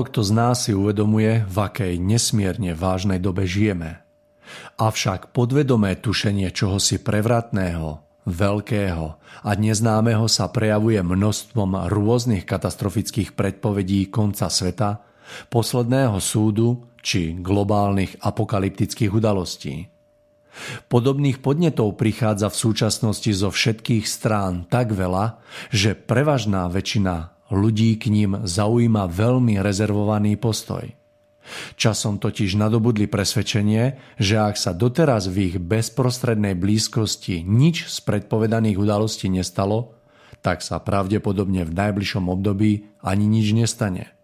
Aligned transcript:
Málo 0.00 0.16
kto 0.16 0.24
z 0.24 0.32
nás 0.32 0.64
si 0.64 0.72
uvedomuje, 0.72 1.44
v 1.44 1.56
akej 1.60 2.00
nesmierne 2.00 2.72
vážnej 2.72 3.20
dobe 3.20 3.44
žijeme. 3.44 4.00
Avšak 4.80 5.28
podvedomé 5.36 5.92
tušenie 6.00 6.48
čohosi 6.56 7.04
prevratného, 7.04 8.00
veľkého 8.24 9.06
a 9.20 9.50
neznámeho 9.60 10.24
sa 10.24 10.48
prejavuje 10.48 11.04
množstvom 11.04 11.92
rôznych 11.92 12.48
katastrofických 12.48 13.36
predpovedí 13.36 14.08
konca 14.08 14.48
sveta, 14.48 15.04
posledného 15.52 16.16
súdu 16.16 16.88
či 17.04 17.36
globálnych 17.36 18.24
apokalyptických 18.24 19.12
udalostí. 19.12 19.84
Podobných 20.88 21.44
podnetov 21.44 22.00
prichádza 22.00 22.48
v 22.48 22.56
súčasnosti 22.56 23.36
zo 23.36 23.52
všetkých 23.52 24.08
strán 24.08 24.64
tak 24.64 24.96
veľa, 24.96 25.44
že 25.68 25.92
prevažná 25.92 26.72
väčšina 26.72 27.36
ľudí 27.50 27.98
k 27.98 28.08
ním 28.14 28.46
zaujíma 28.46 29.10
veľmi 29.10 29.58
rezervovaný 29.58 30.38
postoj. 30.38 30.86
Časom 31.74 32.22
totiž 32.22 32.54
nadobudli 32.54 33.10
presvedčenie, 33.10 33.98
že 34.22 34.38
ak 34.38 34.54
sa 34.54 34.70
doteraz 34.70 35.26
v 35.26 35.50
ich 35.50 35.56
bezprostrednej 35.58 36.54
blízkosti 36.54 37.42
nič 37.42 37.90
z 37.90 37.96
predpovedaných 38.06 38.78
udalostí 38.78 39.26
nestalo, 39.26 39.98
tak 40.40 40.62
sa 40.62 40.78
pravdepodobne 40.80 41.66
v 41.66 41.72
najbližšom 41.74 42.30
období 42.30 42.86
ani 43.02 43.26
nič 43.26 43.52
nestane. 43.52 44.14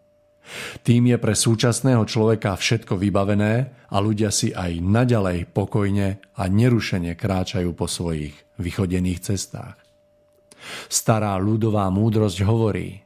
Tým 0.87 1.11
je 1.11 1.19
pre 1.19 1.35
súčasného 1.35 2.07
človeka 2.07 2.55
všetko 2.55 2.95
vybavené 2.95 3.75
a 3.91 3.97
ľudia 3.99 4.31
si 4.31 4.55
aj 4.55 4.79
naďalej 4.79 5.51
pokojne 5.51 6.23
a 6.39 6.43
nerušene 6.47 7.19
kráčajú 7.19 7.75
po 7.75 7.91
svojich 7.91 8.39
vychodených 8.63 9.27
cestách. 9.27 9.75
Stará 10.87 11.35
ľudová 11.43 11.91
múdrosť 11.91 12.47
hovorí– 12.47 13.03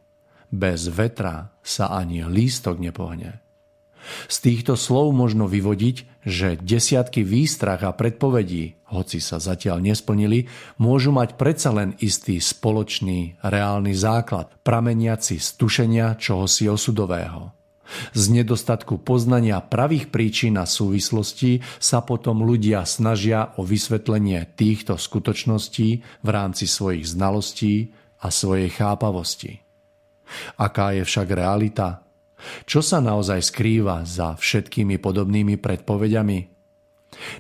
bez 0.51 0.91
vetra 0.91 1.55
sa 1.63 1.95
ani 1.95 2.27
lístok 2.27 2.79
nepohne. 2.83 3.43
Z 4.27 4.37
týchto 4.43 4.75
slov 4.81 5.13
možno 5.13 5.45
vyvodiť, 5.45 6.25
že 6.25 6.59
desiatky 6.61 7.21
výstrach 7.21 7.85
a 7.85 7.93
predpovedí, 7.93 8.81
hoci 8.91 9.21
sa 9.21 9.39
zatiaľ 9.39 9.81
nesplnili, 9.85 10.49
môžu 10.81 11.13
mať 11.13 11.37
predsa 11.37 11.71
len 11.73 11.95
istý 12.01 12.41
spoločný, 12.41 13.41
reálny 13.45 13.93
základ, 13.93 14.51
prameniaci 14.65 15.37
z 15.37 15.49
tušenia 15.57 16.17
čohosi 16.17 16.67
osudového. 16.67 17.53
Z 18.15 18.31
nedostatku 18.31 19.03
poznania 19.03 19.59
pravých 19.59 20.15
príčin 20.15 20.55
a 20.63 20.65
súvislostí 20.65 21.59
sa 21.83 22.01
potom 22.07 22.47
ľudia 22.47 22.87
snažia 22.87 23.51
o 23.59 23.67
vysvetlenie 23.67 24.47
týchto 24.55 24.95
skutočností 24.95 25.89
v 26.23 26.29
rámci 26.31 26.71
svojich 26.71 27.05
znalostí 27.11 27.91
a 28.23 28.31
svojej 28.31 28.71
chápavosti. 28.71 29.70
Aká 30.59 30.97
je 30.97 31.03
však 31.05 31.29
realita? 31.33 32.05
Čo 32.65 32.81
sa 32.81 32.99
naozaj 33.05 33.53
skrýva 33.53 34.03
za 34.09 34.37
všetkými 34.37 34.97
podobnými 34.97 35.61
predpovediami? 35.61 36.61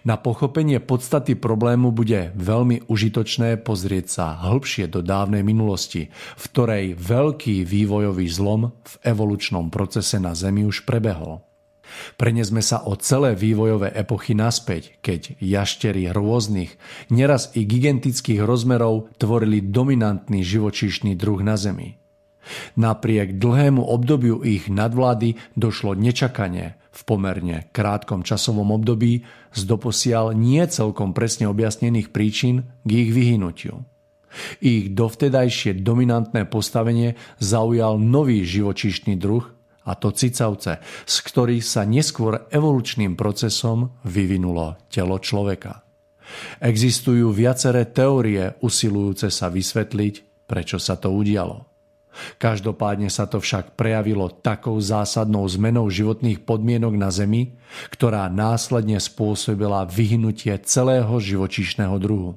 Na 0.02 0.18
pochopenie 0.18 0.82
podstaty 0.82 1.38
problému 1.38 1.94
bude 1.94 2.34
veľmi 2.34 2.90
užitočné 2.90 3.62
pozrieť 3.62 4.06
sa 4.10 4.26
hĺbšie 4.42 4.90
do 4.90 5.00
dávnej 5.00 5.46
minulosti, 5.46 6.10
v 6.10 6.44
ktorej 6.50 6.98
veľký 6.98 7.62
vývojový 7.62 8.26
zlom 8.26 8.74
v 8.82 8.94
evolučnom 9.06 9.70
procese 9.70 10.18
na 10.18 10.34
Zemi 10.34 10.66
už 10.66 10.84
prebehol. 10.84 11.46
Prenesme 12.14 12.62
sa 12.62 12.86
o 12.86 12.94
celé 12.98 13.34
vývojové 13.34 13.90
epochy 13.94 14.34
naspäť, 14.34 14.98
keď 15.02 15.38
jaštery 15.42 16.10
rôznych, 16.14 16.78
neraz 17.10 17.50
i 17.58 17.66
gigantických 17.66 18.42
rozmerov 18.42 19.10
tvorili 19.18 19.58
dominantný 19.58 20.46
živočíšny 20.46 21.18
druh 21.18 21.42
na 21.42 21.58
Zemi. 21.58 21.99
Napriek 22.78 23.38
dlhému 23.38 23.82
obdobiu 23.82 24.40
ich 24.44 24.70
nadvlády 24.70 25.36
došlo 25.54 25.94
nečakanie 25.94 26.80
v 26.90 27.00
pomerne 27.06 27.70
krátkom 27.70 28.26
časovom 28.26 28.74
období 28.74 29.22
z 29.54 29.60
doposiaľ 29.64 30.34
nie 30.34 30.62
celkom 30.66 31.14
presne 31.14 31.46
objasnených 31.46 32.10
príčin 32.10 32.66
k 32.82 32.90
ich 33.06 33.10
vyhynutiu. 33.14 33.86
Ich 34.62 34.94
dovtedajšie 34.94 35.82
dominantné 35.82 36.46
postavenie 36.46 37.18
zaujal 37.42 37.98
nový 37.98 38.46
živočíšny 38.46 39.18
druh, 39.18 39.42
a 39.88 39.96
to 39.96 40.12
cicavce, 40.12 40.78
z 41.08 41.16
ktorých 41.24 41.64
sa 41.64 41.88
neskôr 41.88 42.46
evolučným 42.52 43.16
procesom 43.16 43.96
vyvinulo 44.04 44.76
telo 44.92 45.18
človeka. 45.18 45.82
Existujú 46.62 47.32
viaceré 47.34 47.90
teórie 47.90 48.54
usilujúce 48.62 49.32
sa 49.32 49.50
vysvetliť, 49.50 50.46
prečo 50.46 50.78
sa 50.78 50.94
to 50.94 51.10
udialo. 51.10 51.69
Každopádne 52.36 53.08
sa 53.08 53.30
to 53.30 53.38
však 53.38 53.78
prejavilo 53.78 54.28
takou 54.30 54.76
zásadnou 54.82 55.46
zmenou 55.46 55.86
životných 55.88 56.42
podmienok 56.42 56.94
na 56.98 57.10
Zemi, 57.14 57.54
ktorá 57.94 58.26
následne 58.26 58.98
spôsobila 58.98 59.86
vyhnutie 59.86 60.54
celého 60.66 61.10
živočíšneho 61.22 61.96
druhu. 62.02 62.34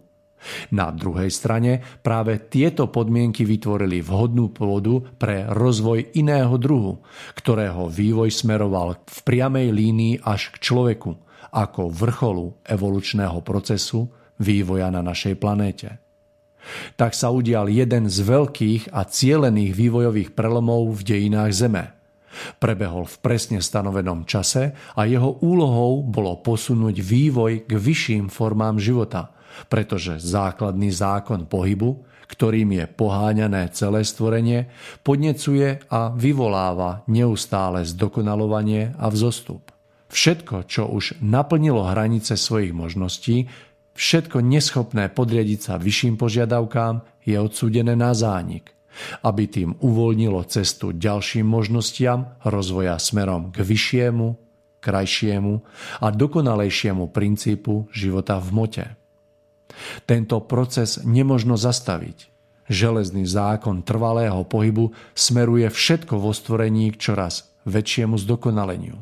Na 0.75 0.92
druhej 0.92 1.31
strane 1.31 1.80
práve 2.04 2.36
tieto 2.52 2.92
podmienky 2.92 3.48
vytvorili 3.48 4.04
vhodnú 4.04 4.52
pôdu 4.52 5.08
pre 5.16 5.48
rozvoj 5.48 6.12
iného 6.20 6.52
druhu, 6.60 7.00
ktorého 7.40 7.88
vývoj 7.88 8.28
smeroval 8.28 9.00
v 9.08 9.20
priamej 9.24 9.72
línii 9.72 10.14
až 10.20 10.52
k 10.52 10.60
človeku, 10.60 11.16
ako 11.56 11.88
vrcholu 11.88 12.60
evolučného 12.68 13.40
procesu 13.40 14.12
vývoja 14.36 14.92
na 14.92 15.00
našej 15.00 15.40
planéte 15.40 16.02
tak 16.95 17.13
sa 17.13 17.30
udial 17.30 17.69
jeden 17.69 18.10
z 18.10 18.18
veľkých 18.24 18.94
a 18.94 19.06
cielených 19.06 19.74
vývojových 19.74 20.30
prelomov 20.33 21.00
v 21.00 21.01
dejinách 21.04 21.51
Zeme. 21.54 21.86
Prebehol 22.57 23.06
v 23.06 23.18
presne 23.21 23.62
stanovenom 23.62 24.25
čase 24.25 24.74
a 24.98 25.06
jeho 25.06 25.38
úlohou 25.45 26.01
bolo 26.01 26.42
posunúť 26.42 26.98
vývoj 26.98 27.69
k 27.69 27.71
vyšším 27.77 28.33
formám 28.33 28.81
života, 28.81 29.30
pretože 29.69 30.18
základný 30.18 30.89
zákon 30.89 31.45
pohybu, 31.45 32.01
ktorým 32.25 32.74
je 32.74 32.86
poháňané 32.89 33.69
celé 33.77 34.01
stvorenie, 34.01 34.65
podnecuje 35.06 35.86
a 35.94 36.10
vyvoláva 36.10 37.06
neustále 37.06 37.86
zdokonalovanie 37.86 38.98
a 38.98 39.13
vzostup. 39.13 39.69
Všetko, 40.10 40.65
čo 40.69 40.89
už 40.89 41.21
naplnilo 41.21 41.86
hranice 41.86 42.38
svojich 42.38 42.74
možností, 42.74 43.50
Všetko 43.94 44.42
neschopné 44.42 45.10
podriadiť 45.13 45.60
sa 45.62 45.74
vyšším 45.78 46.18
požiadavkám 46.18 47.06
je 47.24 47.38
odsúdené 47.38 47.94
na 47.94 48.18
zánik, 48.18 48.74
aby 49.22 49.45
tým 49.45 49.78
uvoľnilo 49.78 50.42
cestu 50.50 50.94
ďalším 50.94 51.45
možnostiam 51.45 52.34
rozvoja 52.42 52.98
smerom 52.98 53.54
k 53.54 53.62
vyššiemu 53.62 54.44
krajšiemu 54.84 55.63
a 56.04 56.12
dokonalejšiemu 56.12 57.07
princípu 57.16 57.88
života 57.95 58.36
v 58.44 58.50
mote. 58.51 58.86
Tento 60.04 60.44
proces 60.44 61.00
nemožno 61.07 61.56
zastaviť. 61.56 62.28
Železný 62.68 63.24
zákon 63.24 63.81
trvalého 63.88 64.44
pohybu 64.44 64.92
smeruje 65.16 65.72
všetko 65.72 66.19
vo 66.19 66.36
stvorení 66.36 66.92
k 66.92 67.00
čoraz 67.00 67.56
väčšiemu 67.63 68.19
zdokonaleniu. 68.19 69.00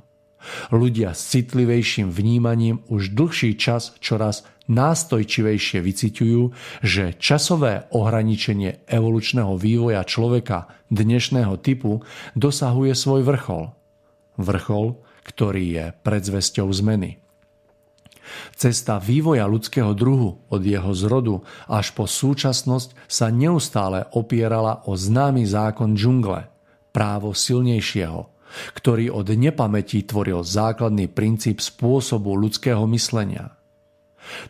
Ľudia 0.73 1.13
s 1.13 1.37
citlivejším 1.37 2.09
vnímaním 2.09 2.81
už 2.89 3.13
dlhší 3.13 3.57
čas 3.61 3.93
čoraz 4.01 4.41
nástojčivejšie 4.71 5.83
vyciťujú, 5.83 6.41
že 6.79 7.19
časové 7.19 7.91
ohraničenie 7.91 8.87
evolučného 8.87 9.59
vývoja 9.59 10.07
človeka 10.07 10.71
dnešného 10.87 11.59
typu 11.59 11.99
dosahuje 12.39 12.95
svoj 12.95 13.27
vrchol. 13.27 13.75
Vrchol, 14.39 14.95
ktorý 15.27 15.63
je 15.75 15.85
predzvesťou 16.01 16.71
zmeny. 16.71 17.19
Cesta 18.55 18.95
vývoja 18.95 19.43
ľudského 19.43 19.91
druhu 19.91 20.39
od 20.47 20.61
jeho 20.63 20.95
zrodu 20.95 21.43
až 21.67 21.91
po 21.91 22.07
súčasnosť 22.07 22.95
sa 23.11 23.27
neustále 23.27 24.07
opierala 24.15 24.87
o 24.87 24.95
známy 24.95 25.43
zákon 25.43 25.99
džungle, 25.99 26.47
právo 26.95 27.35
silnejšieho, 27.35 28.31
ktorý 28.75 29.11
od 29.11 29.27
nepamätí 29.35 30.07
tvoril 30.07 30.47
základný 30.47 31.11
princíp 31.11 31.59
spôsobu 31.59 32.35
ľudského 32.39 32.83
myslenia. 32.87 33.60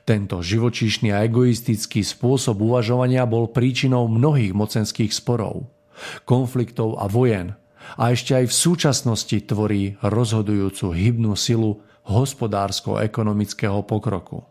Tento 0.03 0.43
živočíšny 0.43 1.09
a 1.15 1.23
egoistický 1.25 2.03
spôsob 2.03 2.61
uvažovania 2.61 3.23
bol 3.25 3.49
príčinou 3.49 4.05
mnohých 4.11 4.51
mocenských 4.51 5.11
sporov, 5.11 5.71
konfliktov 6.27 6.99
a 6.99 7.07
vojen 7.07 7.55
a 7.97 8.13
ešte 8.13 8.37
aj 8.37 8.45
v 8.47 8.55
súčasnosti 8.55 9.37
tvorí 9.47 9.97
rozhodujúcu 9.99 10.93
hybnú 10.93 11.33
silu 11.35 11.81
hospodársko-ekonomického 12.05 13.81
pokroku. 13.85 14.45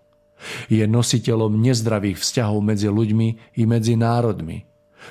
Je 0.72 0.80
nositeľom 0.88 1.52
nezdravých 1.60 2.16
vzťahov 2.16 2.64
medzi 2.64 2.88
ľuďmi 2.88 3.60
i 3.60 3.62
medzi 3.68 3.94
národmi, 4.00 4.64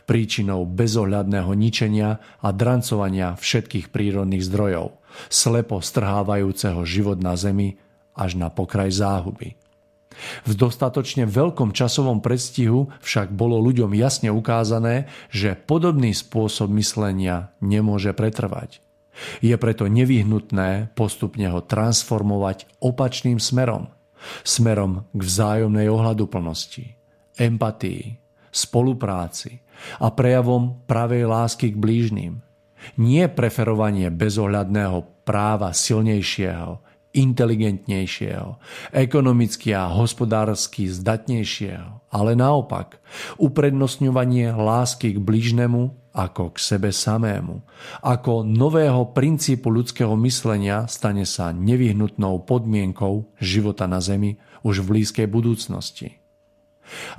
príčinou 0.10 0.66
bezohľadného 0.66 1.52
ničenia 1.54 2.18
a 2.42 2.50
drancovania 2.50 3.38
všetkých 3.38 3.94
prírodných 3.94 4.46
zdrojov, 4.46 4.98
slepo 5.30 5.82
strhávajúceho 5.82 6.82
život 6.86 7.22
na 7.22 7.38
Zemi 7.38 7.78
až 8.18 8.38
na 8.42 8.50
pokraj 8.50 8.90
záhuby. 8.90 9.54
V 10.48 10.52
dostatočne 10.56 11.24
veľkom 11.28 11.72
časovom 11.72 12.20
predstihu 12.20 12.92
však 13.00 13.32
bolo 13.32 13.60
ľuďom 13.64 13.96
jasne 13.96 14.30
ukázané, 14.30 15.08
že 15.32 15.56
podobný 15.56 16.12
spôsob 16.12 16.72
myslenia 16.76 17.56
nemôže 17.64 18.12
pretrvať. 18.12 18.84
Je 19.44 19.56
preto 19.60 19.88
nevyhnutné 19.88 20.96
postupne 20.96 21.48
ho 21.52 21.60
transformovať 21.60 22.68
opačným 22.80 23.40
smerom. 23.40 23.92
Smerom 24.44 25.08
k 25.16 25.22
vzájomnej 25.24 25.88
ohľaduplnosti, 25.88 26.96
empatii, 27.40 28.20
spolupráci 28.52 29.64
a 30.00 30.12
prejavom 30.12 30.84
pravej 30.88 31.24
lásky 31.24 31.72
k 31.72 31.78
blížnym. 31.80 32.34
Nie 32.96 33.28
preferovanie 33.28 34.08
bezohľadného 34.12 35.24
práva 35.28 35.76
silnejšieho, 35.76 36.80
inteligentnejšieho, 37.10 38.62
ekonomicky 38.94 39.74
a 39.74 39.90
hospodársky 39.90 40.86
zdatnejšieho, 40.86 42.14
ale 42.14 42.38
naopak 42.38 43.02
uprednostňovanie 43.42 44.54
lásky 44.54 45.18
k 45.18 45.20
blížnemu 45.20 45.94
ako 46.14 46.54
k 46.54 46.58
sebe 46.58 46.90
samému. 46.90 47.62
Ako 48.02 48.46
nového 48.46 49.14
princípu 49.14 49.70
ľudského 49.70 50.14
myslenia 50.26 50.86
stane 50.90 51.26
sa 51.26 51.54
nevyhnutnou 51.54 52.46
podmienkou 52.46 53.30
života 53.38 53.86
na 53.86 54.02
Zemi 54.02 54.38
už 54.66 54.86
v 54.86 54.98
blízkej 54.98 55.28
budúcnosti. 55.30 56.18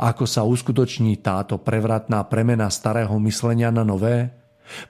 Ako 0.03 0.27
sa 0.27 0.43
uskutoční 0.43 1.23
táto 1.23 1.55
prevratná 1.63 2.27
premena 2.27 2.67
starého 2.71 3.15
myslenia 3.23 3.71
na 3.71 3.87
nové? 3.87 4.40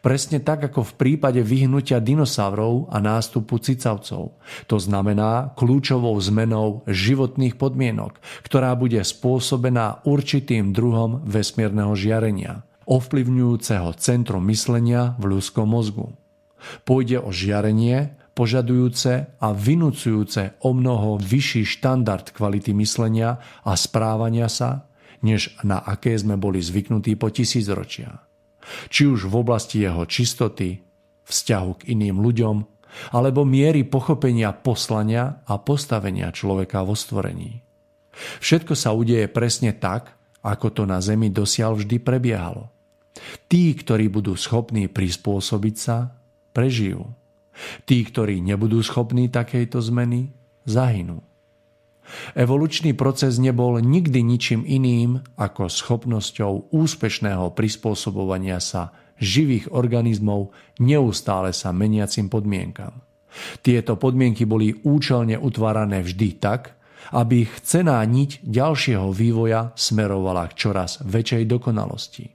Presne 0.00 0.40
tak 0.40 0.70
ako 0.70 0.84
v 0.84 0.96
prípade 0.96 1.40
vyhnutia 1.44 1.98
dinosaurov 1.98 2.88
a 2.92 3.00
nástupu 3.00 3.60
cicavcov. 3.60 4.36
To 4.68 4.76
znamená 4.76 5.56
kľúčovou 5.56 6.16
zmenou 6.20 6.84
životných 6.88 7.56
podmienok, 7.56 8.16
ktorá 8.44 8.76
bude 8.76 9.00
spôsobená 9.00 10.04
určitým 10.04 10.72
druhom 10.76 11.24
vesmírneho 11.24 11.96
žiarenia– 11.96 12.62
ovplyvňujúceho 12.90 13.94
centrum 14.02 14.42
myslenia 14.50 15.14
v 15.22 15.38
ľudskom 15.38 15.70
mozgu. 15.70 16.10
Pôjde 16.82 17.22
o 17.22 17.30
žiarenie, 17.30 18.18
požadujúce 18.34 19.30
a 19.38 19.48
vynúcujúce 19.54 20.58
o 20.66 20.74
mnoho 20.74 21.16
vyšší 21.22 21.62
štandard 21.78 22.34
kvality 22.34 22.74
myslenia 22.74 23.38
a 23.62 23.72
správania 23.78 24.50
sa, 24.50 24.90
než 25.22 25.54
na 25.62 25.78
aké 25.78 26.18
sme 26.18 26.34
boli 26.34 26.58
zvyknutí 26.58 27.14
po 27.14 27.30
tisícročia. 27.30 28.29
Či 28.92 29.10
už 29.10 29.26
v 29.26 29.34
oblasti 29.40 29.82
jeho 29.82 30.06
čistoty, 30.06 30.78
vzťahu 31.26 31.70
k 31.80 31.82
iným 31.94 32.22
ľuďom, 32.22 32.56
alebo 33.14 33.46
miery 33.46 33.86
pochopenia 33.86 34.50
poslania 34.50 35.46
a 35.46 35.58
postavenia 35.62 36.34
človeka 36.34 36.82
vo 36.82 36.98
stvorení. 36.98 37.62
Všetko 38.42 38.74
sa 38.74 38.90
udeje 38.90 39.30
presne 39.30 39.70
tak, 39.74 40.10
ako 40.42 40.66
to 40.74 40.82
na 40.86 40.98
Zemi 40.98 41.30
dosiaľ 41.30 41.78
vždy 41.78 41.96
prebiehalo– 42.02 42.66
Tí, 43.50 43.74
ktorí 43.74 44.08
budú 44.08 44.38
schopní 44.38 44.86
prispôsobiť 44.86 45.76
sa, 45.76 46.14
prežijú. 46.54 47.10
Tí, 47.84 48.00
ktorí 48.06 48.40
nebudú 48.40 48.80
schopní 48.80 49.28
takejto 49.28 49.82
zmeny, 49.84 50.32
zahynú. 50.64 51.20
Evolučný 52.34 52.94
proces 52.94 53.38
nebol 53.38 53.78
nikdy 53.82 54.22
ničím 54.22 54.62
iným 54.66 55.22
ako 55.38 55.70
schopnosťou 55.70 56.74
úspešného 56.74 57.54
prispôsobovania 57.54 58.58
sa 58.58 58.94
živých 59.20 59.70
organizmov 59.70 60.50
neustále 60.80 61.52
sa 61.52 61.70
meniacim 61.70 62.32
podmienkam. 62.32 63.04
Tieto 63.62 63.94
podmienky 63.94 64.42
boli 64.42 64.74
účelne 64.82 65.38
utvárané 65.38 66.02
vždy 66.02 66.28
tak, 66.42 66.74
aby 67.14 67.46
chcená 67.46 68.02
niť 68.02 68.42
ďalšieho 68.42 69.10
vývoja 69.14 69.70
smerovala 69.78 70.50
k 70.50 70.66
čoraz 70.66 70.98
väčšej 71.06 71.46
dokonalosti. 71.46 72.26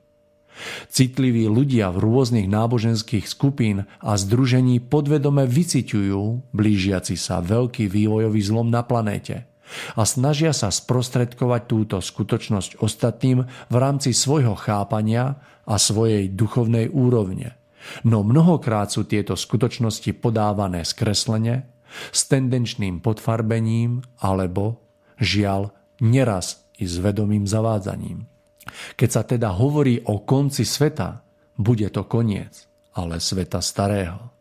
Citliví 0.88 1.52
ľudia 1.52 1.92
v 1.92 2.00
rôznych 2.00 2.48
náboženských 2.48 3.28
skupín 3.28 3.84
a 4.00 4.16
združení 4.16 4.80
podvedome 4.80 5.44
vyciťujú 5.44 6.56
blížiaci 6.56 7.20
sa 7.20 7.44
veľký 7.44 7.92
vývojový 7.92 8.40
zlom 8.40 8.72
na 8.72 8.80
planéte 8.88 9.44
a 9.98 10.04
snažia 10.06 10.54
sa 10.54 10.70
sprostredkovať 10.70 11.62
túto 11.66 11.98
skutočnosť 12.00 12.80
ostatným 12.80 13.46
v 13.46 13.76
rámci 13.76 14.14
svojho 14.14 14.54
chápania 14.54 15.42
a 15.66 15.76
svojej 15.82 16.30
duchovnej 16.30 16.94
úrovne. 16.94 17.58
No 18.06 18.26
mnohokrát 18.26 18.90
sú 18.90 19.06
tieto 19.06 19.38
skutočnosti 19.38 20.10
podávané 20.18 20.86
skreslene, 20.86 21.70
s 22.12 22.28
tendenčným 22.28 23.00
podfarbením 23.00 24.04
alebo, 24.20 24.84
žiaľ, 25.22 25.72
neraz 26.04 26.68
i 26.76 26.84
s 26.84 27.00
vedomým 27.00 27.48
zavádzaním. 27.48 28.28
Keď 29.00 29.10
sa 29.10 29.24
teda 29.24 29.54
hovorí 29.56 30.02
o 30.04 30.26
konci 30.26 30.68
sveta, 30.68 31.24
bude 31.56 31.88
to 31.94 32.04
koniec, 32.04 32.68
ale 32.98 33.24
sveta 33.24 33.64
starého. 33.64 34.34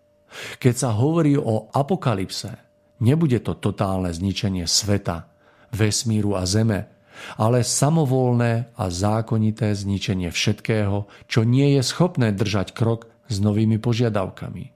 Keď 0.59 0.75
sa 0.75 0.91
hovorí 0.91 1.39
o 1.39 1.71
apokalypse, 1.71 2.64
nebude 3.03 3.41
to 3.43 3.57
totálne 3.59 4.11
zničenie 4.11 4.69
sveta, 4.69 5.31
vesmíru 5.75 6.39
a 6.39 6.47
zeme, 6.47 6.91
ale 7.39 7.63
samovolné 7.63 8.75
a 8.75 8.91
zákonité 8.91 9.71
zničenie 9.75 10.31
všetkého, 10.35 11.07
čo 11.31 11.41
nie 11.47 11.79
je 11.79 11.83
schopné 11.83 12.35
držať 12.35 12.75
krok 12.75 13.07
s 13.31 13.39
novými 13.39 13.79
požiadavkami. 13.79 14.75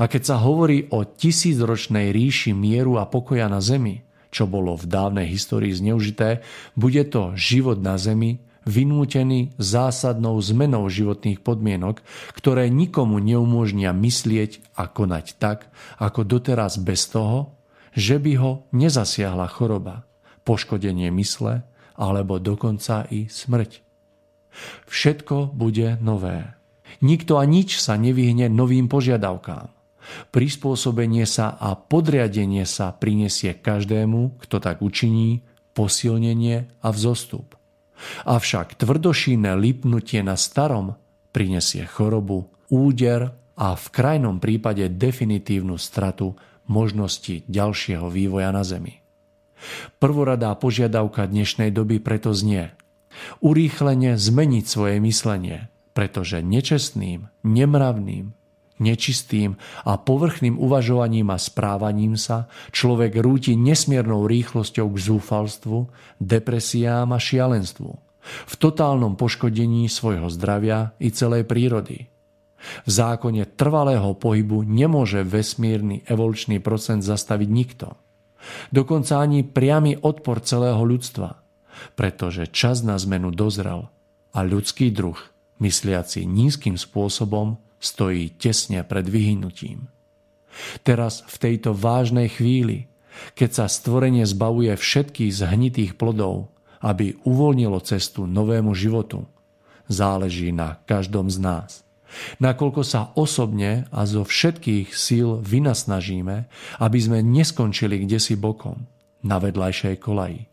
A 0.00 0.08
keď 0.08 0.22
sa 0.24 0.36
hovorí 0.40 0.88
o 0.88 1.04
tisícročnej 1.04 2.08
ríši 2.08 2.56
mieru 2.56 2.96
a 2.96 3.04
pokoja 3.04 3.52
na 3.52 3.60
zemi, 3.60 4.00
čo 4.32 4.48
bolo 4.48 4.76
v 4.76 4.88
dávnej 4.88 5.28
histórii 5.28 5.72
zneužité, 5.72 6.40
bude 6.72 7.04
to 7.08 7.36
život 7.36 7.80
na 7.80 8.00
zemi, 8.00 8.40
vynútený 8.68 9.56
zásadnou 9.56 10.36
zmenou 10.44 10.84
životných 10.92 11.40
podmienok, 11.40 12.04
ktoré 12.36 12.68
nikomu 12.68 13.16
neumožnia 13.16 13.96
myslieť 13.96 14.76
a 14.76 14.84
konať 14.84 15.40
tak, 15.40 15.72
ako 15.96 16.28
doteraz 16.28 16.76
bez 16.76 17.08
toho, 17.08 17.56
že 17.96 18.20
by 18.20 18.32
ho 18.36 18.52
nezasiahla 18.76 19.48
choroba, 19.48 20.04
poškodenie 20.44 21.08
mysle 21.16 21.64
alebo 21.96 22.36
dokonca 22.36 23.08
i 23.08 23.26
smrť. 23.26 23.82
Všetko 24.86 25.50
bude 25.56 25.98
nové. 25.98 26.54
Nikto 27.02 27.40
a 27.40 27.44
nič 27.48 27.80
sa 27.82 27.98
nevyhne 27.98 28.46
novým 28.52 28.86
požiadavkám. 28.86 29.70
Prispôsobenie 30.32 31.28
sa 31.28 31.52
a 31.60 31.76
podriadenie 31.76 32.64
sa 32.64 32.96
prinesie 32.96 33.52
každému, 33.52 34.40
kto 34.40 34.56
tak 34.56 34.80
učiní, 34.80 35.44
posilnenie 35.76 36.70
a 36.80 36.88
vzostup. 36.88 37.57
Avšak 38.26 38.78
tvrdošíne 38.78 39.54
lipnutie 39.58 40.22
na 40.22 40.38
starom 40.38 40.94
prinesie 41.34 41.84
chorobu, 41.86 42.50
úder 42.70 43.34
a 43.58 43.74
v 43.74 43.86
krajnom 43.90 44.38
prípade 44.38 44.86
definitívnu 44.86 45.76
stratu 45.78 46.38
možnosti 46.68 47.42
ďalšieho 47.48 48.06
vývoja 48.06 48.54
na 48.54 48.62
Zemi. 48.62 49.02
Prvoradá 49.98 50.54
požiadavka 50.54 51.26
dnešnej 51.26 51.74
doby 51.74 51.98
preto 51.98 52.30
znie 52.30 52.70
urýchlene 53.42 54.14
zmeniť 54.14 54.64
svoje 54.64 55.02
myslenie, 55.02 55.66
pretože 55.90 56.38
nečestným, 56.38 57.26
nemravným, 57.42 58.30
nečistým 58.80 59.58
a 59.84 59.98
povrchným 59.98 60.58
uvažovaním 60.58 61.30
a 61.34 61.38
správaním 61.38 62.18
sa 62.18 62.50
človek 62.70 63.18
rúti 63.18 63.54
nesmiernou 63.54 64.26
rýchlosťou 64.26 64.86
k 64.90 64.98
zúfalstvu, 64.98 65.78
depresiám 66.18 67.10
a 67.14 67.18
šialenstvu, 67.18 67.90
v 68.24 68.54
totálnom 68.58 69.16
poškodení 69.16 69.86
svojho 69.88 70.28
zdravia 70.28 70.92
i 71.02 71.10
celej 71.14 71.46
prírody. 71.48 72.10
V 72.58 72.90
zákone 72.90 73.46
trvalého 73.54 74.18
pohybu 74.18 74.66
nemôže 74.66 75.22
vesmírny 75.22 76.02
evolučný 76.10 76.58
procent 76.58 77.06
zastaviť 77.06 77.48
nikto. 77.48 77.94
Dokonca 78.74 79.22
ani 79.22 79.46
priamy 79.46 79.98
odpor 79.98 80.42
celého 80.42 80.82
ľudstva, 80.82 81.38
pretože 81.94 82.50
čas 82.50 82.82
na 82.82 82.98
zmenu 82.98 83.30
dozrel 83.30 83.86
a 84.34 84.38
ľudský 84.42 84.90
druh, 84.90 85.18
mysliaci 85.62 86.26
nízkym 86.26 86.78
spôsobom, 86.78 87.58
stojí 87.78 88.34
tesne 88.36 88.82
pred 88.82 89.06
vyhynutím. 89.06 89.86
Teraz 90.82 91.22
v 91.26 91.36
tejto 91.38 91.70
vážnej 91.74 92.28
chvíli, 92.30 92.90
keď 93.38 93.50
sa 93.62 93.66
stvorenie 93.70 94.26
zbavuje 94.26 94.74
všetkých 94.74 95.32
zhnitých 95.42 95.92
plodov, 95.94 96.50
aby 96.82 97.18
uvoľnilo 97.26 97.78
cestu 97.82 98.26
novému 98.26 98.74
životu, 98.74 99.26
záleží 99.90 100.54
na 100.54 100.78
každom 100.86 101.26
z 101.30 101.38
nás. 101.42 101.70
Nakoľko 102.40 102.82
sa 102.86 103.12
osobne 103.14 103.84
a 103.92 104.08
zo 104.08 104.24
všetkých 104.24 104.96
síl 104.96 105.44
vynasnažíme, 105.44 106.48
aby 106.80 106.98
sme 106.98 107.20
neskončili 107.20 108.00
kde 108.06 108.16
si 108.16 108.34
bokom, 108.38 108.88
na 109.20 109.36
vedľajšej 109.42 109.98
kolaji, 110.00 110.48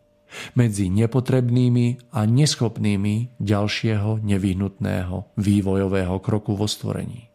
medzi 0.58 0.90
nepotrebnými 0.90 2.12
a 2.12 2.26
neschopnými 2.26 3.38
ďalšieho 3.40 4.20
nevyhnutného 4.20 5.38
vývojového 5.38 6.16
kroku 6.20 6.58
vo 6.58 6.66
stvorení. 6.66 7.30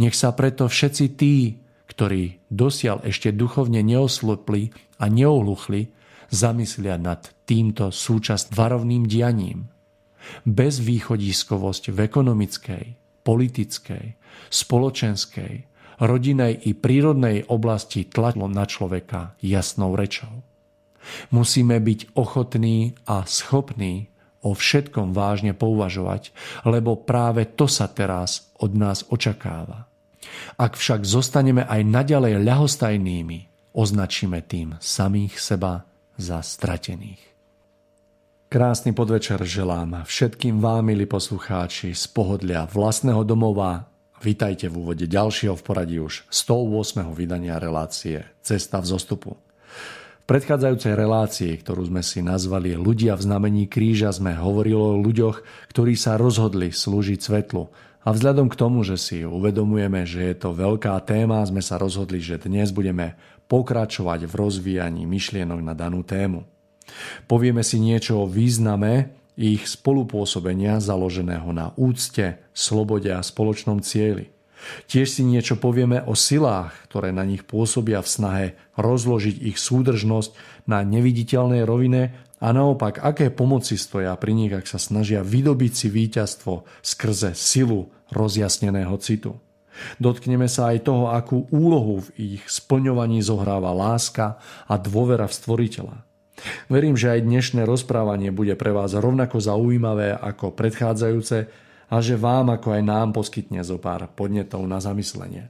Nech 0.00 0.16
sa 0.16 0.32
preto 0.32 0.66
všetci 0.66 1.04
tí, 1.14 1.60
ktorí 1.88 2.48
dosiaľ 2.48 3.04
ešte 3.04 3.32
duchovne 3.32 3.84
neoslopli 3.84 4.72
a 5.00 5.08
neohluchli, 5.08 5.92
zamyslia 6.28 7.00
nad 7.00 7.32
týmto 7.48 7.88
súčasť 7.88 8.52
varovným 8.52 9.08
dianím. 9.08 9.68
Bezvýchodiskovosť 10.44 11.88
v 11.88 11.98
ekonomickej, 12.04 12.84
politickej, 13.24 14.04
spoločenskej, 14.52 15.52
rodinej 16.04 16.52
i 16.68 16.76
prírodnej 16.76 17.48
oblasti 17.48 18.06
tlačilo 18.06 18.46
na 18.46 18.68
človeka 18.68 19.34
jasnou 19.40 19.96
rečou. 19.96 20.47
Musíme 21.30 21.78
byť 21.80 22.18
ochotní 22.18 22.96
a 23.06 23.24
schopní 23.28 24.08
o 24.42 24.54
všetkom 24.54 25.10
vážne 25.10 25.52
pouvažovať, 25.54 26.30
lebo 26.62 26.94
práve 26.98 27.46
to 27.58 27.66
sa 27.66 27.90
teraz 27.90 28.54
od 28.62 28.74
nás 28.74 29.02
očakáva. 29.10 29.90
Ak 30.58 30.78
však 30.78 31.02
zostaneme 31.02 31.66
aj 31.66 31.82
naďalej 31.82 32.42
ľahostajnými, 32.42 33.38
označíme 33.74 34.38
tým 34.46 34.76
samých 34.78 35.38
seba 35.38 35.86
za 36.18 36.42
stratených. 36.42 37.22
Krásny 38.48 38.96
podvečer 38.96 39.44
želám 39.44 40.08
všetkým 40.08 40.56
vám, 40.64 40.88
milí 40.88 41.04
poslucháči, 41.04 41.92
z 41.92 42.04
pohodlia 42.08 42.64
vlastného 42.64 43.20
domova. 43.20 43.92
Vítajte 44.24 44.72
v 44.72 44.82
úvode 44.82 45.04
ďalšieho 45.04 45.52
v 45.52 45.62
poradí 45.62 46.00
už 46.00 46.24
108. 46.32 47.12
vydania 47.12 47.60
relácie 47.60 48.24
Cesta 48.40 48.80
v 48.80 48.88
zostupu 48.88 49.47
predchádzajúcej 50.28 50.92
relácii, 50.92 51.52
ktorú 51.64 51.88
sme 51.88 52.04
si 52.04 52.20
nazvali 52.20 52.76
Ľudia 52.76 53.16
v 53.16 53.24
znamení 53.24 53.64
kríža, 53.64 54.12
sme 54.12 54.36
hovorili 54.36 54.76
o 54.76 55.00
ľuďoch, 55.00 55.40
ktorí 55.72 55.96
sa 55.96 56.20
rozhodli 56.20 56.68
slúžiť 56.68 57.18
svetlu. 57.18 57.72
A 58.04 58.12
vzhľadom 58.12 58.52
k 58.52 58.58
tomu, 58.60 58.84
že 58.84 59.00
si 59.00 59.24
uvedomujeme, 59.24 60.04
že 60.04 60.28
je 60.30 60.36
to 60.36 60.52
veľká 60.52 61.00
téma, 61.08 61.40
sme 61.48 61.64
sa 61.64 61.80
rozhodli, 61.80 62.20
že 62.20 62.36
dnes 62.36 62.70
budeme 62.70 63.16
pokračovať 63.48 64.28
v 64.28 64.32
rozvíjaní 64.36 65.08
myšlienok 65.08 65.60
na 65.64 65.72
danú 65.72 66.04
tému. 66.04 66.44
Povieme 67.24 67.64
si 67.64 67.80
niečo 67.80 68.20
o 68.24 68.30
význame 68.30 69.16
ich 69.34 69.64
spolupôsobenia 69.64 70.80
založeného 70.80 71.48
na 71.56 71.72
úcte, 71.80 72.44
slobode 72.52 73.08
a 73.08 73.24
spoločnom 73.24 73.80
cieli– 73.80 74.28
Tiež 74.90 75.08
si 75.08 75.22
niečo 75.22 75.56
povieme 75.56 76.02
o 76.04 76.18
silách, 76.18 76.74
ktoré 76.90 77.14
na 77.14 77.22
nich 77.22 77.46
pôsobia 77.46 78.02
v 78.02 78.08
snahe 78.10 78.46
rozložiť 78.74 79.36
ich 79.54 79.56
súdržnosť 79.56 80.34
na 80.66 80.82
neviditeľnej 80.82 81.62
rovine 81.62 82.14
a 82.38 82.54
naopak, 82.54 83.02
aké 83.02 83.34
pomoci 83.34 83.74
stoja 83.74 84.14
pri 84.14 84.34
nich, 84.34 84.54
ak 84.54 84.66
sa 84.66 84.78
snažia 84.78 85.26
vydobiť 85.26 85.72
si 85.74 85.88
víťazstvo 85.90 86.66
skrze 86.82 87.34
silu 87.34 87.90
rozjasneného 88.14 88.94
citu. 89.02 89.38
Dotkneme 90.02 90.50
sa 90.50 90.74
aj 90.74 90.90
toho, 90.90 91.10
akú 91.14 91.46
úlohu 91.54 92.02
v 92.10 92.38
ich 92.38 92.42
splňovaní 92.50 93.22
zohráva 93.22 93.70
láska 93.70 94.42
a 94.66 94.74
dôvera 94.74 95.30
v 95.30 95.36
stvoriteľa. 95.38 95.96
Verím, 96.70 96.94
že 96.94 97.18
aj 97.18 97.26
dnešné 97.26 97.62
rozprávanie 97.66 98.30
bude 98.30 98.54
pre 98.54 98.70
vás 98.70 98.94
rovnako 98.94 99.42
zaujímavé 99.42 100.14
ako 100.14 100.54
predchádzajúce, 100.54 101.50
a 101.88 102.04
že 102.04 102.20
vám 102.20 102.52
ako 102.52 102.76
aj 102.76 102.82
nám 102.84 103.08
poskytne 103.16 103.64
zo 103.64 103.80
pár 103.80 104.08
podnetov 104.12 104.64
na 104.68 104.78
zamyslenie. 104.78 105.48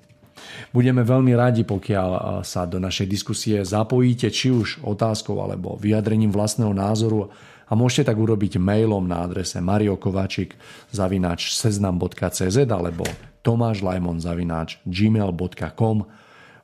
Budeme 0.70 1.02
veľmi 1.02 1.34
radi, 1.34 1.66
pokiaľ 1.66 2.40
sa 2.46 2.62
do 2.64 2.78
našej 2.78 3.06
diskusie 3.10 3.58
zapojíte 3.66 4.30
či 4.30 4.54
už 4.54 4.80
otázkou 4.86 5.38
alebo 5.42 5.74
vyjadrením 5.76 6.30
vlastného 6.30 6.70
názoru 6.70 7.28
a 7.68 7.72
môžete 7.74 8.08
tak 8.08 8.16
urobiť 8.16 8.56
mailom 8.56 9.04
na 9.04 9.26
adrese 9.26 9.58
mariokovačik 9.60 10.54
zavináč 10.94 11.52
seznam.cz 11.58 12.58
alebo 12.64 13.04
tomášlajmon 13.42 14.22
zavináč 14.22 14.80
gmail.com 14.86 16.06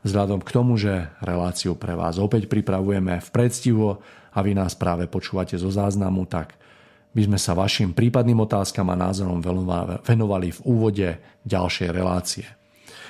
Vzhľadom 0.04 0.44
k 0.44 0.52
tomu, 0.52 0.76
že 0.76 1.08
reláciu 1.24 1.72
pre 1.80 1.96
vás 1.96 2.20
opäť 2.20 2.44
pripravujeme 2.44 3.24
v 3.24 3.28
predstihu 3.32 3.96
a 4.36 4.38
vy 4.44 4.52
nás 4.52 4.76
práve 4.76 5.08
počúvate 5.08 5.56
zo 5.56 5.72
záznamu, 5.72 6.28
tak 6.28 6.60
by 7.14 7.22
sme 7.30 7.38
sa 7.38 7.54
vašim 7.54 7.94
prípadným 7.94 8.42
otázkam 8.42 8.90
a 8.90 8.98
názorom 8.98 9.38
venovali 10.02 10.50
v 10.50 10.60
úvode 10.66 11.08
ďalšej 11.46 11.88
relácie. 11.94 12.46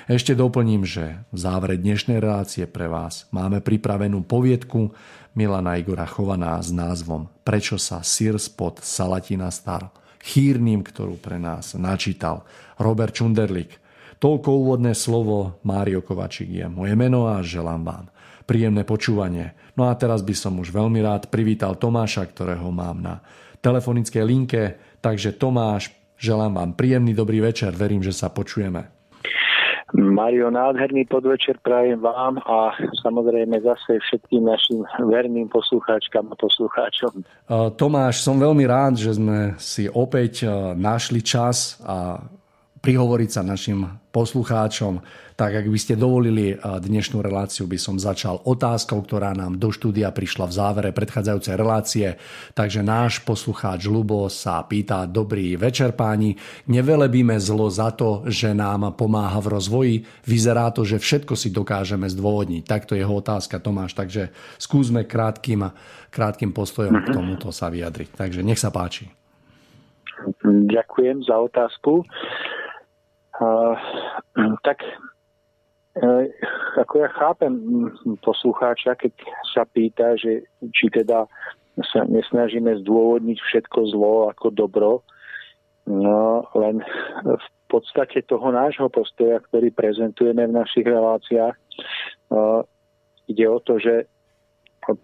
Ešte 0.05 0.37
doplním, 0.37 0.85
že 0.85 1.25
v 1.33 1.39
závere 1.41 1.81
dnešnej 1.81 2.21
relácie 2.21 2.69
pre 2.69 2.93
vás 2.93 3.25
máme 3.33 3.65
pripravenú 3.65 4.21
poviedku 4.29 4.93
Milana 5.33 5.81
Igora 5.81 6.05
Chovaná 6.05 6.61
s 6.61 6.69
názvom 6.69 7.33
Prečo 7.41 7.81
sa 7.81 8.05
sír 8.05 8.37
spod 8.37 8.85
Salatina 8.85 9.49
stal 9.49 9.89
chýrnym, 10.21 10.85
ktorú 10.85 11.17
pre 11.17 11.41
nás 11.41 11.73
načítal 11.73 12.45
Robert 12.77 13.17
Čunderlik. 13.17 13.81
Toľko 14.21 14.49
úvodné 14.53 14.93
slovo, 14.93 15.61
Mário 15.65 16.05
Kovačík 16.05 16.53
je 16.53 16.69
moje 16.69 16.93
meno 16.97 17.29
a 17.29 17.41
želám 17.41 17.85
vám 17.85 18.05
príjemné 18.45 18.85
počúvanie. 18.85 19.57
No 19.75 19.91
a 19.91 19.93
teraz 19.99 20.23
by 20.23 20.35
som 20.35 20.59
už 20.63 20.71
veľmi 20.71 21.03
rád 21.03 21.27
privítal 21.31 21.75
Tomáša, 21.75 22.31
ktorého 22.31 22.71
mám 22.71 23.03
na 23.03 23.15
telefonickej 23.59 24.25
linke. 24.27 24.63
Takže 25.03 25.35
Tomáš, 25.35 25.91
želám 26.15 26.57
vám 26.57 26.71
príjemný 26.79 27.11
dobrý 27.11 27.43
večer, 27.43 27.75
verím, 27.75 28.01
že 28.01 28.15
sa 28.15 28.31
počujeme. 28.31 28.95
Mario, 29.95 30.51
nádherný 30.51 31.07
podvečer 31.07 31.63
prajem 31.63 32.03
vám 32.03 32.43
a 32.43 32.75
samozrejme 33.07 33.63
zase 33.63 34.03
všetkým 34.03 34.43
našim 34.43 34.83
verným 35.07 35.47
poslucháčkam 35.47 36.35
a 36.35 36.35
poslucháčom. 36.35 37.23
Tomáš, 37.79 38.27
som 38.27 38.35
veľmi 38.43 38.67
rád, 38.67 38.99
že 38.99 39.15
sme 39.15 39.55
si 39.55 39.87
opäť 39.87 40.51
našli 40.75 41.23
čas 41.23 41.79
a 41.87 42.19
prihovoriť 42.85 43.31
sa 43.33 43.41
našim 43.41 43.89
poslucháčom. 44.13 45.01
Tak 45.35 45.65
ak 45.65 45.67
by 45.67 45.79
ste 45.81 45.99
dovolili 45.99 46.55
dnešnú 46.55 47.19
reláciu, 47.19 47.65
by 47.65 47.81
som 47.81 47.97
začal 47.97 48.45
otázkou, 48.45 49.03
ktorá 49.03 49.35
nám 49.35 49.59
do 49.59 49.73
štúdia 49.73 50.13
prišla 50.13 50.47
v 50.47 50.53
závere 50.55 50.91
predchádzajúcej 50.95 51.55
relácie. 51.57 52.07
Takže 52.53 52.85
náš 52.85 53.25
poslucháč 53.25 53.89
Lubo 53.89 54.29
sa 54.29 54.63
pýta, 54.63 55.09
dobrý 55.09 55.57
večer 55.57 55.97
páni, 55.97 56.37
nevelebíme 56.71 57.35
zlo 57.41 57.73
za 57.73 57.91
to, 57.91 58.23
že 58.29 58.53
nám 58.53 58.95
pomáha 58.95 59.41
v 59.41 59.51
rozvoji. 59.51 59.95
Vyzerá 60.29 60.71
to, 60.71 60.87
že 60.87 61.01
všetko 61.03 61.35
si 61.35 61.51
dokážeme 61.51 62.07
zdôvodniť. 62.07 62.63
Takto 62.69 62.95
je 62.95 63.03
jeho 63.03 63.17
otázka, 63.19 63.59
Tomáš. 63.59 63.97
Takže 63.97 64.31
skúsme 64.61 65.09
krátkým, 65.09 65.67
krátkým 66.13 66.53
postojom 66.53 67.01
k 67.01 67.11
mhm. 67.11 67.17
tomuto 67.17 67.49
sa 67.51 67.73
vyjadriť. 67.73 68.13
Takže 68.15 68.45
nech 68.45 68.61
sa 68.61 68.69
páči. 68.69 69.09
Ďakujem 70.47 71.27
za 71.27 71.37
otázku. 71.43 72.07
Tak 74.67 74.79
uh, 76.03 76.27
ako 76.79 76.95
ja 76.99 77.09
chápem 77.15 77.55
poslucháča, 78.23 78.99
keď 78.99 79.15
sa 79.55 79.63
pýta, 79.67 80.19
že 80.19 80.47
či 80.75 80.91
teda 80.91 81.27
sa 81.95 82.07
nesnažíme 82.07 82.83
zdôvodniť 82.83 83.39
všetko 83.39 83.79
zlo 83.95 84.31
ako 84.31 84.47
dobro, 84.55 84.91
no 85.91 86.47
len 86.55 86.83
v 87.27 87.49
podstate 87.67 88.23
toho 88.31 88.55
nášho 88.55 88.87
postoja, 88.87 89.43
ktorý 89.51 89.75
prezentujeme 89.75 90.47
v 90.47 90.55
našich 90.55 90.87
reláciách, 90.87 91.59
ide 93.27 93.47
o 93.51 93.59
to, 93.59 93.83
že 93.83 94.07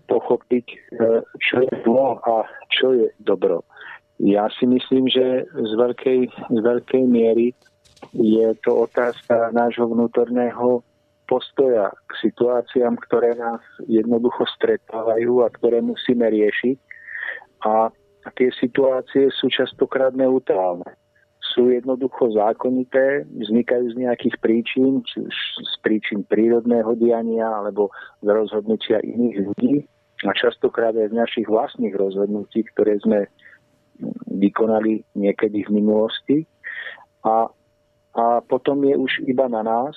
pochopiť, 0.07 0.67
čo 1.43 1.55
je 1.67 1.73
zlo 1.83 2.23
a 2.23 2.47
čo 2.71 2.95
je 2.95 3.11
dobro. 3.19 3.67
Ja 4.21 4.53
si 4.61 4.69
myslím, 4.69 5.09
že 5.09 5.49
z 5.49 5.73
veľkej, 5.75 6.21
z 6.53 6.59
veľkej 6.61 7.03
miery 7.09 7.57
je 8.17 8.49
to 8.65 8.89
otázka 8.89 9.53
nášho 9.53 9.87
vnútorného 9.87 10.83
postoja 11.31 11.95
k 12.11 12.13
situáciám, 12.27 12.99
ktoré 13.07 13.39
nás 13.39 13.63
jednoducho 13.87 14.43
stretávajú 14.59 15.47
a 15.47 15.53
ktoré 15.55 15.79
musíme 15.79 16.27
riešiť. 16.27 16.77
A 17.71 17.95
tie 18.35 18.51
situácie 18.59 19.31
sú 19.31 19.47
častokrát 19.47 20.11
neutrálne. 20.11 20.91
Sú 21.55 21.71
jednoducho 21.71 22.35
zákonité, 22.35 23.27
vznikajú 23.31 23.95
z 23.95 23.97
nejakých 24.07 24.37
príčin, 24.43 25.03
či 25.07 25.23
už 25.23 25.37
z 25.63 25.75
príčin 25.83 26.27
prírodného 26.27 26.95
diania 26.99 27.47
alebo 27.47 27.95
z 28.23 28.29
rozhodnutia 28.31 28.99
iných 29.03 29.37
ľudí 29.51 29.75
a 30.27 30.31
častokrát 30.37 30.93
aj 30.93 31.11
z 31.11 31.17
našich 31.17 31.47
vlastných 31.49 31.97
rozhodnutí, 31.97 32.67
ktoré 32.75 33.01
sme 33.01 33.31
vykonali 34.29 35.05
niekedy 35.17 35.65
v 35.65 35.71
minulosti. 35.81 36.39
A, 37.25 37.49
a 38.15 38.43
potom 38.43 38.83
je 38.85 38.97
už 38.97 39.13
iba 39.27 39.47
na 39.47 39.63
nás, 39.63 39.95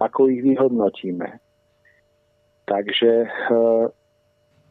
ako 0.00 0.30
ich 0.32 0.40
vyhodnotíme. 0.40 1.40
Takže 2.68 3.12
e, 3.24 3.28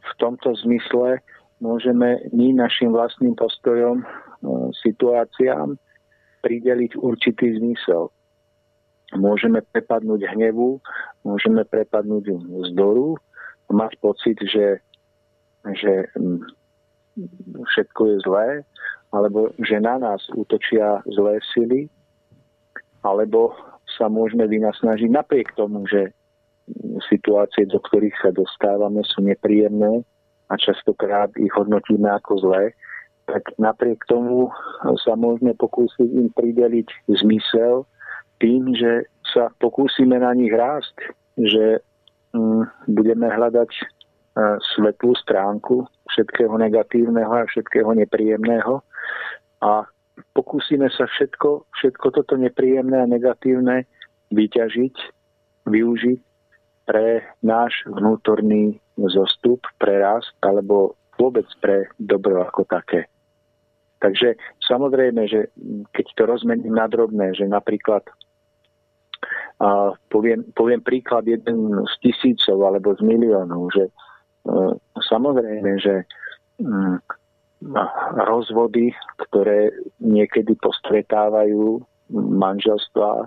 v 0.01 0.11
tomto 0.17 0.55
zmysle 0.65 1.21
môžeme 1.59 2.21
my 2.33 2.53
našim 2.53 2.93
vlastným 2.93 3.35
postojom 3.35 4.01
e, 4.01 4.05
situáciám 4.85 5.77
prideliť 6.41 6.97
určitý 6.97 7.57
zmysel. 7.57 8.09
Môžeme 9.17 9.63
prepadnúť 9.73 10.29
hnevu, 10.35 10.83
môžeme 11.23 11.63
prepadnúť 11.63 12.37
vzdoru, 12.37 13.15
mať 13.71 13.91
pocit, 13.99 14.37
že, 14.43 14.83
že 15.63 16.07
všetko 17.75 18.01
je 18.07 18.17
zlé, 18.23 18.49
alebo 19.11 19.51
že 19.63 19.79
na 19.79 19.97
nás 19.97 20.21
útočia 20.35 21.01
zlé 21.07 21.39
sily, 21.55 21.87
alebo 23.07 23.55
sa 23.97 24.11
môžeme 24.11 24.43
vynasnažiť. 24.45 25.09
Napriek 25.09 25.55
tomu, 25.55 25.87
že 25.87 26.11
situácie, 27.07 27.63
do 27.71 27.79
ktorých 27.79 28.15
sa 28.19 28.29
dostávame, 28.35 28.99
sú 29.07 29.23
nepríjemné 29.23 30.03
a 30.51 30.53
častokrát 30.59 31.31
ich 31.39 31.51
hodnotíme 31.55 32.11
ako 32.11 32.43
zlé, 32.43 32.75
tak 33.27 33.47
napriek 33.59 34.03
tomu 34.07 34.51
sa 35.03 35.15
môžeme 35.15 35.55
pokúsiť 35.55 36.07
im 36.07 36.27
prideliť 36.31 36.87
zmysel 37.23 37.83
tým, 38.39 38.71
že 38.75 39.07
sa 39.35 39.51
pokúsime 39.59 40.19
na 40.19 40.31
nich 40.31 40.51
rásť, 40.51 40.95
že 41.35 41.83
mm, 42.31 42.91
budeme 42.91 43.27
hľadať 43.27 43.71
svetlú 44.75 45.17
stránku 45.17 45.89
všetkého 46.13 46.53
negatívneho 46.57 47.29
a 47.29 47.49
všetkého 47.49 47.89
nepríjemného. 47.97 48.85
A 49.65 49.89
pokúsime 50.33 50.89
sa 50.93 51.05
všetko, 51.05 51.69
všetko 51.77 52.07
toto 52.13 52.33
nepríjemné 52.37 52.97
a 53.01 53.09
negatívne 53.09 53.85
vyťažiť, 54.33 54.95
využiť 55.67 56.19
pre 56.87 57.21
náš 57.43 57.83
vnútorný 57.87 58.79
zostup, 59.11 59.63
pre 59.77 59.99
rast 59.99 60.35
alebo 60.41 60.95
vôbec 61.19 61.45
pre 61.59 61.91
dobro 61.99 62.41
ako 62.45 62.63
také. 62.69 63.09
Takže 63.97 64.37
samozrejme, 64.61 65.25
že 65.25 65.49
keď 65.91 66.05
to 66.13 66.23
rozmením 66.29 66.77
na 66.77 66.85
drobné, 66.85 67.33
že 67.33 67.49
napríklad 67.49 68.05
a 69.57 69.89
poviem, 70.13 70.45
poviem 70.53 70.85
príklad 70.85 71.25
jeden 71.25 71.73
z 71.89 71.93
tisícov 72.05 72.61
alebo 72.61 72.93
z 72.93 73.01
miliónov, 73.01 73.73
že 73.73 73.89
No, 74.47 74.79
samozrejme, 74.95 75.71
že 75.75 76.07
mm, 76.63 77.03
rozvody, 78.27 78.93
ktoré 79.27 79.73
niekedy 79.97 80.53
postretávajú 80.61 81.81
manželstva, 82.13 83.25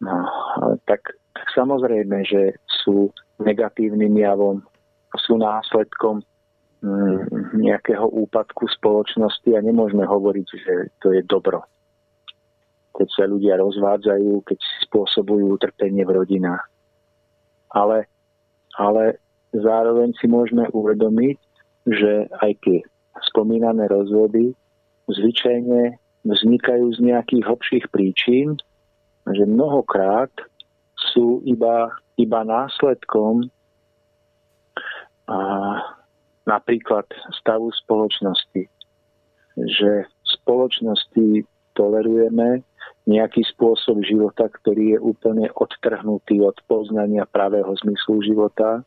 no, 0.00 0.16
tak, 0.88 1.02
tak 1.36 1.46
samozrejme, 1.52 2.24
že 2.24 2.56
sú 2.80 3.12
negatívnym 3.40 4.16
javom, 4.16 4.64
sú 5.20 5.36
následkom 5.36 6.24
mm, 6.80 7.60
nejakého 7.60 8.08
úpadku 8.08 8.68
spoločnosti 8.72 9.50
a 9.52 9.64
nemôžeme 9.64 10.04
hovoriť, 10.06 10.46
že 10.56 10.74
to 11.04 11.12
je 11.12 11.20
dobro. 11.28 11.64
Keď 12.96 13.08
sa 13.16 13.24
ľudia 13.28 13.60
rozvádzajú, 13.60 14.44
keď 14.44 14.58
spôsobujú 14.88 15.56
utrpenie 15.56 16.04
v 16.04 16.14
rodinách. 16.24 16.64
Ale, 17.70 18.10
ale 18.74 19.22
zároveň 19.54 20.10
si 20.18 20.26
môžeme 20.26 20.66
uvedomiť, 20.74 21.38
že 21.86 22.28
aj 22.42 22.52
tie 22.66 22.78
spomínané 23.30 23.90
rozvody 23.90 24.54
zvyčajne 25.10 25.98
vznikajú 26.22 26.86
z 26.94 26.98
nejakých 27.00 27.42
hlbších 27.48 27.84
príčin, 27.90 28.60
že 29.26 29.44
mnohokrát 29.48 30.30
sú 31.14 31.40
iba, 31.48 31.90
iba 32.20 32.40
následkom 32.44 33.48
a 35.30 35.38
napríklad 36.44 37.06
stavu 37.40 37.72
spoločnosti. 37.86 38.68
Že 39.56 39.90
v 40.06 40.26
spoločnosti 40.40 41.26
tolerujeme 41.74 42.62
nejaký 43.08 43.42
spôsob 43.56 44.04
života, 44.04 44.46
ktorý 44.46 44.94
je 44.94 44.98
úplne 45.00 45.46
odtrhnutý 45.56 46.44
od 46.44 46.54
poznania 46.68 47.24
pravého 47.26 47.72
zmyslu 47.80 48.22
života 48.22 48.84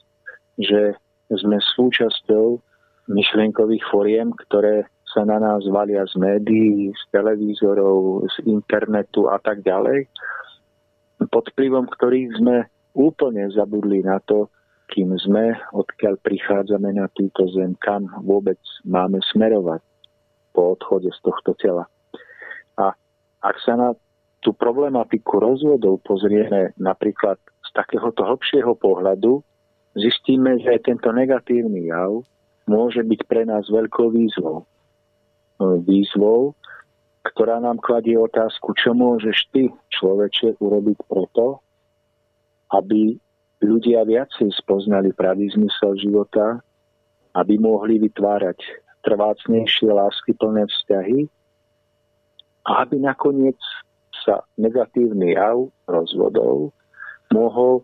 že 0.57 0.93
sme 1.33 1.57
súčasťou 1.57 2.61
myšlienkových 3.07 3.83
foriem, 3.91 4.31
ktoré 4.47 4.87
sa 5.13 5.27
na 5.27 5.37
nás 5.37 5.61
valia 5.69 6.07
z 6.09 6.17
médií, 6.17 6.89
z 6.89 7.03
televízorov, 7.13 8.25
z 8.33 8.35
internetu 8.49 9.29
a 9.29 9.37
tak 9.37 9.61
ďalej, 9.61 10.09
pod 11.29 11.45
vplyvom 11.53 11.85
ktorých 11.85 12.29
sme 12.41 12.57
úplne 12.97 13.45
zabudli 13.53 14.01
na 14.01 14.17
to, 14.25 14.49
kým 14.89 15.13
sme, 15.17 15.57
odkiaľ 15.73 16.21
prichádzame 16.21 16.97
na 16.97 17.09
túto 17.13 17.49
zem, 17.53 17.73
kam 17.81 18.09
vôbec 18.21 18.59
máme 18.85 19.21
smerovať 19.33 19.81
po 20.53 20.77
odchode 20.77 21.09
z 21.09 21.19
tohto 21.25 21.57
tela. 21.57 21.89
A 22.77 22.93
ak 23.41 23.55
sa 23.65 23.73
na 23.73 23.89
tú 24.43 24.53
problematiku 24.53 25.39
rozvodov 25.39 26.03
pozrieme 26.05 26.75
napríklad 26.77 27.39
z 27.63 27.69
takéhoto 27.73 28.27
hlbšieho 28.27 28.75
pohľadu, 28.77 29.41
zistíme, 29.97 30.61
že 30.61 30.77
aj 30.77 30.81
tento 30.85 31.09
negatívny 31.09 31.89
jav 31.89 32.21
môže 32.69 33.03
byť 33.03 33.21
pre 33.27 33.43
nás 33.43 33.67
veľkou 33.67 34.13
výzvou. 34.13 34.63
No, 35.59 35.65
výzvou, 35.83 36.55
ktorá 37.23 37.59
nám 37.63 37.79
kladie 37.79 38.19
otázku, 38.19 38.75
čo 38.75 38.91
môžeš 38.91 39.37
ty, 39.55 39.63
človeče, 39.95 40.59
urobiť 40.59 40.97
preto, 41.07 41.63
aby 42.73 43.15
ľudia 43.63 44.03
viacej 44.03 44.51
spoznali 44.59 45.15
pravý 45.15 45.47
zmysel 45.55 45.95
života, 45.95 46.59
aby 47.33 47.55
mohli 47.57 47.97
vytvárať 48.03 48.59
trvácnejšie 49.03 49.89
láskyplné 49.91 50.67
vzťahy 50.67 51.19
a 52.67 52.87
aby 52.87 52.95
nakoniec 52.99 53.59
sa 54.23 54.43
negatívny 54.55 55.35
jav 55.35 55.67
rozvodov 55.87 56.71
mohol 57.33 57.83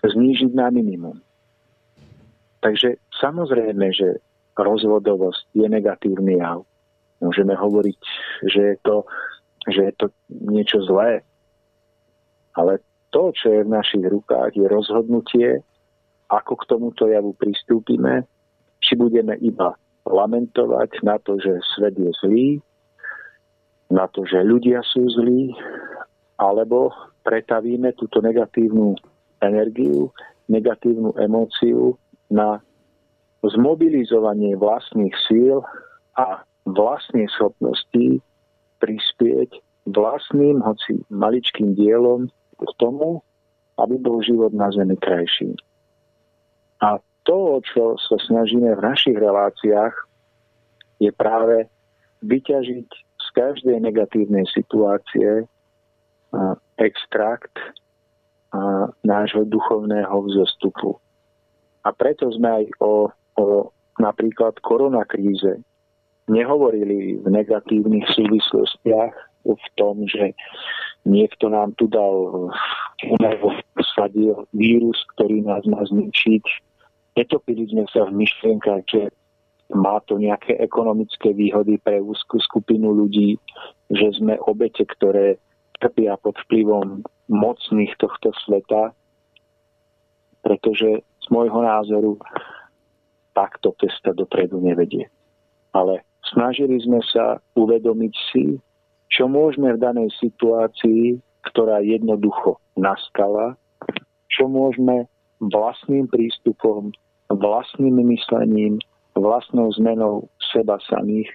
znížiť 0.00 0.54
na 0.54 0.72
minimum. 0.72 1.20
Takže 2.60 2.98
samozrejme, 3.22 3.86
že 3.94 4.18
rozvodovosť 4.58 5.54
je 5.54 5.66
negatívny 5.70 6.42
jav. 6.42 6.66
Môžeme 7.22 7.54
hovoriť, 7.54 8.00
že 8.46 8.60
je 8.74 8.76
to, 8.82 8.96
že 9.70 9.80
je 9.90 9.92
to 9.98 10.06
niečo 10.30 10.82
zlé. 10.86 11.22
Ale 12.58 12.82
to, 13.14 13.30
čo 13.34 13.54
je 13.54 13.60
v 13.62 13.74
našich 13.74 14.04
rukách, 14.06 14.54
je 14.58 14.66
rozhodnutie, 14.66 15.62
ako 16.28 16.52
k 16.58 16.68
tomuto 16.68 17.06
javu 17.06 17.32
pristúpime, 17.38 18.26
či 18.82 18.98
budeme 18.98 19.38
iba 19.40 19.74
lamentovať 20.06 21.02
na 21.02 21.16
to, 21.22 21.38
že 21.38 21.62
svet 21.76 21.94
je 21.96 22.10
zlý, 22.22 22.48
na 23.88 24.04
to, 24.12 24.26
že 24.28 24.44
ľudia 24.44 24.84
sú 24.84 25.08
zlí, 25.08 25.56
alebo 26.36 26.92
pretavíme 27.24 27.96
túto 27.96 28.20
negatívnu 28.20 28.94
energiu, 29.40 30.12
negatívnu 30.52 31.16
emóciu 31.16 31.96
na 32.28 32.60
zmobilizovanie 33.42 34.56
vlastných 34.58 35.14
síl 35.28 35.64
a 36.18 36.42
vlastnej 36.68 37.30
schopností 37.32 38.20
prispieť 38.82 39.56
vlastným, 39.88 40.60
hoci 40.60 41.00
maličkým 41.08 41.72
dielom 41.72 42.28
k 42.58 42.70
tomu, 42.76 43.24
aby 43.78 43.94
bol 43.96 44.20
život 44.20 44.52
na 44.52 44.68
Zemi 44.74 44.98
krajší. 44.98 45.54
A 46.82 46.98
to, 47.24 47.62
čo 47.62 47.96
sa 47.96 48.16
snažíme 48.26 48.74
v 48.74 48.84
našich 48.84 49.16
reláciách, 49.16 49.94
je 50.98 51.14
práve 51.14 51.70
vyťažiť 52.26 52.88
z 52.94 53.26
každej 53.38 53.78
negatívnej 53.78 54.44
situácie 54.50 55.46
extrakt 56.76 57.54
nášho 59.06 59.46
duchovného 59.46 60.16
vzostupu. 60.26 60.98
A 61.88 61.96
preto 61.96 62.28
sme 62.28 62.48
aj 62.52 62.64
o, 62.84 63.08
o 63.40 63.44
napríklad 63.96 64.60
koronakríze 64.60 65.64
nehovorili 66.28 67.16
v 67.16 67.26
negatívnych 67.32 68.04
súvislostiach 68.12 69.14
v 69.48 69.66
tom, 69.80 70.04
že 70.04 70.36
niekto 71.08 71.48
nám 71.48 71.72
tu 71.80 71.88
dal 71.88 72.52
sadil 73.96 74.44
vírus, 74.52 75.00
ktorý 75.16 75.40
nás 75.48 75.64
má 75.64 75.80
zničiť. 75.80 76.44
Netopili 77.16 77.64
sme 77.72 77.88
sa 77.88 78.04
v 78.04 78.20
myšlienkach, 78.20 78.84
že 78.84 79.08
má 79.72 80.00
to 80.04 80.20
nejaké 80.20 80.60
ekonomické 80.60 81.32
výhody 81.32 81.80
pre 81.80 82.04
úzkú 82.04 82.36
skupinu 82.40 82.92
ľudí, 82.92 83.40
že 83.88 84.20
sme 84.20 84.36
obete, 84.44 84.84
ktoré 84.84 85.40
trpia 85.80 86.20
pod 86.20 86.36
vplyvom 86.46 87.04
mocných 87.32 87.92
tohto 87.96 88.32
sveta, 88.44 88.92
pretože 90.44 91.04
z 91.28 91.30
môjho 91.30 91.60
názoru 91.60 92.16
takto 93.36 93.76
cesta 93.76 94.16
dopredu 94.16 94.58
nevedie. 94.64 95.12
Ale 95.76 96.00
snažili 96.32 96.80
sme 96.80 97.04
sa 97.12 97.36
uvedomiť 97.52 98.14
si, 98.32 98.56
čo 99.12 99.28
môžeme 99.28 99.76
v 99.76 99.82
danej 99.84 100.08
situácii, 100.16 101.20
ktorá 101.52 101.84
jednoducho 101.84 102.56
nastala, 102.74 103.54
čo 104.32 104.48
môžeme 104.48 105.04
vlastným 105.38 106.08
prístupom, 106.08 106.90
vlastným 107.28 108.00
myslením, 108.08 108.80
vlastnou 109.12 109.68
zmenou 109.76 110.26
seba 110.50 110.80
samých 110.88 111.28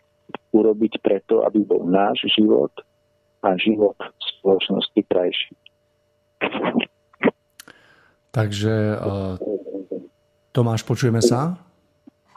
urobiť 0.52 1.02
preto, 1.06 1.46
aby 1.46 1.62
bol 1.62 1.86
náš 1.86 2.26
život 2.34 2.74
a 3.46 3.54
život 3.60 3.96
spoločnosti 4.40 5.02
krajší. 5.08 5.54
Takže 8.34 8.98
uh, 8.98 9.38
Tomáš, 10.54 10.86
počujeme 10.86 11.18
sa? 11.18 11.58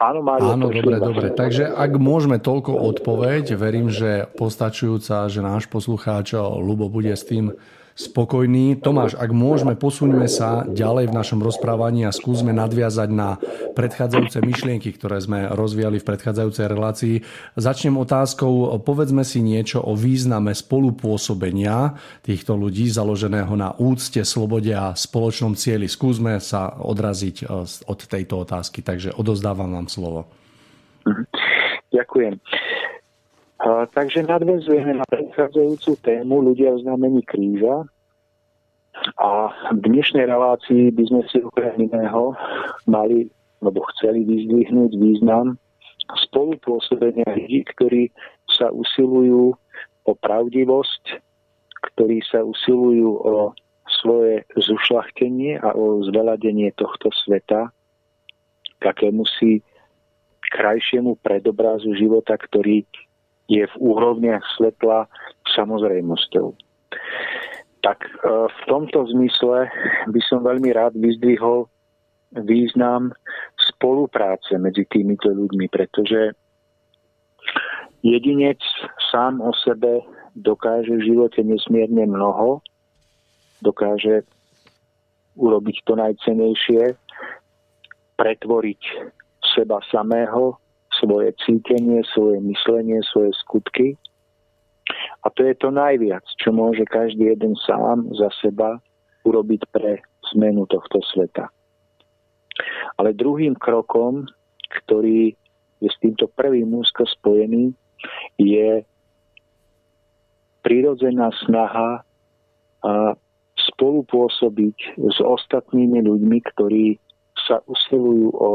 Áno, 0.01 0.25
Mário, 0.25 0.57
Áno, 0.57 0.73
dobre, 0.73 0.97
dobre. 0.97 1.27
Takže 1.33 1.69
ak 1.69 2.01
môžeme 2.01 2.41
toľko 2.41 2.73
odpoveď, 2.73 3.53
verím, 3.53 3.93
že 3.93 4.25
postačujúca, 4.37 5.29
že 5.29 5.41
náš 5.41 5.69
poslucháč 5.69 6.33
Lubo 6.37 6.89
bude 6.89 7.13
s 7.13 7.25
tým 7.25 7.53
spokojní. 7.97 8.77
Tomáš, 8.77 9.17
ak 9.17 9.33
môžeme, 9.33 9.73
posuníme 9.73 10.29
sa 10.29 10.61
ďalej 10.69 11.09
v 11.09 11.17
našom 11.17 11.41
rozprávaní 11.41 12.05
a 12.05 12.13
skúsme 12.13 12.53
nadviazať 12.53 13.09
na 13.09 13.41
predchádzajúce 13.73 14.37
myšlienky, 14.45 14.93
ktoré 14.93 15.17
sme 15.17 15.49
rozvíjali 15.49 15.97
v 15.97 16.05
predchádzajúcej 16.05 16.65
relácii. 16.69 17.15
Začnem 17.57 17.97
otázkou, 17.97 18.77
povedzme 18.85 19.25
si 19.25 19.41
niečo 19.41 19.81
o 19.81 19.97
význame 19.97 20.53
spolupôsobenia 20.53 21.97
týchto 22.21 22.53
ľudí 22.53 22.85
založeného 22.85 23.57
na 23.57 23.73
úcte, 23.81 24.21
slobode 24.21 24.69
a 24.77 24.93
spoločnom 24.93 25.57
cieli. 25.57 25.89
Skúsme 25.89 26.37
sa 26.37 26.77
odraziť 26.77 27.35
e, 27.43 27.45
od 27.65 27.99
tejto 28.05 28.45
otázky, 28.45 28.85
takže 28.85 29.17
odozdávam 29.17 29.73
vám 29.73 29.89
slovo. 29.89 30.29
Mhm. 31.09 31.25
Takže 33.65 34.21
nadvezujeme 34.29 35.01
na 35.01 35.05
predchádzajúcu 35.09 35.97
tému 36.05 36.45
ľudia 36.45 36.77
v 36.77 36.81
znamení 36.85 37.25
kríža. 37.25 37.89
A 39.17 39.49
v 39.73 39.79
dnešnej 39.81 40.29
relácii 40.29 40.93
by 40.93 41.03
sme 41.09 41.21
si 41.29 41.37
okrem 41.41 41.89
iného 41.89 42.37
mali, 42.85 43.29
alebo 43.61 43.81
chceli 43.97 44.25
vyzdvihnúť 44.25 44.93
význam 44.97 45.57
spolupôsobenia 46.29 47.25
ľudí, 47.33 47.65
ktorí 47.73 48.13
sa 48.45 48.69
usilujú 48.69 49.57
o 50.05 50.11
pravdivosť, 50.13 51.17
ktorí 51.93 52.21
sa 52.29 52.45
usilujú 52.45 53.09
o 53.25 53.57
svoje 54.01 54.45
zušlachtenie 54.53 55.57
a 55.65 55.73
o 55.73 56.05
zveladenie 56.05 56.69
tohto 56.77 57.09
sveta 57.25 57.73
k 58.77 58.83
akému 58.85 59.25
krajšiemu 60.53 61.17
predobrazu 61.19 61.91
života, 61.97 62.37
ktorý 62.37 62.85
je 63.47 63.63
v 63.63 63.75
úrovniach 63.79 64.43
svetla 64.59 65.07
samozrejmosťou. 65.55 66.51
Tak 67.83 67.99
e, 68.03 68.11
v 68.47 68.59
tomto 68.67 69.07
zmysle 69.15 69.71
by 70.11 70.21
som 70.27 70.43
veľmi 70.43 70.71
rád 70.75 70.99
vyzdvihol 70.99 71.71
význam 72.43 73.15
spolupráce 73.55 74.59
medzi 74.59 74.83
týmito 74.91 75.31
ľuďmi, 75.31 75.71
pretože 75.71 76.35
jedinec 78.03 78.59
sám 79.11 79.39
o 79.39 79.55
sebe 79.55 80.03
dokáže 80.35 80.91
v 80.99 81.07
živote 81.07 81.39
nesmierne 81.41 82.03
mnoho, 82.03 82.59
dokáže 83.63 84.27
urobiť 85.37 85.77
to 85.87 85.93
najcenejšie, 85.95 86.83
pretvoriť 88.17 88.81
seba 89.55 89.79
samého 89.87 90.57
svoje 90.99 91.33
cítenie, 91.45 92.03
svoje 92.13 92.41
myslenie, 92.41 93.01
svoje 93.13 93.31
skutky. 93.45 93.97
A 95.23 95.29
to 95.33 95.43
je 95.43 95.55
to 95.59 95.69
najviac, 95.69 96.23
čo 96.39 96.55
môže 96.55 96.87
každý 96.87 97.35
jeden 97.35 97.53
sám 97.67 98.07
za 98.15 98.31
seba 98.39 98.79
urobiť 99.27 99.61
pre 99.75 99.99
zmenu 100.33 100.63
tohto 100.71 101.03
sveta. 101.11 101.51
Ale 102.95 103.13
druhým 103.13 103.53
krokom, 103.59 104.25
ktorý 104.83 105.35
je 105.83 105.89
s 105.91 105.97
týmto 106.01 106.31
prvým 106.33 106.73
úzko 106.73 107.05
spojený, 107.05 107.75
je 108.39 108.81
prirodzená 110.63 111.29
snaha 111.45 112.01
a 112.83 113.13
spolupôsobiť 113.57 114.77
s 114.97 115.17
ostatnými 115.21 116.01
ľuďmi, 116.05 116.39
ktorí 116.53 116.97
sa 117.45 117.61
usilujú 117.65 118.33
o 118.33 118.49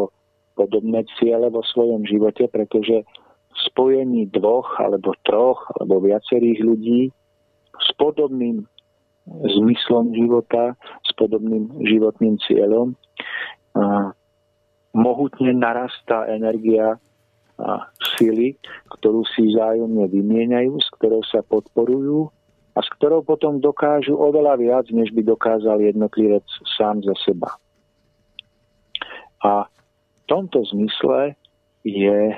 podobné 0.54 1.04
ciele 1.18 1.48
vo 1.48 1.64
svojom 1.64 2.04
živote, 2.06 2.48
pretože 2.48 3.04
spojení 3.68 4.32
dvoch 4.32 4.80
alebo 4.80 5.12
troch 5.28 5.60
alebo 5.76 6.00
viacerých 6.00 6.58
ľudí 6.64 7.12
s 7.76 7.88
podobným 8.00 8.64
zmyslom 9.28 10.12
života, 10.16 10.74
s 11.06 11.10
podobným 11.14 11.70
životným 11.86 12.40
cieľom, 12.42 12.96
mohutne 14.92 15.52
narastá 15.56 16.28
energia 16.28 16.98
a 17.62 17.86
sily, 18.18 18.58
ktorú 18.98 19.22
si 19.28 19.46
vzájomne 19.52 20.08
vymieňajú, 20.10 20.72
s 20.82 20.88
ktorou 20.98 21.22
sa 21.22 21.44
podporujú 21.46 22.26
a 22.74 22.78
s 22.80 22.88
ktorou 22.98 23.22
potom 23.22 23.62
dokážu 23.62 24.16
oveľa 24.18 24.58
viac, 24.58 24.86
než 24.90 25.12
by 25.14 25.22
dokázal 25.22 25.78
jednotlivec 25.78 26.42
sám 26.74 27.04
za 27.04 27.14
seba. 27.22 27.54
A 29.44 29.68
tomto 30.26 30.64
zmysle 30.70 31.34
je 31.82 32.34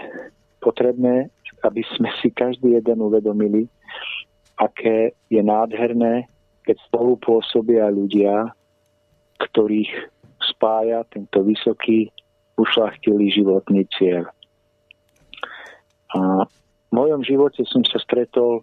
potrebné, 0.60 1.28
aby 1.64 1.82
sme 1.96 2.08
si 2.20 2.32
každý 2.32 2.80
jeden 2.80 3.04
uvedomili, 3.04 3.68
aké 4.56 5.12
je 5.28 5.42
nádherné, 5.44 6.28
keď 6.64 6.76
spolu 6.88 7.20
pôsobia 7.20 7.92
ľudia, 7.92 8.52
ktorých 9.40 9.92
spája 10.40 11.04
tento 11.12 11.44
vysoký, 11.44 12.08
ušlachtilý 12.56 13.34
životný 13.34 13.84
cieľ. 13.98 14.30
A 16.14 16.46
v 16.46 16.90
mojom 16.94 17.26
živote 17.26 17.66
som 17.66 17.82
sa 17.82 17.98
stretol 17.98 18.62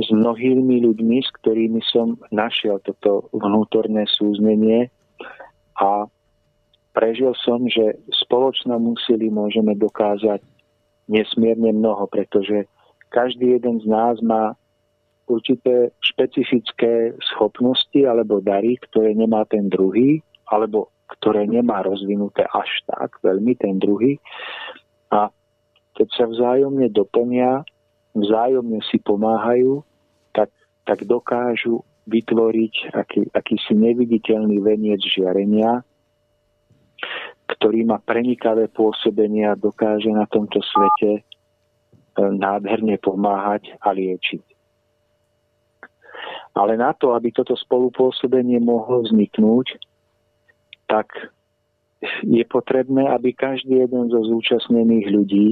s 0.00 0.08
mnohými 0.12 0.84
ľuďmi, 0.84 1.18
s 1.20 1.30
ktorými 1.40 1.80
som 1.88 2.16
našiel 2.32 2.80
toto 2.84 3.28
vnútorné 3.32 4.08
súznenie 4.08 4.88
a 5.76 6.08
prežil 6.94 7.34
som, 7.42 7.66
že 7.66 7.98
spoločnom 8.24 8.94
úsilí 8.94 9.28
môžeme 9.28 9.74
dokázať 9.74 10.40
nesmierne 11.10 11.74
mnoho, 11.74 12.06
pretože 12.08 12.64
každý 13.10 13.58
jeden 13.60 13.82
z 13.82 13.86
nás 13.90 14.16
má 14.24 14.56
určité 15.28 15.92
špecifické 16.00 17.12
schopnosti 17.34 18.00
alebo 18.06 18.40
dary, 18.40 18.78
ktoré 18.88 19.12
nemá 19.12 19.44
ten 19.44 19.68
druhý, 19.68 20.22
alebo 20.48 20.94
ktoré 21.18 21.44
nemá 21.44 21.84
rozvinuté 21.84 22.46
až 22.48 22.68
tak 22.88 23.20
veľmi 23.20 23.52
ten 23.56 23.76
druhý. 23.76 24.16
A 25.12 25.28
keď 25.94 26.08
sa 26.14 26.24
vzájomne 26.28 26.88
doplnia, 26.90 27.64
vzájomne 28.16 28.80
si 28.88 28.98
pomáhajú, 29.00 29.84
tak, 30.32 30.50
tak 30.84 31.04
dokážu 31.06 31.84
vytvoriť 32.04 32.74
aký, 32.92 33.20
akýsi 33.32 33.72
neviditeľný 33.72 34.60
veniec 34.60 35.00
žiarenia, 35.00 35.80
ktorý 37.44 37.84
má 37.84 38.00
prenikavé 38.00 38.72
pôsobenie 38.72 39.44
a 39.44 39.58
dokáže 39.58 40.08
na 40.08 40.24
tomto 40.24 40.60
svete 40.64 41.20
e, 41.20 41.22
nádherne 42.16 42.96
pomáhať 43.00 43.76
a 43.84 43.92
liečiť. 43.92 44.44
Ale 46.54 46.78
na 46.78 46.94
to, 46.94 47.12
aby 47.12 47.34
toto 47.34 47.58
spolupôsobenie 47.58 48.62
mohlo 48.62 49.02
vzniknúť, 49.02 49.76
tak 50.86 51.10
je 52.22 52.44
potrebné, 52.46 53.08
aby 53.10 53.32
každý 53.34 53.82
jeden 53.84 54.12
zo 54.12 54.20
zúčastnených 54.22 55.06
ľudí 55.10 55.48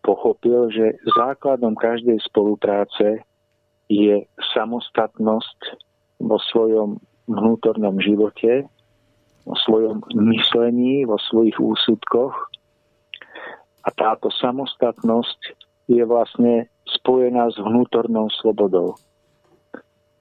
pochopil, 0.00 0.72
že 0.72 0.96
základom 1.12 1.76
každej 1.76 2.16
spolupráce 2.24 3.20
je 3.92 4.24
samostatnosť 4.56 5.60
vo 6.24 6.40
svojom 6.52 6.96
vnútornom 7.28 8.00
živote, 8.00 8.64
vo 9.48 9.56
svojom 9.64 10.04
myslení, 10.28 11.08
vo 11.08 11.16
svojich 11.16 11.56
úsudkoch. 11.56 12.36
A 13.80 13.88
táto 13.96 14.28
samostatnosť 14.28 15.56
je 15.88 16.04
vlastne 16.04 16.68
spojená 16.84 17.48
s 17.48 17.56
vnútornou 17.56 18.28
slobodou. 18.28 19.00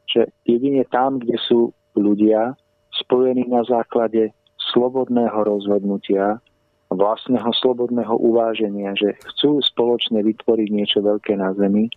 Že 0.08 0.32
jedine 0.48 0.88
tam, 0.88 1.20
kde 1.20 1.36
sú 1.44 1.76
ľudia 2.00 2.56
spojení 2.96 3.52
na 3.52 3.68
základe 3.68 4.32
slobodného 4.72 5.36
rozhodnutia, 5.44 6.40
vlastného 6.88 7.52
slobodného 7.60 8.16
uváženia, 8.16 8.96
že 8.96 9.20
chcú 9.36 9.60
spoločne 9.60 10.24
vytvoriť 10.24 10.68
niečo 10.72 11.04
veľké 11.04 11.36
na 11.36 11.52
Zemi, 11.60 11.92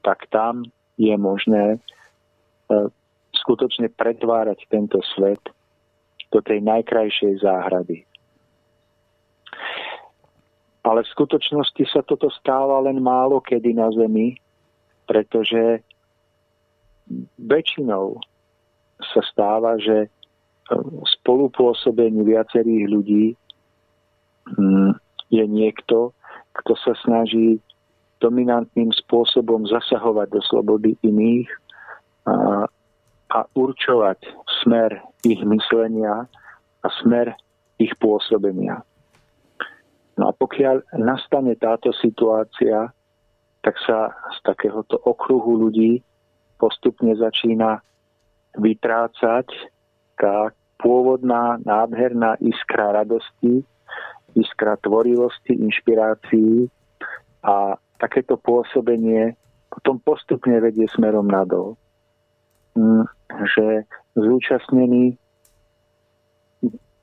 tak 0.00 0.24
tam 0.32 0.64
je 0.96 1.12
možné 1.20 1.76
e, 1.76 1.78
skutočne 3.36 3.92
pretvárať 3.92 4.64
tento 4.72 5.04
svet 5.12 5.40
do 6.34 6.42
tej 6.42 6.58
najkrajšej 6.66 7.46
záhrady. 7.46 8.02
Ale 10.82 11.06
v 11.06 11.12
skutočnosti 11.14 11.84
sa 11.94 12.02
toto 12.02 12.26
stáva 12.34 12.82
len 12.82 12.98
málo 12.98 13.38
kedy 13.38 13.72
na 13.72 13.88
Zemi, 13.94 14.34
pretože 15.06 15.80
väčšinou 17.38 18.18
sa 19.14 19.22
stáva, 19.30 19.78
že 19.78 20.10
spolupôsobení 21.20 22.24
viacerých 22.24 22.84
ľudí 22.88 23.26
mm, 24.58 24.92
je 25.28 25.44
niekto, 25.44 26.12
kto 26.60 26.72
sa 26.80 26.92
snaží 27.04 27.60
dominantným 28.24 28.88
spôsobom 29.04 29.68
zasahovať 29.68 30.28
do 30.32 30.40
slobody 30.48 30.96
iných 31.04 31.48
a, 32.24 32.64
a 33.28 33.38
určovať 33.52 34.24
smer 34.64 34.96
ich 35.24 35.40
myslenia 35.42 36.28
a 36.84 36.88
smer 37.00 37.34
ich 37.80 37.96
pôsobenia. 37.98 38.84
No 40.14 40.30
a 40.30 40.32
pokiaľ 40.36 40.94
nastane 41.00 41.58
táto 41.58 41.90
situácia, 41.98 42.92
tak 43.64 43.74
sa 43.82 44.12
z 44.36 44.38
takéhoto 44.44 45.00
okruhu 45.00 45.66
ľudí 45.66 46.04
postupne 46.60 47.16
začína 47.16 47.82
vytrácať 48.54 49.48
tá 50.14 50.54
pôvodná, 50.78 51.58
nádherná 51.66 52.38
iskra 52.38 52.94
radosti, 52.94 53.66
iskra 54.38 54.78
tvorivosti, 54.78 55.58
inšpirácií 55.58 56.70
a 57.42 57.74
takéto 57.98 58.38
pôsobenie 58.38 59.34
potom 59.72 59.98
postupne 59.98 60.54
vedie 60.62 60.86
smerom 60.94 61.26
nadol. 61.26 61.74
Mm, 63.32 63.44
že 63.48 63.66
zúčastnení 64.14 65.16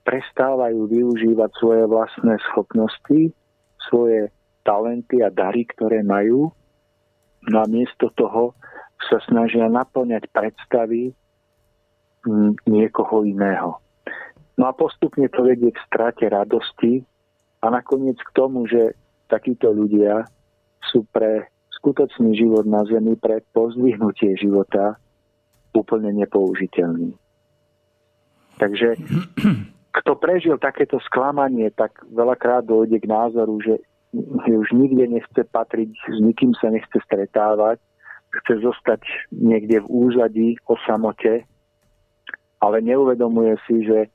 prestávajú 0.01 0.89
využívať 0.89 1.49
svoje 1.57 1.84
vlastné 1.86 2.36
schopnosti, 2.51 3.21
svoje 3.89 4.34
talenty 4.65 5.21
a 5.21 5.29
dary, 5.29 5.65
ktoré 5.65 6.01
majú, 6.01 6.49
no 7.49 7.57
a 7.62 7.65
miesto 7.69 8.10
toho 8.13 8.53
sa 9.10 9.17
snažia 9.25 9.65
naplňať 9.69 10.29
predstavy 10.29 11.13
niekoho 12.69 13.25
iného. 13.25 13.81
No 14.57 14.69
a 14.69 14.77
postupne 14.77 15.25
to 15.25 15.41
vedie 15.41 15.73
k 15.73 15.84
strate 15.89 16.29
radosti 16.29 17.01
a 17.65 17.73
nakoniec 17.73 18.17
k 18.21 18.34
tomu, 18.38 18.69
že 18.69 18.93
takíto 19.25 19.73
ľudia 19.73 20.29
sú 20.93 21.01
pre 21.10 21.49
skutočný 21.81 22.38
život 22.38 22.69
na 22.69 22.86
Zemi, 22.86 23.17
pre 23.17 23.41
pozdvihnutie 23.57 24.38
života 24.38 25.00
úplne 25.75 26.12
nepoužiteľní. 26.15 27.15
Takže 28.60 28.95
kto 29.97 30.12
prežil 30.19 30.55
takéto 30.62 30.99
sklamanie, 31.03 31.71
tak 31.71 31.99
veľakrát 32.12 32.67
dojde 32.67 32.99
k 32.99 33.12
názoru, 33.12 33.60
že 33.63 33.79
už 34.51 34.75
nikde 34.75 35.07
nechce 35.07 35.41
patriť, 35.51 35.91
s 35.91 36.17
nikým 36.19 36.51
sa 36.60 36.67
nechce 36.67 36.99
stretávať, 36.99 37.79
chce 38.31 38.63
zostať 38.63 39.03
niekde 39.31 39.84
v 39.84 39.88
úzadí 39.88 40.49
o 40.67 40.75
samote 40.84 41.47
ale 42.62 42.81
neuvedomuje 42.81 43.57
si, 43.65 43.84
že 43.84 44.13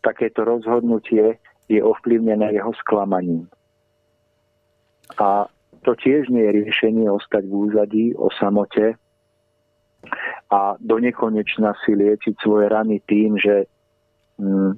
takéto 0.00 0.46
rozhodnutie 0.46 1.36
je 1.66 1.82
ovplyvnené 1.82 2.54
jeho 2.54 2.72
sklamaním. 2.86 3.50
A 5.18 5.50
to 5.82 5.98
tiež 5.98 6.30
nie 6.30 6.46
je 6.46 6.56
riešenie 6.64 7.10
ostať 7.10 7.50
v 7.50 7.54
úzadí, 7.54 8.04
o 8.14 8.30
samote 8.30 8.94
a 10.50 10.74
do 10.82 10.98
nekonečna 10.98 11.78
si 11.86 11.94
liečiť 11.94 12.34
svoje 12.42 12.66
rany 12.66 12.98
tým, 13.06 13.38
že 13.38 13.70
mm, 14.42 14.74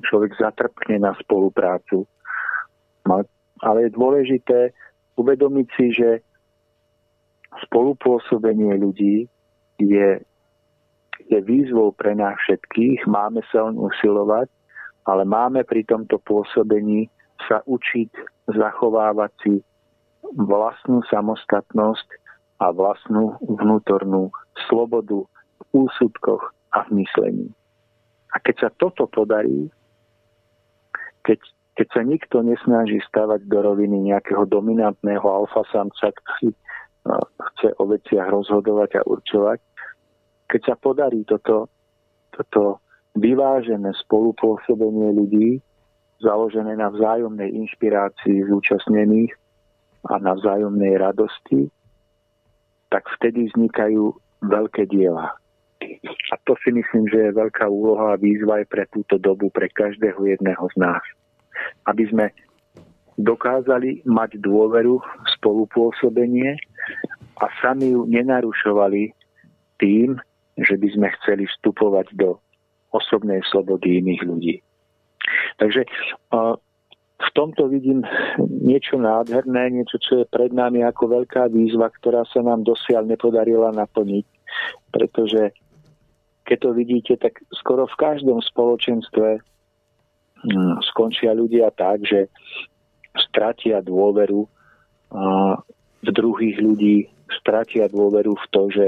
človek 0.00 0.40
zatrpne 0.40 1.04
na 1.04 1.12
spoluprácu. 1.20 2.08
Ale 3.60 3.78
je 3.86 3.90
dôležité 3.96 4.72
uvedomiť 5.20 5.66
si, 5.76 5.86
že 5.92 6.10
spolupôsobenie 7.68 8.76
ľudí 8.80 9.28
je 9.80 10.20
je 11.26 11.40
výzvou 11.42 11.96
pre 11.96 12.14
nás 12.14 12.36
všetkých, 12.44 13.08
máme 13.08 13.42
sa 13.50 13.66
on 13.66 13.80
usilovať, 13.80 14.46
ale 15.08 15.24
máme 15.24 15.64
pri 15.64 15.82
tomto 15.82 16.20
pôsobení 16.22 17.08
sa 17.48 17.64
učiť 17.66 18.10
zachovávať 18.52 19.32
si 19.42 19.54
vlastnú 20.36 21.02
samostatnosť 21.08 22.08
a 22.62 22.70
vlastnú 22.70 23.36
vnútornú 23.42 24.30
slobodu 24.68 25.24
v 25.26 25.62
úsudkoch 25.72 26.52
a 26.72 26.84
v 26.88 27.04
myslení. 27.04 27.48
A 28.34 28.40
keď 28.42 28.68
sa 28.68 28.70
toto 28.76 29.08
podarí, 29.08 29.68
keď, 31.24 31.40
keď 31.76 31.86
sa 31.92 32.02
nikto 32.04 32.36
nesnaží 32.44 33.00
stavať 33.08 33.48
do 33.48 33.58
roviny 33.64 34.12
nejakého 34.12 34.44
dominantného 34.44 35.24
alfasamca, 35.24 36.12
ktorý 36.12 36.52
no, 37.08 37.16
chce 37.52 37.72
o 37.80 37.84
veciach 37.88 38.28
rozhodovať 38.28 39.00
a 39.00 39.06
určovať, 39.08 39.58
keď 40.46 40.60
sa 40.62 40.74
podarí 40.78 41.24
toto, 41.26 41.72
toto 42.30 42.84
vyvážené 43.16 43.90
spolupôsobenie 44.06 45.16
ľudí, 45.16 45.58
založené 46.20 46.76
na 46.76 46.92
vzájomnej 46.92 47.50
inšpirácii 47.52 48.46
zúčastnených 48.48 49.32
a 50.06 50.20
na 50.20 50.36
vzájomnej 50.38 50.96
radosti, 50.96 51.68
tak 52.88 53.04
vtedy 53.18 53.50
vznikajú 53.52 54.14
veľké 54.46 54.88
diela. 54.88 55.34
A 56.32 56.34
to 56.48 56.56
si 56.64 56.72
myslím, 56.72 57.04
že 57.06 57.30
je 57.30 57.38
veľká 57.38 57.68
úloha 57.68 58.16
a 58.16 58.20
výzva 58.20 58.64
aj 58.64 58.66
pre 58.72 58.84
túto 58.90 59.20
dobu, 59.20 59.52
pre 59.52 59.68
každého 59.68 60.24
jedného 60.24 60.64
z 60.72 60.76
nás. 60.80 61.04
Aby 61.86 62.08
sme 62.08 62.26
dokázali 63.16 64.04
mať 64.04 64.40
dôveru, 64.40 65.00
spolupôsobenie 65.36 66.56
a 67.40 67.46
sami 67.60 67.92
ju 67.92 68.08
nenarušovali 68.08 69.12
tým, 69.80 70.16
že 70.56 70.74
by 70.76 70.88
sme 70.96 71.08
chceli 71.20 71.44
vstupovať 71.44 72.16
do 72.16 72.40
osobnej 72.92 73.44
slobody 73.52 74.00
iných 74.00 74.22
ľudí. 74.24 74.54
Takže 75.60 75.84
v 77.16 77.30
tomto 77.32 77.68
vidím 77.72 78.04
niečo 78.40 79.00
nádherné, 79.00 79.72
niečo, 79.72 79.96
čo 80.00 80.24
je 80.24 80.26
pred 80.28 80.52
nami 80.52 80.84
ako 80.84 81.20
veľká 81.20 81.48
výzva, 81.48 81.88
ktorá 81.88 82.24
sa 82.28 82.44
nám 82.44 82.64
dosiaľ 82.64 83.08
nepodarila 83.08 83.72
naplniť. 83.72 84.26
Pretože 84.90 85.52
keď 86.46 86.58
to 86.62 86.70
vidíte, 86.72 87.14
tak 87.18 87.42
skoro 87.50 87.90
v 87.90 87.98
každom 87.98 88.38
spoločenstve 88.38 89.42
hm, 90.46 90.74
skončia 90.94 91.34
ľudia 91.34 91.74
tak, 91.74 92.06
že 92.06 92.30
stratia 93.16 93.82
dôveru 93.82 94.46
v 96.02 96.08
druhých 96.12 96.58
ľudí, 96.60 97.08
stratia 97.40 97.88
dôveru 97.88 98.34
v 98.36 98.46
to, 98.52 98.62
že 98.70 98.86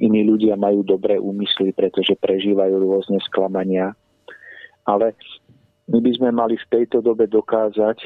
iní 0.00 0.26
ľudia 0.28 0.60
majú 0.60 0.84
dobré 0.84 1.16
úmysly, 1.16 1.72
pretože 1.72 2.18
prežívajú 2.20 2.74
rôzne 2.76 3.20
sklamania. 3.24 3.96
Ale 4.84 5.16
my 5.88 5.98
by 6.00 6.10
sme 6.16 6.30
mali 6.32 6.60
v 6.60 6.68
tejto 6.68 7.00
dobe 7.00 7.24
dokázať 7.24 8.00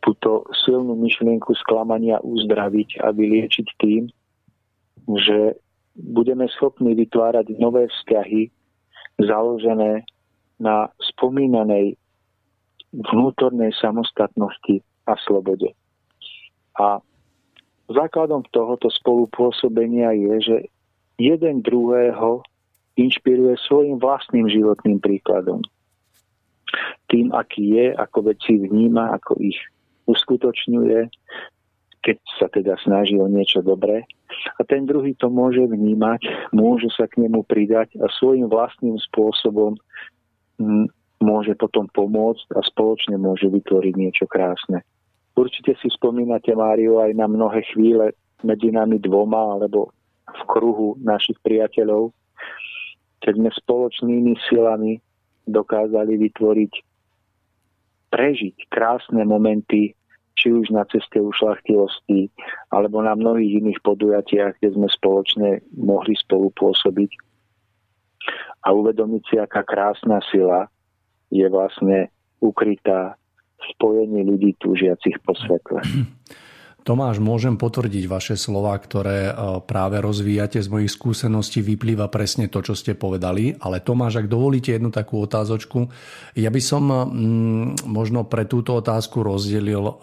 túto 0.00 0.48
silnú 0.64 0.96
myšlienku 0.96 1.52
sklamania 1.60 2.16
uzdraviť 2.24 3.04
a 3.04 3.12
vyliečiť 3.12 3.66
tým, 3.76 4.08
že 5.06 5.58
budeme 5.96 6.48
schopní 6.48 6.94
vytvárať 6.94 7.58
nové 7.58 7.88
vzťahy 7.88 8.48
založené 9.20 10.06
na 10.62 10.88
spomínanej 11.14 11.98
vnútornej 12.92 13.72
samostatnosti 13.76 14.84
a 15.08 15.14
slobode. 15.26 15.74
A 16.78 17.02
Základom 17.92 18.46
tohoto 18.54 18.88
spolupôsobenia 18.88 20.16
je, 20.16 20.34
že 20.40 20.56
jeden 21.20 21.60
druhého 21.60 22.40
inšpiruje 22.96 23.58
svojim 23.68 24.00
vlastným 24.00 24.48
životným 24.48 25.02
príkladom. 25.02 25.60
Tým, 27.12 27.34
aký 27.36 27.76
je, 27.76 27.86
ako 27.92 28.32
veci 28.32 28.56
vníma, 28.56 29.12
ako 29.20 29.36
ich 29.44 29.58
uskutočňuje, 30.08 31.10
keď 32.02 32.16
sa 32.38 32.46
teda 32.50 32.74
snaží 32.82 33.14
o 33.16 33.30
niečo 33.30 33.62
dobré. 33.62 34.02
A 34.58 34.66
ten 34.66 34.84
druhý 34.84 35.14
to 35.14 35.30
môže 35.30 35.62
vnímať, 35.62 36.50
môže 36.50 36.90
sa 36.92 37.06
k 37.06 37.22
nemu 37.22 37.46
pridať 37.46 37.94
a 38.02 38.10
svojim 38.18 38.50
vlastným 38.50 38.98
spôsobom 38.98 39.78
môže 41.22 41.54
potom 41.54 41.86
pomôcť 41.94 42.58
a 42.58 42.60
spoločne 42.66 43.14
môže 43.16 43.46
vytvoriť 43.46 43.94
niečo 43.94 44.26
krásne. 44.26 44.82
Určite 45.32 45.78
si 45.80 45.88
spomínate, 45.88 46.52
Mário, 46.52 47.00
aj 47.00 47.14
na 47.16 47.30
mnohé 47.30 47.64
chvíle 47.72 48.12
medzi 48.44 48.68
nami 48.74 48.98
dvoma 48.98 49.56
alebo 49.56 49.94
v 50.28 50.42
kruhu 50.50 50.98
našich 51.00 51.38
priateľov, 51.40 52.10
keď 53.22 53.38
sme 53.38 53.50
spoločnými 53.54 54.34
silami 54.50 54.98
dokázali 55.46 56.18
vytvoriť, 56.18 56.72
prežiť 58.12 58.56
krásne 58.68 59.22
momenty, 59.24 59.94
či 60.36 60.48
už 60.50 60.72
na 60.72 60.82
ceste 60.88 61.20
ušlachtilosti, 61.20 62.32
alebo 62.72 63.04
na 63.04 63.12
mnohých 63.12 63.62
iných 63.62 63.80
podujatiach, 63.84 64.58
kde 64.58 64.68
sme 64.74 64.88
spoločne 64.88 65.60
mohli 65.76 66.16
spolupôsobiť 66.16 67.10
a 68.62 68.68
uvedomiť 68.70 69.22
si, 69.26 69.34
aká 69.38 69.66
krásna 69.66 70.22
sila 70.30 70.70
je 71.32 71.46
vlastne 71.50 72.12
ukrytá 72.38 73.18
v 73.58 73.64
spojení 73.74 74.22
ľudí 74.26 74.54
túžiacich 74.58 75.18
po 75.22 75.34
svetle. 75.34 75.82
Tomáš, 76.82 77.22
môžem 77.22 77.54
potvrdiť 77.54 78.10
vaše 78.10 78.34
slova, 78.34 78.74
ktoré 78.74 79.30
e, 79.30 79.32
práve 79.62 80.02
rozvíjate 80.02 80.58
z 80.58 80.66
mojich 80.66 80.90
skúseností, 80.90 81.62
vyplýva 81.62 82.10
presne 82.10 82.50
to, 82.50 82.58
čo 82.58 82.74
ste 82.74 82.98
povedali. 82.98 83.54
Ale 83.62 83.78
Tomáš, 83.78 84.18
ak 84.18 84.26
dovolíte 84.26 84.74
jednu 84.74 84.90
takú 84.90 85.22
otázočku, 85.22 85.86
ja 86.34 86.50
by 86.50 86.58
som 86.58 86.82
možno 87.86 88.26
pre 88.26 88.50
túto 88.50 88.82
otázku 88.82 89.22
rozdelil 89.22 89.84
e, 89.86 89.94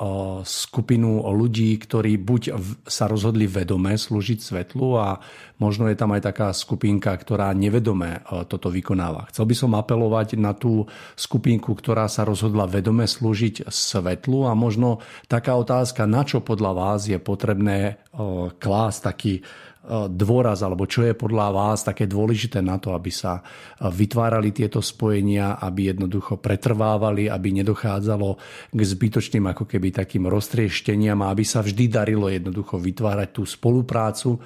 skupinu 0.47 1.27
ľudí, 1.27 1.75
ktorí 1.83 2.15
buď 2.15 2.41
sa 2.87 3.11
rozhodli 3.11 3.43
vedome 3.43 3.99
slúžiť 3.99 4.39
svetlu 4.39 4.95
a 4.95 5.19
možno 5.59 5.91
je 5.91 5.99
tam 5.99 6.15
aj 6.15 6.25
taká 6.25 6.47
skupinka, 6.55 7.11
ktorá 7.13 7.51
nevedome 7.51 8.19
e, 8.23 8.47
toto 8.47 8.71
vykonáva. 8.71 9.29
Chcel 9.29 9.45
by 9.45 9.55
som 9.55 9.71
apelovať 9.75 10.39
na 10.39 10.55
tú 10.55 10.87
skupinku, 11.13 11.75
ktorá 11.75 12.07
sa 12.07 12.25
rozhodla 12.25 12.65
vedome 12.65 13.05
slúžiť 13.05 13.69
svetlu 13.69 14.47
a 14.47 14.55
možno 14.55 15.03
taká 15.27 15.59
otázka, 15.59 16.09
na 16.09 16.25
čo 16.25 16.41
podľa 16.41 16.71
vás 16.73 17.05
je 17.05 17.19
potrebné 17.19 18.01
klásť 18.57 18.99
taký 19.03 19.33
dôraz, 19.89 20.61
alebo 20.61 20.85
čo 20.85 21.01
je 21.01 21.17
podľa 21.17 21.49
vás 21.49 21.81
také 21.81 22.05
dôležité 22.05 22.61
na 22.61 22.77
to, 22.77 22.93
aby 22.93 23.09
sa 23.09 23.41
vytvárali 23.81 24.53
tieto 24.53 24.83
spojenia, 24.85 25.57
aby 25.57 25.95
jednoducho 25.95 26.37
pretrvávali, 26.37 27.31
aby 27.31 27.63
nedochádzalo 27.63 28.29
k 28.69 28.79
zbytočným 28.79 29.49
ako 29.49 29.65
keby 29.65 29.89
takým 29.89 30.29
roztriešteniam 30.29 31.23
a 31.25 31.33
aby 31.33 31.41
sa 31.41 31.65
vždy 31.65 31.89
darilo 31.89 32.29
jednoducho 32.29 32.77
vytvárať 32.77 33.29
tú 33.33 33.43
spoluprácu 33.49 34.37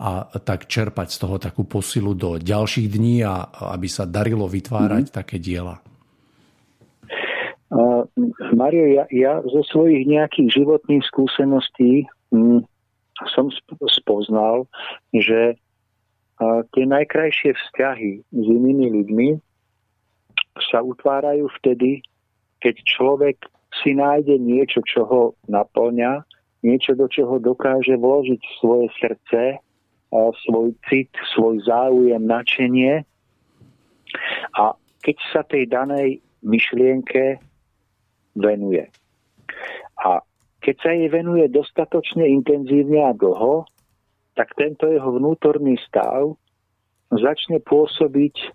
a 0.00 0.24
tak 0.40 0.64
čerpať 0.64 1.12
z 1.12 1.18
toho 1.20 1.36
takú 1.36 1.68
posilu 1.68 2.16
do 2.16 2.40
ďalších 2.40 2.88
dní 2.88 3.20
a 3.20 3.44
aby 3.76 3.84
sa 3.84 4.08
darilo 4.08 4.48
vytvárať 4.48 5.12
mm-hmm. 5.12 5.18
také 5.20 5.36
diela. 5.36 5.84
Uh, 7.70 8.02
Mario, 8.56 8.88
ja, 8.88 9.04
ja 9.12 9.44
zo 9.44 9.62
svojich 9.62 10.08
nejakých 10.08 10.58
životných 10.58 11.04
skúseností 11.06 12.08
hm, 12.32 12.64
som 13.36 13.52
spoznal, 14.00 14.64
že 15.12 15.54
uh, 15.54 16.64
tie 16.72 16.84
najkrajšie 16.88 17.52
vzťahy 17.54 18.12
s 18.24 18.46
inými 18.48 18.90
ľuďmi 18.90 19.28
sa 20.72 20.80
utvárajú 20.82 21.46
vtedy, 21.60 22.02
keď 22.58 22.74
človek 22.88 23.36
si 23.84 23.94
nájde 23.94 24.34
niečo, 24.40 24.82
čo 24.82 25.06
ho 25.06 25.22
naplňa, 25.46 26.26
niečo, 26.66 26.98
do 26.98 27.06
čoho 27.06 27.38
dokáže 27.38 27.94
vložiť 27.94 28.40
svoje 28.58 28.90
srdce, 28.98 29.62
svoj 30.46 30.74
cit, 30.90 31.10
svoj 31.34 31.62
záujem, 31.62 32.22
načenie. 32.22 33.06
A 34.58 34.74
keď 35.00 35.16
sa 35.30 35.42
tej 35.46 35.70
danej 35.70 36.18
myšlienke 36.42 37.38
venuje. 38.34 38.84
A 40.00 40.24
keď 40.60 40.76
sa 40.80 40.90
jej 40.92 41.08
venuje 41.08 41.48
dostatočne 41.48 42.24
intenzívne 42.28 43.00
a 43.00 43.12
dlho, 43.16 43.64
tak 44.36 44.52
tento 44.56 44.88
jeho 44.88 45.16
vnútorný 45.16 45.76
stav 45.88 46.36
začne 47.10 47.58
pôsobiť 47.64 48.54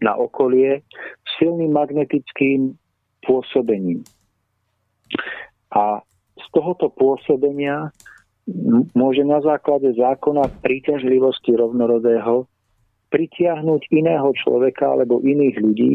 na 0.00 0.16
okolie 0.16 0.80
silným 1.38 1.76
magnetickým 1.76 2.74
pôsobením. 3.24 4.00
A 5.70 6.02
z 6.40 6.46
tohoto 6.56 6.88
pôsobenia 6.88 7.92
môže 8.94 9.22
na 9.22 9.38
základe 9.40 9.94
zákona 9.94 10.62
príťažlivosti 10.62 11.54
rovnorodého 11.54 12.50
pritiahnuť 13.10 13.90
iného 13.90 14.30
človeka 14.38 14.94
alebo 14.94 15.18
iných 15.22 15.56
ľudí, 15.58 15.94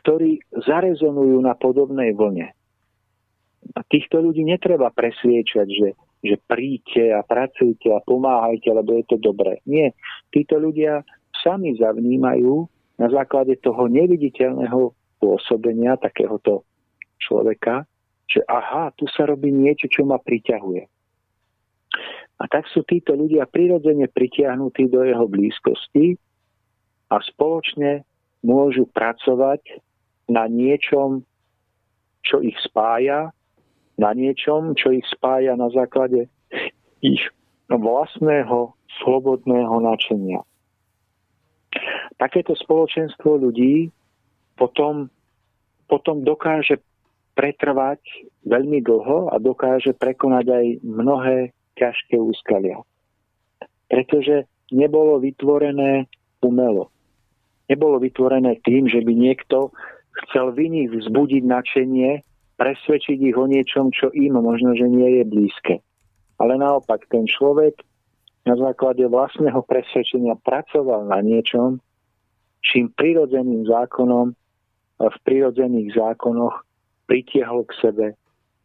ktorí 0.00 0.40
zarezonujú 0.64 1.38
na 1.44 1.52
podobnej 1.54 2.16
vlne. 2.16 2.50
A 3.76 3.80
týchto 3.88 4.20
ľudí 4.20 4.44
netreba 4.44 4.92
presviečať, 4.92 5.66
že, 5.68 5.88
že 6.20 6.36
príďte 6.48 7.16
a 7.16 7.20
pracujte 7.24 7.88
a 7.92 8.04
pomáhajte, 8.04 8.68
lebo 8.72 8.96
je 9.00 9.04
to 9.08 9.16
dobré. 9.16 9.60
Nie. 9.64 9.96
Títo 10.32 10.60
ľudia 10.60 11.04
sami 11.40 11.76
zavnímajú 11.76 12.68
na 13.00 13.08
základe 13.08 13.56
toho 13.60 13.88
neviditeľného 13.88 14.92
pôsobenia 15.20 15.96
takéhoto 15.96 16.68
človeka, 17.20 17.88
že 18.28 18.44
aha, 18.44 18.92
tu 18.96 19.08
sa 19.08 19.24
robí 19.28 19.52
niečo, 19.52 19.88
čo 19.88 20.04
ma 20.04 20.20
priťahuje. 20.20 20.93
A 22.42 22.50
tak 22.50 22.66
sú 22.70 22.82
títo 22.82 23.14
ľudia 23.14 23.46
prirodzene 23.46 24.10
pritiahnutí 24.10 24.90
do 24.90 25.06
jeho 25.06 25.24
blízkosti 25.30 26.18
a 27.08 27.22
spoločne 27.22 28.02
môžu 28.42 28.90
pracovať 28.90 29.80
na 30.26 30.50
niečom, 30.50 31.22
čo 32.24 32.42
ich 32.42 32.56
spája, 32.64 33.30
na 33.94 34.10
niečom, 34.10 34.74
čo 34.74 34.90
ich 34.90 35.06
spája 35.06 35.54
na 35.54 35.70
základe 35.70 36.26
ich 37.04 37.22
vlastného 37.70 38.74
slobodného 39.04 39.76
načenia. 39.78 40.42
Takéto 42.18 42.54
spoločenstvo 42.54 43.38
ľudí 43.38 43.90
potom, 44.54 45.10
potom 45.90 46.22
dokáže 46.22 46.78
pretrvať 47.34 48.00
veľmi 48.46 48.78
dlho 48.82 49.34
a 49.34 49.36
dokáže 49.42 49.90
prekonať 49.98 50.46
aj 50.46 50.66
mnohé 50.86 51.38
ťažké 51.76 52.16
úskalia. 52.18 52.80
Pretože 53.90 54.48
nebolo 54.72 55.20
vytvorené 55.20 56.08
umelo 56.40 56.94
nebolo 57.68 57.96
vytvorené 58.00 58.60
tým, 58.64 58.88
že 58.88 59.00
by 59.00 59.12
niekto 59.12 59.72
chcel 60.24 60.52
v 60.54 60.70
iných 60.70 60.90
vzbudiť 61.04 61.42
načenie, 61.44 62.22
presvedčiť 62.60 63.18
ich 63.18 63.36
o 63.36 63.46
niečom, 63.50 63.90
čo 63.90 64.12
im 64.14 64.38
možno, 64.38 64.76
že 64.78 64.86
nie 64.86 65.20
je 65.20 65.24
blízke. 65.26 65.74
Ale 66.38 66.58
naopak, 66.58 67.06
ten 67.10 67.26
človek 67.26 67.82
na 68.44 68.54
základe 68.54 69.02
vlastného 69.08 69.64
presvedčenia 69.64 70.36
pracoval 70.44 71.08
na 71.08 71.24
niečom, 71.24 71.80
čím 72.60 72.92
prirodzeným 72.94 73.64
zákonom 73.66 74.36
v 75.00 75.16
prirodzených 75.26 75.96
zákonoch 75.98 76.62
pritiahol 77.10 77.66
k 77.66 77.72
sebe 77.82 78.06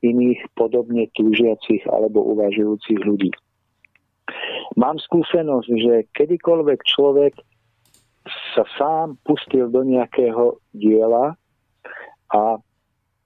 iných 0.01 0.39
podobne 0.55 1.07
túžiacich 1.15 1.83
alebo 1.89 2.23
uvažujúcich 2.35 2.99
ľudí. 3.03 3.31
Mám 4.77 5.01
skúsenosť, 5.01 5.69
že 5.69 5.93
kedykoľvek 6.13 6.79
človek 6.85 7.33
sa 8.53 8.63
sám 8.77 9.17
pustil 9.25 9.67
do 9.73 9.81
nejakého 9.81 10.61
diela 10.75 11.33
a 12.29 12.41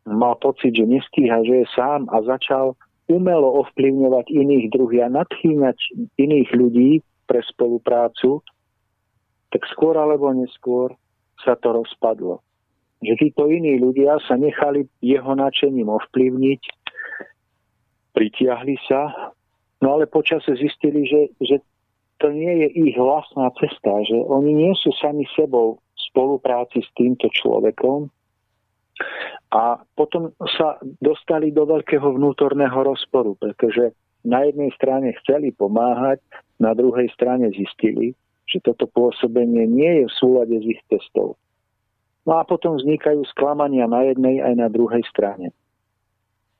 mal 0.08 0.36
pocit, 0.40 0.76
že 0.76 0.88
nestíha, 0.88 1.44
že 1.44 1.64
je 1.64 1.68
sám 1.76 2.08
a 2.12 2.24
začal 2.24 2.80
umelo 3.12 3.60
ovplyvňovať 3.68 4.32
iných 4.32 4.66
druhých 4.72 5.12
a 5.12 5.14
nadchýňať 5.24 5.78
iných 6.16 6.50
ľudí 6.56 6.92
pre 7.28 7.44
spoluprácu, 7.44 8.40
tak 9.52 9.62
skôr 9.70 10.00
alebo 10.00 10.32
neskôr 10.32 10.96
sa 11.44 11.60
to 11.60 11.84
rozpadlo. 11.84 12.40
Že 13.04 13.14
títo 13.20 13.52
iní 13.52 13.78
ľudia 13.84 14.18
sa 14.24 14.40
nechali 14.40 14.88
jeho 15.04 15.36
načením 15.36 15.92
ovplyvniť, 15.92 16.62
pritiahli 18.16 18.76
sa, 18.88 19.32
no 19.84 20.00
ale 20.00 20.08
počase 20.08 20.56
zistili, 20.56 21.04
že, 21.04 21.22
že 21.44 21.60
to 22.24 22.32
nie 22.32 22.64
je 22.64 22.68
ich 22.88 22.96
vlastná 22.96 23.52
cesta, 23.60 23.92
že 24.08 24.16
oni 24.16 24.56
nie 24.56 24.74
sú 24.80 24.96
sami 24.96 25.28
sebou 25.36 25.84
v 25.84 26.00
spolupráci 26.14 26.80
s 26.80 26.90
týmto 26.96 27.28
človekom 27.36 28.08
a 29.52 29.82
potom 29.98 30.32
sa 30.58 30.80
dostali 31.02 31.52
do 31.52 31.68
veľkého 31.68 32.16
vnútorného 32.16 32.80
rozporu, 32.86 33.36
pretože 33.38 33.92
na 34.24 34.48
jednej 34.48 34.72
strane 34.80 35.12
chceli 35.22 35.52
pomáhať, 35.52 36.24
na 36.64 36.72
druhej 36.72 37.12
strane 37.12 37.52
zistili, 37.52 38.16
že 38.48 38.64
toto 38.64 38.88
pôsobenie 38.88 39.68
nie 39.68 39.92
je 40.00 40.06
v 40.08 40.14
súlade 40.16 40.56
s 40.56 40.66
ich 40.66 40.82
testou. 40.88 41.36
No 42.24 42.40
a 42.40 42.48
potom 42.48 42.80
vznikajú 42.80 43.28
sklamania 43.36 43.84
na 43.88 44.08
jednej 44.08 44.40
aj 44.40 44.54
na 44.56 44.68
druhej 44.72 45.04
strane. 45.12 45.52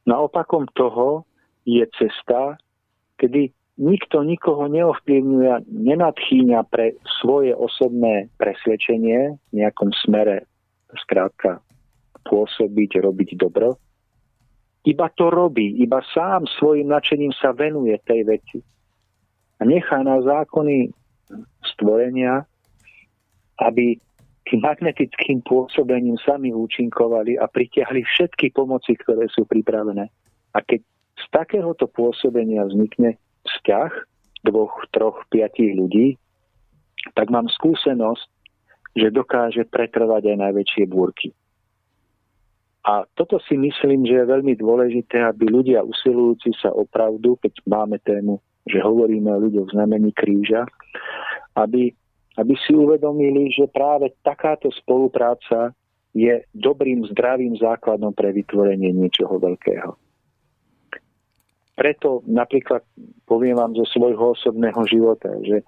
Naopakom 0.04 0.68
toho 0.76 1.24
je 1.64 1.88
cesta, 1.96 2.60
kedy 3.16 3.56
nikto 3.80 4.22
nikoho 4.28 4.68
neovplyvňuje, 4.68 5.72
nenadchýňa 5.72 6.68
pre 6.68 7.00
svoje 7.24 7.56
osobné 7.56 8.28
presvedčenie 8.36 9.40
v 9.40 9.54
nejakom 9.56 9.96
smere, 10.04 10.44
skrátka 11.08 11.64
pôsobiť, 12.28 13.00
robiť 13.00 13.30
dobro. 13.40 13.80
Iba 14.84 15.08
to 15.16 15.32
robí, 15.32 15.80
iba 15.80 16.04
sám 16.12 16.44
svojim 16.60 16.92
nadšením 16.92 17.32
sa 17.40 17.56
venuje 17.56 17.96
tej 18.04 18.28
veci. 18.28 18.60
A 19.60 19.62
nechá 19.64 20.04
na 20.04 20.20
zákony 20.20 20.92
stvorenia, 21.64 22.44
aby 23.64 23.96
tým 24.44 24.60
magnetickým 24.60 25.40
pôsobením 25.48 26.20
sami 26.20 26.52
účinkovali 26.52 27.40
a 27.40 27.48
pritiahli 27.48 28.04
všetky 28.04 28.52
pomoci, 28.52 29.00
ktoré 29.00 29.32
sú 29.32 29.48
pripravené. 29.48 30.12
A 30.54 30.60
keď 30.60 30.84
z 31.16 31.26
takéhoto 31.32 31.88
pôsobenia 31.88 32.68
vznikne 32.68 33.16
vzťah 33.48 33.92
dvoch, 34.44 34.76
troch, 34.92 35.24
piatich 35.32 35.74
ľudí, 35.80 36.20
tak 37.16 37.32
mám 37.32 37.48
skúsenosť, 37.48 38.28
že 38.94 39.16
dokáže 39.16 39.64
pretrvať 39.68 40.36
aj 40.36 40.38
najväčšie 40.38 40.84
búrky. 40.92 41.32
A 42.84 43.08
toto 43.16 43.40
si 43.48 43.56
myslím, 43.56 44.04
že 44.04 44.20
je 44.20 44.32
veľmi 44.32 44.60
dôležité, 44.60 45.24
aby 45.24 45.48
ľudia 45.48 45.88
usilujúci 45.88 46.52
sa 46.60 46.68
o 46.76 46.84
pravdu, 46.84 47.40
keď 47.40 47.64
máme 47.64 47.96
tému, 48.04 48.44
že 48.68 48.84
hovoríme 48.84 49.32
o 49.32 49.44
ľuďoch 49.48 49.72
v 49.72 49.76
znamení 49.76 50.12
kríža, 50.12 50.68
aby, 51.56 51.96
aby 52.38 52.54
si 52.66 52.74
uvedomili, 52.74 53.54
že 53.54 53.70
práve 53.70 54.10
takáto 54.26 54.74
spolupráca 54.74 55.74
je 56.14 56.46
dobrým, 56.54 57.06
zdravým 57.10 57.58
základom 57.58 58.14
pre 58.14 58.34
vytvorenie 58.34 58.94
niečoho 58.94 59.38
veľkého. 59.42 59.98
Preto 61.74 62.22
napríklad 62.30 62.86
poviem 63.26 63.58
vám 63.58 63.74
zo 63.74 63.86
svojho 63.90 64.38
osobného 64.38 64.82
života, 64.86 65.34
že 65.42 65.66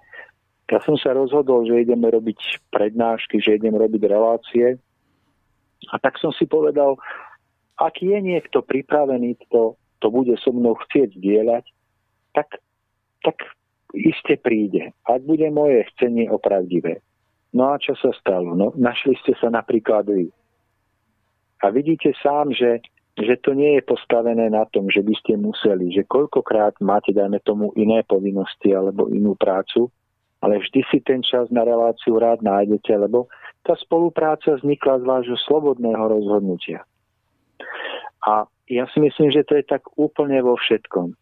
ja 0.70 0.78
som 0.82 0.94
sa 0.98 1.14
rozhodol, 1.14 1.66
že 1.66 1.82
ideme 1.82 2.10
robiť 2.10 2.70
prednášky, 2.70 3.42
že 3.42 3.58
idem 3.58 3.74
robiť 3.74 4.02
relácie 4.06 4.78
a 5.90 5.94
tak 5.98 6.18
som 6.18 6.34
si 6.34 6.46
povedal, 6.46 6.98
ak 7.76 8.00
je 8.00 8.18
niekto 8.18 8.64
pripravený, 8.64 9.36
to, 9.52 9.76
to 10.00 10.06
bude 10.08 10.32
so 10.40 10.50
mnou 10.50 10.74
chcieť 10.88 11.14
zdieľať, 11.14 11.64
tak, 12.34 12.48
tak 13.22 13.36
iste 13.94 14.34
príde. 14.40 14.90
Ak 15.06 15.22
bude 15.22 15.46
moje 15.50 15.86
chcenie 15.94 16.26
opravdivé. 16.26 17.04
No 17.54 17.72
a 17.72 17.80
čo 17.80 17.94
sa 17.96 18.10
stalo? 18.18 18.52
No, 18.52 18.74
našli 18.76 19.14
ste 19.22 19.32
sa 19.38 19.48
napríklad 19.48 20.10
vy. 20.10 20.28
A 21.64 21.72
vidíte 21.72 22.12
sám, 22.20 22.52
že, 22.52 22.84
že 23.16 23.40
to 23.40 23.56
nie 23.56 23.80
je 23.80 23.82
postavené 23.86 24.52
na 24.52 24.68
tom, 24.68 24.92
že 24.92 25.00
by 25.00 25.14
ste 25.16 25.40
museli, 25.40 25.88
že 25.94 26.04
koľkokrát 26.04 26.76
máte, 26.84 27.16
dajme 27.16 27.40
tomu, 27.40 27.72
iné 27.78 28.04
povinnosti 28.04 28.76
alebo 28.76 29.08
inú 29.08 29.32
prácu, 29.38 29.88
ale 30.44 30.60
vždy 30.60 30.84
si 30.92 30.98
ten 31.00 31.24
čas 31.24 31.48
na 31.48 31.64
reláciu 31.64 32.20
rád 32.20 32.44
nájdete, 32.44 32.92
lebo 32.92 33.26
tá 33.64 33.72
spolupráca 33.80 34.60
vznikla 34.60 35.00
z 35.00 35.04
vášho 35.08 35.38
slobodného 35.48 36.04
rozhodnutia. 36.12 36.84
A 38.26 38.44
ja 38.68 38.84
si 38.92 38.98
myslím, 39.00 39.32
že 39.32 39.46
to 39.48 39.56
je 39.56 39.64
tak 39.64 39.86
úplne 39.96 40.38
vo 40.44 40.58
všetkom. 40.60 41.16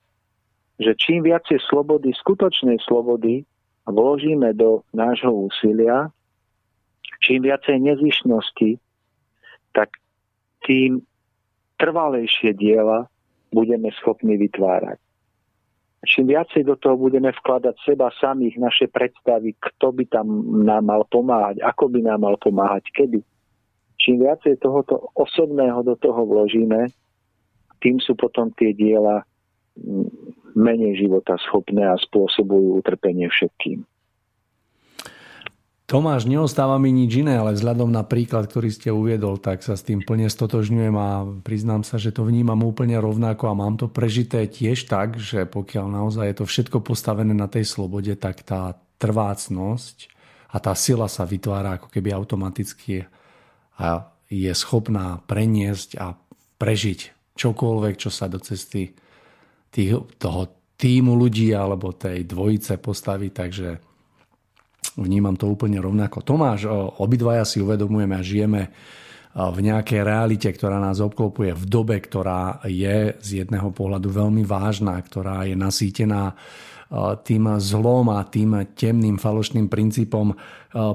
Že 0.83 0.93
čím 0.99 1.19
viacej 1.23 1.59
slobody, 1.71 2.11
skutočnej 2.11 2.83
slobody 2.83 3.47
vložíme 3.87 4.55
do 4.59 4.83
nášho 4.91 5.31
úsilia, 5.31 6.11
čím 7.23 7.47
viacej 7.47 7.79
nezišnosti, 7.79 8.81
tak 9.75 9.95
tým 10.67 11.03
trvalejšie 11.79 12.55
diela 12.59 13.07
budeme 13.55 13.91
schopní 14.03 14.35
vytvárať 14.41 14.99
čím 16.05 16.31
viacej 16.31 16.69
do 16.69 16.77
toho 16.77 16.97
budeme 17.01 17.33
vkladať 17.33 17.75
seba 17.83 18.13
samých, 18.21 18.61
naše 18.61 18.87
predstavy, 18.93 19.57
kto 19.57 19.93
by 19.93 20.05
tam 20.09 20.27
nám 20.63 20.85
mal 20.85 21.03
pomáhať, 21.09 21.65
ako 21.65 21.89
by 21.91 22.01
nám 22.05 22.21
mal 22.23 22.37
pomáhať, 22.37 22.85
kedy. 22.93 23.21
Čím 23.99 24.21
viacej 24.21 24.61
tohoto 24.61 25.09
osobného 25.17 25.81
do 25.81 25.97
toho 25.97 26.29
vložíme, 26.29 26.93
tým 27.81 27.97
sú 28.01 28.13
potom 28.17 28.53
tie 28.53 28.77
diela 28.77 29.25
menej 30.55 31.07
života 31.07 31.39
schopné 31.43 31.87
a 31.87 31.99
spôsobujú 31.99 32.81
utrpenie 32.81 33.29
všetkým. 33.31 33.87
Tomáš, 35.85 36.25
neostáva 36.25 36.81
mi 36.81 36.89
nič 36.89 37.21
iné, 37.21 37.37
ale 37.37 37.53
vzhľadom 37.53 37.93
na 37.93 38.01
príklad, 38.09 38.49
ktorý 38.49 38.73
ste 38.73 38.89
uviedol, 38.89 39.37
tak 39.37 39.61
sa 39.61 39.77
s 39.77 39.85
tým 39.85 40.01
plne 40.01 40.33
stotožňujem 40.33 40.97
a 40.97 41.29
priznám 41.45 41.85
sa, 41.85 42.01
že 42.01 42.09
to 42.09 42.25
vnímam 42.25 42.65
úplne 42.65 42.97
rovnako 42.97 43.53
a 43.53 43.59
mám 43.59 43.77
to 43.77 43.93
prežité 43.93 44.49
tiež 44.49 44.89
tak, 44.89 45.21
že 45.21 45.45
pokiaľ 45.45 45.87
naozaj 45.93 46.25
je 46.25 46.37
to 46.41 46.45
všetko 46.49 46.81
postavené 46.81 47.37
na 47.37 47.53
tej 47.53 47.69
slobode, 47.69 48.17
tak 48.17 48.41
tá 48.49 48.81
trvácnosť 48.97 50.09
a 50.49 50.57
tá 50.57 50.73
sila 50.73 51.05
sa 51.05 51.29
vytvára 51.29 51.77
ako 51.77 51.93
keby 51.93 52.17
automaticky 52.17 53.05
a 53.77 54.09
je 54.33 54.53
schopná 54.57 55.21
preniesť 55.29 56.01
a 56.01 56.17
prežiť 56.57 57.13
čokoľvek, 57.37 57.95
čo 58.01 58.09
sa 58.09 58.33
do 58.33 58.41
cesty 58.41 58.97
tých, 59.75 59.99
toho 60.23 60.43
týmu 60.79 61.19
ľudí 61.19 61.51
alebo 61.51 61.91
tej 61.99 62.23
dvojice 62.23 62.79
postaví, 62.79 63.35
takže 63.35 63.95
Vnímam 64.95 65.35
to 65.35 65.51
úplne 65.51 65.83
rovnako. 65.83 66.23
Tomáš, 66.23 66.71
obidvaja 67.03 67.43
si 67.43 67.59
uvedomujeme 67.59 68.15
a 68.15 68.23
žijeme 68.23 68.63
v 69.35 69.59
nejakej 69.59 70.07
realite, 70.07 70.47
ktorá 70.47 70.79
nás 70.79 71.03
obklopuje 71.03 71.51
v 71.51 71.65
dobe, 71.67 71.99
ktorá 71.99 72.63
je 72.63 73.19
z 73.19 73.43
jedného 73.43 73.75
pohľadu 73.75 74.07
veľmi 74.07 74.47
vážna, 74.47 74.95
ktorá 75.03 75.51
je 75.51 75.59
nasýtená 75.59 76.39
tým 77.27 77.59
zlom 77.59 78.07
a 78.15 78.23
tým 78.23 78.71
temným 78.79 79.19
falošným 79.19 79.67
princípom. 79.67 80.31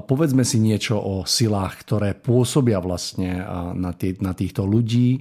Povedzme 0.08 0.48
si 0.48 0.56
niečo 0.56 0.96
o 0.96 1.28
silách, 1.28 1.84
ktoré 1.84 2.16
pôsobia 2.16 2.80
vlastne 2.80 3.44
na, 3.76 3.92
na 3.92 4.32
týchto 4.32 4.64
ľudí, 4.64 5.20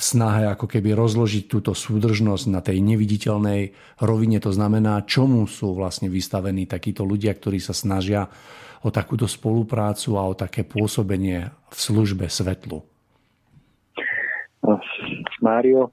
v 0.00 0.02
snahe 0.08 0.48
ako 0.48 0.64
keby 0.64 0.96
rozložiť 0.96 1.44
túto 1.44 1.76
súdržnosť 1.76 2.48
na 2.48 2.64
tej 2.64 2.80
neviditeľnej 2.80 3.76
rovine. 4.00 4.40
To 4.40 4.48
znamená, 4.48 5.04
čomu 5.04 5.44
sú 5.44 5.76
vlastne 5.76 6.08
vystavení 6.08 6.64
takíto 6.64 7.04
ľudia, 7.04 7.36
ktorí 7.36 7.60
sa 7.60 7.76
snažia 7.76 8.32
o 8.80 8.88
takúto 8.88 9.28
spoluprácu 9.28 10.16
a 10.16 10.24
o 10.24 10.32
také 10.32 10.64
pôsobenie 10.64 11.52
v 11.68 11.76
službe 11.76 12.32
svetlu. 12.32 12.80
Mário, 15.44 15.92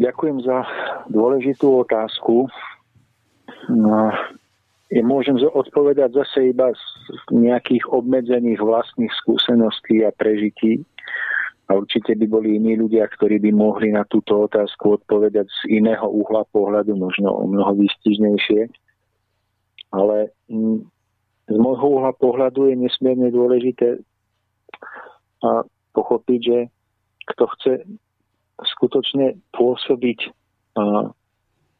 ďakujem 0.00 0.40
za 0.40 0.64
dôležitú 1.12 1.84
otázku. 1.84 2.48
No, 3.68 4.08
ja 4.88 5.02
môžem 5.04 5.36
odpovedať 5.36 6.16
zase 6.16 6.56
iba 6.56 6.72
z 6.72 6.80
nejakých 7.28 7.92
obmedzených 7.92 8.64
vlastných 8.64 9.12
skúseností 9.20 10.00
a 10.00 10.16
prežití 10.16 10.80
a 11.66 11.74
určite 11.74 12.14
by 12.14 12.26
boli 12.30 12.62
iní 12.62 12.78
ľudia, 12.78 13.10
ktorí 13.10 13.42
by 13.42 13.50
mohli 13.50 13.90
na 13.90 14.06
túto 14.06 14.46
otázku 14.46 15.02
odpovedať 15.02 15.50
z 15.50 15.82
iného 15.82 16.06
uhla 16.06 16.46
pohľadu, 16.54 16.94
možno 16.94 17.34
o 17.34 17.42
mnoho 17.50 17.74
výstižnejšie. 17.74 18.70
Ale 19.90 20.30
mm, 20.46 20.78
z 21.50 21.56
môjho 21.58 21.98
uhla 21.98 22.14
pohľadu 22.14 22.70
je 22.70 22.74
nesmierne 22.78 23.34
dôležité 23.34 23.98
a 25.42 25.66
pochopiť, 25.94 26.40
že 26.42 26.58
kto 27.34 27.44
chce 27.58 27.72
skutočne 28.62 29.36
pôsobiť 29.50 30.18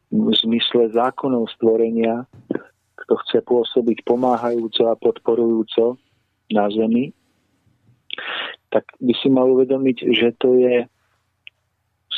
v 0.07 0.27
zmysle 0.43 0.91
zákonov 0.91 1.51
stvorenia, 1.55 2.27
kto 2.97 3.13
chce 3.23 3.39
pôsobiť 3.45 4.03
pomáhajúco 4.03 4.83
a 4.89 4.99
podporujúco 4.99 5.95
na 6.51 6.67
Zemi, 6.71 7.11
tak 8.69 8.83
by 8.99 9.13
si 9.17 9.27
mal 9.31 9.47
uvedomiť, 9.51 9.97
že 10.11 10.35
to 10.41 10.57
je 10.59 10.85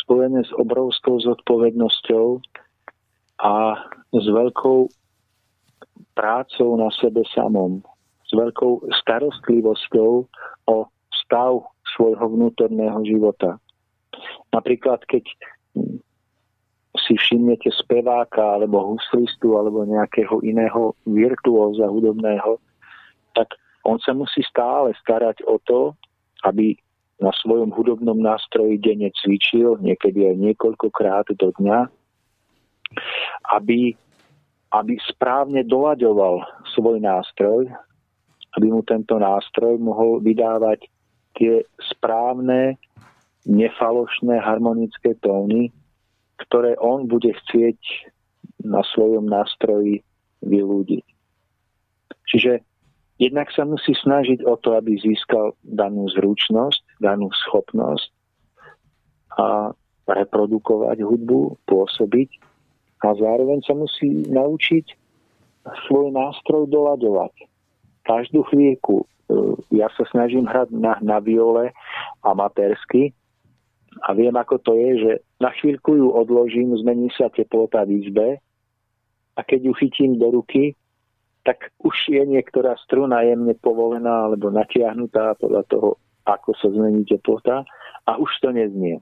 spojené 0.05 0.41
s 0.45 0.51
obrovskou 0.57 1.21
zodpovednosťou 1.21 2.41
a 3.39 3.53
s 4.13 4.25
veľkou 4.25 4.89
prácou 6.17 6.69
na 6.75 6.89
sebe 6.99 7.23
samom, 7.31 7.79
s 8.27 8.31
veľkou 8.35 8.89
starostlivosťou 9.05 10.11
o 10.67 10.77
stav 11.13 11.63
svojho 11.95 12.25
vnútorného 12.35 12.99
života. 13.05 13.57
Napríklad, 14.51 15.05
keď 15.05 15.23
si 17.05 17.13
všimnete 17.15 17.71
speváka 17.73 18.59
alebo 18.59 18.97
huslistu 18.97 19.55
alebo 19.55 19.85
nejakého 19.87 20.41
iného 20.43 20.93
virtuóza 21.07 21.87
hudobného, 21.87 22.59
tak 23.37 23.55
on 23.89 23.97
sa 23.97 24.13
musí 24.13 24.45
stále 24.45 24.93
starať 25.01 25.41
o 25.49 25.57
to, 25.65 25.97
aby 26.45 26.77
na 27.19 27.33
svojom 27.41 27.73
hudobnom 27.73 28.21
nástroji 28.21 28.79
denne 28.79 29.11
cvičil, 29.11 29.81
niekedy 29.81 30.29
aj 30.29 30.35
niekoľkokrát 30.39 31.27
do 31.35 31.51
dňa, 31.59 31.79
aby, 33.59 33.91
aby 34.71 34.93
správne 35.03 35.65
doľaďoval 35.67 36.63
svoj 36.77 37.01
nástroj, 37.03 37.67
aby 38.55 38.67
mu 38.71 38.85
tento 38.87 39.19
nástroj 39.19 39.75
mohol 39.81 40.23
vydávať 40.23 40.87
tie 41.35 41.65
správne, 41.91 42.79
nefalošné 43.43 44.39
harmonické 44.39 45.17
tóny, 45.19 45.73
ktoré 46.47 46.79
on 46.79 47.09
bude 47.09 47.35
chcieť 47.35 47.79
na 48.63 48.79
svojom 48.95 49.27
nástroji 49.27 50.05
vylúdiť. 50.39 51.03
Čiže 52.29 52.63
jednak 53.19 53.51
sa 53.51 53.67
musí 53.67 53.91
snažiť 53.99 54.47
o 54.47 54.55
to, 54.55 54.79
aby 54.79 54.95
získal 54.97 55.53
danú 55.61 56.07
zručnosť, 56.15 57.03
danú 57.03 57.27
schopnosť 57.47 58.09
a 59.35 59.75
reprodukovať 60.09 61.03
hudbu, 61.05 61.59
pôsobiť 61.69 62.29
a 63.05 63.13
zároveň 63.13 63.59
sa 63.67 63.77
musí 63.77 64.25
naučiť 64.27 64.85
svoj 65.85 66.15
nástroj 66.15 66.65
doľadovať. 66.71 67.33
Každú 68.07 68.41
chvíľku. 68.49 69.03
E, 69.03 69.05
ja 69.77 69.91
sa 69.93 70.07
snažím 70.09 70.49
hrať 70.49 70.73
na, 70.73 70.97
na 71.03 71.21
viole 71.21 71.75
amatérsky 72.25 73.13
a 74.07 74.15
viem, 74.15 74.33
ako 74.33 74.55
to 74.63 74.71
je, 74.73 74.89
že 75.03 75.11
na 75.37 75.53
chvíľku 75.59 75.93
ju 75.93 76.07
odložím, 76.09 76.73
zmení 76.79 77.11
sa 77.13 77.29
teplota 77.29 77.85
v 77.85 78.01
izbe 78.01 78.27
a 79.37 79.39
keď 79.45 79.69
ju 79.69 79.73
chytím 79.77 80.17
do 80.17 80.41
ruky, 80.41 80.73
tak 81.49 81.73
už 81.81 82.13
je 82.13 82.21
niektorá 82.29 82.77
struna 82.85 83.25
jemne 83.25 83.57
povolená 83.57 84.29
alebo 84.29 84.53
natiahnutá 84.53 85.33
podľa 85.41 85.65
toho, 85.65 85.89
ako 86.29 86.53
sa 86.53 86.69
zmení 86.69 87.09
teplota 87.09 87.65
a 88.05 88.21
už 88.21 88.29
to 88.37 88.53
neznie. 88.53 89.01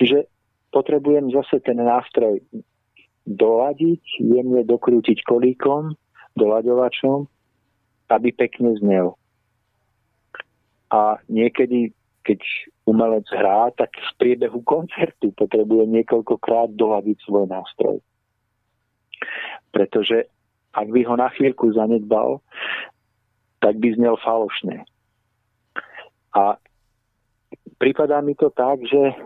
Čiže 0.00 0.24
potrebujem 0.72 1.28
zase 1.36 1.60
ten 1.60 1.76
nástroj 1.76 2.40
doladiť, 3.28 4.24
jemne 4.24 4.64
dokrútiť 4.64 5.20
kolíkom, 5.20 5.92
doľaďovačom, 6.40 7.28
aby 8.16 8.28
pekne 8.32 8.72
znel. 8.80 9.20
A 10.88 11.20
niekedy, 11.28 11.92
keď 12.24 12.40
umelec 12.88 13.28
hrá, 13.36 13.68
tak 13.76 13.92
v 14.00 14.10
priebehu 14.16 14.64
koncertu 14.64 15.28
potrebuje 15.36 15.92
niekoľkokrát 15.92 16.72
doladiť 16.72 17.20
svoj 17.28 17.52
nástroj. 17.52 18.00
Pretože 19.76 20.39
ak 20.74 20.86
by 20.90 21.00
ho 21.02 21.14
na 21.18 21.28
chvíľku 21.34 21.74
zanedbal, 21.74 22.38
tak 23.60 23.76
by 23.78 23.88
znel 23.94 24.16
falošne. 24.22 24.86
A 26.34 26.56
prípadá 27.82 28.22
mi 28.22 28.38
to 28.38 28.48
tak, 28.54 28.78
že 28.86 29.18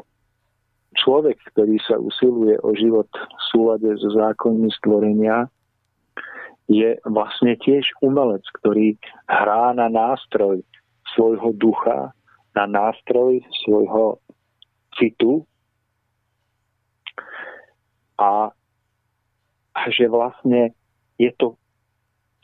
človek, 0.97 1.36
ktorý 1.53 1.76
sa 1.84 2.01
usiluje 2.01 2.57
o 2.64 2.72
život 2.72 3.11
v 3.12 3.42
súlade 3.53 3.90
so 4.01 4.09
zákonmi 4.14 4.70
stvorenia, 4.80 5.51
je 6.64 6.97
vlastne 7.05 7.61
tiež 7.61 7.92
umelec, 8.01 8.40
ktorý 8.62 8.97
hrá 9.28 9.76
na 9.76 9.92
nástroj 9.92 10.64
svojho 11.12 11.53
ducha, 11.61 12.16
na 12.57 12.64
nástroj 12.64 13.45
svojho 13.66 14.16
citu 14.97 15.45
a 18.16 18.49
že 19.90 20.09
vlastne 20.09 20.72
je 21.19 21.31
to 21.39 21.55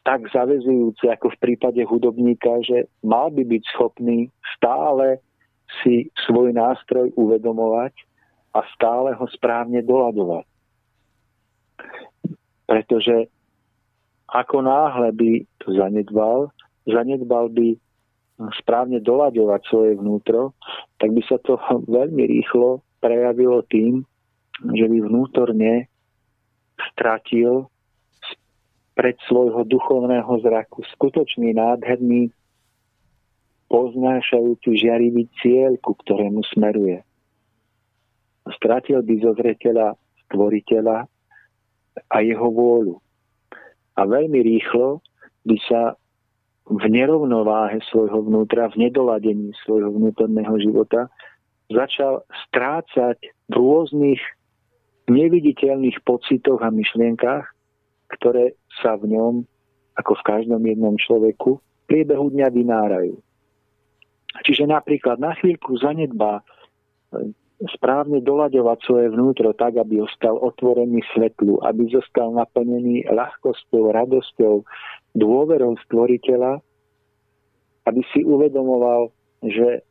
tak 0.01 0.25
zavezujúce 0.33 1.05
ako 1.13 1.29
v 1.37 1.41
prípade 1.41 1.83
hudobníka, 1.85 2.65
že 2.65 2.89
mal 3.05 3.29
by 3.29 3.45
byť 3.45 3.63
schopný 3.77 4.33
stále 4.57 5.21
si 5.85 6.09
svoj 6.27 6.57
nástroj 6.57 7.13
uvedomovať 7.15 7.95
a 8.57 8.65
stále 8.75 9.15
ho 9.15 9.27
správne 9.31 9.85
doľadovať. 9.85 10.47
Pretože 12.67 13.31
ako 14.31 14.57
náhle 14.63 15.11
by 15.15 15.31
to 15.63 15.75
zanedbal, 15.75 16.51
zanedbal 16.87 17.51
by 17.51 17.77
správne 18.59 18.99
doľadovať 19.05 19.61
svoje 19.69 19.93
vnútro, 20.01 20.57
tak 20.97 21.13
by 21.13 21.23
sa 21.29 21.37
to 21.45 21.61
veľmi 22.01 22.25
rýchlo 22.25 22.83
prejavilo 23.05 23.63
tým, 23.69 24.03
že 24.61 24.87
by 24.89 24.99
vnútorne 25.07 25.89
stratil 26.93 27.69
pred 29.01 29.17
svojho 29.25 29.65
duchovného 29.65 30.29
zraku 30.45 30.85
skutočný 30.93 31.57
nádherný 31.57 32.29
poznášajúci 33.73 34.77
žiarivý 34.77 35.25
cieľ, 35.41 35.81
ku 35.81 35.97
ktorému 35.97 36.45
smeruje 36.53 37.01
stratil 38.57 39.05
by 39.05 39.15
zo 39.21 39.33
zreteľa 39.37 39.95
stvoriteľa 40.27 40.99
a 42.11 42.17
jeho 42.23 42.49
vôľu. 42.49 42.97
A 43.99 44.07
veľmi 44.07 44.41
rýchlo 44.41 45.05
by 45.45 45.57
sa 45.67 45.95
v 46.71 46.85
nerovnováhe 46.87 47.83
svojho 47.91 48.23
vnútra, 48.23 48.71
v 48.71 48.89
nedoladení 48.89 49.51
svojho 49.67 49.91
vnútorného 49.91 50.55
života 50.63 51.11
začal 51.67 52.23
strácať 52.47 53.19
v 53.51 53.55
rôznych 53.55 54.23
neviditeľných 55.11 55.99
pocitoch 56.07 56.63
a 56.63 56.71
myšlienkách, 56.71 57.45
ktoré 58.19 58.59
sa 58.83 58.99
v 58.99 59.15
ňom, 59.15 59.35
ako 59.99 60.13
v 60.19 60.27
každom 60.27 60.63
jednom 60.65 60.97
človeku, 60.99 61.59
v 61.59 61.83
priebehu 61.87 62.31
dňa 62.31 62.49
vynárajú. 62.51 63.17
Čiže 64.47 64.71
napríklad 64.71 65.19
na 65.19 65.35
chvíľku 65.35 65.75
zanedbá 65.83 66.43
správne 67.77 68.25
doľaďovať 68.25 68.79
svoje 68.87 69.07
vnútro 69.13 69.53
tak, 69.53 69.77
aby 69.77 70.01
ostal 70.01 70.39
otvorený 70.41 71.05
svetlu, 71.13 71.61
aby 71.61 71.93
zostal 71.93 72.33
naplnený 72.33 73.05
ľahkosťou, 73.11 73.93
radosťou, 73.93 74.65
dôverou 75.13 75.77
stvoriteľa, 75.85 76.63
aby 77.85 78.01
si 78.15 78.25
uvedomoval, 78.25 79.13
že, 79.45 79.85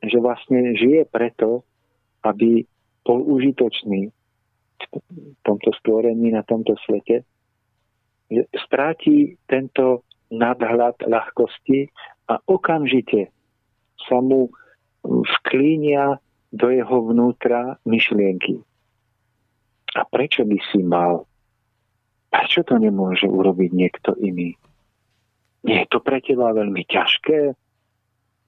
že 0.00 0.18
vlastne 0.22 0.78
žije 0.78 1.04
preto, 1.12 1.66
aby 2.24 2.64
bol 3.04 3.20
užitočný 3.26 4.14
tomto 5.42 5.70
stvorení, 5.80 6.32
na 6.32 6.42
tomto 6.42 6.76
svete, 6.86 7.26
stráti 8.54 9.34
tento 9.50 10.06
nadhľad 10.30 11.02
ľahkosti 11.04 11.90
a 12.30 12.38
okamžite 12.46 13.34
sa 14.06 14.22
mu 14.22 14.48
vklínia 15.02 16.22
do 16.54 16.70
jeho 16.70 17.10
vnútra 17.10 17.78
myšlienky. 17.86 18.62
A 19.98 20.06
prečo 20.06 20.46
by 20.46 20.58
si 20.70 20.80
mal? 20.86 21.26
Prečo 22.30 22.62
to 22.62 22.78
nemôže 22.78 23.26
urobiť 23.26 23.70
niekto 23.74 24.14
iný? 24.22 24.54
Nie 25.66 25.84
je 25.84 25.88
to 25.90 25.98
pre 25.98 26.22
teba 26.22 26.54
veľmi 26.54 26.86
ťažké? 26.86 27.58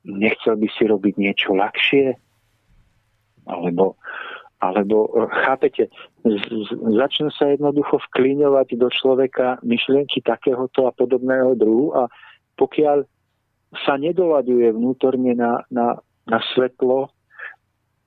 Nechcel 0.06 0.54
by 0.54 0.68
si 0.70 0.82
robiť 0.86 1.14
niečo 1.18 1.54
ľahšie? 1.58 2.14
Alebo, 3.50 3.98
alebo 4.62 5.10
chápete, 5.42 5.90
z, 6.22 6.38
z, 6.38 6.70
začne 6.94 7.34
sa 7.34 7.50
jednoducho 7.50 7.98
vklíňovať 8.10 8.78
do 8.78 8.86
človeka 8.94 9.58
myšlienky 9.66 10.22
takéhoto 10.22 10.86
a 10.86 10.94
podobného 10.94 11.58
druhu 11.58 11.90
a 11.98 12.06
pokiaľ 12.54 13.02
sa 13.82 13.98
nedolaďuje 13.98 14.70
vnútorne 14.70 15.34
na, 15.34 15.66
na, 15.66 15.98
na 16.30 16.38
svetlo 16.54 17.10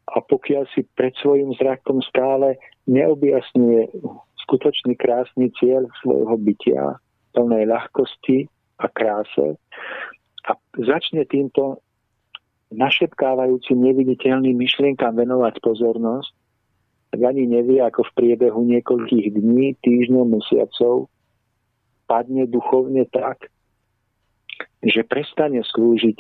a 0.07 0.17
pokiaľ 0.23 0.63
si 0.71 0.87
pred 0.95 1.11
svojim 1.19 1.51
zrakom 1.59 1.99
stále 1.99 2.55
neobjasňuje 2.87 3.91
skutočný 4.47 4.95
krásny 4.95 5.51
cieľ 5.59 5.91
svojho 5.99 6.39
bytia, 6.39 7.03
plnej 7.35 7.67
ľahkosti 7.67 8.47
a 8.79 8.87
kráse 8.87 9.59
a 10.45 10.51
začne 10.77 11.25
týmto 11.25 11.81
našepkávajúcim 12.73 13.77
neviditeľným 13.77 14.57
myšlienkám 14.57 15.17
venovať 15.17 15.61
pozornosť, 15.61 16.31
tak 17.11 17.19
ani 17.21 17.47
nevie, 17.47 17.79
ako 17.83 18.07
v 18.07 18.15
priebehu 18.17 18.61
niekoľkých 18.65 19.33
dní, 19.35 19.77
týždňov, 19.83 20.25
mesiacov 20.39 21.07
padne 22.05 22.45
duchovne 22.45 23.05
tak, 23.09 23.49
že 24.85 25.01
prestane 25.01 25.65
slúžiť 25.65 26.17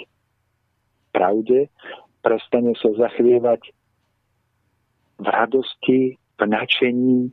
pravde 1.13 1.69
prestane 2.25 2.73
sa 2.81 2.89
zachvievať 2.97 3.61
v 5.21 5.27
radosti, 5.29 6.17
v 6.17 6.41
načení, 6.49 7.29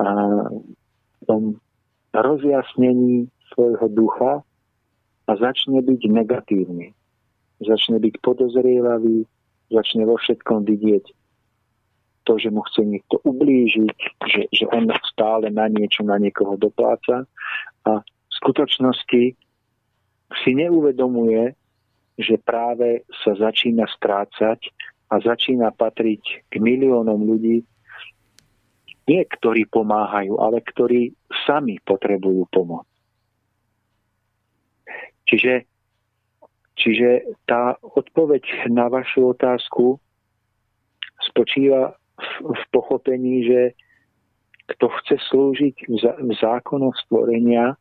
a 0.00 0.04
v 0.50 1.22
tom 1.28 1.60
rozjasnení 2.16 3.28
svojho 3.52 3.88
ducha 3.92 4.40
a 5.28 5.32
začne 5.36 5.84
byť 5.84 6.00
negatívny. 6.08 6.96
Začne 7.60 8.00
byť 8.00 8.20
podozrievavý, 8.20 9.24
začne 9.72 10.04
vo 10.04 10.16
všetkom 10.16 10.64
vidieť 10.64 11.04
to, 12.26 12.34
že 12.42 12.50
mu 12.50 12.66
chce 12.66 12.82
niekto 12.82 13.22
ublížiť, 13.22 13.94
že, 14.26 14.42
že 14.50 14.64
on 14.74 14.90
stále 15.06 15.46
na 15.54 15.70
niečo, 15.70 16.02
na 16.02 16.18
niekoho 16.18 16.58
dopláca 16.58 17.24
a 17.86 17.92
v 18.02 18.32
skutočnosti 18.34 19.22
si 20.42 20.50
neuvedomuje, 20.58 21.54
že 22.18 22.36
práve 22.42 23.06
sa 23.22 23.38
začína 23.38 23.86
strácať 23.86 24.58
a 25.06 25.22
začína 25.22 25.70
patriť 25.70 26.50
k 26.50 26.54
miliónom 26.58 27.22
ľudí, 27.22 27.62
nie 29.06 29.22
ktorí 29.22 29.70
pomáhajú, 29.70 30.34
ale 30.42 30.58
ktorí 30.66 31.14
sami 31.46 31.78
potrebujú 31.78 32.50
pomoc. 32.50 32.90
Čiže, 35.30 35.62
čiže 36.74 37.38
tá 37.46 37.78
odpoveď 37.82 38.70
na 38.70 38.90
vašu 38.90 39.30
otázku 39.34 40.02
spočíva 41.22 41.94
v, 42.18 42.62
pochopení, 42.72 43.44
že 43.46 43.60
kto 44.76 44.90
chce 45.02 45.16
slúžiť 45.30 45.76
v 45.88 46.30
zákonoch 46.42 46.98
stvorenia, 47.06 47.78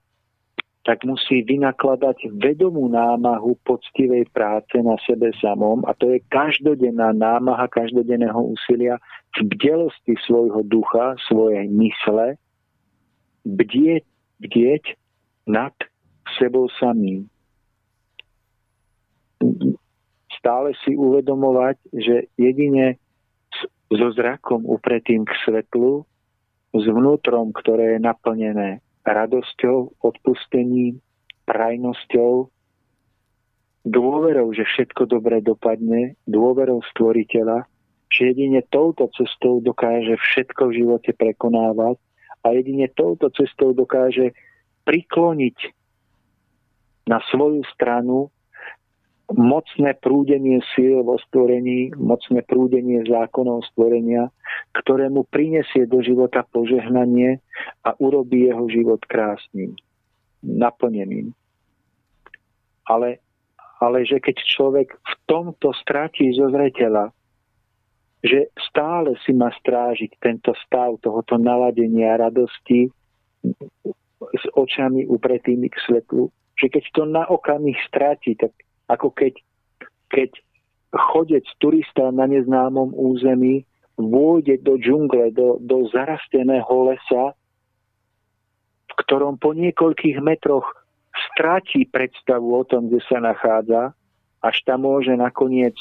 tak 0.86 1.02
musí 1.02 1.42
vynakladať 1.42 2.30
vedomú 2.38 2.86
námahu 2.94 3.58
poctivej 3.66 4.30
práce 4.30 4.78
na 4.86 4.94
sebe 5.02 5.34
samom 5.42 5.82
a 5.90 5.98
to 5.98 6.14
je 6.14 6.22
každodenná 6.30 7.10
námaha 7.10 7.66
každodenného 7.74 8.38
úsilia 8.54 9.02
v 9.34 9.50
bdelosti 9.50 10.14
svojho 10.30 10.62
ducha, 10.62 11.18
svojej 11.26 11.66
mysle, 11.74 12.38
bdieť, 13.50 14.06
bdieť 14.46 14.84
nad 15.50 15.74
sebou 16.38 16.70
samým. 16.78 17.26
Stále 20.38 20.78
si 20.86 20.94
uvedomovať, 20.94 21.82
že 21.98 22.30
jedine 22.38 23.02
so 23.92 24.08
zrakom 24.14 24.66
upretým 24.66 25.26
k 25.26 25.32
svetlu, 25.46 26.06
s 26.76 26.84
vnútrom, 26.84 27.56
ktoré 27.56 27.96
je 27.96 28.00
naplnené 28.04 28.70
radosťou, 29.06 30.02
odpustením, 30.02 31.00
prajnosťou, 31.46 32.50
dôverou, 33.86 34.50
že 34.52 34.66
všetko 34.66 35.06
dobre 35.06 35.40
dopadne, 35.46 36.18
dôverou 36.26 36.82
stvoriteľa, 36.92 37.70
že 38.10 38.34
jedine 38.34 38.66
touto 38.68 39.08
cestou 39.14 39.62
dokáže 39.62 40.18
všetko 40.18 40.74
v 40.74 40.76
živote 40.82 41.12
prekonávať 41.14 42.02
a 42.42 42.48
jedine 42.58 42.90
touto 42.92 43.30
cestou 43.30 43.72
dokáže 43.78 44.34
prikloniť 44.90 45.58
na 47.06 47.22
svoju 47.30 47.62
stranu 47.74 48.34
mocné 49.34 49.98
prúdenie 49.98 50.62
síl 50.74 51.02
vo 51.02 51.18
stvorení, 51.18 51.90
mocné 51.98 52.46
prúdenie 52.46 53.02
zákonov 53.10 53.66
stvorenia, 53.74 54.30
ktoré 54.78 55.10
mu 55.10 55.26
prinesie 55.26 55.90
do 55.90 56.02
života 56.06 56.46
požehnanie 56.46 57.42
a 57.82 57.98
urobí 57.98 58.46
jeho 58.46 58.70
život 58.70 59.02
krásnym, 59.10 59.74
naplneným. 60.46 61.34
Ale, 62.86 63.18
ale 63.82 64.06
že 64.06 64.22
keď 64.22 64.38
človek 64.46 64.94
v 64.94 65.14
tomto 65.26 65.74
stratí 65.74 66.30
zo 66.38 66.54
zreteľa, 66.54 67.10
že 68.26 68.50
stále 68.58 69.18
si 69.26 69.34
má 69.34 69.54
strážiť 69.54 70.18
tento 70.18 70.54
stav 70.66 70.98
tohoto 71.02 71.38
naladenia 71.38 72.18
radosti 72.18 72.90
s 74.34 74.44
očami 74.58 75.06
upretými 75.06 75.70
k 75.70 75.78
svetlu, 75.86 76.30
že 76.58 76.70
keď 76.74 76.84
to 76.94 77.04
na 77.06 77.24
okamih 77.30 77.78
stráti, 77.86 78.34
tak 78.34 78.54
ako 78.88 79.12
keď, 79.14 79.34
keď 80.10 80.30
chodec 80.94 81.46
turista 81.60 82.10
na 82.14 82.30
neznámom 82.30 82.96
území 82.96 83.66
vôjde 83.96 84.60
do 84.64 84.76
džungle, 84.80 85.32
do, 85.32 85.58
do 85.60 85.88
zarasteného 85.92 86.76
lesa, 86.92 87.36
v 88.92 88.94
ktorom 89.04 89.40
po 89.40 89.56
niekoľkých 89.56 90.20
metroch 90.24 90.68
stráti 91.32 91.88
predstavu 91.88 92.60
o 92.60 92.64
tom, 92.68 92.88
kde 92.92 93.00
sa 93.08 93.24
nachádza, 93.24 93.96
až 94.44 94.56
tam 94.68 94.84
môže 94.84 95.16
nakoniec, 95.16 95.76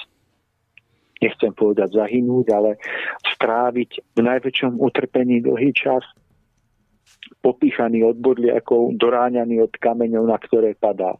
nechcem 1.18 1.50
povedať 1.52 1.94
zahynúť, 1.94 2.46
ale 2.54 2.70
stráviť 3.34 4.14
v 4.14 4.20
najväčšom 4.24 4.78
utrpení 4.78 5.42
dlhý 5.42 5.74
čas, 5.74 6.06
popíchaný 7.42 8.06
od 8.06 8.16
bodliakov, 8.18 8.96
doráňaný 8.96 9.68
od 9.68 9.72
kameňov, 9.76 10.24
na 10.24 10.38
ktoré 10.38 10.72
padá 10.78 11.18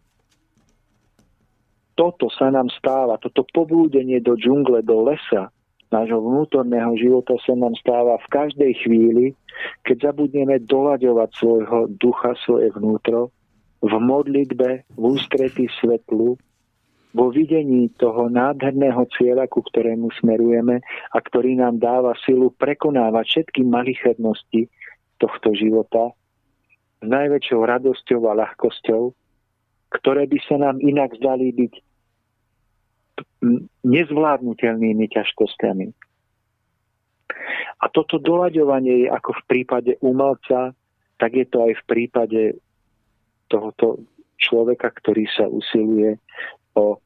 toto 1.95 2.31
sa 2.31 2.51
nám 2.51 2.71
stáva, 2.75 3.19
toto 3.23 3.47
poblúdenie 3.55 4.19
do 4.23 4.35
džungle, 4.35 4.83
do 4.83 5.07
lesa, 5.07 5.51
nášho 5.95 6.19
vnútorného 6.19 6.99
života 6.99 7.39
sa 7.47 7.55
nám 7.55 7.79
stáva 7.79 8.19
v 8.19 8.31
každej 8.35 8.73
chvíli, 8.83 9.25
keď 9.87 10.11
zabudneme 10.11 10.59
doľaďovať 10.67 11.31
svojho 11.39 11.81
ducha, 12.03 12.35
svoje 12.43 12.75
vnútro, 12.75 13.31
v 13.79 13.95
modlitbe, 13.95 14.91
v 14.97 15.03
ústretí 15.03 15.71
svetlu, 15.79 16.35
vo 17.15 17.31
videní 17.31 17.95
toho 17.95 18.27
nádherného 18.27 19.07
cieľa, 19.15 19.47
ku 19.47 19.63
ktorému 19.63 20.11
smerujeme 20.19 20.83
a 21.15 21.19
ktorý 21.23 21.63
nám 21.63 21.79
dáva 21.79 22.19
silu 22.27 22.51
prekonávať 22.59 23.25
všetky 23.31 23.63
malichernosti 23.63 24.67
tohto 25.23 25.55
života 25.55 26.11
s 26.99 27.07
najväčšou 27.07 27.61
radosťou 27.63 28.21
a 28.27 28.33
ľahkosťou, 28.43 29.15
ktoré 29.95 30.27
by 30.27 30.39
sa 30.43 30.57
nám 30.59 30.83
inak 30.83 31.15
zdali 31.15 31.55
byť 31.55 31.73
nezvládnutelnými 33.85 35.07
ťažkosťami. 35.11 35.87
A 37.83 37.85
toto 37.93 38.17
doľaďovanie 38.17 39.07
je 39.07 39.09
ako 39.13 39.31
v 39.35 39.43
prípade 39.51 39.93
umelca, 40.01 40.73
tak 41.21 41.31
je 41.37 41.47
to 41.47 41.69
aj 41.69 41.73
v 41.79 41.85
prípade 41.85 42.43
tohoto 43.53 44.03
človeka, 44.41 44.91
ktorý 44.91 45.29
sa 45.31 45.47
usiluje 45.47 46.19
o, 46.75 46.99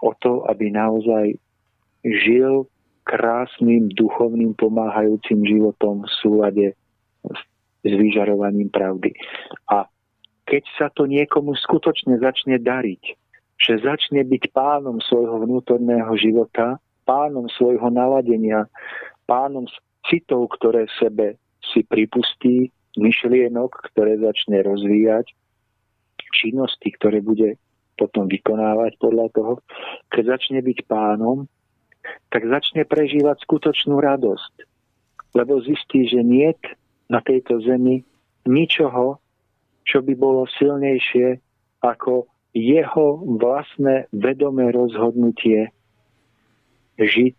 o 0.00 0.10
to, 0.22 0.46
aby 0.48 0.72
naozaj 0.72 1.36
žil 2.06 2.70
krásnym, 3.04 3.90
duchovným, 3.92 4.54
pomáhajúcim 4.54 5.42
životom 5.42 6.06
v 6.06 6.10
súlade 6.22 6.66
s, 7.26 7.40
vyžarovaním 7.82 8.70
pravdy. 8.70 9.12
A 9.68 9.88
keď 10.46 10.62
sa 10.78 10.86
to 10.90 11.06
niekomu 11.06 11.56
skutočne 11.58 12.18
začne 12.22 12.60
dariť, 12.60 13.19
že 13.60 13.84
začne 13.84 14.24
byť 14.24 14.56
pánom 14.56 14.98
svojho 15.04 15.44
vnútorného 15.44 16.10
života, 16.16 16.80
pánom 17.04 17.44
svojho 17.52 17.92
naladenia, 17.92 18.64
pánom 19.28 19.68
citov, 20.08 20.48
ktoré 20.56 20.88
sebe 20.96 21.36
si 21.60 21.84
pripustí, 21.84 22.72
myšlienok, 22.96 23.92
ktoré 23.92 24.16
začne 24.18 24.64
rozvíjať, 24.64 25.30
činnosti, 26.30 26.88
ktoré 26.94 27.20
bude 27.20 27.58
potom 27.98 28.30
vykonávať 28.30 28.96
podľa 28.96 29.28
toho, 29.34 29.52
keď 30.08 30.38
začne 30.38 30.64
byť 30.64 30.78
pánom, 30.88 31.44
tak 32.32 32.48
začne 32.48 32.88
prežívať 32.88 33.44
skutočnú 33.44 34.00
radosť. 34.00 34.54
Lebo 35.36 35.60
zistí, 35.60 36.08
že 36.08 36.24
nie 36.24 36.48
na 37.12 37.20
tejto 37.20 37.60
zemi 37.60 38.06
ničoho, 38.48 39.20
čo 39.84 40.00
by 40.00 40.14
bolo 40.16 40.48
silnejšie 40.56 41.36
ako 41.84 42.29
jeho 42.50 43.22
vlastné 43.38 44.10
vedomé 44.10 44.74
rozhodnutie 44.74 45.70
žiť 46.98 47.36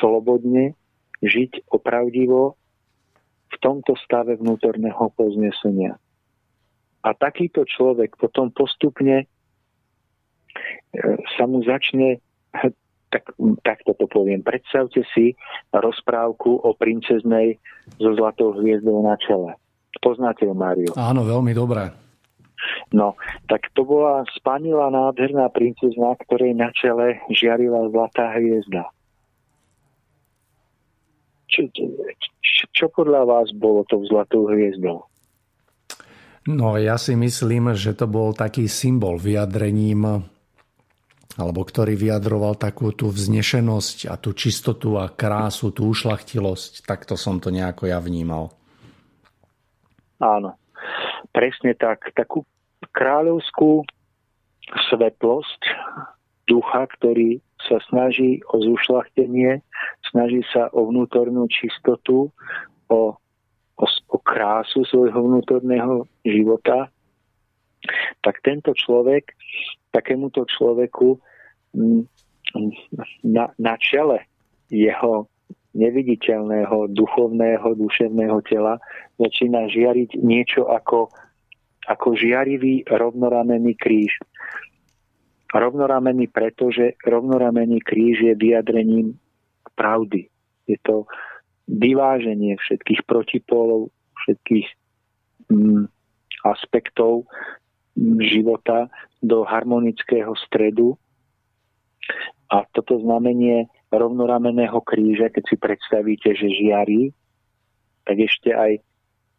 slobodne, 0.00 0.74
žiť 1.22 1.70
opravdivo 1.70 2.58
v 3.54 3.56
tomto 3.62 3.94
stave 4.02 4.34
vnútorného 4.36 5.14
poznesenia. 5.14 5.96
A 7.04 7.08
takýto 7.14 7.62
človek 7.68 8.16
potom 8.16 8.50
postupne 8.50 9.24
e, 9.24 9.26
sa 11.36 11.44
mu 11.44 11.62
začne, 11.62 12.18
tak, 13.12 13.30
takto 13.62 13.92
to 13.94 14.08
poviem, 14.08 14.40
predstavte 14.42 15.04
si 15.12 15.36
rozprávku 15.70 16.64
o 16.64 16.72
princeznej 16.74 17.60
so 18.00 18.10
zlatou 18.16 18.56
hviezdou 18.58 19.04
na 19.04 19.14
čele. 19.20 19.54
Poznáte 20.02 20.48
ju, 20.48 20.52
Mário? 20.56 20.90
Áno, 20.98 21.22
veľmi 21.22 21.52
dobré. 21.54 22.03
No, 22.94 23.18
tak 23.50 23.68
to 23.74 23.82
bola 23.84 24.24
spanila 24.38 24.88
nádherná 24.88 25.50
princezna, 25.50 26.14
ktorej 26.24 26.54
na 26.56 26.70
čele 26.72 27.20
žiarila 27.32 27.90
zlatá 27.90 28.32
hviezda. 28.38 28.88
Čo, 31.50 31.70
čo, 31.70 31.84
čo 32.72 32.86
podľa 32.90 33.22
vás 33.26 33.48
bolo 33.54 33.86
tou 33.86 34.02
zlatou 34.08 34.50
hviezdou? 34.50 35.06
No 36.44 36.76
ja 36.76 37.00
si 37.00 37.16
myslím, 37.16 37.72
že 37.72 37.96
to 37.96 38.04
bol 38.04 38.36
taký 38.36 38.68
symbol 38.68 39.16
vyjadrením 39.16 40.28
alebo 41.34 41.66
ktorý 41.66 41.98
vyjadroval 41.98 42.54
takú 42.54 42.94
tú 42.94 43.10
vznešenosť 43.10 44.06
a 44.06 44.14
tú 44.14 44.30
čistotu 44.38 44.94
a 45.02 45.10
krásu, 45.10 45.74
tú 45.74 45.90
ušlachtilosť. 45.90 46.86
Takto 46.86 47.18
som 47.18 47.42
to 47.42 47.50
nejako 47.50 47.90
ja 47.90 47.98
vnímal. 47.98 48.54
Áno, 50.22 50.54
presne 51.34 51.74
tak. 51.74 52.14
Takú 52.14 52.46
kráľovskú 52.92 53.86
svetlosť 54.90 55.60
ducha, 56.48 56.84
ktorý 56.98 57.40
sa 57.64 57.80
snaží 57.88 58.44
o 58.52 58.60
zušlachtenie, 58.60 59.64
snaží 60.12 60.44
sa 60.52 60.68
o 60.76 60.92
vnútornú 60.92 61.48
čistotu, 61.48 62.28
o, 62.92 63.00
o, 63.80 63.86
o 63.86 64.18
krásu 64.20 64.84
svojho 64.84 65.16
vnútorného 65.16 66.04
života, 66.28 66.92
tak 68.20 68.40
tento 68.44 68.72
človek, 68.76 69.32
takémuto 69.92 70.44
človeku 70.48 71.20
na, 73.24 73.44
na 73.56 73.74
čele 73.80 74.24
jeho 74.72 75.28
neviditeľného 75.74 76.94
duchovného, 76.94 77.74
duševného 77.76 78.38
tela 78.46 78.78
začína 79.18 79.66
žiariť 79.68 80.22
niečo 80.22 80.70
ako 80.70 81.10
ako 81.88 82.16
žiarivý 82.16 82.84
rovnoramenný 82.88 83.76
kríž. 83.76 84.16
Rovnoramenný 85.54 86.26
preto, 86.32 86.74
že 86.74 86.98
rovnoramenný 87.06 87.78
kríž 87.84 88.26
je 88.26 88.34
vyjadrením 88.34 89.14
pravdy. 89.78 90.26
Je 90.66 90.78
to 90.82 91.06
vyváženie 91.70 92.58
všetkých 92.58 93.06
protipólov, 93.06 93.94
všetkých 94.26 94.66
mm, 95.52 95.86
aspektov 96.44 97.28
života 98.20 98.90
do 99.22 99.46
harmonického 99.46 100.34
stredu. 100.36 100.98
A 102.50 102.66
toto 102.74 103.00
znamenie 103.00 103.70
rovnorameného 103.88 104.76
kríža, 104.84 105.30
keď 105.30 105.44
si 105.48 105.56
predstavíte, 105.56 106.30
že 106.34 106.48
žiari, 106.50 107.14
tak 108.04 108.20
ešte 108.20 108.52
aj 108.52 108.84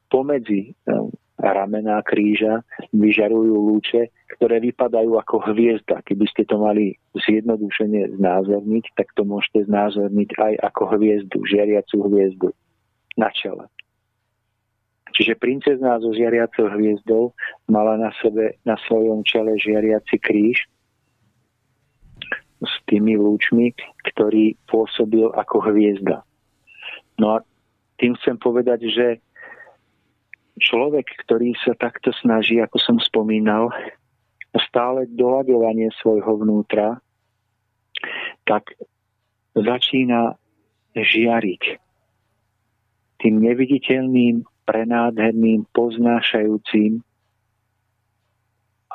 pomedzi 0.10 0.74
eh, 0.74 1.06
ramená 1.40 2.00
kríža 2.04 2.64
vyžarujú 2.96 3.56
lúče, 3.56 4.12
ktoré 4.40 4.64
vypadajú 4.64 5.20
ako 5.20 5.52
hviezda. 5.52 6.00
Keby 6.08 6.26
ste 6.32 6.48
to 6.48 6.56
mali 6.60 6.96
zjednodušene 7.16 8.16
znázorniť, 8.16 8.86
tak 8.96 9.12
to 9.20 9.28
môžete 9.28 9.68
znázorniť 9.68 10.30
aj 10.40 10.54
ako 10.72 10.84
hviezdu, 10.96 11.38
žiariacu 11.44 11.96
hviezdu 12.08 12.50
na 13.20 13.32
čele. 13.36 13.68
Čiže 15.16 15.40
princezná 15.40 15.96
so 16.04 16.12
žiariacou 16.12 16.68
hviezdou 16.76 17.32
mala 17.72 17.96
na 17.96 18.12
sebe, 18.20 18.60
na 18.68 18.76
svojom 18.84 19.24
čele 19.24 19.56
žiariaci 19.56 20.20
kríž 20.20 20.68
s 22.60 22.74
tými 22.88 23.16
lúčmi, 23.16 23.72
ktorý 24.12 24.60
pôsobil 24.68 25.32
ako 25.32 25.72
hviezda. 25.72 26.28
No 27.16 27.40
a 27.40 27.48
tým 27.96 28.20
chcem 28.20 28.36
povedať, 28.36 28.92
že 28.92 29.24
človek, 30.60 31.06
ktorý 31.26 31.56
sa 31.62 31.76
takto 31.76 32.16
snaží, 32.24 32.60
ako 32.60 32.78
som 32.80 32.98
spomínal, 33.00 33.72
stále 34.56 35.08
doľadovanie 35.12 35.92
svojho 36.00 36.40
vnútra, 36.40 37.00
tak 38.48 38.76
začína 39.56 40.40
žiariť 40.96 41.64
tým 43.20 43.36
neviditeľným, 43.42 44.44
prenádherným, 44.66 45.68
poznášajúcim 45.72 47.04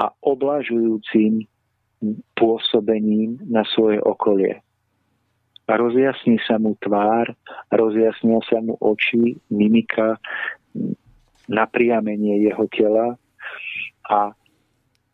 a 0.00 0.06
oblažujúcim 0.24 1.46
pôsobením 2.34 3.38
na 3.46 3.62
svoje 3.76 4.00
okolie. 4.00 4.64
Rozjasní 5.70 6.42
sa 6.42 6.58
mu 6.58 6.74
tvár, 6.82 7.30
rozjasnia 7.70 8.42
sa 8.50 8.58
mu 8.58 8.74
oči, 8.82 9.38
mimika, 9.54 10.18
napriamenie 11.48 12.44
jeho 12.44 12.64
tela 12.68 13.16
a, 14.04 14.34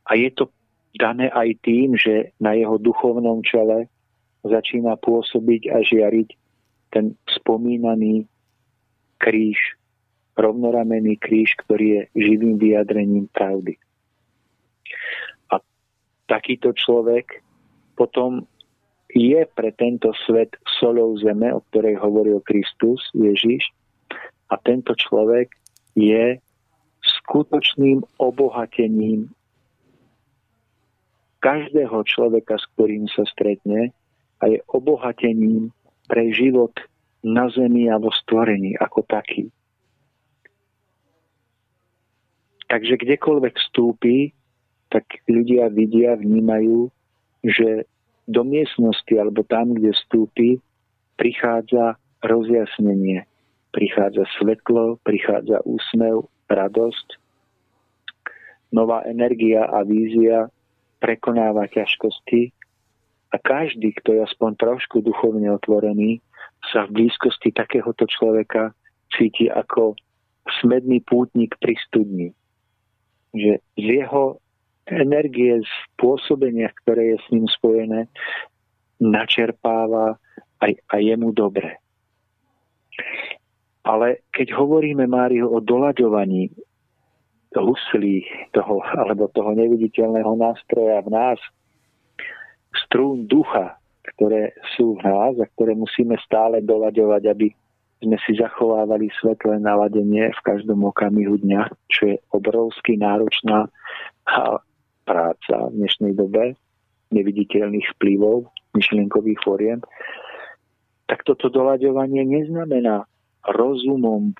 a 0.06 0.12
je 0.16 0.30
to 0.32 0.50
dané 0.96 1.28
aj 1.28 1.60
tým, 1.60 1.94
že 1.94 2.32
na 2.40 2.56
jeho 2.56 2.80
duchovnom 2.80 3.44
čele 3.44 3.86
začína 4.42 4.96
pôsobiť 4.96 5.68
a 5.70 5.84
žiariť 5.84 6.28
ten 6.94 7.18
spomínaný 7.28 8.24
kríž, 9.20 9.58
rovnoramený 10.38 11.20
kríž, 11.20 11.52
ktorý 11.66 11.86
je 11.86 12.02
živým 12.16 12.56
vyjadrením 12.56 13.26
pravdy. 13.32 13.76
A 15.52 15.60
takýto 16.30 16.72
človek 16.72 17.44
potom 17.96 18.44
je 19.12 19.48
pre 19.56 19.72
tento 19.72 20.12
svet 20.28 20.52
solou 20.80 21.16
zeme, 21.16 21.48
o 21.52 21.64
ktorej 21.72 21.96
hovoril 21.96 22.44
Kristus, 22.44 23.00
Ježiš, 23.16 23.64
a 24.52 24.54
tento 24.62 24.94
človek 24.94 25.50
je 25.96 26.38
skutočným 27.00 28.04
obohatením 28.20 29.32
každého 31.40 32.02
človeka, 32.04 32.60
s 32.60 32.64
ktorým 32.74 33.06
sa 33.08 33.24
stretne 33.24 33.94
a 34.42 34.44
je 34.50 34.58
obohatením 34.68 35.72
pre 36.10 36.30
život 36.34 36.74
na 37.24 37.48
zemi 37.50 37.88
a 37.88 37.96
vo 37.96 38.12
stvorení 38.12 38.76
ako 38.78 39.02
taký. 39.06 39.48
Takže 42.66 42.98
kdekoľvek 42.98 43.54
vstúpi, 43.54 44.34
tak 44.90 45.06
ľudia 45.30 45.70
vidia, 45.70 46.18
vnímajú, 46.18 46.90
že 47.46 47.86
do 48.26 48.42
miestnosti 48.42 49.14
alebo 49.14 49.46
tam, 49.46 49.70
kde 49.78 49.94
vstúpi, 49.94 50.58
prichádza 51.14 51.94
rozjasnenie. 52.26 53.22
Prichádza 53.76 54.24
svetlo, 54.40 54.96
prichádza 55.04 55.60
úsmev, 55.68 56.32
radosť, 56.48 57.20
nová 58.72 59.04
energia 59.04 59.68
a 59.68 59.84
vízia 59.84 60.48
prekonáva 60.96 61.68
ťažkosti 61.68 62.56
a 63.30 63.36
každý, 63.36 63.92
kto 64.00 64.16
je 64.16 64.20
aspoň 64.24 64.56
trošku 64.56 65.04
duchovne 65.04 65.52
otvorený, 65.52 66.24
sa 66.72 66.88
v 66.88 67.04
blízkosti 67.04 67.52
takéhoto 67.52 68.08
človeka 68.08 68.72
cíti 69.12 69.52
ako 69.52 69.92
smedný 70.64 71.04
pútnik 71.04 71.52
pri 71.60 71.76
studni. 71.84 72.28
Že 73.36 73.60
z 73.76 73.86
jeho 74.02 74.40
energie, 74.88 75.60
z 75.60 75.74
pôsobenia, 76.00 76.72
ktoré 76.82 77.12
je 77.14 77.18
s 77.20 77.26
ním 77.28 77.46
spojené, 77.50 78.08
načerpáva 79.02 80.16
aj, 80.64 80.72
aj 80.88 81.00
jemu 81.02 81.28
dobre. 81.36 81.76
Ale 83.86 84.26
keď 84.34 84.50
hovoríme, 84.58 85.06
Mário, 85.06 85.46
o 85.46 85.62
doľaďovaní 85.62 86.50
huslí 87.54 88.26
toho, 88.52 88.82
alebo 88.82 89.30
toho 89.32 89.54
neviditeľného 89.54 90.34
nástroja 90.36 91.00
v 91.06 91.08
nás, 91.14 91.38
strún 92.74 93.30
ducha, 93.30 93.78
ktoré 94.16 94.52
sú 94.76 94.98
v 94.98 95.06
nás 95.06 95.34
a 95.40 95.46
ktoré 95.56 95.72
musíme 95.78 96.18
stále 96.20 96.60
doľaďovať, 96.66 97.22
aby 97.30 97.48
sme 98.04 98.16
si 98.28 98.36
zachovávali 98.36 99.08
svetlé 99.16 99.56
naladenie 99.56 100.28
v 100.28 100.40
každom 100.44 100.84
okamihu 100.84 101.40
dňa, 101.40 101.72
čo 101.88 102.12
je 102.12 102.16
obrovsky 102.34 103.00
náročná 103.00 103.72
práca 105.08 105.54
v 105.70 105.74
dnešnej 105.80 106.12
dobe, 106.12 106.58
neviditeľných 107.14 107.86
vplyvov, 107.96 108.50
myšlienkových 108.76 109.40
fóriem, 109.40 109.80
tak 111.06 111.22
toto 111.22 111.48
doľaďovanie 111.48 112.26
neznamená 112.26 113.08
rozumom, 113.54 114.34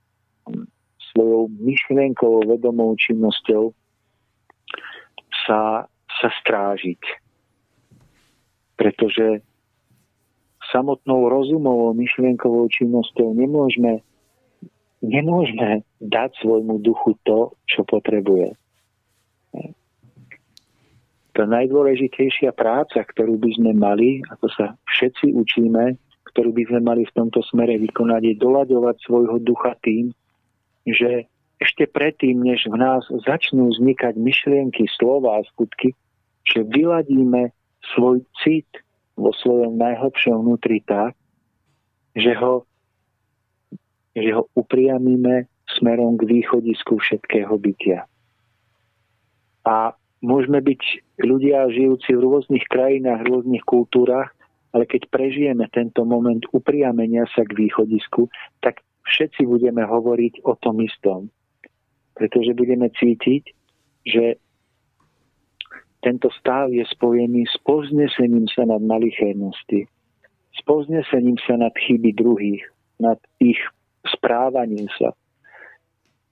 svojou 1.13 1.49
myšlienkovou 1.49 2.45
vedomou 2.45 2.93
činnosťou 3.01 3.73
sa, 5.49 5.89
sa 5.89 6.29
strážiť. 6.45 7.01
Pretože 8.77 9.41
samotnou 10.69 11.33
rozumovou 11.33 11.97
myšlienkovou 11.97 12.69
činnosťou 12.69 13.33
nemôžeme, 13.33 14.05
nemôžeme 15.01 15.81
dať 16.05 16.37
svojmu 16.45 16.85
duchu 16.85 17.17
to, 17.25 17.57
čo 17.65 17.81
potrebuje. 17.89 18.53
Tá 21.37 21.45
najdôležitejšia 21.45 22.53
práca, 22.57 23.05
ktorú 23.05 23.37
by 23.37 23.51
sme 23.61 23.73
mali, 23.77 24.25
ako 24.33 24.49
sa 24.57 24.67
všetci 24.89 25.37
učíme, 25.37 25.97
ktorú 26.37 26.53
by 26.53 26.65
sme 26.69 26.81
mali 26.85 27.03
v 27.09 27.17
tomto 27.17 27.41
smere 27.49 27.81
vykonať, 27.81 28.21
je 28.29 28.35
doľadovať 28.45 28.97
svojho 29.09 29.41
ducha 29.41 29.73
tým, 29.81 30.13
že 30.85 31.25
ešte 31.57 31.89
predtým, 31.89 32.45
než 32.45 32.69
v 32.69 32.77
nás 32.77 33.09
začnú 33.25 33.73
vznikať 33.73 34.21
myšlienky, 34.21 34.85
slova 35.01 35.41
a 35.41 35.47
skutky, 35.49 35.97
že 36.45 36.61
vyladíme 36.61 37.57
svoj 37.97 38.21
cit 38.45 38.69
vo 39.17 39.33
svojom 39.33 39.81
najhlbšom 39.81 40.45
vnútri 40.45 40.85
tak, 40.85 41.17
že 42.13 42.37
ho, 42.37 42.69
že 44.13 44.37
ho 44.37 44.45
upriamíme 44.53 45.49
smerom 45.81 46.21
k 46.21 46.29
východisku 46.29 47.01
všetkého 47.01 47.57
bytia. 47.57 48.05
A 49.65 49.97
môžeme 50.21 50.61
byť 50.61 50.83
ľudia 51.25 51.73
žijúci 51.73 52.13
v 52.13 52.21
rôznych 52.21 52.69
krajinách, 52.69 53.25
v 53.25 53.31
rôznych 53.33 53.65
kultúrach, 53.65 54.36
ale 54.77 54.85
keď 54.85 55.09
prežijeme 55.09 55.65
tento 55.73 56.05
moment 56.05 56.45
upriamenia 56.53 57.25
sa 57.33 57.49
k 57.49 57.65
východisku, 57.65 58.29
tak 58.61 58.85
všetci 59.09 59.49
budeme 59.49 59.81
hovoriť 59.81 60.45
o 60.45 60.53
tom 60.61 60.85
istom. 60.85 61.33
Pretože 62.13 62.53
budeme 62.53 62.93
cítiť, 62.93 63.57
že 64.05 64.37
tento 66.05 66.29
stav 66.37 66.69
je 66.69 66.85
spojený 66.85 67.49
s 67.49 67.57
poznesením 67.65 68.45
sa 68.53 68.69
nad 68.69 68.85
malichernosti, 68.85 69.89
s 70.53 70.61
poznesením 70.69 71.41
sa 71.41 71.57
nad 71.57 71.73
chyby 71.73 72.13
druhých, 72.13 72.61
nad 73.01 73.17
ich 73.41 73.57
správaním 74.05 74.93
sa. 75.01 75.17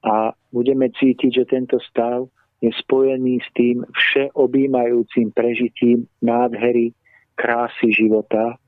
A 0.04 0.36
budeme 0.52 0.92
cítiť, 0.92 1.32
že 1.32 1.44
tento 1.48 1.80
stav 1.80 2.28
je 2.60 2.68
spojený 2.76 3.40
s 3.40 3.48
tým 3.56 3.88
všeobjímajúcim 3.88 5.32
prežitím 5.32 6.12
nádhery, 6.20 6.92
krásy 7.34 7.90
života, 7.92 8.58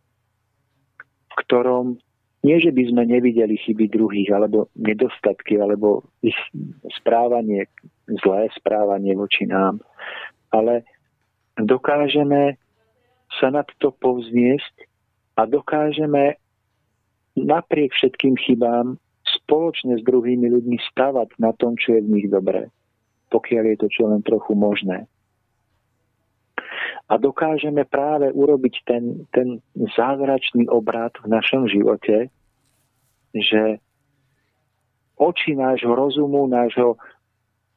v 1.30 1.34
ktorom 1.44 1.86
nie, 2.46 2.62
že 2.62 2.70
by 2.70 2.82
sme 2.94 3.02
nevideli 3.10 3.58
chyby 3.58 3.90
druhých, 3.90 4.30
alebo 4.30 4.70
nedostatky, 4.78 5.58
alebo 5.58 6.06
ich 6.22 6.36
správanie, 7.02 7.66
zlé 8.22 8.46
správanie 8.54 9.18
voči 9.18 9.50
nám, 9.50 9.82
ale 10.54 10.86
dokážeme 11.58 12.54
sa 13.42 13.50
nad 13.50 13.66
to 13.82 13.90
povzniesť 13.90 14.86
a 15.34 15.50
dokážeme 15.50 16.38
napriek 17.34 17.90
všetkým 17.98 18.38
chybám 18.38 18.94
spoločne 19.26 19.98
s 19.98 20.02
druhými 20.06 20.46
ľuďmi 20.46 20.78
stavať 20.94 21.42
na 21.42 21.50
tom, 21.58 21.74
čo 21.74 21.98
je 21.98 22.00
v 22.06 22.12
nich 22.14 22.26
dobré, 22.30 22.70
pokiaľ 23.34 23.74
je 23.74 23.76
to 23.82 23.88
čo 23.90 24.06
len 24.06 24.22
trochu 24.22 24.54
možné. 24.54 25.10
A 27.06 27.14
dokážeme 27.22 27.86
práve 27.86 28.34
urobiť 28.34 28.74
ten, 28.82 29.26
ten 29.30 29.62
zázračný 29.94 30.66
obrad 30.66 31.14
v 31.22 31.30
našom 31.30 31.70
živote, 31.70 32.34
že 33.30 33.78
oči 35.14 35.54
nášho 35.54 35.94
rozumu, 35.94 36.50
nášho 36.50 36.98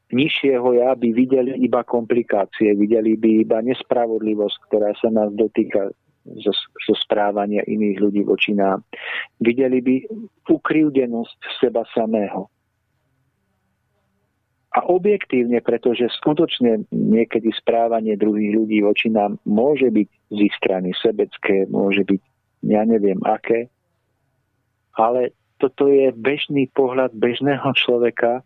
nižšieho 0.09 0.81
ja 0.81 0.97
by 0.97 1.09
videli 1.13 1.61
iba 1.61 1.85
komplikácie, 1.85 2.73
videli 2.73 3.13
by 3.13 3.45
iba 3.45 3.57
nespravodlivosť, 3.61 4.57
ktorá 4.65 4.97
sa 4.97 5.13
nás 5.13 5.29
dotýka 5.37 5.93
zo, 6.41 6.53
zo 6.57 6.93
správania 6.97 7.61
iných 7.69 7.97
ľudí 8.01 8.21
voči 8.25 8.57
nám. 8.57 8.81
Videli 9.37 9.79
by 9.81 9.95
ukrivdenosť 10.49 11.37
seba 11.61 11.85
samého. 11.93 12.49
A 14.69 14.85
objektívne, 14.85 15.65
pretože 15.65 16.13
skutočne 16.21 16.85
niekedy 16.93 17.49
správanie 17.57 18.13
druhých 18.13 18.53
ľudí 18.53 18.85
voči 18.85 19.09
nám 19.09 19.41
môže 19.41 19.89
byť 19.89 20.09
z 20.29 20.37
ich 20.45 20.53
strany 20.61 20.93
sebecké, 20.93 21.65
môže 21.65 22.05
byť 22.05 22.21
ja 22.69 22.83
neviem 22.85 23.17
aké, 23.25 23.71
ale 24.99 25.31
toto 25.59 25.87
je 25.87 26.11
bežný 26.11 26.67
pohľad 26.71 27.15
bežného 27.15 27.71
človeka, 27.75 28.43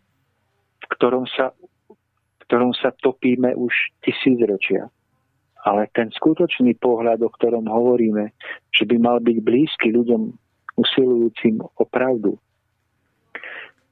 v 0.82 0.86
ktorom 0.94 1.26
sa, 1.30 1.50
v 1.90 2.42
ktorom 2.46 2.74
sa 2.74 2.94
topíme 3.02 3.54
už 3.58 3.72
tisícročia. 4.06 4.90
Ale 5.64 5.88
ten 5.96 6.12
skutočný 6.12 6.76
pohľad, 6.76 7.24
o 7.24 7.30
ktorom 7.32 7.64
hovoríme, 7.64 8.36
že 8.68 8.84
by 8.84 8.96
mal 9.00 9.18
byť 9.18 9.36
blízky 9.40 9.96
ľuďom 9.96 10.28
usilujúcim 10.76 11.64
o 11.64 11.84
pravdu, 11.88 12.36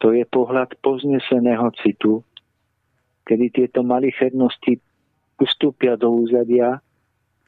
to 0.03 0.11
je 0.11 0.27
pohľad 0.27 0.75
pozneseného 0.83 1.71
citu, 1.79 2.27
kedy 3.23 3.55
tieto 3.55 3.87
malichernosti 3.87 4.83
ustúpia 5.39 5.95
do 5.95 6.11
úzadia 6.27 6.83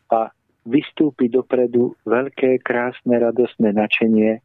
a 0.07 0.30
vystúpi 0.62 1.26
dopredu 1.26 1.98
veľké, 2.07 2.62
krásne, 2.62 3.18
radostné 3.18 3.74
načenie, 3.74 4.38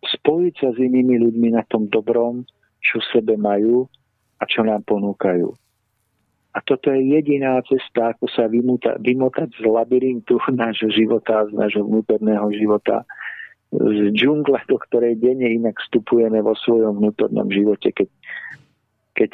spojiť 0.00 0.54
sa 0.56 0.68
s 0.72 0.78
inými 0.80 1.20
ľuďmi 1.28 1.48
na 1.52 1.62
tom 1.68 1.92
dobrom, 1.92 2.48
čo 2.80 3.04
v 3.04 3.08
sebe 3.12 3.34
majú 3.36 3.84
a 4.40 4.48
čo 4.48 4.64
nám 4.64 4.80
ponúkajú. 4.88 5.52
A 6.56 6.58
toto 6.64 6.88
je 6.88 7.04
jediná 7.04 7.60
cesta, 7.68 8.16
ako 8.16 8.32
sa 8.32 8.48
vymúta, 8.48 8.96
vymotať 8.96 9.60
z 9.60 9.62
labyrintu 9.68 10.40
nášho 10.56 10.88
života, 10.88 11.44
z 11.46 11.52
nášho 11.52 11.84
vnútorného 11.84 12.48
života, 12.56 13.04
z 13.68 14.16
džungle, 14.16 14.64
do 14.64 14.76
ktorej 14.80 15.20
denne 15.20 15.52
inak 15.52 15.76
vstupujeme 15.76 16.40
vo 16.40 16.56
svojom 16.56 17.04
vnútornom 17.04 17.48
živote, 17.52 17.92
keď, 17.92 18.08
keď, 19.12 19.30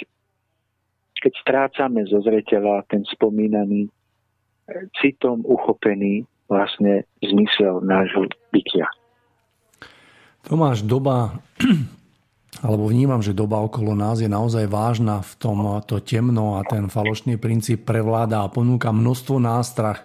keď 1.22 1.32
strácame 1.38 2.02
zo 2.10 2.18
zreteľa 2.18 2.82
ten 2.90 3.06
spomínaný, 3.06 3.86
citom 4.98 5.44
uchopený 5.44 6.24
vlastne 6.48 7.04
zmysel 7.20 7.84
nášho 7.84 8.26
bytia. 8.50 8.88
Tomáš, 10.44 10.84
doba 10.84 11.40
alebo 12.66 12.88
vnímam, 12.88 13.24
že 13.24 13.36
doba 13.36 13.64
okolo 13.64 13.96
nás 13.96 14.20
je 14.20 14.28
naozaj 14.28 14.68
vážna 14.68 15.24
v 15.24 15.32
tom 15.40 15.58
to 15.84 15.98
temno 16.04 16.60
a 16.60 16.66
ten 16.66 16.86
falošný 16.92 17.40
princíp 17.40 17.88
prevláda 17.88 18.44
a 18.44 18.52
ponúka 18.52 18.92
množstvo 18.92 19.40
nástrach. 19.40 20.04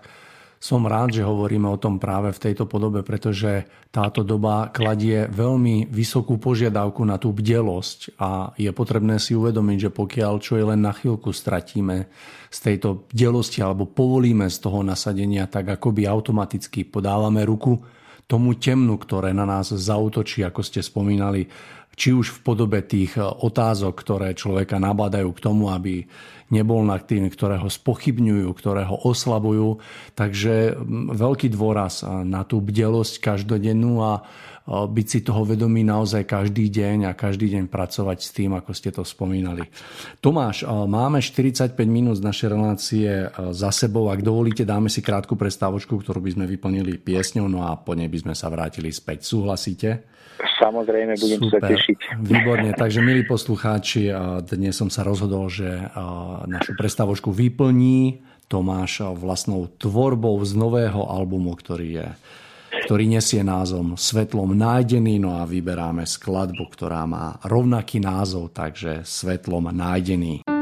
Som 0.60 0.92
rád, 0.92 1.16
že 1.16 1.24
hovoríme 1.24 1.72
o 1.72 1.80
tom 1.80 2.04
práve 2.04 2.36
v 2.36 2.52
tejto 2.52 2.68
podobe, 2.68 3.00
pretože 3.00 3.64
táto 3.96 4.28
doba 4.28 4.68
kladie 4.76 5.24
veľmi 5.32 5.88
vysokú 5.88 6.36
požiadavku 6.36 7.00
na 7.08 7.16
tú 7.16 7.32
bdelosť 7.32 8.20
a 8.20 8.52
je 8.60 8.68
potrebné 8.76 9.24
si 9.24 9.40
uvedomiť, 9.40 9.88
že 9.88 9.96
pokiaľ 9.96 10.34
čo 10.44 10.60
je 10.60 10.68
len 10.68 10.84
na 10.84 10.92
chvíľku 10.92 11.32
stratíme 11.32 12.12
z 12.52 12.58
tejto 12.60 13.08
bdelosti 13.08 13.64
alebo 13.64 13.88
povolíme 13.88 14.52
z 14.52 14.58
toho 14.60 14.84
nasadenia, 14.84 15.48
tak 15.48 15.80
akoby 15.80 16.04
automaticky 16.04 16.84
podávame 16.84 17.48
ruku 17.48 17.80
tomu 18.30 18.54
temnu, 18.60 19.02
ktoré 19.02 19.34
na 19.34 19.48
nás 19.48 19.74
zautočí, 19.74 20.46
ako 20.46 20.62
ste 20.62 20.86
spomínali, 20.86 21.50
či 22.00 22.16
už 22.16 22.32
v 22.32 22.40
podobe 22.48 22.80
tých 22.80 23.20
e, 23.20 23.28
otázok, 23.28 23.92
ktoré 24.00 24.32
človeka 24.32 24.80
nabádajú 24.80 25.36
k 25.36 25.44
tomu, 25.44 25.68
aby 25.68 26.08
nebol 26.48 26.82
nad 26.88 27.04
tým, 27.04 27.28
ktoré 27.28 27.60
ho 27.60 27.68
spochybňujú, 27.68 28.48
ktoré 28.56 28.88
oslabujú. 28.88 29.84
Takže 30.16 30.80
veľký 31.14 31.52
dôraz 31.54 32.02
na 32.08 32.42
tú 32.48 32.64
bdelosť 32.64 33.22
každodennú 33.22 34.02
a 34.02 34.26
byť 34.70 35.08
si 35.10 35.20
toho 35.26 35.42
vedomý 35.50 35.82
naozaj 35.82 36.30
každý 36.30 36.70
deň 36.70 37.10
a 37.10 37.18
každý 37.18 37.58
deň 37.58 37.74
pracovať 37.74 38.22
s 38.22 38.30
tým, 38.30 38.54
ako 38.54 38.70
ste 38.78 38.94
to 38.94 39.02
spomínali. 39.02 39.66
Tomáš, 40.22 40.62
máme 40.70 41.26
45 41.26 41.74
minút 41.90 42.22
z 42.22 42.24
našej 42.30 42.48
relácie 42.54 43.10
za 43.34 43.74
sebou. 43.74 44.14
Ak 44.14 44.22
dovolíte, 44.22 44.62
dáme 44.70 44.94
si 44.94 45.02
krátku 45.02 45.34
prestávočku, 45.34 45.98
ktorú 45.98 46.22
by 46.22 46.38
sme 46.38 46.46
vyplnili 46.46 47.02
piesňou, 47.02 47.50
no 47.50 47.66
a 47.66 47.74
po 47.82 47.98
nej 47.98 48.06
by 48.06 48.30
sme 48.30 48.34
sa 48.38 48.46
vrátili 48.54 48.94
späť. 48.94 49.26
Súhlasíte? 49.26 50.06
Samozrejme, 50.40 51.18
budem 51.18 51.42
Super. 51.42 51.60
sa 51.60 51.68
tešiť. 51.74 51.98
Výborne, 52.22 52.72
takže 52.78 53.02
milí 53.02 53.26
poslucháči, 53.26 54.14
dnes 54.46 54.78
som 54.78 54.94
sa 54.94 55.02
rozhodol, 55.02 55.50
že 55.50 55.68
našu 56.46 56.78
prestávočku 56.78 57.34
vyplní 57.34 58.22
Tomáš 58.48 59.04
vlastnou 59.18 59.68
tvorbou 59.68 60.38
z 60.46 60.54
nového 60.56 61.10
albumu, 61.10 61.58
ktorý 61.58 61.88
je 62.02 62.08
ktorý 62.70 63.06
nesie 63.10 63.42
názvom 63.42 63.98
Svetlom 63.98 64.54
nájdený, 64.54 65.22
no 65.22 65.38
a 65.38 65.48
vyberáme 65.48 66.06
skladbu, 66.06 66.70
ktorá 66.74 67.06
má 67.10 67.38
rovnaký 67.46 68.02
názov, 68.02 68.54
takže 68.54 69.02
Svetlom 69.06 69.72
nájdený. 69.74 70.59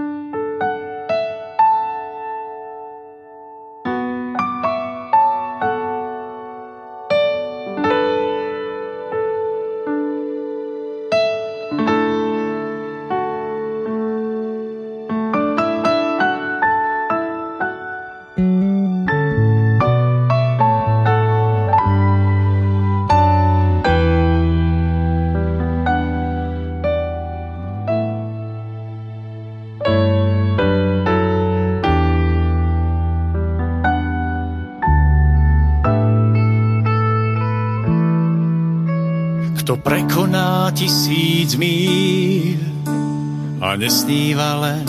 Nesníva 43.78 44.58
len 44.58 44.86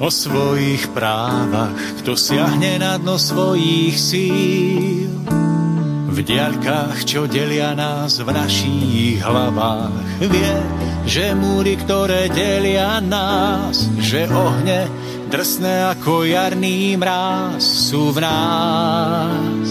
o 0.00 0.08
svojich 0.08 0.92
právach, 0.92 1.76
kto 2.00 2.16
siahne 2.16 2.80
na 2.80 3.00
dno 3.00 3.16
svojich 3.16 3.96
síl. 3.96 5.12
V 6.10 6.18
diaľkách, 6.20 7.04
čo 7.08 7.24
delia 7.24 7.72
nás 7.72 8.20
v 8.20 8.28
našich 8.28 9.24
hlavách, 9.24 10.20
vie, 10.20 10.56
že 11.08 11.32
múry, 11.32 11.80
ktoré 11.80 12.28
delia 12.28 13.00
nás, 13.00 13.88
že 14.00 14.28
ohne 14.28 14.84
drsné 15.32 15.96
ako 15.96 16.28
jarný 16.28 16.98
mráz 17.00 17.62
sú 17.62 18.12
v 18.12 18.20
nás. 18.20 19.68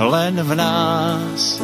Len 0.00 0.34
v 0.40 0.52
nás 0.56 1.59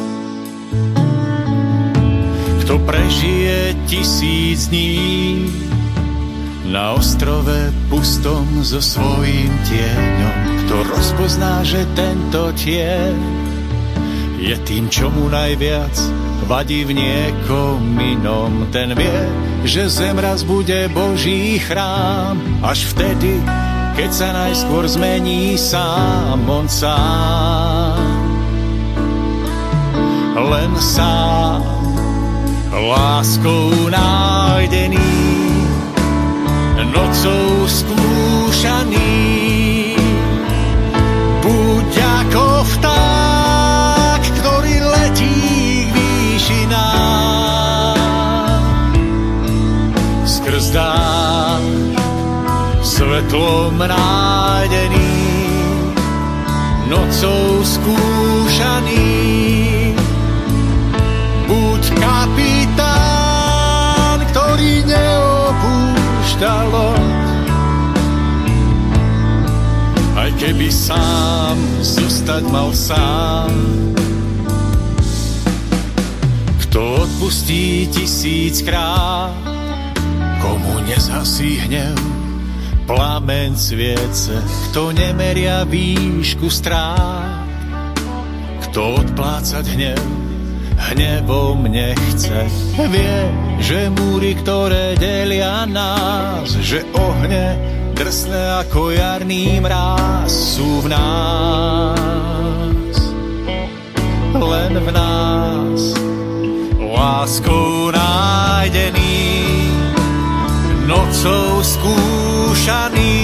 kto 2.67 2.83
prežije 2.83 3.79
tisíc 3.87 4.67
dní 4.67 5.47
na 6.67 6.99
ostrove 6.99 7.71
pustom 7.87 8.43
so 8.59 8.83
svojím 8.83 9.47
tieňom, 9.71 10.67
kto 10.67 10.75
rozpozná, 10.91 11.63
že 11.63 11.87
tento 11.95 12.51
tieň 12.59 13.15
je 14.43 14.51
tým, 14.67 14.91
čo 14.91 15.07
mu 15.07 15.31
najviac 15.31 15.95
vadí 16.43 16.83
v 16.83 16.91
niekom 16.91 17.95
inom. 18.03 18.67
Ten 18.75 18.99
vie, 18.99 19.19
že 19.63 19.87
zem 19.87 20.19
raz 20.19 20.43
bude 20.43 20.91
Boží 20.91 21.63
chrám, 21.63 22.35
až 22.67 22.83
vtedy, 22.91 23.47
keď 23.95 24.09
sa 24.11 24.35
najskôr 24.43 24.91
zmení 24.91 25.55
sám 25.55 26.43
on 26.43 26.67
sám. 26.67 27.95
Len 30.35 30.75
sám 30.75 31.76
láskou 32.77 33.89
nájdený, 33.89 35.09
nocou 36.93 37.65
skúšaný. 37.65 39.17
Buď 41.41 41.91
ako 41.97 42.45
vták, 42.77 44.21
ktorý 44.41 44.77
letí 44.83 45.37
k 45.89 45.91
výšinám. 45.95 46.75
Skrz 50.27 50.75
dám 50.75 51.63
svetlom 52.85 53.79
nájdený, 53.79 55.15
nocou 56.91 57.63
skúšaný. 57.65 59.66
Neopúšťa 66.37 66.55
loď, 66.69 67.05
aj 70.17 70.29
keby 70.37 70.69
sám 70.69 71.57
zostať 71.81 72.43
mal 72.53 72.69
sám. 72.77 73.49
Kto 76.67 77.09
odpustí 77.09 77.89
tisíckrát, 77.89 79.33
komu 80.37 80.85
nezhasí 80.85 81.57
hnev, 81.65 81.97
plamen 82.85 83.57
sviece, 83.57 84.37
kto 84.69 84.93
nemeria 84.93 85.65
výšku 85.65 86.53
strát, 86.53 87.49
kto 88.69 89.01
odplácať 89.01 89.65
hnev, 89.73 90.05
hnevom 90.93 91.65
nechce. 91.65 92.66
Vie, 92.77 93.25
že 93.57 93.89
múry, 93.89 94.37
ktoré 94.37 94.93
delia 95.01 95.65
nás, 95.65 96.53
že 96.61 96.85
ohne 96.93 97.57
drsné 97.97 98.61
ako 98.61 98.93
jarný 98.93 99.57
mráz 99.57 100.29
sú 100.29 100.85
v 100.85 100.93
nás. 100.93 101.97
Len 104.37 104.77
v 104.77 104.89
nás 104.93 105.81
láskou 106.77 107.89
nájdený 107.89 109.25
nocou 110.85 111.65
skúšaný. 111.65 113.17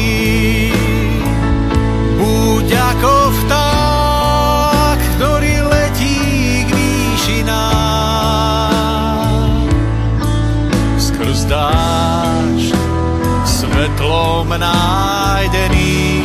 Buď 2.18 2.68
ako 2.74 3.22
Dážď 11.43 12.71
svetlom 13.43 14.47
nájdený, 14.47 16.23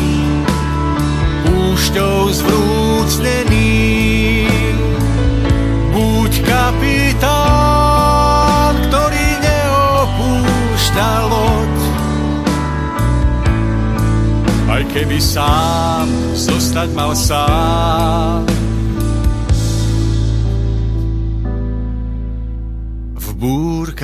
púšťou 1.43 2.31
zvrúcnený. 2.33 3.77
Buď 5.91 6.33
kapitán, 6.47 7.93
ktorý 8.89 9.27
neopúšťa 9.43 11.11
loď. 11.29 11.77
Aj 14.71 14.83
keby 14.87 15.19
sám 15.19 16.07
zostať 16.39 16.89
mal 16.95 17.13
sám. 17.19 18.58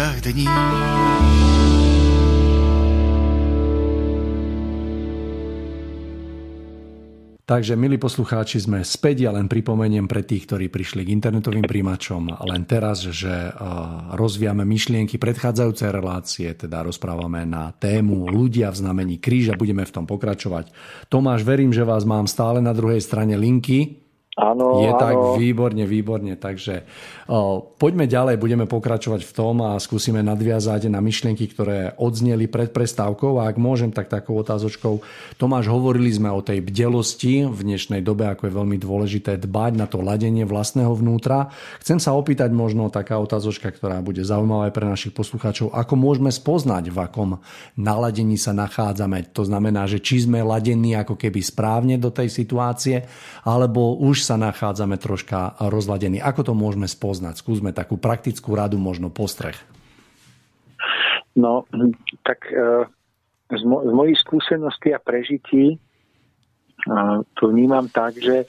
Búrkach 0.05 0.21
dní 0.21 0.47
Takže, 7.45 7.77
milí 7.77 8.01
poslucháči, 8.01 8.57
sme 8.57 8.81
späť. 8.81 9.29
Ja 9.29 9.31
len 9.37 9.53
pripomeniem 9.53 10.09
pre 10.09 10.25
tých, 10.25 10.49
ktorí 10.49 10.73
prišli 10.73 11.05
k 11.05 11.13
internetovým 11.13 11.61
príjimačom 11.69 12.41
len 12.41 12.65
teraz, 12.65 13.05
že 13.05 13.53
rozvíjame 14.17 14.65
myšlienky 14.65 15.21
predchádzajúcej 15.21 15.93
relácie, 15.93 16.49
teda 16.57 16.81
rozprávame 16.81 17.45
na 17.45 17.69
tému 17.77 18.33
ľudia 18.33 18.73
v 18.73 18.81
znamení 18.81 19.21
kríža. 19.21 19.61
Budeme 19.61 19.85
v 19.85 19.93
tom 19.93 20.09
pokračovať. 20.09 20.73
Tomáš, 21.13 21.45
verím, 21.45 21.69
že 21.69 21.85
vás 21.85 22.09
mám 22.09 22.25
stále 22.25 22.65
na 22.65 22.73
druhej 22.73 23.05
strane 23.05 23.37
linky. 23.37 24.04
Áno, 24.35 24.83
Je 24.83 24.91
áno. 24.91 24.99
tak, 24.99 25.15
výborne, 25.39 25.87
výborne. 25.87 26.35
Takže 26.35 26.83
o, 27.31 27.63
poďme 27.79 28.11
ďalej, 28.11 28.35
budeme 28.35 28.67
pokračovať 28.67 29.23
v 29.23 29.31
tom 29.31 29.63
a 29.63 29.79
skúsime 29.79 30.27
nadviazať 30.27 30.91
na 30.91 30.99
myšlienky, 30.99 31.47
ktoré 31.55 31.95
odzneli 32.03 32.51
pred 32.51 32.75
prestávkou. 32.75 33.39
A 33.39 33.47
ak 33.47 33.63
môžem, 33.63 33.95
tak 33.95 34.11
takou 34.11 34.35
otázočkou. 34.43 34.99
Tomáš, 35.39 35.71
hovorili 35.71 36.11
sme 36.11 36.35
o 36.35 36.43
tej 36.43 36.67
bdelosti 36.67 37.47
v 37.47 37.61
dnešnej 37.63 38.03
dobe, 38.03 38.27
ako 38.27 38.51
je 38.51 38.57
veľmi 38.59 38.75
dôležité 38.75 39.39
dbať 39.39 39.73
na 39.79 39.87
to 39.87 40.03
ladenie 40.03 40.43
vlastného 40.43 40.91
vnútra. 40.99 41.55
Chcem 41.79 42.03
sa 42.03 42.19
opýtať 42.19 42.51
možno 42.51 42.91
taká 42.91 43.23
otázočka, 43.23 43.71
ktorá 43.71 44.03
bude 44.03 44.27
zaujímavá 44.27 44.67
aj 44.67 44.75
pre 44.75 44.87
našich 44.91 45.15
poslucháčov. 45.15 45.71
Ako 45.71 45.95
môžeme 45.95 46.35
spoznať, 46.35 46.91
v 46.91 46.99
akom 47.07 47.39
naladení 47.79 48.35
sa 48.35 48.51
nachádzame? 48.51 49.31
To 49.31 49.47
znamená, 49.47 49.87
že 49.87 50.03
či 50.03 50.27
sme 50.27 50.43
ladení 50.43 50.99
ako 50.99 51.15
keby 51.15 51.39
správne 51.39 52.03
do 52.03 52.11
tej 52.11 52.35
situácie, 52.35 53.07
alebo 53.47 53.95
už 54.03 54.24
sa 54.25 54.41
nachádzame 54.41 54.97
troška 54.97 55.61
rozladení. 55.61 56.25
Ako 56.25 56.49
to 56.49 56.53
môžeme 56.57 56.89
spoznať? 56.89 57.45
Skúsme 57.45 57.77
takú 57.77 58.01
praktickú 58.01 58.57
radu, 58.57 58.81
možno 58.81 59.13
postreh. 59.13 59.57
No, 61.37 61.69
tak 62.25 62.49
e, 62.49 62.89
z, 63.53 63.63
mo- 63.69 63.85
z 63.85 63.93
mojich 63.93 64.19
skúseností 64.25 64.97
a 64.97 65.03
prežití 65.03 65.75
e, 65.75 65.79
to 67.37 67.43
vnímam 67.53 67.91
tak, 67.93 68.17
že 68.17 68.49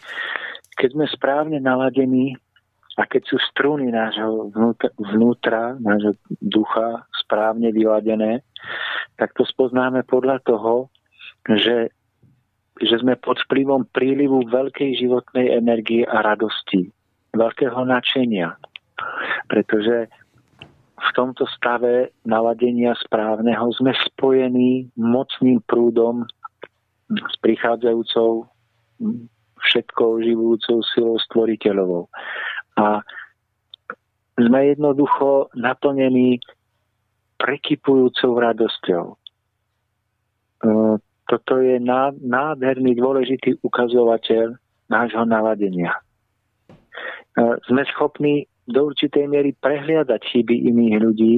keď 0.79 0.89
sme 0.95 1.05
správne 1.11 1.57
naladení 1.59 2.37
a 2.95 3.03
keď 3.03 3.27
sú 3.27 3.37
struny 3.51 3.91
nášho 3.91 4.53
vnútra, 4.55 4.89
vnútra 4.95 5.63
nášho 5.83 6.15
ducha 6.39 7.03
správne 7.11 7.75
vyladené, 7.75 8.39
tak 9.19 9.35
to 9.35 9.43
spoznáme 9.43 10.07
podľa 10.07 10.39
toho, 10.47 10.87
že 11.43 11.91
že 12.83 12.99
sme 12.99 13.15
pod 13.15 13.39
vplyvom 13.47 13.87
prílivu 13.95 14.43
veľkej 14.51 14.99
životnej 14.99 15.55
energie 15.55 16.03
a 16.03 16.19
radosti, 16.19 16.91
veľkého 17.31 17.79
nadšenia. 17.87 18.51
Pretože 19.47 20.11
v 20.95 21.09
tomto 21.15 21.47
stave 21.55 22.11
naladenia 22.27 22.95
správneho 22.99 23.71
sme 23.79 23.95
spojení 24.11 24.91
mocným 24.99 25.63
prúdom 25.63 26.27
s 27.11 27.35
prichádzajúcou 27.39 28.47
všetkou 29.59 30.11
živúcou 30.23 30.77
silou 30.95 31.15
stvoriteľovou. 31.31 32.11
A 32.79 32.99
sme 34.35 34.59
jednoducho 34.75 35.47
naplnení 35.55 36.43
prekypujúcou 37.39 38.35
radosťou 38.35 39.15
toto 41.25 41.57
je 41.57 41.81
nádherný, 42.21 42.97
dôležitý 42.97 43.57
ukazovateľ 43.65 44.57
nášho 44.89 45.25
naladenia. 45.25 45.97
Sme 47.67 47.83
schopní 47.91 48.45
do 48.69 48.93
určitej 48.93 49.29
miery 49.29 49.51
prehliadať 49.57 50.21
chyby 50.21 50.69
iných 50.69 50.95
ľudí 51.01 51.35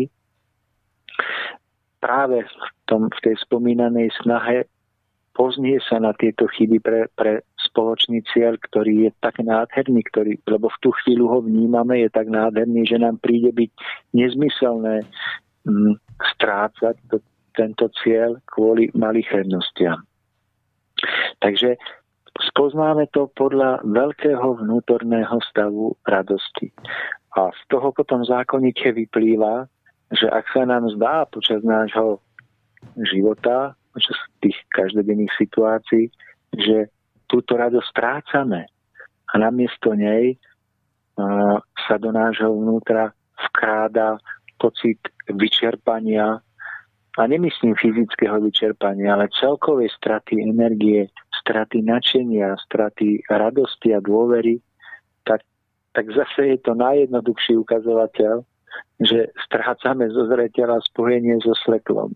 práve 2.00 2.46
v, 2.46 2.54
tom, 2.86 3.10
v 3.10 3.20
tej 3.24 3.36
spomínanej 3.44 4.14
snahe 4.22 4.70
poznie 5.38 5.78
sa 5.86 6.02
na 6.02 6.18
tieto 6.18 6.50
chyby 6.50 6.82
pre, 6.82 7.02
pre 7.14 7.46
spoločný 7.70 8.26
cieľ, 8.34 8.58
ktorý 8.58 9.10
je 9.10 9.12
tak 9.22 9.38
nádherný, 9.38 10.02
ktorý, 10.10 10.34
lebo 10.50 10.70
v 10.74 10.78
tú 10.82 10.90
chvíľu 11.04 11.26
ho 11.30 11.40
vnímame, 11.46 12.02
je 12.02 12.10
tak 12.10 12.26
nádherný, 12.26 12.90
že 12.90 12.98
nám 12.98 13.22
príde 13.22 13.54
byť 13.54 13.70
nezmyselné 14.18 15.06
m, 15.70 15.94
strácať 16.34 16.98
to, 17.14 17.22
tento 17.58 17.90
cieľ 18.06 18.38
kvôli 18.46 18.94
malichernostiam. 18.94 20.06
Takže 21.42 21.74
spoznáme 22.54 23.10
to 23.10 23.34
podľa 23.34 23.82
veľkého 23.82 24.62
vnútorného 24.62 25.42
stavu 25.50 25.98
radosti. 26.06 26.70
A 27.34 27.50
z 27.50 27.62
toho 27.70 27.90
potom 27.90 28.22
zákonite 28.22 28.94
vyplýva, 28.94 29.66
že 30.14 30.30
ak 30.30 30.46
sa 30.54 30.64
nám 30.70 30.90
zdá 30.94 31.26
počas 31.28 31.66
nášho 31.66 32.22
života, 33.10 33.74
počas 33.94 34.18
tých 34.42 34.58
každodenných 34.74 35.34
situácií, 35.38 36.14
že 36.54 36.94
túto 37.26 37.58
radosť 37.58 37.90
strácame 37.90 38.70
a 39.28 39.34
namiesto 39.36 39.92
nej 39.98 40.38
sa 41.76 41.96
do 41.98 42.14
nášho 42.14 42.54
vnútra 42.54 43.12
vkráda 43.50 44.22
pocit 44.62 45.02
vyčerpania, 45.30 46.40
a 47.18 47.26
nemyslím 47.26 47.74
fyzického 47.74 48.38
vyčerpania, 48.46 49.18
ale 49.18 49.34
celkovej 49.34 49.90
straty 49.98 50.38
energie, 50.38 51.10
straty 51.42 51.82
nadšenia, 51.82 52.54
straty 52.70 53.26
radosti 53.26 53.98
a 53.98 54.00
dôvery, 54.00 54.62
tak, 55.26 55.42
tak 55.98 56.06
zase 56.14 56.54
je 56.54 56.58
to 56.62 56.78
najjednoduchší 56.78 57.58
ukazovateľ, 57.58 58.46
že 59.02 59.34
strácame 59.50 60.06
zo 60.14 60.30
zreteľa 60.30 60.86
spojenie 60.94 61.42
so 61.42 61.58
svetlom. 61.66 62.14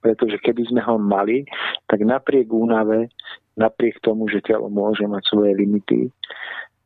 Pretože 0.00 0.40
keby 0.40 0.72
sme 0.72 0.80
ho 0.80 0.96
mali, 0.96 1.44
tak 1.84 2.00
napriek 2.00 2.48
únave, 2.48 3.12
napriek 3.60 4.00
tomu, 4.00 4.32
že 4.32 4.40
telo 4.40 4.72
môže 4.72 5.04
mať 5.04 5.22
svoje 5.28 5.52
limity, 5.52 6.08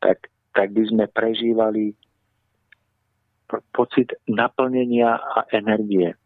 tak, 0.03 0.27
tak 0.51 0.75
by 0.75 0.83
sme 0.91 1.07
prežívali 1.07 1.95
pocit 3.71 4.19
naplnenia 4.27 5.15
a 5.15 5.47
energie. 5.55 6.19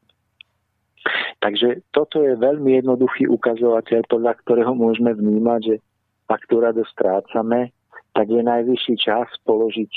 Takže 1.39 1.86
toto 1.95 2.18
je 2.18 2.34
veľmi 2.34 2.82
jednoduchý 2.82 3.30
ukazovateľ, 3.30 4.11
podľa 4.11 4.32
ktorého 4.43 4.74
môžeme 4.74 5.14
vnímať, 5.14 5.61
že 5.62 5.76
ak 6.26 6.43
tú 6.51 6.59
radosť 6.59 6.91
strácame, 6.91 7.70
tak 8.12 8.26
je 8.26 8.43
najvyšší 8.43 8.95
čas 8.99 9.30
položiť, 9.47 9.93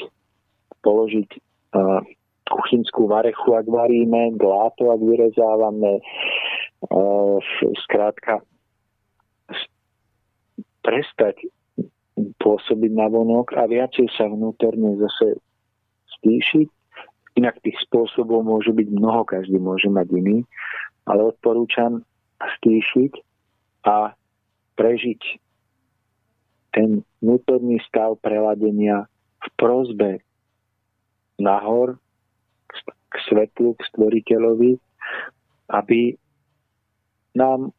položiť 0.85 1.29
uh, 1.33 2.05
kuchynskú 2.45 3.09
varechu, 3.09 3.57
ak 3.57 3.65
varíme, 3.65 4.37
gláto, 4.37 4.93
ak 4.93 5.01
vyrezávame, 5.01 5.97
uh, 5.97 7.37
skrátka 7.89 8.45
prestať 10.85 11.41
pôsobiť 12.37 12.91
na 12.93 13.07
vonok 13.09 13.57
a 13.57 13.65
viacej 13.65 14.09
sa 14.13 14.29
vnútorne 14.29 14.97
zase 15.01 15.41
stíšiť. 16.19 16.69
Inak 17.39 17.63
tých 17.63 17.79
spôsobov 17.87 18.43
môže 18.43 18.75
byť 18.75 18.87
mnoho, 18.91 19.23
každý 19.23 19.55
môže 19.55 19.87
mať 19.87 20.11
iný, 20.11 20.43
ale 21.05 21.21
odporúčam 21.33 22.05
stíšiť 22.41 23.13
a 23.85 24.13
prežiť 24.77 25.21
ten 26.71 27.03
vnútorný 27.19 27.81
stav 27.85 28.17
preladenia 28.23 29.05
v 29.41 29.47
prozbe 29.59 30.11
nahor 31.41 31.99
k 33.11 33.15
svetlu, 33.27 33.75
k 33.75 33.81
stvoriteľovi, 33.91 34.79
aby 35.75 36.15
nám 37.35 37.75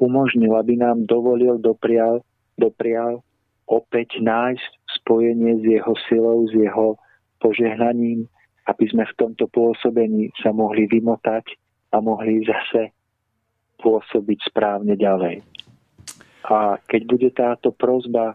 umožnil, 0.00 0.56
aby 0.56 0.80
nám 0.80 1.04
dovolil, 1.04 1.60
doprial, 1.60 2.24
doprial 2.56 3.20
opäť 3.68 4.16
nájsť 4.24 4.72
spojenie 5.02 5.60
s 5.60 5.64
jeho 5.68 5.92
silou, 6.08 6.48
s 6.48 6.52
jeho 6.56 6.96
požehnaním, 7.44 8.24
aby 8.64 8.84
sme 8.88 9.04
v 9.04 9.16
tomto 9.20 9.44
pôsobení 9.52 10.32
sa 10.40 10.56
mohli 10.56 10.88
vymotať 10.88 11.44
a 11.92 11.96
mohli 12.00 12.44
zase 12.44 12.92
pôsobiť 13.78 14.38
správne 14.50 14.98
ďalej. 14.98 15.40
A 16.48 16.80
keď 16.88 17.02
bude 17.06 17.30
táto 17.30 17.70
prozba 17.70 18.34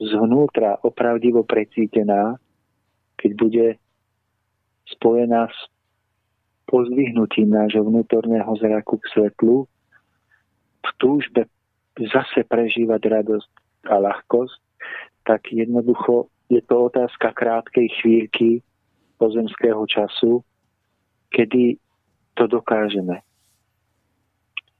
zvnútra 0.00 0.80
opravdivo 0.80 1.44
precítená, 1.44 2.40
keď 3.20 3.30
bude 3.36 3.66
spojená 4.88 5.50
s 5.52 5.58
pozdvihnutím 6.64 7.50
nášho 7.52 7.84
vnútorného 7.84 8.48
zraku 8.56 8.96
k 9.02 9.10
svetlu, 9.12 9.68
v 10.80 10.90
túžbe 10.96 11.44
zase 11.98 12.46
prežívať 12.48 13.02
radosť 13.20 13.50
a 13.92 13.94
ľahkosť, 14.00 14.58
tak 15.28 15.52
jednoducho 15.52 16.32
je 16.48 16.62
to 16.64 16.88
otázka 16.88 17.36
krátkej 17.36 17.92
chvíľky 18.00 18.64
pozemského 19.20 19.84
času, 19.84 20.40
kedy 21.28 21.76
to 22.34 22.50
dokážeme. 22.50 23.22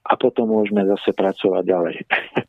A 0.00 0.12
potom 0.18 0.50
môžeme 0.50 0.82
zase 0.88 1.14
pracovať 1.14 1.62
ďalej. 1.62 1.96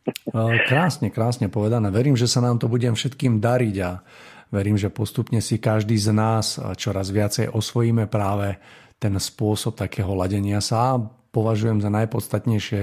Krásne, 0.71 1.13
krásne 1.13 1.47
povedané. 1.51 1.93
Verím, 1.93 2.17
že 2.17 2.25
sa 2.25 2.41
nám 2.41 2.57
to 2.57 2.65
budem 2.71 2.97
všetkým 2.97 3.37
dariť 3.37 3.75
a 3.85 4.01
verím, 4.49 4.79
že 4.79 4.89
postupne 4.89 5.43
si 5.43 5.61
každý 5.61 5.99
z 5.99 6.09
nás 6.15 6.57
čoraz 6.79 7.13
viacej 7.13 7.53
osvojíme 7.53 8.09
práve 8.09 8.57
ten 8.97 9.13
spôsob 9.13 9.77
takého 9.77 10.13
ladenia 10.15 10.63
sa 10.63 10.97
považujem 11.31 11.79
za 11.79 11.89
najpodstatnejšie 11.89 12.81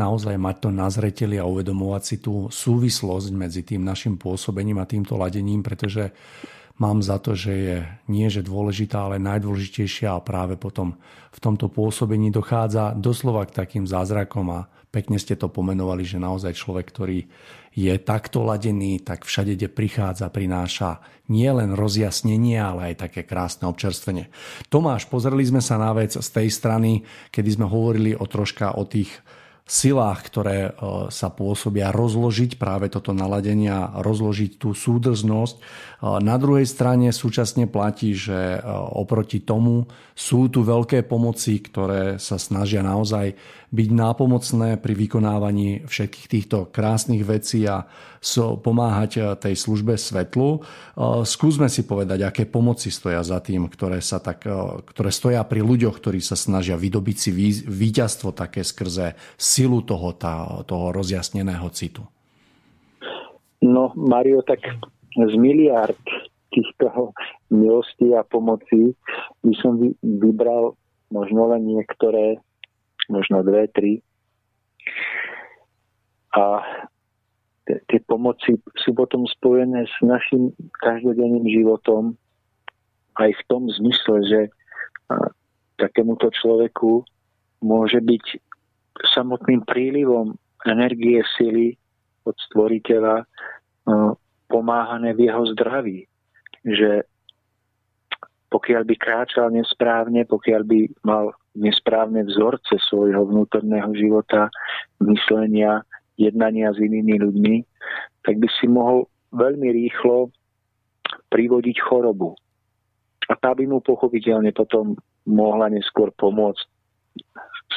naozaj 0.00 0.34
mať 0.40 0.56
to 0.66 0.68
na 0.72 0.88
zreteli 0.88 1.36
a 1.36 1.44
uvedomovať 1.44 2.02
si 2.02 2.16
tú 2.18 2.48
súvislosť 2.48 3.28
medzi 3.36 3.60
tým 3.62 3.84
našim 3.84 4.16
pôsobením 4.16 4.80
a 4.80 4.88
týmto 4.88 5.20
ladením, 5.20 5.60
pretože 5.60 6.10
mám 6.80 7.04
za 7.04 7.20
to, 7.20 7.36
že 7.36 7.52
je 7.52 7.76
nie 8.08 8.26
že 8.32 8.40
dôležitá, 8.40 9.06
ale 9.06 9.20
najdôležitejšia 9.20 10.16
a 10.16 10.24
práve 10.24 10.56
potom 10.56 10.96
v 11.30 11.38
tomto 11.38 11.68
pôsobení 11.68 12.32
dochádza 12.32 12.96
doslova 12.96 13.44
k 13.46 13.54
takým 13.54 13.84
zázrakom 13.84 14.48
a 14.50 14.66
pekne 14.90 15.20
ste 15.20 15.38
to 15.38 15.46
pomenovali, 15.46 16.02
že 16.02 16.18
naozaj 16.18 16.56
človek, 16.56 16.86
ktorý 16.90 17.18
je 17.70 17.94
takto 18.02 18.42
ladený, 18.42 18.98
tak 19.06 19.22
všade, 19.22 19.54
kde 19.54 19.70
prichádza, 19.70 20.26
prináša 20.34 20.98
nielen 21.30 21.78
rozjasnenie, 21.78 22.58
ale 22.58 22.90
aj 22.90 23.06
také 23.06 23.22
krásne 23.22 23.70
občerstvenie. 23.70 24.26
Tomáš, 24.66 25.06
pozreli 25.06 25.46
sme 25.46 25.62
sa 25.62 25.78
na 25.78 25.94
vec 25.94 26.18
z 26.18 26.28
tej 26.34 26.50
strany, 26.50 27.06
kedy 27.30 27.60
sme 27.60 27.70
hovorili 27.70 28.18
o 28.18 28.26
troška 28.26 28.74
o 28.74 28.82
tých 28.82 29.14
silách, 29.70 30.26
ktoré 30.26 30.58
e, 30.66 30.70
sa 31.14 31.30
pôsobia 31.30 31.94
rozložiť 31.94 32.58
práve 32.58 32.90
toto 32.90 33.14
naladenie 33.14 33.70
a 33.70 34.02
rozložiť 34.02 34.58
tú 34.58 34.74
súdrznosť. 34.74 35.54
E, 35.54 35.60
na 36.18 36.34
druhej 36.42 36.66
strane 36.66 37.14
súčasne 37.14 37.70
platí, 37.70 38.10
že 38.10 38.58
e, 38.58 38.60
oproti 38.98 39.38
tomu 39.38 39.86
sú 40.18 40.50
tu 40.50 40.66
veľké 40.66 41.06
pomoci, 41.06 41.62
ktoré 41.62 42.18
sa 42.18 42.34
snažia 42.34 42.82
naozaj 42.82 43.38
byť 43.70 43.88
nápomocné 43.94 44.82
pri 44.82 44.94
vykonávaní 44.98 45.86
všetkých 45.86 46.26
týchto 46.26 46.66
krásnych 46.74 47.22
vecí 47.22 47.62
a 47.70 47.86
pomáhať 48.60 49.12
eh, 49.16 49.24
tej 49.38 49.54
službe 49.56 49.94
svetlu. 49.94 50.60
Eh, 50.60 51.22
skúsme 51.22 51.70
si 51.70 51.86
povedať, 51.86 52.26
aké 52.26 52.44
pomoci 52.50 52.90
stoja 52.90 53.22
za 53.22 53.38
tým, 53.38 53.70
ktoré, 53.70 54.02
sa 54.02 54.18
tak, 54.18 54.44
eh, 54.44 54.54
ktoré 54.90 55.10
stoja 55.14 55.46
pri 55.46 55.62
ľuďoch, 55.62 55.96
ktorí 56.02 56.18
sa 56.18 56.34
snažia 56.34 56.74
vydobiť 56.74 57.16
si 57.16 57.30
víťazstvo 57.64 58.34
také 58.34 58.66
skrze 58.66 59.14
silu 59.38 59.86
toho, 59.86 60.12
tá, 60.18 60.66
toho 60.66 60.90
rozjasneného 60.90 61.70
citu. 61.70 62.02
No, 63.60 63.92
Mario, 63.94 64.40
tak 64.42 64.64
z 65.14 65.34
miliard 65.36 66.00
týchto 66.50 67.14
milostí 67.52 68.10
a 68.16 68.26
pomoci 68.26 68.96
by 69.46 69.54
som 69.62 69.78
vybral 70.02 70.74
možno 71.10 71.50
len 71.54 71.66
niektoré 71.66 72.38
možno 73.10 73.42
dve, 73.42 73.66
tri. 73.74 73.98
A 76.30 76.62
tie 77.66 78.00
pomoci 78.06 78.54
sú 78.78 78.94
potom 78.94 79.26
spojené 79.26 79.86
s 79.86 79.96
našim 80.02 80.54
každodenným 80.78 81.46
životom 81.50 82.14
aj 83.18 83.34
v 83.34 83.42
tom 83.50 83.66
zmysle, 83.66 84.16
že 84.26 84.40
takémuto 85.76 86.30
človeku 86.30 87.02
môže 87.60 87.98
byť 87.98 88.24
samotným 89.12 89.66
prílivom 89.66 90.38
energie, 90.64 91.20
sily 91.36 91.74
od 92.24 92.36
stvoriteľa 92.50 93.26
pomáhané 94.46 95.16
v 95.16 95.30
jeho 95.30 95.44
zdraví. 95.56 95.98
Že 96.62 97.09
pokiaľ 98.50 98.82
by 98.82 98.94
kráčal 98.98 99.54
nesprávne, 99.54 100.26
pokiaľ 100.26 100.62
by 100.66 100.78
mal 101.06 101.30
nesprávne 101.54 102.26
vzorce 102.26 102.78
svojho 102.90 103.26
vnútorného 103.30 103.90
života, 103.94 104.50
myslenia, 105.02 105.86
jednania 106.18 106.74
s 106.74 106.78
inými 106.82 107.22
ľuďmi, 107.22 107.56
tak 108.26 108.42
by 108.42 108.48
si 108.58 108.66
mohol 108.66 109.06
veľmi 109.30 109.70
rýchlo 109.70 110.34
privodiť 111.30 111.76
chorobu. 111.78 112.34
A 113.30 113.38
tá 113.38 113.54
by 113.54 113.62
mu 113.70 113.78
pochopiteľne 113.78 114.50
potom 114.50 114.98
mohla 115.30 115.70
neskôr 115.70 116.10
pomôcť 116.18 116.66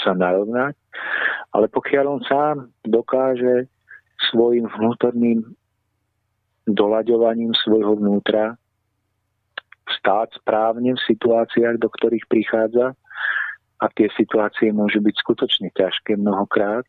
sa 0.02 0.18
narovnať. 0.18 0.74
Ale 1.54 1.70
pokiaľ 1.70 2.06
on 2.10 2.22
sám 2.26 2.56
dokáže 2.82 3.70
svojim 4.34 4.66
vnútorným 4.66 5.46
doľaďovaním 6.66 7.54
svojho 7.62 8.02
vnútra 8.02 8.58
stáť 9.88 10.40
správne 10.40 10.96
v 10.96 11.06
situáciách, 11.08 11.80
do 11.80 11.90
ktorých 11.92 12.26
prichádza, 12.30 12.96
a 13.84 13.92
tie 13.92 14.08
situácie 14.16 14.72
môžu 14.72 15.04
byť 15.04 15.16
skutočne 15.20 15.68
ťažké 15.76 16.16
mnohokrát, 16.16 16.88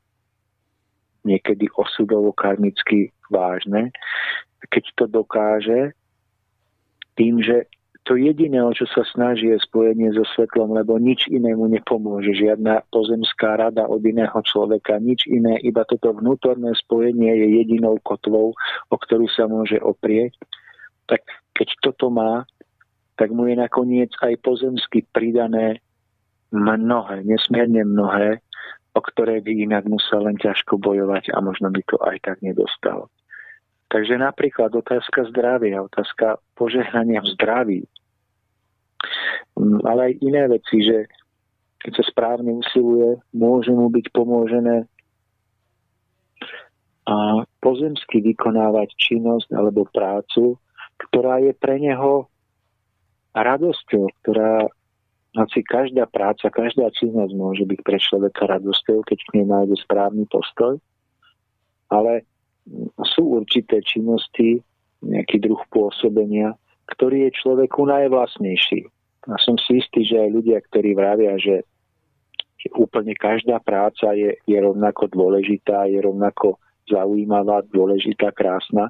niekedy 1.26 1.66
osudovo 1.74 2.30
karmicky 2.30 3.10
vážne. 3.26 3.90
Keď 4.70 4.84
to 4.94 5.04
dokáže 5.10 5.90
tým, 7.18 7.42
že 7.42 7.66
to 8.04 8.20
jediné, 8.20 8.60
o 8.60 8.68
čo 8.76 8.84
sa 8.92 9.00
snaží, 9.16 9.48
je 9.48 9.56
spojenie 9.64 10.12
so 10.12 10.28
svetlom, 10.36 10.76
lebo 10.76 11.00
nič 11.00 11.24
inému 11.32 11.72
nepomôže. 11.72 12.36
Žiadna 12.36 12.92
pozemská 12.92 13.56
rada 13.56 13.88
od 13.88 14.04
iného 14.04 14.36
človeka, 14.44 15.00
nič 15.00 15.24
iné, 15.24 15.56
iba 15.64 15.88
toto 15.88 16.12
vnútorné 16.12 16.76
spojenie 16.84 17.32
je 17.32 17.64
jedinou 17.64 17.96
kotvou, 18.04 18.52
o 18.92 18.96
ktorú 19.00 19.24
sa 19.32 19.48
môže 19.48 19.80
oprieť. 19.80 20.36
Tak 21.08 21.24
keď 21.56 21.68
toto 21.80 22.12
má, 22.12 22.44
tak 23.14 23.30
mu 23.30 23.46
je 23.46 23.56
nakoniec 23.58 24.10
aj 24.22 24.34
pozemsky 24.42 25.06
pridané 25.14 25.78
mnohé, 26.54 27.22
nesmierne 27.26 27.86
mnohé, 27.86 28.42
o 28.94 29.00
ktoré 29.02 29.42
by 29.42 29.52
inak 29.66 29.84
musel 29.90 30.26
len 30.26 30.38
ťažko 30.38 30.78
bojovať 30.78 31.34
a 31.34 31.42
možno 31.42 31.70
by 31.70 31.82
to 31.86 31.98
aj 32.02 32.16
tak 32.22 32.38
nedostal. 32.42 33.10
Takže 33.90 34.18
napríklad 34.18 34.74
otázka 34.74 35.30
zdravia, 35.30 35.82
otázka 35.82 36.42
požehnania 36.58 37.22
v 37.22 37.30
zdraví, 37.38 37.80
mm, 39.58 39.82
ale 39.86 40.00
aj 40.10 40.12
iné 40.22 40.42
veci, 40.50 40.82
že 40.82 41.06
keď 41.82 41.92
sa 42.00 42.04
správne 42.10 42.50
usiluje, 42.58 43.20
môže 43.36 43.70
mu 43.70 43.92
byť 43.92 44.06
pomôžené 44.14 44.88
a 47.04 47.44
pozemsky 47.60 48.24
vykonávať 48.24 48.96
činnosť 48.96 49.52
alebo 49.52 49.84
prácu, 49.92 50.56
ktorá 50.96 51.36
je 51.44 51.52
pre 51.52 51.76
neho 51.76 52.32
radosťou, 53.34 54.04
ktorá 54.22 54.70
hoci 55.34 55.66
každá 55.66 56.06
práca, 56.06 56.46
každá 56.46 56.94
činnosť 56.94 57.34
môže 57.34 57.66
byť 57.66 57.80
pre 57.82 57.98
človeka 57.98 58.46
radosťou, 58.46 59.02
keď 59.02 59.18
k 59.18 59.32
nej 59.40 59.46
nájde 59.50 59.76
správny 59.82 60.24
postoj, 60.30 60.78
ale 61.90 62.22
sú 63.02 63.42
určité 63.42 63.82
činnosti, 63.82 64.62
nejaký 65.04 65.42
druh 65.42 65.60
pôsobenia, 65.68 66.56
ktorý 66.88 67.28
je 67.28 67.36
človeku 67.36 67.84
najvlastnejší. 67.84 68.88
A 69.28 69.36
som 69.40 69.60
si 69.60 69.84
istý, 69.84 70.04
že 70.04 70.16
aj 70.16 70.30
ľudia, 70.32 70.58
ktorí 70.64 70.96
vravia, 70.96 71.36
že 71.36 71.64
úplne 72.72 73.12
každá 73.12 73.60
práca 73.60 74.16
je, 74.16 74.36
je 74.48 74.56
rovnako 74.56 75.12
dôležitá, 75.12 75.84
je 75.92 76.00
rovnako 76.00 76.56
zaujímavá, 76.88 77.64
dôležitá, 77.68 78.32
krásna, 78.32 78.88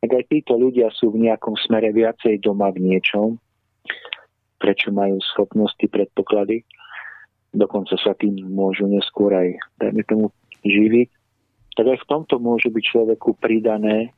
tak 0.00 0.16
aj 0.16 0.24
títo 0.32 0.56
ľudia 0.56 0.88
sú 0.96 1.12
v 1.12 1.28
nejakom 1.28 1.56
smere 1.60 1.92
viacej 1.92 2.40
doma 2.40 2.72
v 2.72 2.80
niečom, 2.92 3.36
prečo 4.60 4.92
majú 4.92 5.16
schopnosti, 5.34 5.82
predpoklady. 5.88 6.62
Dokonca 7.50 7.96
sa 7.98 8.14
tým 8.14 8.36
môžu 8.46 8.86
neskôr 8.86 9.32
aj, 9.34 9.48
dajme 9.80 10.02
tomu, 10.06 10.24
živiť. 10.62 11.08
Tak 11.74 11.86
aj 11.86 11.98
v 12.04 12.08
tomto 12.08 12.36
môže 12.38 12.68
byť 12.68 12.84
človeku 12.84 13.40
pridané 13.40 14.12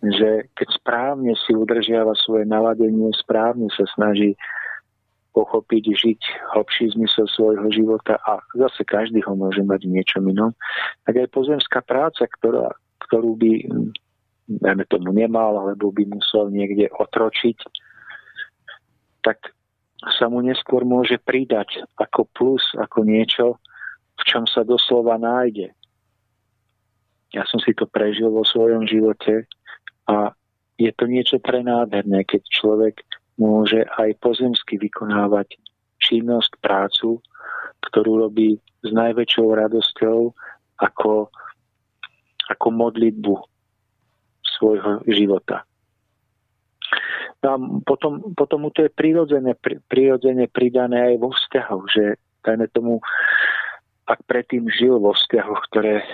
že 0.00 0.48
keď 0.56 0.68
správne 0.80 1.32
si 1.36 1.52
udržiava 1.52 2.16
svoje 2.16 2.48
naladenie, 2.48 3.12
správne 3.20 3.68
sa 3.76 3.84
snaží 3.92 4.32
pochopiť, 5.36 5.84
žiť 5.94 6.20
hlbší 6.56 6.96
zmysel 6.96 7.28
svojho 7.30 7.68
života 7.70 8.18
a 8.26 8.42
zase 8.56 8.82
každý 8.82 9.22
ho 9.22 9.36
môže 9.36 9.62
mať 9.62 9.86
v 9.86 10.00
niečom 10.00 10.24
inom, 10.26 10.50
tak 11.06 11.22
aj 11.22 11.28
pozemská 11.30 11.84
práca, 11.86 12.26
ktorá, 12.26 12.74
ktorú 13.06 13.38
by 13.38 13.52
dajme 14.50 14.82
tomu 14.90 15.14
nemal, 15.14 15.54
alebo 15.62 15.94
by 15.94 16.10
musel 16.10 16.50
niekde 16.50 16.90
otročiť, 16.90 17.54
tak 19.20 19.52
sa 20.18 20.32
mu 20.32 20.40
neskôr 20.40 20.84
môže 20.84 21.20
pridať 21.20 21.84
ako 22.00 22.24
plus, 22.32 22.64
ako 22.76 23.04
niečo, 23.04 23.60
v 24.16 24.22
čom 24.24 24.44
sa 24.48 24.64
doslova 24.64 25.20
nájde. 25.20 25.72
Ja 27.30 27.46
som 27.46 27.62
si 27.62 27.76
to 27.76 27.86
prežil 27.86 28.32
vo 28.32 28.42
svojom 28.42 28.88
živote, 28.88 29.46
a 30.10 30.34
je 30.80 30.90
to 30.96 31.06
niečo 31.06 31.38
prenádherné, 31.38 32.26
keď 32.26 32.42
človek 32.50 33.04
môže 33.38 33.86
aj 34.00 34.18
pozemsky 34.18 34.80
vykonávať 34.80 35.54
činnosť, 36.02 36.58
prácu, 36.58 37.22
ktorú 37.86 38.26
robí 38.26 38.58
s 38.82 38.90
najväčšou 38.90 39.46
radosťou 39.54 40.18
ako, 40.80 41.28
ako 42.50 42.66
modlitbu 42.72 43.34
svojho 44.58 45.04
života. 45.06 45.62
A 47.40 47.56
potom, 47.88 48.36
potom 48.36 48.68
mu 48.68 48.70
to 48.70 48.84
je 48.84 48.92
prirodzené, 48.92 49.56
prirodzene 49.88 50.44
pridané 50.52 51.14
aj 51.14 51.24
vo 51.24 51.32
vzťahoch, 51.32 51.84
že 51.88 52.20
dajme 52.44 52.68
tomu, 52.76 53.00
ak 54.04 54.20
predtým 54.28 54.68
žil 54.68 55.00
vo 55.00 55.16
vzťahoch, 55.16 55.60
ktoré 55.72 56.04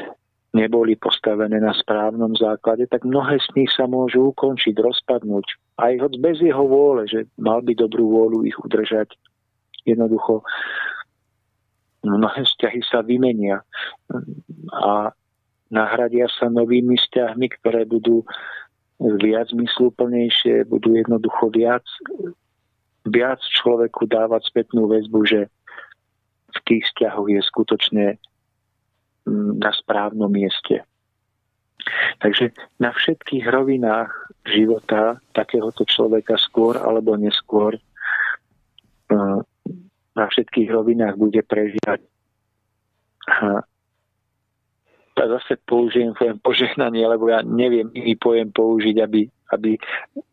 neboli 0.54 0.94
postavené 0.96 1.60
na 1.60 1.74
správnom 1.76 2.32
základe, 2.38 2.86
tak 2.88 3.04
mnohé 3.04 3.36
z 3.42 3.48
nich 3.58 3.70
sa 3.74 3.84
môžu 3.84 4.32
ukončiť, 4.32 4.72
rozpadnúť. 4.78 5.46
Aj 5.82 5.92
hoď 5.98 6.16
bez 6.22 6.40
jeho 6.40 6.64
vôle, 6.64 7.04
že 7.10 7.28
mal 7.36 7.60
by 7.60 7.76
dobrú 7.76 8.08
vôľu 8.08 8.46
ich 8.48 8.56
udržať. 8.56 9.12
Jednoducho 9.84 10.46
mnohé 12.06 12.46
vzťahy 12.46 12.80
sa 12.86 13.02
vymenia 13.02 13.66
a 14.72 15.10
nahradia 15.68 16.30
sa 16.30 16.46
novými 16.46 16.94
vzťahmi, 16.96 17.46
ktoré 17.60 17.84
budú 17.84 18.22
viac 19.00 19.52
zmysluplnejšie, 19.52 20.64
budú 20.68 20.96
jednoducho 20.96 21.52
viac, 21.52 21.84
viac 23.04 23.40
človeku 23.60 24.08
dávať 24.08 24.48
spätnú 24.48 24.88
väzbu, 24.88 25.20
že 25.28 25.40
v 26.56 26.58
tých 26.64 26.82
vzťahoch 26.92 27.28
je 27.28 27.40
skutočne 27.44 28.06
na 29.60 29.70
správnom 29.74 30.30
mieste. 30.30 30.86
Takže 32.18 32.50
na 32.82 32.90
všetkých 32.90 33.46
rovinách 33.46 34.10
života 34.48 35.22
takéhoto 35.36 35.86
človeka 35.86 36.34
skôr 36.40 36.80
alebo 36.80 37.14
neskôr 37.14 37.76
eh, 37.76 39.40
na 40.16 40.24
všetkých 40.24 40.72
rovinách 40.72 41.14
bude 41.20 41.42
prežívať 41.44 42.00
a 45.16 45.32
zase 45.40 45.56
použijem 45.64 46.12
pojem 46.12 46.36
požehnanie, 46.44 47.08
lebo 47.08 47.32
ja 47.32 47.40
neviem 47.40 47.88
iný 47.96 48.20
pojem 48.20 48.52
použiť, 48.52 48.96
aby, 49.00 49.24
aby 49.56 49.80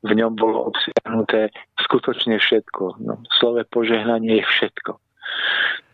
v 0.03 0.11
ňom 0.11 0.35
bolo 0.35 0.67
obsiahnuté 0.67 1.55
skutočne 1.79 2.35
všetko. 2.35 2.99
No, 2.99 3.23
slove 3.39 3.63
požehnanie 3.71 4.43
je 4.43 4.45
všetko. 4.45 4.91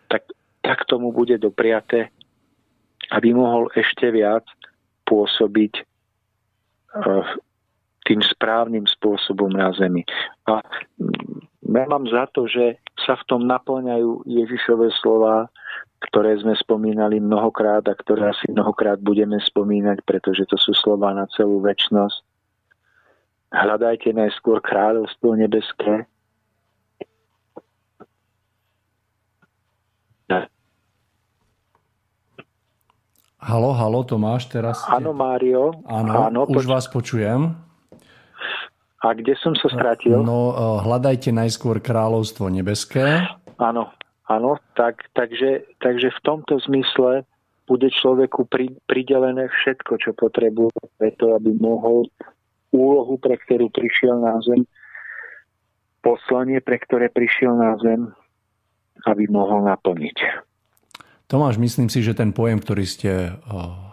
Tak, 0.09 0.23
tak 0.65 0.89
tomu 0.89 1.13
bude 1.13 1.37
dopriaté 1.37 2.09
aby 3.09 3.33
mohol 3.33 3.73
ešte 3.73 4.13
viac 4.13 4.45
pôsobiť 5.09 5.73
eh, 5.81 7.25
tým 8.05 8.21
správnym 8.21 8.85
spôsobom 8.85 9.49
na 9.49 9.73
zemi. 9.73 10.05
A 10.45 10.61
mm, 11.01 11.73
ja 11.73 11.85
mám 11.89 12.05
za 12.09 12.29
to, 12.33 12.45
že 12.45 12.77
sa 13.05 13.17
v 13.17 13.27
tom 13.29 13.41
naplňajú 13.49 14.25
Ježišové 14.29 14.93
slova, 15.01 15.49
ktoré 16.09 16.41
sme 16.41 16.57
spomínali 16.57 17.21
mnohokrát 17.21 17.85
a 17.85 17.93
ktoré 17.93 18.33
asi 18.33 18.49
mnohokrát 18.49 18.97
budeme 18.97 19.37
spomínať, 19.37 20.01
pretože 20.03 20.49
to 20.49 20.57
sú 20.57 20.73
slova 20.73 21.13
na 21.13 21.29
celú 21.37 21.61
väčnosť. 21.61 22.25
Hľadajte 23.53 24.13
najskôr 24.13 24.61
kráľovstvo 24.61 25.37
nebeské 25.37 26.09
Halo, 33.39 33.71
halo, 33.71 34.03
Tomáš, 34.03 34.51
teraz... 34.51 34.83
Áno, 34.91 35.15
Mário. 35.15 35.71
Áno, 35.87 36.27
áno 36.27 36.39
už 36.43 36.67
poč- 36.67 36.69
vás 36.69 36.85
počujem. 36.91 37.55
A 38.99 39.15
kde 39.15 39.31
som 39.39 39.55
sa 39.55 39.71
stratil? 39.71 40.11
No, 40.19 40.51
e, 40.51 40.53
hľadajte 40.83 41.31
najskôr 41.31 41.79
kráľovstvo 41.79 42.51
nebeské. 42.51 43.23
Áno, 43.55 43.95
áno, 44.27 44.59
tak, 44.79 45.03
takže, 45.11 45.67
takže 45.83 46.07
v 46.07 46.23
tomto 46.23 46.55
zmysle 46.63 47.27
bude 47.67 47.91
človeku 47.91 48.47
pri, 48.47 48.71
pridelené 48.87 49.51
všetko, 49.51 49.99
čo 49.99 50.15
potrebuje 50.15 50.71
preto, 50.95 51.35
aby 51.35 51.51
mohol 51.59 52.07
úlohu, 52.71 53.19
pre 53.19 53.35
ktorú 53.35 53.67
prišiel 53.67 54.23
na 54.23 54.39
zem, 54.47 54.63
poslanie, 55.99 56.63
pre 56.63 56.79
ktoré 56.79 57.11
prišiel 57.11 57.59
na 57.59 57.75
zem, 57.83 58.07
aby 59.03 59.27
mohol 59.27 59.67
naplniť. 59.67 60.47
Tomáš, 61.27 61.59
myslím 61.59 61.91
si, 61.91 61.99
že 61.99 62.15
ten 62.15 62.31
pojem, 62.31 62.63
ktorý 62.63 62.83
ste 62.87 63.11
eh, 63.11 63.33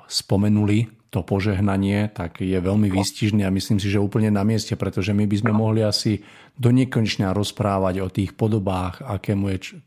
spomenuli, 0.07 0.96
to 1.11 1.23
požehnanie, 1.23 2.11
tak 2.11 2.43
je 2.43 2.59
veľmi 2.59 2.91
výstižný 2.91 3.47
a 3.47 3.55
myslím 3.55 3.79
si, 3.79 3.89
že 3.89 4.03
úplne 4.03 4.29
na 4.29 4.43
mieste, 4.43 4.75
pretože 4.75 5.15
my 5.15 5.25
by 5.25 5.37
sme 5.39 5.53
mohli 5.55 5.81
asi 5.87 6.21
do 6.59 6.75
nekonečna 6.75 7.31
rozprávať 7.37 7.95
o 8.03 8.09
tých 8.11 8.35
podobách, 8.35 9.05
aké 9.05 9.39
mu 9.39 9.53
je, 9.55 9.79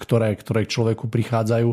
ktoré, 0.00 0.34
ktoré 0.34 0.66
k 0.66 0.72
človeku 0.74 1.06
prichádzajú. 1.06 1.70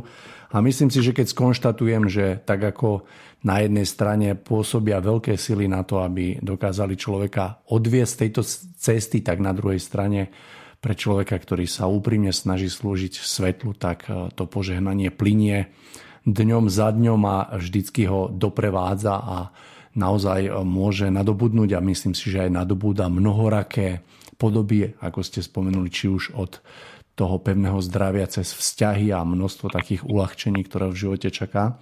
A 0.53 0.61
myslím 0.61 0.93
si, 0.93 1.01
že 1.01 1.15
keď 1.15 1.33
skonštatujem, 1.33 2.05
že 2.11 2.37
tak 2.45 2.61
ako 2.61 3.09
na 3.43 3.59
jednej 3.65 3.83
strane 3.83 4.37
pôsobia 4.37 5.03
veľké 5.03 5.35
sily 5.35 5.67
na 5.67 5.83
to, 5.83 5.99
aby 5.99 6.39
dokázali 6.39 6.95
človeka 6.95 7.65
odviesť 7.73 8.11
z 8.13 8.19
tejto 8.19 8.41
cesty, 8.77 9.19
tak 9.25 9.41
na 9.41 9.51
druhej 9.51 9.81
strane 9.81 10.31
pre 10.83 10.99
človeka, 10.99 11.39
ktorý 11.39 11.63
sa 11.63 11.87
úprimne 11.87 12.35
snaží 12.35 12.67
slúžiť 12.67 13.15
svetlu, 13.23 13.71
tak 13.71 14.03
e, 14.11 14.27
to 14.35 14.43
požehnanie 14.43 15.07
plinie 15.15 15.71
dňom 16.23 16.71
za 16.71 16.91
dňom 16.91 17.21
a 17.27 17.37
vždycky 17.59 18.07
ho 18.07 18.31
doprevádza 18.31 19.15
a 19.19 19.37
naozaj 19.93 20.47
e, 20.47 20.51
môže 20.63 21.07
nadobudnúť 21.11 21.77
a 21.77 21.85
myslím 21.85 22.13
si, 22.17 22.31
že 22.31 22.49
aj 22.49 22.63
nadobúda 22.63 23.11
mnohoraké 23.11 24.01
podoby, 24.39 24.97
ako 24.99 25.19
ste 25.21 25.39
spomenuli, 25.45 25.89
či 25.91 26.09
už 26.09 26.33
od 26.35 26.59
toho 27.13 27.37
pevného 27.37 27.77
zdravia 27.85 28.25
cez 28.25 28.49
vzťahy 28.57 29.13
a 29.13 29.21
množstvo 29.21 29.69
takých 29.69 30.01
uľahčení, 30.01 30.65
ktoré 30.65 30.89
v 30.89 30.99
živote 30.99 31.29
čaká. 31.29 31.77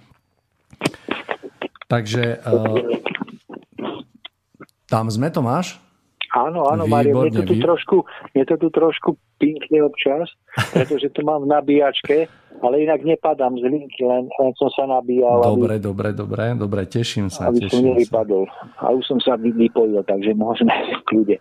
Takže 1.88 2.40
e, 2.40 2.60
tam 4.88 5.08
sme, 5.08 5.32
Tomáš? 5.32 5.80
Áno, 6.32 6.64
áno, 6.64 6.88
Mario, 6.88 7.28
mne 7.28 7.44
to 7.44 7.44
tu 7.44 7.56
trošku, 7.60 7.96
mne 8.32 8.44
to 8.48 8.56
tu 8.56 8.68
trošku 8.72 9.10
pinkne 9.36 9.84
občas, 9.84 10.32
pretože 10.76 11.12
to 11.12 11.20
mám 11.24 11.44
v 11.44 11.52
nabíjačke, 11.52 12.28
ale 12.62 12.86
inak 12.86 13.02
nepadám 13.02 13.58
z 13.58 13.64
linky, 13.66 14.06
len, 14.06 14.30
len 14.30 14.50
som 14.54 14.70
sa 14.70 14.86
nabíjal. 14.86 15.42
Dobre, 15.42 15.76
aby, 15.76 15.82
dobre, 15.82 16.08
dobre, 16.14 16.44
dobre, 16.54 16.80
teším 16.86 17.26
sa. 17.28 17.50
Aby 17.50 17.66
teším 17.66 17.74
som 17.74 17.82
nevypadol. 17.90 18.44
Sa. 18.46 18.86
A 18.86 18.94
už 18.94 19.02
som 19.04 19.18
sa 19.18 19.34
vypojil, 19.34 19.98
takže 20.06 20.30
môžeme 20.38 20.70
v 20.98 21.02
kľude. 21.10 21.36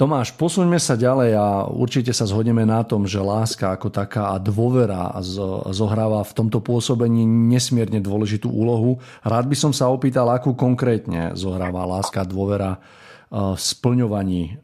Tomáš, 0.00 0.32
posuňme 0.32 0.80
sa 0.80 0.96
ďalej 0.96 1.36
a 1.36 1.68
určite 1.68 2.16
sa 2.16 2.24
zhodneme 2.24 2.64
na 2.64 2.80
tom, 2.88 3.04
že 3.04 3.20
láska 3.20 3.76
ako 3.76 3.92
taká 3.92 4.32
a 4.32 4.40
dôvera 4.40 5.12
zohráva 5.68 6.24
v 6.24 6.32
tomto 6.32 6.64
pôsobení 6.64 7.28
nesmierne 7.28 8.00
dôležitú 8.00 8.48
úlohu. 8.48 8.96
Rád 9.20 9.52
by 9.52 9.56
som 9.60 9.76
sa 9.76 9.92
opýtal, 9.92 10.32
akú 10.32 10.56
konkrétne 10.56 11.36
zohráva 11.36 11.84
láska 11.84 12.24
a 12.24 12.28
dôvera 12.28 12.80
splňovaní, 13.60 14.56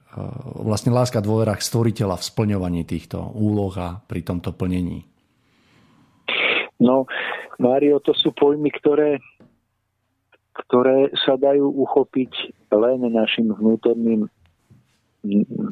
vlastne 0.64 0.90
láska 0.96 1.20
dôverách 1.20 1.60
stvoriteľa 1.60 2.16
v 2.16 2.26
splňovaní 2.32 2.80
týchto 2.88 3.20
úloh 3.36 3.76
a 3.76 4.00
pri 4.08 4.24
tomto 4.24 4.56
plnení? 4.56 5.04
No, 6.76 7.08
Mário, 7.56 8.00
to 8.04 8.12
sú 8.12 8.36
pojmy, 8.36 8.68
ktoré, 8.68 9.16
ktoré 10.66 11.08
sa 11.24 11.40
dajú 11.40 11.72
uchopiť 11.72 12.32
len 12.68 13.08
našim 13.08 13.48
vnútorným, 13.48 14.28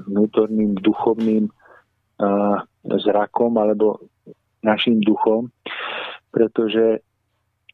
vnútorným 0.09 0.81
duchovným 0.81 1.53
uh, 1.53 2.57
zrakom 3.05 3.53
alebo 3.61 4.01
našim 4.65 5.05
duchom, 5.05 5.53
pretože 6.33 7.05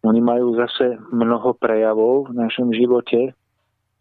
oni 0.02 0.18
majú 0.18 0.58
zase 0.58 0.98
mnoho 1.14 1.54
prejavov 1.54 2.34
v 2.34 2.40
našom 2.40 2.74
živote, 2.74 3.30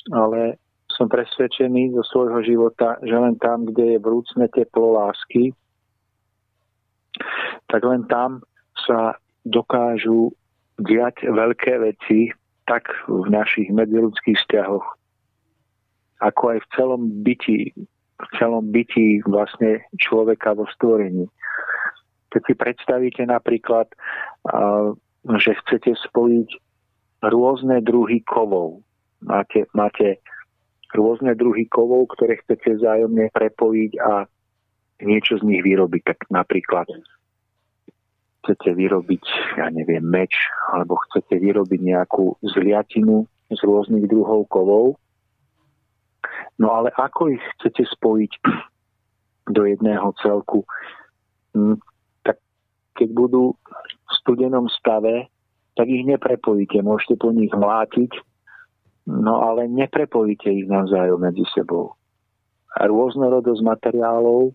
ale 0.09 0.57
som 0.89 1.05
presvedčený 1.05 1.93
zo 1.93 2.03
svojho 2.07 2.41
života, 2.41 2.97
že 3.05 3.13
len 3.13 3.37
tam, 3.37 3.69
kde 3.69 3.95
je 3.95 4.03
vrúcne 4.03 4.49
teplo 4.49 4.97
lásky, 4.97 5.53
tak 7.69 7.85
len 7.85 8.09
tam 8.09 8.41
sa 8.87 9.17
dokážu 9.47 10.31
diať 10.79 11.27
veľké 11.27 11.79
veci 11.83 12.31
tak 12.69 12.85
v 13.09 13.27
našich 13.33 13.73
medziludských 13.73 14.37
vzťahoch, 14.45 14.85
ako 16.21 16.43
aj 16.53 16.59
v 16.61 16.67
celom 16.77 17.01
byti, 17.25 17.73
v 18.19 18.27
celom 18.37 18.69
byti 18.69 19.25
vlastne 19.25 19.81
človeka 19.97 20.53
vo 20.53 20.69
stvorení. 20.77 21.25
Keď 22.29 22.41
si 22.45 22.53
predstavíte 22.53 23.23
napríklad, 23.25 23.89
že 25.25 25.51
chcete 25.65 25.97
spojiť 25.97 26.49
rôzne 27.25 27.81
druhy 27.81 28.21
kovov. 28.23 28.85
Máte, 29.25 29.65
máte 29.73 30.21
rôzne 30.93 31.33
druhy 31.33 31.65
kovov, 31.67 32.13
ktoré 32.15 32.37
chcete 32.45 32.79
vzájomne 32.79 33.33
prepojiť 33.33 33.91
a 33.99 34.29
niečo 35.03 35.41
z 35.41 35.43
nich 35.43 35.65
vyrobiť. 35.65 36.01
Tak 36.05 36.19
napríklad 36.29 36.85
chcete 38.39 38.71
vyrobiť, 38.71 39.23
ja 39.59 39.67
neviem, 39.69 40.03
meč, 40.03 40.31
alebo 40.71 40.95
chcete 41.09 41.35
vyrobiť 41.37 41.79
nejakú 41.83 42.39
zliatinu 42.41 43.27
z 43.51 43.59
rôznych 43.65 44.07
druhov 44.07 44.47
kovov. 44.47 44.95
No 46.59 46.75
ale 46.75 46.91
ako 46.95 47.35
ich 47.35 47.43
chcete 47.59 47.83
spojiť 47.87 48.31
do 49.55 49.61
jedného 49.67 50.11
celku? 50.23 50.63
Hm, 51.55 51.79
tak 52.23 52.39
keď 52.95 53.09
budú 53.11 53.43
v 53.83 54.11
studenom 54.23 54.71
stave, 54.71 55.27
tak 55.75 55.87
ich 55.87 56.03
neprepojíte. 56.03 56.83
Môžete 56.83 57.15
po 57.19 57.31
nich 57.31 57.51
mlátiť, 57.51 58.11
no 59.07 59.43
ale 59.43 59.67
neprepojíte 59.67 60.51
ich 60.51 60.67
navzájom 60.67 61.19
medzi 61.19 61.43
sebou. 61.55 61.95
A 62.75 62.85
rôznorodosť 62.85 63.65
materiálov, 63.65 64.53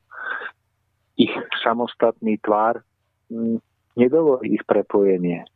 ich 1.15 1.33
samostatný 1.63 2.39
tvar 2.43 2.83
hm, 3.31 3.59
nedovolí 3.97 4.59
ich 4.59 4.65
prepojenie 4.67 5.47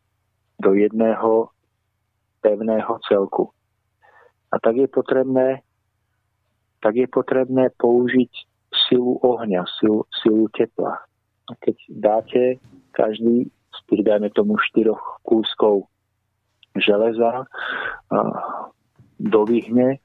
do 0.59 0.75
jedného 0.75 1.51
pevného 2.43 2.99
celku. 3.07 3.51
A 4.51 4.59
tak 4.59 4.77
je 4.77 4.89
potrebné, 4.89 5.63
tak 6.81 6.97
je 6.97 7.07
potrebné 7.11 7.71
použiť 7.77 8.31
silu 8.89 9.19
ohňa, 9.21 9.67
silu, 9.79 10.07
silu 10.23 10.49
tepla. 10.55 11.03
A 11.49 11.53
keď 11.61 11.77
dáte 11.89 12.43
každý 12.93 13.49
z 13.49 13.79
tých, 13.89 14.03
dajme 14.05 14.31
tomu, 14.33 14.57
štyroch 14.59 15.21
kúskov 15.23 15.89
železa 16.79 17.45
do 19.19 19.41
vyhne 19.45 19.99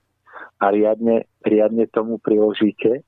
a 0.59 0.65
riadne, 0.71 1.27
riadne 1.45 1.85
tomu 1.91 2.17
priložíte 2.17 3.03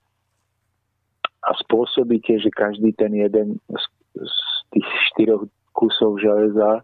a 1.46 1.50
spôsobíte, 1.62 2.42
že 2.42 2.50
každý 2.50 2.94
ten 2.94 3.14
jeden 3.14 3.62
z, 3.70 3.84
z 4.18 4.45
tých 4.76 4.90
štyroch 5.14 5.48
kusov 5.72 6.20
železa 6.20 6.84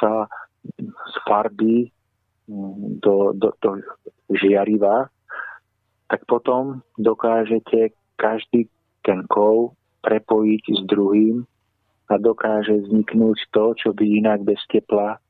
sa 0.00 0.12
sfarbí 1.20 1.92
mm, 2.48 3.04
do, 3.04 3.36
do, 3.36 3.52
do 3.60 3.70
žiariva, 4.32 5.12
tak 6.08 6.24
potom 6.24 6.80
dokážete 6.96 7.92
každý 8.16 8.68
ten 9.04 9.28
kov 9.28 9.76
prepojiť 10.00 10.64
s 10.72 10.80
druhým 10.88 11.44
a 12.08 12.14
dokáže 12.16 12.88
vzniknúť 12.88 13.38
to, 13.52 13.64
čo 13.76 13.88
by 13.92 14.04
inak 14.04 14.40
bez 14.40 14.60
tepla, 14.72 15.20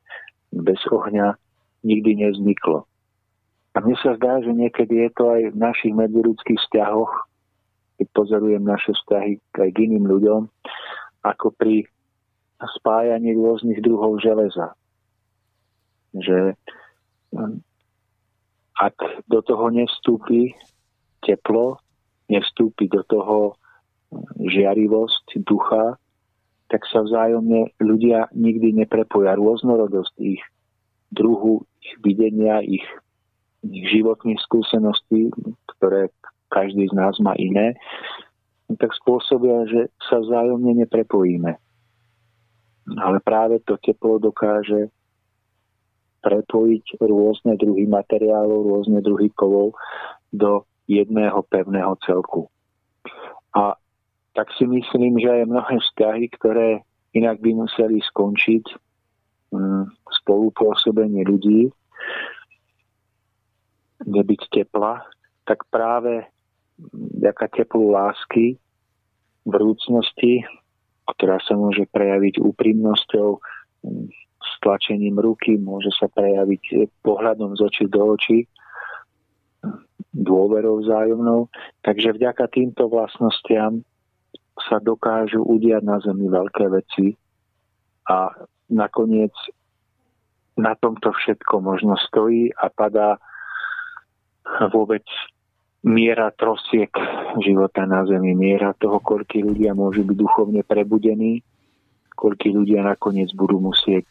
bez 0.55 0.79
ohňa 0.87 1.35
nikdy 1.83 2.23
nevzniklo. 2.23 2.87
A 3.75 3.83
mne 3.83 3.95
sa 4.03 4.15
zdá, 4.19 4.43
že 4.43 4.51
niekedy 4.51 5.07
je 5.07 5.11
to 5.15 5.25
aj 5.31 5.43
v 5.55 5.57
našich 5.59 5.95
medziludských 5.95 6.59
vzťahoch, 6.67 7.13
keď 7.99 8.07
pozorujem 8.15 8.63
naše 8.63 8.95
vzťahy 8.95 9.43
aj 9.59 9.71
k 9.75 9.79
iným 9.87 10.07
ľuďom, 10.07 10.47
ako 11.23 11.55
pri 11.55 11.87
spájaní 12.59 13.35
rôznych 13.39 13.79
druhov 13.79 14.19
železa. 14.19 14.75
Že 16.15 16.59
hm, 17.35 17.63
ak 18.79 18.97
do 19.27 19.41
toho 19.43 19.71
nevstúpi 19.71 20.55
teplo, 21.23 21.79
nevstúpi 22.31 22.91
do 22.91 23.03
toho 23.07 23.55
hm, 24.11 24.49
žiarivosť 24.51 25.43
ducha, 25.47 25.99
tak 26.69 26.85
sa 26.93 27.01
vzájomne 27.01 27.73
ľudia 27.81 28.29
nikdy 28.37 28.77
neprepoja. 28.77 29.41
Rôznorodosť 29.41 30.15
ich 30.21 30.43
druhu, 31.09 31.65
ich 31.81 31.97
videnia, 32.05 32.61
ich, 32.61 32.85
ich 33.65 33.85
životných 33.89 34.37
skúseností, 34.45 35.33
ktoré 35.77 36.13
každý 36.53 36.89
z 36.93 36.95
nás 36.97 37.17
má 37.25 37.33
iné, 37.41 37.77
tak 38.77 38.93
spôsobia, 39.01 39.65
že 39.65 39.89
sa 40.11 40.21
vzájomne 40.21 40.77
neprepojíme. 40.85 41.57
Ale 43.01 43.19
práve 43.25 43.65
to 43.65 43.81
teplo 43.81 44.21
dokáže 44.21 44.93
prepojiť 46.21 47.01
rôzne 47.01 47.57
druhy 47.57 47.89
materiálov, 47.89 48.69
rôzne 48.69 49.01
druhy 49.01 49.33
kovov 49.33 49.73
do 50.29 50.67
jedného 50.91 51.41
pevného 51.49 51.97
celku. 52.05 52.51
A 53.57 53.77
tak 54.37 54.53
si 54.57 54.69
myslím, 54.69 55.21
že 55.21 55.31
aj 55.31 55.51
mnohé 55.51 55.77
vzťahy, 55.79 56.25
ktoré 56.37 56.69
inak 57.17 57.41
by 57.41 57.65
museli 57.65 58.01
skončiť 58.05 58.65
mm, 59.53 59.85
spolupôsobenie 60.23 61.25
ľudí, 61.25 61.73
nebyť 64.05 64.41
tepla, 64.53 65.03
tak 65.49 65.65
práve 65.73 66.29
vďaka 66.93 67.47
teplu 67.55 67.91
lásky, 67.91 68.57
vrúcnosti, 69.43 70.47
ktorá 71.09 71.41
sa 71.43 71.57
môže 71.57 71.89
prejaviť 71.91 72.39
úprimnosťou, 72.39 73.41
stlačením 74.59 75.19
ruky, 75.19 75.57
môže 75.59 75.91
sa 75.97 76.11
prejaviť 76.11 76.91
pohľadom 77.03 77.55
z 77.57 77.61
očí 77.63 77.85
do 77.91 78.03
očí, 78.15 78.39
dôverou 80.15 80.83
vzájomnou. 80.83 81.47
Takže 81.83 82.15
vďaka 82.19 82.51
týmto 82.51 82.91
vlastnostiam 82.91 83.83
sa 84.67 84.83
dokážu 84.83 85.43
udiať 85.47 85.83
na 85.87 86.03
Zemi 86.03 86.27
veľké 86.27 86.67
veci 86.75 87.15
a 88.11 88.35
nakoniec 88.67 89.33
na 90.59 90.75
tomto 90.75 91.15
všetko 91.15 91.63
možno 91.63 91.95
stojí 92.11 92.51
a 92.59 92.67
padá 92.67 93.23
vôbec 94.75 95.07
miera 95.89 96.29
trosiek 96.37 96.93
života 97.41 97.89
na 97.89 98.05
Zemi, 98.05 98.37
miera 98.37 98.77
toho, 98.77 99.01
koľký 99.01 99.41
ľudia 99.41 99.73
môžu 99.73 100.05
byť 100.05 100.17
duchovne 100.21 100.61
prebudení, 100.61 101.41
koľký 102.13 102.53
ľudia 102.53 102.85
nakoniec 102.85 103.33
budú 103.33 103.57
musieť 103.57 104.05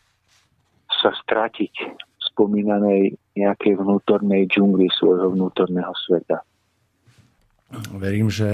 sa 0.89 1.13
stratiť 1.13 1.73
v 1.93 2.21
spomínanej 2.33 3.01
nejakej 3.37 3.73
vnútornej 3.77 4.49
džungli 4.49 4.89
svojho 4.89 5.37
vnútorného 5.37 5.93
sveta. 6.09 6.41
Verím, 7.99 8.31
že 8.31 8.47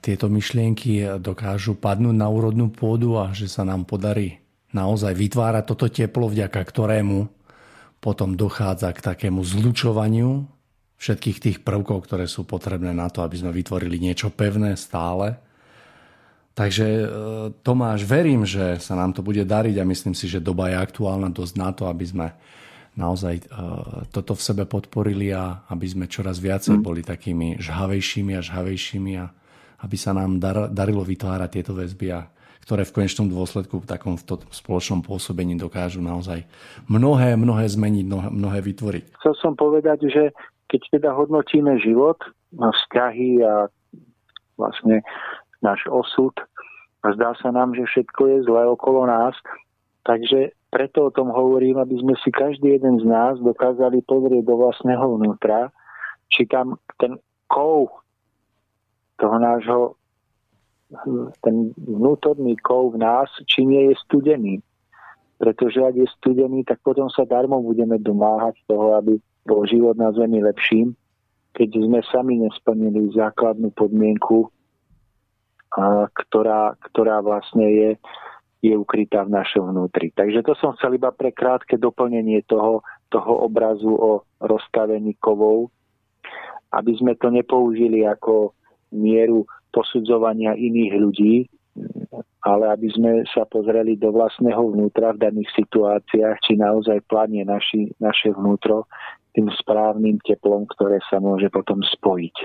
tieto 0.00 0.32
myšlienky 0.32 1.20
dokážu 1.20 1.76
padnúť 1.76 2.16
na 2.16 2.32
úrodnú 2.32 2.72
pôdu 2.72 3.20
a 3.20 3.30
že 3.36 3.44
sa 3.44 3.60
nám 3.62 3.84
podarí 3.84 4.40
naozaj 4.72 5.12
vytvárať 5.12 5.64
toto 5.68 5.86
teplo, 5.92 6.32
vďaka 6.32 6.64
ktorému 6.64 7.28
potom 8.00 8.32
dochádza 8.34 8.88
k 8.96 9.04
takému 9.04 9.44
zlučovaniu 9.44 10.48
všetkých 11.02 11.38
tých 11.42 11.58
prvkov, 11.66 12.06
ktoré 12.06 12.30
sú 12.30 12.46
potrebné 12.46 12.94
na 12.94 13.10
to, 13.10 13.26
aby 13.26 13.34
sme 13.34 13.50
vytvorili 13.50 13.98
niečo 13.98 14.30
pevné 14.30 14.78
stále. 14.78 15.34
Takže 16.54 16.86
e, 16.86 17.04
Tomáš, 17.66 18.06
verím, 18.06 18.46
že 18.46 18.78
sa 18.78 18.94
nám 18.94 19.10
to 19.10 19.26
bude 19.26 19.42
dariť 19.42 19.82
a 19.82 19.88
myslím 19.88 20.14
si, 20.14 20.30
že 20.30 20.38
doba 20.38 20.70
je 20.70 20.78
aktuálna 20.78 21.34
dosť 21.34 21.54
na 21.58 21.70
to, 21.74 21.90
aby 21.90 22.06
sme 22.06 22.26
naozaj 22.94 23.34
e, 23.34 23.44
toto 24.14 24.38
v 24.38 24.46
sebe 24.46 24.62
podporili 24.62 25.34
a 25.34 25.66
aby 25.74 25.90
sme 25.90 26.06
čoraz 26.06 26.38
viacej 26.38 26.78
mm. 26.78 26.84
boli 26.84 27.02
takými 27.02 27.58
žhavejšími 27.58 28.38
a 28.38 28.44
žhavejšími 28.44 29.12
a 29.18 29.26
aby 29.82 29.96
sa 29.98 30.14
nám 30.14 30.38
dar, 30.38 30.70
darilo 30.70 31.02
vytvárať 31.02 31.50
tieto 31.50 31.74
väzby 31.74 32.14
a 32.14 32.30
ktoré 32.62 32.86
v 32.86 32.94
konečnom 32.94 33.26
dôsledku 33.26 33.82
v 33.82 33.90
takom 33.90 34.14
v 34.14 34.22
spoločnom 34.54 35.02
pôsobení 35.02 35.58
dokážu 35.58 35.98
naozaj 35.98 36.46
mnohé, 36.86 37.34
mnohé 37.34 37.66
zmeniť, 37.66 38.04
mnohé, 38.06 38.28
mnohé 38.30 38.58
vytvoriť. 38.62 39.18
Chcel 39.18 39.34
som 39.42 39.52
povedať, 39.58 40.06
že 40.06 40.30
keď 40.72 40.82
teda 40.96 41.10
hodnotíme 41.12 41.76
život, 41.84 42.16
vzťahy 42.56 43.44
a 43.44 43.68
vlastne 44.56 45.04
náš 45.60 45.84
osud, 45.92 46.32
a 47.02 47.12
zdá 47.12 47.34
sa 47.36 47.52
nám, 47.52 47.74
že 47.76 47.84
všetko 47.84 48.22
je 48.30 48.38
zlé 48.46 48.62
okolo 48.72 49.04
nás, 49.10 49.34
takže 50.08 50.54
preto 50.72 51.10
o 51.10 51.14
tom 51.14 51.28
hovorím, 51.28 51.82
aby 51.82 52.00
sme 52.00 52.14
si 52.24 52.32
každý 52.32 52.80
jeden 52.80 52.96
z 53.02 53.04
nás 53.04 53.36
dokázali 53.42 54.00
pozrieť 54.06 54.46
do 54.48 54.54
vlastného 54.56 55.20
vnútra, 55.20 55.68
či 56.32 56.48
tam 56.48 56.80
ten 56.96 57.20
kov 57.50 57.92
toho 59.20 59.36
nášho, 59.36 59.80
ten 61.44 61.76
vnútorný 61.76 62.56
kov 62.64 62.96
v 62.96 63.04
nás, 63.04 63.28
či 63.44 63.68
nie 63.68 63.92
je 63.92 63.94
studený. 64.08 64.64
Pretože 65.36 65.82
ak 65.82 65.94
je 65.98 66.08
studený, 66.22 66.62
tak 66.64 66.80
potom 66.86 67.10
sa 67.10 67.26
darmo 67.26 67.58
budeme 67.60 67.98
domáhať 67.98 68.56
toho, 68.70 68.94
aby 68.96 69.18
bol 69.46 69.66
život 69.66 69.98
na 69.98 70.14
Zemi 70.14 70.42
lepším, 70.42 70.94
keď 71.52 71.68
sme 71.82 72.00
sami 72.08 72.34
nesplnili 72.40 73.12
základnú 73.12 73.74
podmienku, 73.74 74.48
ktorá, 76.14 76.76
ktorá 76.78 77.24
vlastne 77.24 77.66
je 77.66 77.90
je 78.62 78.78
ukrytá 78.78 79.26
v 79.26 79.34
našom 79.34 79.74
vnútri. 79.74 80.14
Takže 80.14 80.46
to 80.46 80.54
som 80.54 80.78
chcel 80.78 80.94
iba 80.94 81.10
pre 81.10 81.34
krátke 81.34 81.74
doplnenie 81.74 82.46
toho, 82.46 82.86
toho 83.10 83.42
obrazu 83.42 83.90
o 83.90 84.22
rozstavení 84.38 85.18
kovov, 85.18 85.74
aby 86.70 86.94
sme 86.94 87.18
to 87.18 87.28
nepoužili 87.34 88.06
ako 88.06 88.54
mieru 88.94 89.42
posudzovania 89.74 90.54
iných 90.54 90.92
ľudí, 90.94 91.34
ale 92.46 92.70
aby 92.70 92.88
sme 92.94 93.10
sa 93.34 93.42
pozreli 93.50 93.98
do 93.98 94.14
vlastného 94.14 94.62
vnútra 94.62 95.10
v 95.10 95.26
daných 95.26 95.50
situáciách, 95.58 96.38
či 96.46 96.54
naozaj 96.54 97.02
planie 97.10 97.42
naši, 97.42 97.90
naše 97.98 98.30
vnútro 98.30 98.86
tým 99.32 99.48
správnym 99.60 100.20
teplom, 100.20 100.68
ktoré 100.68 101.00
sa 101.08 101.18
môže 101.18 101.48
potom 101.48 101.80
spojiť 101.80 102.36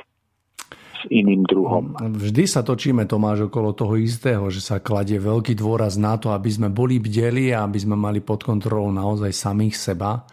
s 0.97 1.01
iným 1.13 1.45
druhom. 1.45 1.93
Vždy 1.99 2.49
sa 2.49 2.65
točíme, 2.65 3.05
Tomáš, 3.05 3.47
okolo 3.47 3.77
toho 3.77 3.95
istého, 4.01 4.49
že 4.49 4.65
sa 4.65 4.81
kladie 4.81 5.21
veľký 5.21 5.53
dôraz 5.53 5.95
na 5.95 6.17
to, 6.17 6.33
aby 6.33 6.49
sme 6.49 6.73
boli 6.73 6.97
bdeli 6.97 7.53
a 7.53 7.69
aby 7.69 7.77
sme 7.77 7.93
mali 7.93 8.19
pod 8.23 8.41
kontrolou 8.41 8.89
naozaj 8.89 9.29
samých 9.29 9.75
seba, 9.77 10.25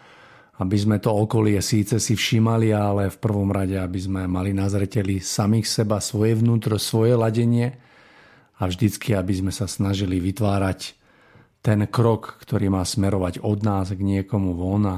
aby 0.57 0.77
sme 0.79 0.97
to 0.97 1.11
okolie 1.13 1.59
síce 1.61 1.99
si 2.01 2.15
všímali, 2.17 2.73
ale 2.73 3.11
v 3.11 3.17
prvom 3.19 3.51
rade, 3.51 3.77
aby 3.77 3.99
sme 3.99 4.25
mali 4.25 4.55
na 4.55 4.65
zreteli 4.71 5.21
samých 5.21 5.67
seba, 5.67 6.01
svoje 6.01 6.39
vnútro, 6.39 6.81
svoje 6.81 7.13
ladenie 7.13 7.75
a 8.57 8.65
vždycky, 8.65 9.13
aby 9.13 9.35
sme 9.35 9.51
sa 9.51 9.67
snažili 9.67 10.17
vytvárať 10.17 10.95
ten 11.59 11.83
krok, 11.89 12.39
ktorý 12.45 12.69
má 12.71 12.85
smerovať 12.85 13.41
od 13.41 13.59
nás 13.65 13.89
k 13.91 13.99
niekomu 13.99 14.53
von 14.53 14.85
a 14.85 14.97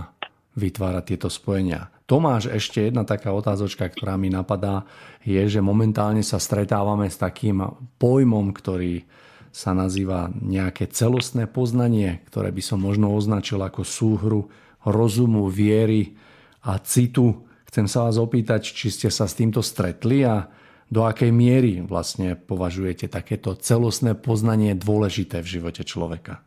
vytvárať 0.57 1.03
tieto 1.13 1.29
spojenia. 1.29 1.93
Tomáš, 2.09 2.49
ešte 2.49 2.89
jedna 2.89 3.05
taká 3.05 3.29
otázočka, 3.29 3.85
ktorá 3.85 4.17
mi 4.17 4.33
napadá, 4.33 4.89
je, 5.21 5.39
že 5.45 5.61
momentálne 5.61 6.25
sa 6.25 6.41
stretávame 6.41 7.05
s 7.07 7.21
takým 7.21 7.61
pojmom, 8.01 8.49
ktorý 8.51 9.05
sa 9.53 9.77
nazýva 9.77 10.33
nejaké 10.33 10.89
celostné 10.89 11.45
poznanie, 11.45 12.25
ktoré 12.29 12.49
by 12.49 12.63
som 12.65 12.81
možno 12.81 13.13
označil 13.13 13.61
ako 13.61 13.81
súhru 13.85 14.41
rozumu, 14.81 15.45
viery 15.49 16.17
a 16.65 16.81
citu. 16.81 17.45
Chcem 17.69 17.85
sa 17.85 18.09
vás 18.09 18.17
opýtať, 18.17 18.65
či 18.71 18.89
ste 18.89 19.09
sa 19.13 19.29
s 19.29 19.37
týmto 19.37 19.61
stretli 19.61 20.25
a 20.25 20.49
do 20.87 21.03
akej 21.03 21.35
miery 21.35 21.83
vlastne 21.83 22.39
považujete 22.39 23.11
takéto 23.11 23.51
celostné 23.59 24.15
poznanie 24.15 24.71
dôležité 24.71 25.43
v 25.43 25.59
živote 25.59 25.83
človeka? 25.83 26.39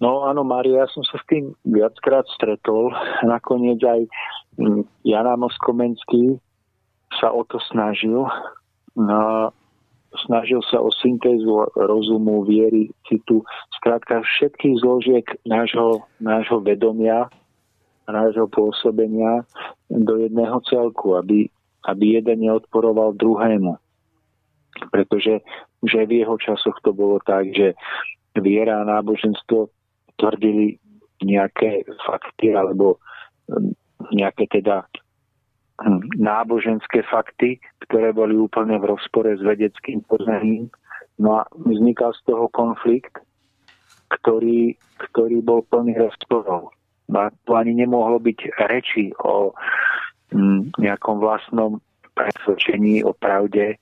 No 0.00 0.24
áno, 0.24 0.40
Mária, 0.48 0.84
ja 0.84 0.88
som 0.88 1.04
sa 1.04 1.20
s 1.20 1.24
tým 1.28 1.52
viackrát 1.68 2.24
stretol. 2.32 2.88
Nakoniec 3.20 3.84
aj 3.84 4.00
mm, 4.56 4.82
Jana 5.04 5.36
Moskomenský 5.36 6.40
sa 7.20 7.28
o 7.36 7.44
to 7.44 7.60
snažil. 7.68 8.24
No, 8.96 9.52
snažil 10.24 10.64
sa 10.72 10.80
o 10.80 10.88
syntézu 10.90 11.68
rozumu, 11.76 12.48
viery, 12.48 12.88
citu, 13.06 13.44
skrátka 13.76 14.24
všetkých 14.24 14.80
zložiek 14.80 15.26
nášho, 15.44 16.02
nášho 16.18 16.64
vedomia 16.64 17.28
nášho 18.10 18.50
pôsobenia 18.50 19.46
do 19.88 20.18
jedného 20.20 20.58
celku, 20.66 21.14
aby, 21.16 21.46
aby 21.86 22.20
jeden 22.20 22.46
neodporoval 22.46 23.14
druhému. 23.16 23.78
Pretože 24.90 25.40
aj 25.86 26.06
v 26.06 26.12
jeho 26.22 26.36
časoch 26.38 26.76
to 26.82 26.90
bolo 26.90 27.22
tak, 27.22 27.50
že 27.54 27.74
viera 28.38 28.82
a 28.82 28.88
náboženstvo 28.88 29.70
tvrdili 30.20 30.76
nejaké 31.24 31.84
fakty 32.04 32.52
alebo 32.52 33.00
hm, 33.48 33.72
nejaké 34.12 34.48
teda 34.48 34.84
hm, 35.80 36.20
náboženské 36.20 37.04
fakty, 37.08 37.60
ktoré 37.88 38.12
boli 38.12 38.36
úplne 38.36 38.76
v 38.80 38.92
rozpore 38.96 39.32
s 39.32 39.42
vedeckým 39.42 40.04
poznaním. 40.08 40.68
No 41.20 41.40
a 41.40 41.48
vznikal 41.52 42.16
z 42.16 42.22
toho 42.24 42.48
konflikt, 42.52 43.20
ktorý, 44.20 44.76
ktorý 45.10 45.44
bol 45.44 45.60
plný 45.68 45.96
rozporov. 46.00 46.72
No 47.10 47.18
a 47.26 47.28
tu 47.44 47.52
ani 47.52 47.76
nemohlo 47.76 48.22
byť 48.22 48.38
reči 48.70 49.12
o 49.20 49.52
hm, 50.32 50.76
nejakom 50.80 51.20
vlastnom 51.20 51.82
presvedčení, 52.16 53.04
o 53.04 53.12
pravde, 53.16 53.76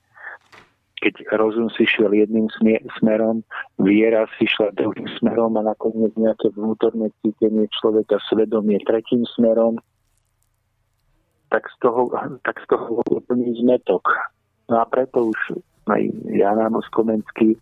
keď 0.99 1.15
rozum 1.39 1.71
si 1.71 1.87
šiel 1.87 2.11
jedným 2.11 2.51
smerom, 2.99 3.43
viera 3.79 4.27
si 4.35 4.45
šla 4.47 4.75
druhým 4.75 5.07
smerom 5.19 5.55
a 5.55 5.63
nakoniec 5.63 6.11
nejaké 6.19 6.51
vnútorné 6.51 7.07
cítenie 7.23 7.71
človeka, 7.79 8.19
svedomie 8.27 8.79
tretím 8.83 9.23
smerom, 9.35 9.79
tak 11.49 11.65
z 11.71 11.75
toho, 11.81 12.11
tak 12.43 12.59
z 12.61 12.65
toho 12.67 12.99
bol 12.99 13.09
úplný 13.23 13.55
zmetok. 13.63 14.05
No 14.69 14.83
a 14.83 14.85
preto 14.85 15.33
už 15.33 15.39
aj 15.89 16.03
Jana 16.29 16.69
Moskomenský 16.69 17.57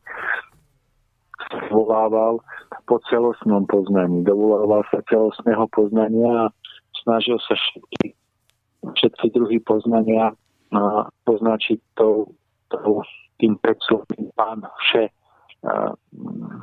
volával 1.72 2.44
po 2.90 3.00
celostnom 3.08 3.64
poznaní. 3.70 4.28
Dovolával 4.28 4.84
sa 4.92 5.00
celostného 5.08 5.70
poznania 5.72 6.50
a 6.50 6.52
snažil 7.06 7.40
sa 7.48 7.56
všetky, 7.56 8.18
všetky 9.00 9.28
druhy 9.32 9.64
poznania 9.64 10.36
poznačiť 11.24 11.80
tou, 11.96 12.36
tou 12.68 13.00
tým 13.38 13.58
predslovným 13.62 14.34
pán 14.34 14.66
vše, 14.86 15.10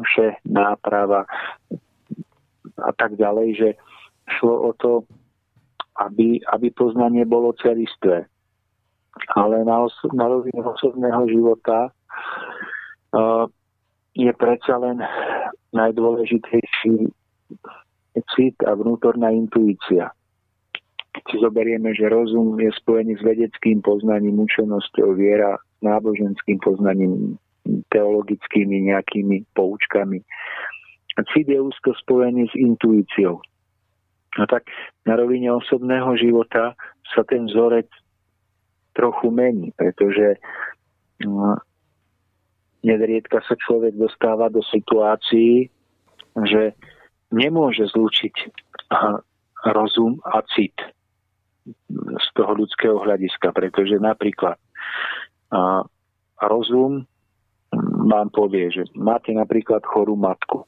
vše 0.05 0.27
náprava 0.47 1.27
a 2.79 2.91
tak 2.99 3.15
ďalej, 3.15 3.49
že 3.55 3.69
šlo 4.39 4.69
o 4.69 4.73
to, 4.75 4.93
aby, 6.03 6.43
aby 6.51 6.75
poznanie 6.75 7.23
bolo 7.23 7.55
celistvé. 7.63 8.27
Ale 9.39 9.63
na, 9.63 9.87
os- 9.87 10.11
na 10.11 10.27
rovine 10.27 10.59
osobného 10.59 11.23
života 11.31 11.95
uh, 13.15 13.47
je 14.15 14.33
predsa 14.35 14.75
len 14.83 14.99
najdôležitejší 15.71 17.15
cit 18.35 18.57
a 18.67 18.75
vnútorná 18.75 19.31
intuícia. 19.31 20.11
Keď 21.15 21.25
si 21.31 21.37
zoberieme, 21.39 21.95
že 21.95 22.11
rozum 22.11 22.59
je 22.59 22.71
spojený 22.75 23.19
s 23.19 23.23
vedeckým 23.23 23.83
poznaním, 23.83 24.43
účenosťou, 24.43 25.15
viera 25.15 25.59
náboženským 25.83 26.59
poznaním, 26.63 27.39
teologickými 27.91 28.93
nejakými 28.93 29.49
poučkami. 29.57 30.21
Cit 31.33 31.47
je 31.49 31.61
úzko 31.63 31.95
spojený 31.95 32.51
s 32.51 32.55
intuíciou. 32.59 33.41
No 34.35 34.45
tak 34.51 34.67
na 35.07 35.15
rovine 35.15 35.55
osobného 35.55 36.19
života 36.19 36.75
sa 37.15 37.23
ten 37.23 37.47
vzorec 37.47 37.87
trochu 38.99 39.31
mení, 39.31 39.71
pretože 39.79 40.43
no, 41.23 41.55
nedriedka 42.83 43.43
sa 43.47 43.55
človek 43.55 43.95
dostáva 43.95 44.51
do 44.51 44.61
situácií, 44.61 45.71
že 46.51 46.75
nemôže 47.31 47.87
zlúčiť 47.95 48.35
rozum 49.71 50.19
a 50.27 50.43
cit 50.55 50.75
z 51.95 52.27
toho 52.37 52.53
ľudského 52.59 53.01
hľadiska, 53.01 53.55
pretože 53.55 53.97
napríklad 54.03 54.59
a 55.53 55.85
rozum 56.45 57.05
vám 58.05 58.29
povie, 58.31 58.71
že 58.71 58.87
máte 58.95 59.35
napríklad 59.35 59.83
chorú 59.83 60.15
matku. 60.15 60.63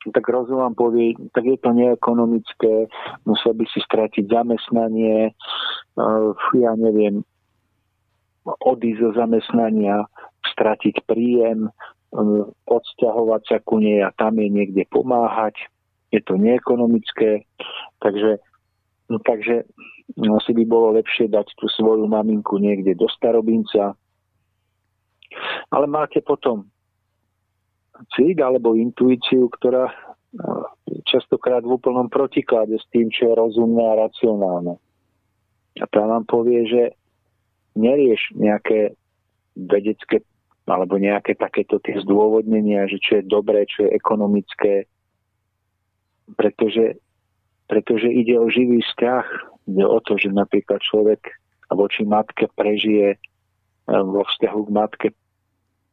Tak 0.00 0.24
rozum 0.32 0.64
vám 0.64 0.72
povie, 0.72 1.12
tak 1.36 1.44
je 1.44 1.60
to 1.60 1.76
neekonomické, 1.76 2.88
musel 3.28 3.52
by 3.52 3.68
si 3.68 3.84
stratiť 3.84 4.32
zamestnanie, 4.32 5.36
ja 6.56 6.72
neviem, 6.80 7.20
odísť 8.64 9.00
zo 9.04 9.10
zamestnania, 9.12 10.08
stratiť 10.56 11.04
príjem, 11.04 11.68
odsťahovať 12.64 13.42
sa 13.44 13.58
ku 13.60 13.76
nej 13.76 14.00
a 14.00 14.10
tam 14.16 14.40
je 14.40 14.48
niekde 14.48 14.88
pomáhať. 14.88 15.68
Je 16.10 16.18
to 16.24 16.40
neekonomické, 16.40 17.44
takže, 18.00 18.40
no, 19.12 19.20
takže 19.20 19.68
asi 20.16 20.50
by 20.56 20.64
bolo 20.66 20.96
lepšie 20.98 21.30
dať 21.30 21.54
tú 21.54 21.66
svoju 21.70 22.06
maminku 22.10 22.58
niekde 22.58 22.98
do 22.98 23.06
starobinca. 23.10 23.94
Ale 25.70 25.86
máte 25.86 26.18
potom 26.18 26.66
cít 28.16 28.40
alebo 28.42 28.74
intuíciu, 28.74 29.46
ktorá 29.52 29.92
častokrát 31.06 31.62
v 31.66 31.74
úplnom 31.74 32.06
protiklade 32.06 32.78
s 32.78 32.86
tým, 32.94 33.10
čo 33.10 33.30
je 33.30 33.34
rozumné 33.34 33.82
a 33.82 33.98
racionálne. 34.06 34.74
A 35.78 35.84
tam 35.90 36.10
vám 36.10 36.24
povie, 36.26 36.66
že 36.66 36.82
nerieš 37.74 38.34
nejaké 38.34 38.94
vedecké 39.54 40.22
alebo 40.70 41.02
nejaké 41.02 41.34
takéto 41.34 41.82
tie 41.82 41.98
zdôvodnenia, 42.06 42.86
že 42.86 43.02
čo 43.02 43.18
je 43.18 43.24
dobré, 43.26 43.66
čo 43.66 43.90
je 43.90 43.90
ekonomické, 43.90 44.86
pretože, 46.38 47.02
pretože 47.66 48.06
ide 48.06 48.38
o 48.38 48.46
živý 48.46 48.78
vzťah. 48.78 49.49
Ide 49.68 49.84
o 49.84 49.98
to, 50.00 50.16
že 50.16 50.32
napríklad 50.32 50.80
človek 50.80 51.20
voči 51.72 52.02
matke 52.06 52.48
prežije, 52.56 53.14
e, 53.14 53.18
vo 53.90 54.24
vzťahu 54.24 54.60
k 54.66 54.70
matke 54.70 55.08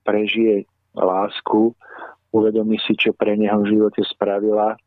prežije 0.08 0.66
lásku, 0.96 1.76
uvedomí 2.32 2.80
si, 2.84 2.96
čo 2.96 3.14
pre 3.14 3.36
neho 3.36 3.62
v 3.62 3.76
živote 3.76 4.02
spravila 4.08 4.78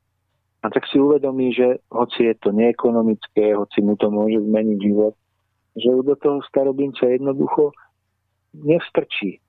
a 0.60 0.66
tak 0.68 0.84
si 0.92 1.00
uvedomí, 1.00 1.56
že 1.56 1.80
hoci 1.88 2.28
je 2.28 2.34
to 2.36 2.52
neekonomické, 2.52 3.56
hoci 3.56 3.80
mu 3.80 3.96
to 3.96 4.12
môže 4.12 4.44
zmeniť 4.44 4.78
život, 4.84 5.16
že 5.72 5.88
do 5.88 6.14
toho 6.20 6.44
starobinca 6.44 7.08
jednoducho 7.08 7.72
nevstrčí. 8.52 9.40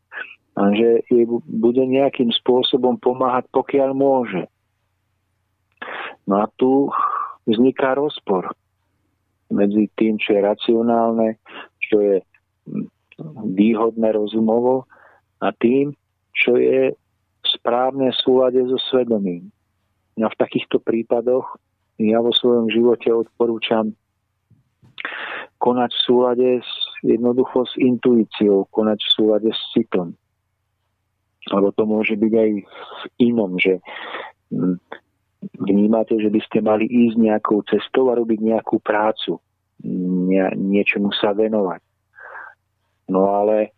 A 0.56 0.72
že 0.76 1.04
jej 1.08 1.28
bude 1.48 1.84
nejakým 1.84 2.32
spôsobom 2.44 3.00
pomáhať, 3.00 3.48
pokiaľ 3.52 3.90
môže. 3.96 4.44
No 6.28 6.44
a 6.44 6.46
tu 6.56 6.92
vzniká 7.48 7.96
rozpor 7.96 8.56
medzi 9.52 9.92
tým, 10.00 10.18
čo 10.18 10.36
je 10.36 10.42
racionálne, 10.42 11.38
čo 11.84 12.00
je 12.00 12.16
výhodné 13.46 14.16
rozumovo 14.16 14.88
a 15.44 15.52
tým, 15.54 15.94
čo 16.34 16.58
je 16.58 16.96
správne 17.44 18.10
v 18.10 18.22
súlade 18.22 18.62
so 18.66 18.80
svedomím. 18.90 19.52
A 20.22 20.30
v 20.30 20.40
takýchto 20.40 20.80
prípadoch 20.82 21.58
ja 22.02 22.22
vo 22.22 22.34
svojom 22.34 22.70
živote 22.72 23.14
odporúčam 23.14 23.94
konať 25.62 25.90
v 25.94 26.04
súlade 26.06 26.50
s, 26.62 26.72
jednoducho 27.06 27.66
s 27.70 27.74
intuíciou, 27.78 28.66
konať 28.74 29.00
v 29.02 29.14
súlade 29.14 29.50
s 29.54 29.62
citom. 29.74 30.18
Lebo 31.50 31.74
to 31.74 31.84
môže 31.86 32.18
byť 32.18 32.34
aj 32.34 32.52
v 32.66 33.04
inom, 33.22 33.58
že 33.58 33.82
hm, 34.54 34.78
vnímate, 35.58 36.18
že 36.18 36.30
by 36.30 36.40
ste 36.46 36.60
mali 36.62 36.86
ísť 36.86 37.18
nejakou 37.18 37.66
cestou 37.66 38.14
a 38.14 38.18
robiť 38.18 38.40
nejakú 38.42 38.78
prácu, 38.82 39.42
nie, 40.30 40.44
niečomu 40.58 41.10
sa 41.18 41.34
venovať. 41.34 41.82
No 43.10 43.28
ale 43.34 43.74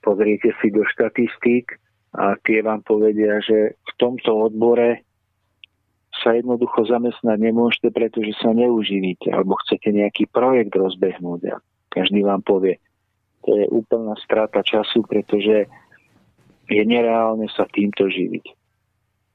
pozriete 0.00 0.54
si 0.62 0.70
do 0.70 0.86
štatistík 0.86 1.76
a 2.14 2.38
tie 2.46 2.62
vám 2.62 2.86
povedia, 2.86 3.42
že 3.42 3.74
v 3.74 3.92
tomto 3.98 4.50
odbore 4.52 5.02
sa 6.22 6.36
jednoducho 6.36 6.86
zamestnať 6.86 7.38
nemôžete, 7.40 7.88
pretože 7.90 8.36
sa 8.38 8.54
neuživíte 8.54 9.32
alebo 9.32 9.58
chcete 9.66 9.90
nejaký 9.90 10.30
projekt 10.30 10.76
rozbehnúť 10.76 11.40
a 11.50 11.56
každý 11.90 12.22
vám 12.22 12.44
povie, 12.46 12.78
to 13.42 13.58
je 13.58 13.66
úplná 13.74 14.14
strata 14.22 14.62
času, 14.62 15.02
pretože 15.02 15.66
je 16.70 16.82
nereálne 16.86 17.50
sa 17.50 17.66
týmto 17.68 18.06
živiť. 18.06 18.61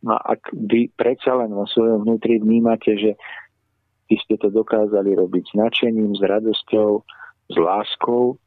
No 0.06 0.14
a 0.14 0.38
ak 0.38 0.54
vy 0.54 0.94
predsa 0.94 1.34
len 1.38 1.54
vo 1.54 1.66
svojom 1.66 2.06
vnútri 2.06 2.38
vnímate, 2.38 2.94
že 2.98 3.12
vy 4.08 4.16
ste 4.24 4.40
to 4.40 4.54
dokázali 4.54 5.18
robiť 5.18 5.44
s 5.52 5.54
nadšením, 5.58 6.16
s 6.16 6.22
radosťou, 6.24 6.90
s 7.48 7.56
láskou, 7.56 8.38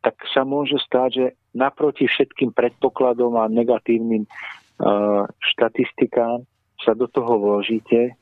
tak 0.00 0.16
sa 0.30 0.46
môže 0.46 0.78
stať, 0.86 1.10
že 1.10 1.26
naproti 1.50 2.06
všetkým 2.06 2.54
predpokladom 2.54 3.34
a 3.34 3.50
negatívnym 3.50 4.22
uh, 4.24 5.26
štatistikám 5.52 6.46
sa 6.84 6.92
do 6.94 7.10
toho 7.10 7.42
vložíte, 7.42 8.14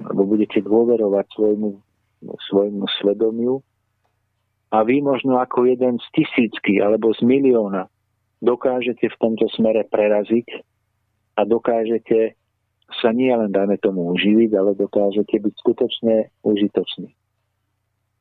alebo 0.00 0.24
budete 0.24 0.64
dôverovať 0.64 1.26
svojmu, 1.36 1.70
svojmu 2.48 2.86
svedomiu. 3.02 3.60
A 4.72 4.84
vy 4.84 5.04
možno 5.04 5.36
ako 5.36 5.68
jeden 5.68 6.00
z 6.00 6.06
tisícky 6.16 6.80
alebo 6.80 7.12
z 7.12 7.20
milióna 7.24 7.92
dokážete 8.40 9.10
v 9.10 9.20
tomto 9.20 9.50
smere 9.52 9.84
preraziť 9.88 10.46
a 11.38 11.46
dokážete 11.46 12.34
sa 12.98 13.14
nie 13.14 13.30
len, 13.30 13.54
dajme 13.54 13.78
tomu, 13.78 14.10
uživiť, 14.16 14.50
ale 14.58 14.74
dokážete 14.74 15.38
byť 15.38 15.54
skutočne 15.60 16.14
užitoční. 16.42 17.14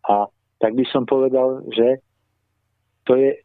A 0.06 0.30
tak 0.62 0.78
by 0.78 0.86
som 0.92 1.10
povedal, 1.10 1.66
že 1.74 2.04
to 3.10 3.18
je, 3.18 3.42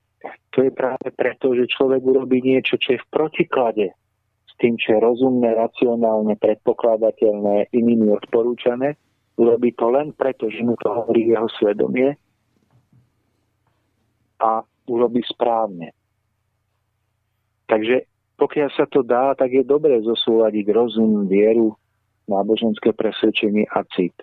to 0.53 0.67
je 0.67 0.71
práve 0.75 1.09
preto, 1.17 1.57
že 1.57 1.73
človek 1.73 2.03
urobí 2.05 2.45
niečo, 2.45 2.77
čo 2.77 2.99
je 2.99 3.03
v 3.03 3.11
protiklade 3.15 3.87
tým, 4.63 4.79
čo 4.79 4.95
je 4.95 5.01
rozumné, 5.03 5.59
racionálne, 5.59 6.39
predpokladateľné, 6.39 7.75
inými 7.75 8.15
odporúčané, 8.15 8.95
urobí 9.35 9.75
to 9.75 9.91
len 9.91 10.15
preto, 10.15 10.47
že 10.47 10.63
mu 10.63 10.79
to 10.79 10.87
hovorí 10.87 11.35
jeho 11.35 11.51
svedomie 11.59 12.15
a 14.39 14.63
urobí 14.87 15.19
správne. 15.27 15.91
Takže 17.67 18.07
pokiaľ 18.43 18.75
sa 18.75 18.91
to 18.91 19.07
dá, 19.07 19.39
tak 19.39 19.55
je 19.55 19.63
dobré 19.63 20.03
zosúľadiť 20.03 20.67
rozum, 20.75 21.31
vieru, 21.31 21.79
náboženské 22.27 22.91
presvedčenie 22.91 23.71
a 23.71 23.87
cit. 23.95 24.19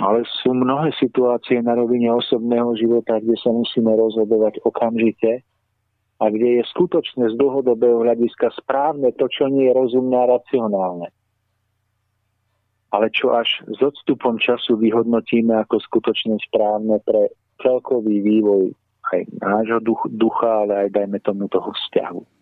Ale 0.00 0.24
sú 0.40 0.56
mnohé 0.56 0.96
situácie 0.96 1.60
na 1.60 1.76
rovine 1.76 2.08
osobného 2.16 2.72
života, 2.80 3.20
kde 3.20 3.36
sa 3.36 3.52
musíme 3.52 3.92
rozhodovať 3.92 4.64
okamžite 4.64 5.44
a 6.16 6.24
kde 6.32 6.60
je 6.60 6.62
skutočne 6.72 7.28
z 7.28 7.36
dlhodobého 7.36 8.00
hľadiska 8.00 8.56
správne 8.56 9.12
to, 9.12 9.28
čo 9.28 9.52
nie 9.52 9.68
je 9.68 9.76
rozumné 9.76 10.16
a 10.16 10.40
racionálne. 10.40 11.12
Ale 12.96 13.12
čo 13.12 13.36
až 13.36 13.60
s 13.68 13.84
odstupom 13.84 14.40
času 14.40 14.80
vyhodnotíme 14.80 15.52
ako 15.60 15.76
skutočne 15.76 16.40
správne 16.48 17.04
pre 17.04 17.28
celkový 17.60 18.24
vývoj 18.24 18.72
aj 19.12 19.28
nášho 19.44 19.84
ducha, 20.08 20.64
ale 20.64 20.88
aj 20.88 20.96
dajme 20.96 21.20
tomu 21.20 21.44
toho 21.52 21.68
vzťahu. 21.68 22.39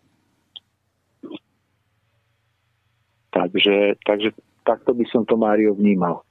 Takže, 3.38 3.94
takže 4.02 4.34
takto 4.66 4.90
by 4.98 5.06
som 5.14 5.22
to 5.22 5.38
Mário 5.38 5.78
vnímal. 5.78 6.26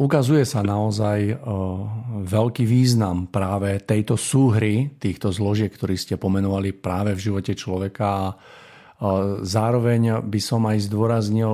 Ukazuje 0.00 0.42
sa 0.42 0.64
naozaj 0.64 1.38
veľký 2.26 2.64
význam 2.66 3.30
práve 3.30 3.78
tejto 3.84 4.18
súhry, 4.18 4.98
týchto 4.98 5.30
zložiek, 5.30 5.70
ktorí 5.70 5.94
ste 5.94 6.18
pomenovali 6.18 6.74
práve 6.74 7.14
v 7.14 7.30
živote 7.30 7.54
človeka. 7.54 8.34
Zároveň 9.44 10.26
by 10.26 10.40
som 10.42 10.66
aj 10.66 10.90
zdôraznil, 10.90 11.46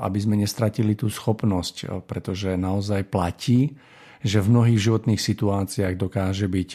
aby 0.00 0.18
sme 0.22 0.38
nestratili 0.38 0.94
tú 0.94 1.10
schopnosť, 1.10 2.06
pretože 2.06 2.54
naozaj 2.54 3.10
platí, 3.10 3.74
že 4.22 4.40
v 4.40 4.50
mnohých 4.56 4.80
životných 4.80 5.20
situáciách 5.20 5.94
dokáže 5.98 6.46
byť 6.46 6.70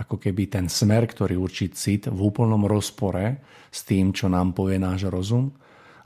ako 0.00 0.16
keby 0.16 0.54
ten 0.54 0.66
smer, 0.70 1.10
ktorý 1.10 1.34
určí 1.34 1.74
cit 1.74 2.06
v 2.06 2.18
úplnom 2.18 2.62
rozpore 2.62 3.42
s 3.68 3.82
tým, 3.82 4.14
čo 4.14 4.30
nám 4.30 4.54
povie 4.54 4.78
náš 4.78 5.10
rozum 5.10 5.50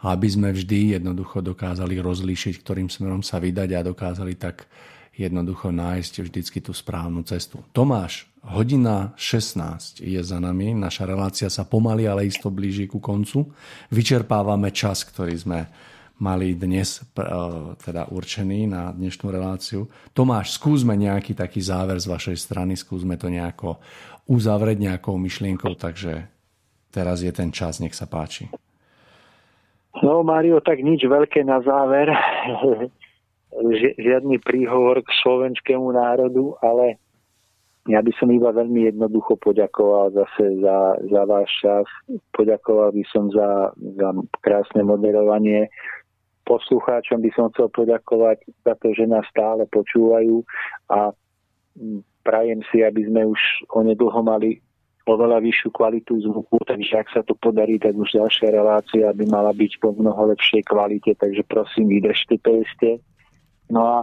aby 0.05 0.29
sme 0.29 0.53
vždy 0.53 1.01
jednoducho 1.01 1.41
dokázali 1.41 1.97
rozlíšiť, 1.97 2.61
ktorým 2.61 2.93
smerom 2.93 3.25
sa 3.25 3.41
vydať 3.41 3.71
a 3.73 3.87
dokázali 3.89 4.37
tak 4.37 4.69
jednoducho 5.17 5.71
nájsť 5.71 6.15
vždycky 6.27 6.59
tú 6.61 6.77
správnu 6.77 7.23
cestu. 7.25 7.63
Tomáš, 7.73 8.27
hodina 8.45 9.15
16 9.17 10.03
je 10.03 10.21
za 10.21 10.39
nami, 10.43 10.75
naša 10.77 11.09
relácia 11.09 11.49
sa 11.49 11.65
pomaly, 11.65 12.05
ale 12.05 12.29
isto 12.29 12.51
blíži 12.51 12.91
ku 12.91 12.99
koncu. 12.99 13.49
Vyčerpávame 13.95 14.75
čas, 14.75 15.07
ktorý 15.07 15.35
sme 15.39 15.61
mali 16.19 16.55
dnes 16.55 17.03
e, 17.03 17.03
teda 17.79 18.11
určený 18.11 18.71
na 18.71 18.95
dnešnú 18.95 19.31
reláciu. 19.31 19.87
Tomáš, 20.15 20.59
skúsme 20.59 20.95
nejaký 20.95 21.35
taký 21.35 21.59
záver 21.59 21.99
z 21.99 22.07
vašej 22.07 22.37
strany, 22.39 22.79
skúsme 22.79 23.19
to 23.19 23.31
nejako 23.31 23.83
uzavrieť 24.31 24.79
nejakou 24.79 25.19
myšlienkou, 25.19 25.75
takže 25.75 26.27
teraz 26.95 27.23
je 27.23 27.33
ten 27.35 27.51
čas, 27.51 27.83
nech 27.83 27.95
sa 27.95 28.07
páči. 28.07 28.47
No, 30.03 30.27
Mário, 30.27 30.59
tak 30.59 30.83
nič 30.83 31.07
veľké 31.07 31.47
na 31.47 31.63
záver. 31.63 32.11
Žiadny 34.03 34.43
príhovor 34.43 34.99
k 35.07 35.11
slovenskému 35.23 35.95
národu, 35.95 36.59
ale 36.59 36.99
ja 37.87 38.01
by 38.01 38.11
som 38.17 38.33
iba 38.33 38.49
veľmi 38.49 38.89
jednoducho 38.89 39.37
poďakoval 39.39 40.17
zase 40.17 40.59
za, 40.65 40.97
za 41.05 41.23
váš 41.29 41.51
čas. 41.61 41.87
Poďakoval 42.33 42.97
by 42.97 43.05
som 43.13 43.29
za, 43.29 43.77
za 43.77 44.09
krásne 44.41 44.83
moderovanie. 44.83 45.69
Poslucháčom 46.49 47.21
by 47.21 47.31
som 47.37 47.53
chcel 47.53 47.69
poďakovať 47.69 48.41
za 48.65 48.75
to, 48.81 48.97
že 48.97 49.05
nás 49.05 49.29
stále 49.29 49.69
počúvajú 49.69 50.41
a 50.89 51.13
prajem 52.25 52.65
si, 52.73 52.81
aby 52.81 53.05
sme 53.05 53.29
už 53.29 53.41
onedlho 53.77 54.21
mali 54.25 54.64
oveľa 55.05 55.45
vyššiu 55.45 55.69
kvalitu 55.73 56.17
zvuku, 56.25 56.57
takže 56.65 56.93
ak 56.97 57.09
sa 57.13 57.21
to 57.21 57.37
podarí, 57.37 57.77
tak 57.77 57.93
už 57.93 58.17
ďalšia 58.17 58.49
relácia 58.49 59.13
by 59.13 59.25
mala 59.29 59.53
byť 59.53 59.73
po 59.81 59.93
mnoho 59.93 60.33
lepšej 60.33 60.65
kvalite, 60.65 61.13
takže 61.21 61.45
prosím, 61.45 61.93
vydržte 61.93 62.41
to 62.41 62.51
ešte. 62.65 62.89
No 63.69 63.81
a 63.85 63.97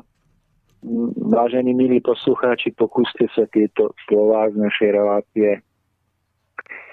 vážení 1.25 1.73
milí 1.73 2.01
poslucháči, 2.01 2.73
pokúste 2.77 3.25
sa 3.33 3.49
tieto 3.49 3.93
slova 4.05 4.49
z 4.53 4.61
našej 4.61 4.89
relácie 4.93 5.49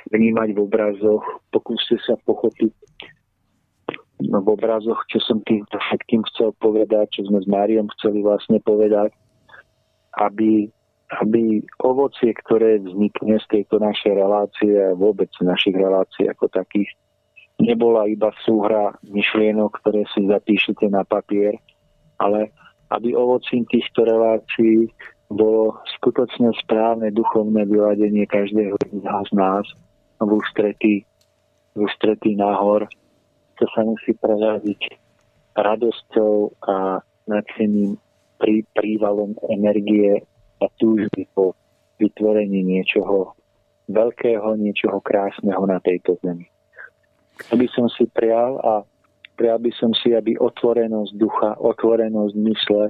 vnímať 0.08 0.56
v 0.56 0.58
obrazoch, 0.64 1.24
pokúste 1.52 2.00
sa 2.00 2.16
pochopiť 2.24 2.72
v 4.18 4.48
obrazoch, 4.48 4.98
čo 5.08 5.22
som 5.22 5.38
týmto 5.46 5.78
všetkým 5.78 6.24
chcel 6.32 6.50
povedať, 6.58 7.20
čo 7.20 7.28
sme 7.28 7.38
s 7.44 7.48
Máriom 7.48 7.86
chceli 7.96 8.24
vlastne 8.24 8.58
povedať, 8.64 9.14
aby, 10.18 10.72
aby 11.08 11.64
ovocie, 11.80 12.36
ktoré 12.36 12.84
vznikne 12.84 13.40
z 13.40 13.46
tejto 13.48 13.80
našej 13.80 14.12
relácie 14.12 14.76
a 14.76 14.92
vôbec 14.92 15.32
našich 15.40 15.72
relácií 15.72 16.28
ako 16.28 16.52
takých, 16.52 16.92
nebola 17.56 18.04
iba 18.04 18.28
súhra 18.44 18.92
myšlienok, 19.08 19.80
ktoré 19.80 20.04
si 20.12 20.28
zapíšete 20.28 20.84
na 20.92 21.08
papier, 21.08 21.56
ale 22.20 22.52
aby 22.92 23.16
ovocím 23.16 23.64
týchto 23.68 24.04
relácií 24.04 24.92
bolo 25.28 25.80
skutočne 26.00 26.52
správne 26.60 27.12
duchovné 27.12 27.68
vyladenie 27.68 28.24
každého 28.24 28.76
z 28.80 29.30
nás 29.36 29.64
v 30.20 30.30
ústretí, 30.32 31.04
v 31.76 31.78
ústretí 31.84 32.32
nahor, 32.36 32.88
čo 33.60 33.64
sa 33.76 33.84
musí 33.84 34.16
prejaviť 34.16 34.80
radosťou 35.52 36.34
a 36.64 37.04
nadšeným 37.28 37.96
prí, 38.40 38.64
prívalom 38.72 39.36
energie 39.52 40.24
a 40.62 40.66
túžby 40.78 41.26
po 41.34 41.54
vytvorení 41.98 42.62
niečoho 42.62 43.34
veľkého, 43.88 44.54
niečoho 44.60 45.00
krásneho 45.00 45.64
na 45.64 45.80
tejto 45.80 46.20
zemi. 46.20 46.46
To 47.48 47.54
by 47.56 47.66
som 47.70 47.86
si 47.88 48.04
prial 48.10 48.58
a 48.60 48.82
prial 49.38 49.62
by 49.62 49.70
som 49.78 49.94
si, 49.94 50.12
aby 50.12 50.34
otvorenosť 50.36 51.12
ducha, 51.14 51.54
otvorenosť 51.56 52.34
mysle 52.34 52.84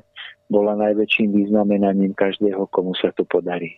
bola 0.48 0.72
najväčším 0.80 1.36
významenaním 1.36 2.16
každého, 2.16 2.64
komu 2.72 2.96
sa 2.96 3.12
to 3.12 3.28
podarí. 3.28 3.76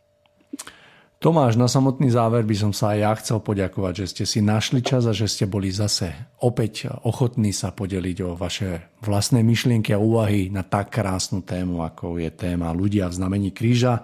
Tomáš, 1.21 1.61
na 1.61 1.69
samotný 1.69 2.09
záver 2.09 2.49
by 2.49 2.57
som 2.57 2.73
sa 2.73 2.97
aj 2.97 2.99
ja 3.05 3.13
chcel 3.21 3.45
poďakovať, 3.45 3.93
že 3.93 4.09
ste 4.09 4.25
si 4.25 4.41
našli 4.41 4.81
čas 4.81 5.05
a 5.05 5.13
že 5.13 5.29
ste 5.29 5.45
boli 5.45 5.69
zase 5.69 6.17
opäť 6.41 6.89
ochotní 7.05 7.53
sa 7.53 7.77
podeliť 7.77 8.25
o 8.25 8.41
vaše 8.41 8.89
vlastné 9.05 9.45
myšlienky 9.45 9.93
a 9.93 10.01
úvahy 10.01 10.49
na 10.49 10.65
tak 10.65 10.89
krásnu 10.89 11.45
tému, 11.45 11.85
ako 11.85 12.17
je 12.17 12.33
téma 12.33 12.73
ľudia 12.73 13.05
v 13.13 13.21
znamení 13.21 13.53
kríža. 13.53 14.01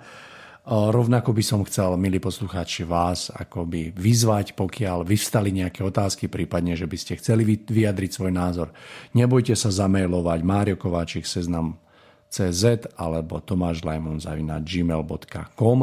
Rovnako 0.68 1.32
by 1.32 1.40
som 1.40 1.64
chcel, 1.64 1.96
milí 1.96 2.20
poslucháči, 2.20 2.84
vás 2.84 3.32
akoby 3.32 3.96
vyzvať, 3.96 4.52
pokiaľ 4.52 5.08
vyvstali 5.08 5.56
nejaké 5.56 5.88
otázky, 5.88 6.28
prípadne, 6.28 6.76
že 6.76 6.84
by 6.84 7.00
ste 7.00 7.16
chceli 7.16 7.48
vyjadriť 7.48 8.12
svoj 8.12 8.28
názor. 8.28 8.76
Nebojte 9.16 9.56
sa 9.56 9.72
zamailovať 9.72 10.44
Mário 10.44 10.76
Kováčik 10.76 11.24
seznam 11.24 11.80
CZ 12.28 12.92
alebo 13.00 13.40
tomášlajmon.gmail.com 13.40 15.80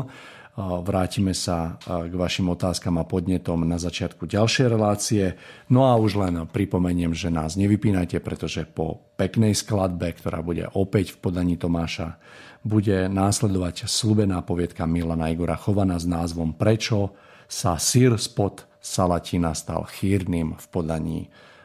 Vrátime 0.53 1.33
sa 1.33 1.81
k 1.81 2.13
vašim 2.13 2.45
otázkam 2.45 3.01
a 3.01 3.09
podnetom 3.09 3.65
na 3.65 3.81
začiatku 3.81 4.29
ďalšej 4.29 4.67
relácie. 4.69 5.33
No 5.73 5.89
a 5.89 5.97
už 5.97 6.21
len 6.21 6.45
pripomeniem, 6.45 7.17
že 7.17 7.33
nás 7.33 7.57
nevypínajte, 7.57 8.21
pretože 8.21 8.61
po 8.69 9.01
peknej 9.17 9.57
skladbe, 9.57 10.13
ktorá 10.13 10.45
bude 10.45 10.69
opäť 10.77 11.17
v 11.17 11.25
podaní 11.25 11.57
Tomáša, 11.57 12.21
bude 12.61 13.09
následovať 13.09 13.89
slubená 13.89 14.45
poviedka 14.45 14.85
Milana 14.85 15.33
Igora 15.33 15.57
Chovana 15.57 15.97
s 15.97 16.05
názvom 16.05 16.53
Prečo 16.53 17.17
sa 17.49 17.81
sír 17.81 18.13
spod 18.21 18.69
Salatina 18.77 19.57
stal 19.57 19.89
chýrnym 19.89 20.53
v 20.53 20.65
podaní 20.69 21.19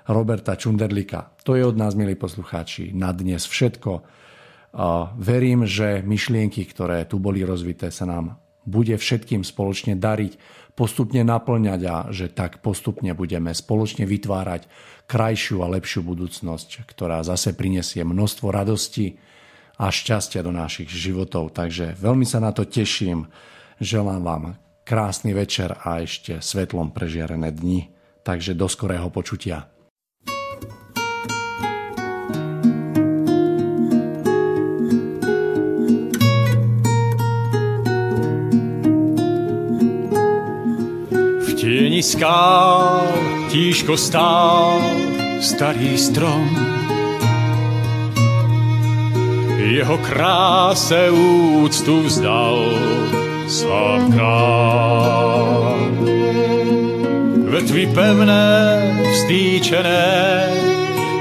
Roberta 0.08 0.56
Čunderlika. 0.56 1.36
To 1.44 1.60
je 1.60 1.62
od 1.66 1.76
nás, 1.76 1.92
milí 1.92 2.16
poslucháči, 2.16 2.96
na 2.96 3.12
dnes 3.12 3.44
všetko. 3.44 4.00
Verím, 5.20 5.68
že 5.68 6.00
myšlienky, 6.00 6.64
ktoré 6.64 7.04
tu 7.04 7.20
boli 7.20 7.44
rozvité, 7.44 7.92
sa 7.92 8.08
nám 8.08 8.40
bude 8.68 9.00
všetkým 9.00 9.40
spoločne 9.42 9.96
dariť, 9.96 10.36
postupne 10.76 11.24
naplňať 11.24 11.80
a 11.88 11.96
že 12.12 12.28
tak 12.28 12.60
postupne 12.60 13.10
budeme 13.16 13.50
spoločne 13.56 14.04
vytvárať 14.04 14.68
krajšiu 15.08 15.64
a 15.64 15.72
lepšiu 15.72 16.04
budúcnosť, 16.04 16.84
ktorá 16.84 17.24
zase 17.24 17.56
prinesie 17.56 18.04
množstvo 18.04 18.52
radosti, 18.52 19.18
a 19.78 19.94
šťastia 19.94 20.42
do 20.42 20.50
našich 20.50 20.90
životov. 20.90 21.54
Takže 21.54 21.94
veľmi 21.94 22.26
sa 22.26 22.42
na 22.42 22.50
to 22.50 22.66
teším. 22.66 23.30
Želám 23.78 24.22
vám 24.26 24.44
krásny 24.82 25.30
večer 25.30 25.70
a 25.70 26.02
ešte 26.02 26.42
svetlom 26.42 26.90
prežiarené 26.90 27.54
dni. 27.54 27.94
Takže 28.26 28.58
do 28.58 28.66
skorého 28.66 29.08
počutia. 29.08 29.77
V 41.98 42.00
tieni 42.00 42.14
skál 42.14 43.10
tížko 43.50 43.98
stál 43.98 44.78
starý 45.42 45.98
strom 45.98 46.46
jeho 49.58 49.98
kráse 49.98 51.10
úctu 51.10 52.06
vzdal 52.06 52.70
sám 53.50 54.14
král. 54.14 55.74
Vetvy 57.50 57.90
pevné, 57.90 58.46
vstýčené, 59.12 60.06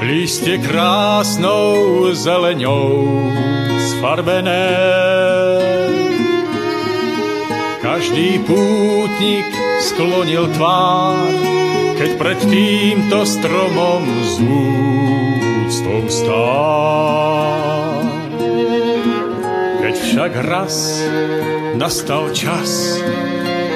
listě 0.06 0.58
krásnou 0.62 2.06
zeleňou 2.14 3.18
sfarbené. 3.82 4.78
Každý 7.82 8.38
pútnik 8.46 9.67
sklonil 9.88 10.52
tvár, 10.52 11.32
keď 11.96 12.10
pred 12.20 12.38
týmto 12.44 13.24
stromom 13.24 14.04
z 14.20 14.34
úctou 15.64 16.04
stál. 16.12 18.04
Keď 19.80 19.94
však 19.96 20.32
raz 20.44 21.00
nastal 21.80 22.28
čas 22.36 23.00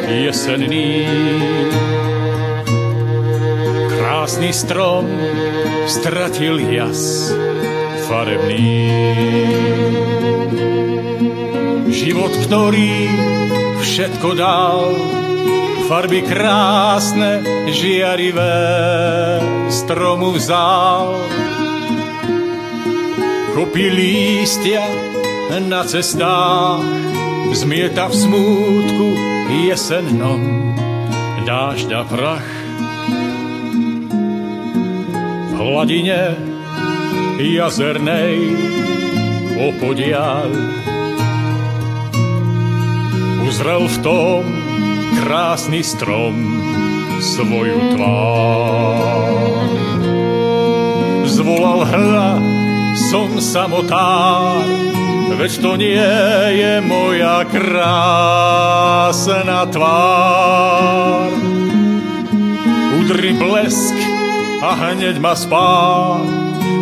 jesenný, 0.05 1.09
krásny 3.97 4.52
strom 4.52 5.09
stratil 5.89 6.60
jas 6.60 7.32
farebný. 8.05 8.93
Život, 11.89 12.32
ktorý 12.44 12.93
všetko 13.80 14.28
dal, 14.36 14.82
farby 15.93 16.24
krásne, 16.24 17.44
žiarivé, 17.69 18.64
stromu 19.69 20.32
vzal. 20.32 21.20
Kopí 23.52 23.93
lístia 23.93 24.89
na 25.69 25.85
cestách, 25.85 26.81
zmieta 27.52 28.09
v 28.09 28.14
smútku 28.24 29.09
jesennom 29.69 30.73
dážďa 31.44 32.09
prach. 32.09 32.51
V 35.44 35.52
hladine 35.60 36.40
jazernej 37.36 38.40
opodiaľ 39.60 40.48
uzrel 43.44 43.85
v 43.93 43.97
tom 44.01 44.61
krásny 45.20 45.84
strom 45.84 46.36
svoju 47.20 47.97
tvár. 47.97 49.68
Zvolal 51.28 51.80
hľa, 51.86 52.30
som 52.97 53.40
samotár, 53.40 54.93
Veď 55.32 55.52
to 55.64 55.72
nie 55.80 56.12
je 56.60 56.84
moja 56.84 57.48
krásna 57.48 59.64
tvár. 59.72 61.32
Udri 63.01 63.32
blesk 63.40 63.97
a 64.60 64.76
hneď 64.76 65.16
ma 65.18 65.32
spá, 65.32 66.20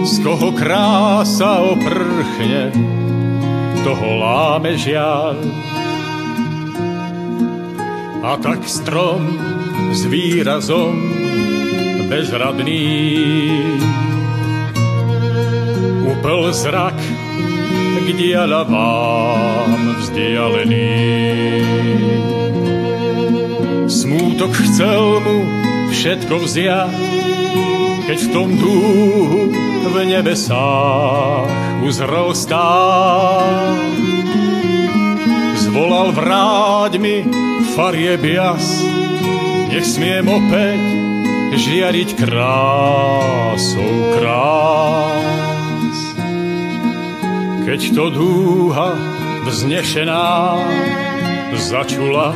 z 0.03 0.15
koho 0.27 0.51
krása 0.53 1.63
oprchne, 1.63 2.75
toho 3.87 4.09
láme 4.19 4.75
žiaľ. 4.75 5.39
A 8.31 8.39
tak 8.39 8.63
strom 8.63 9.27
s 9.91 10.07
výrazom 10.07 10.95
bezradný 12.07 12.87
upel 16.07 16.55
zrak 16.55 16.95
k 17.99 18.07
dialavám 18.15 19.99
vzdialený. 19.99 20.95
Smútok 23.91 24.55
chcel 24.63 25.27
mu 25.27 25.39
všetko 25.91 26.35
vziať, 26.47 26.95
keď 28.07 28.19
v 28.23 28.29
tom 28.31 28.55
dúhu 28.55 29.51
v 29.91 29.97
nebesách 30.07 31.51
uzrel 31.83 32.31
stáť. 32.31 33.91
Zvolal 35.67 36.15
vráť 36.15 36.70
mi 36.97 37.21
farie 37.77 38.17
bias, 38.17 38.81
nech 39.69 39.85
smiem 39.85 40.25
opäť 40.25 40.81
žiariť 41.53 42.17
krásou 42.17 44.17
krás. 44.17 45.99
Keď 47.69 47.81
to 47.93 48.05
dúha 48.09 48.97
vznešená 49.45 50.57
začula 51.61 52.33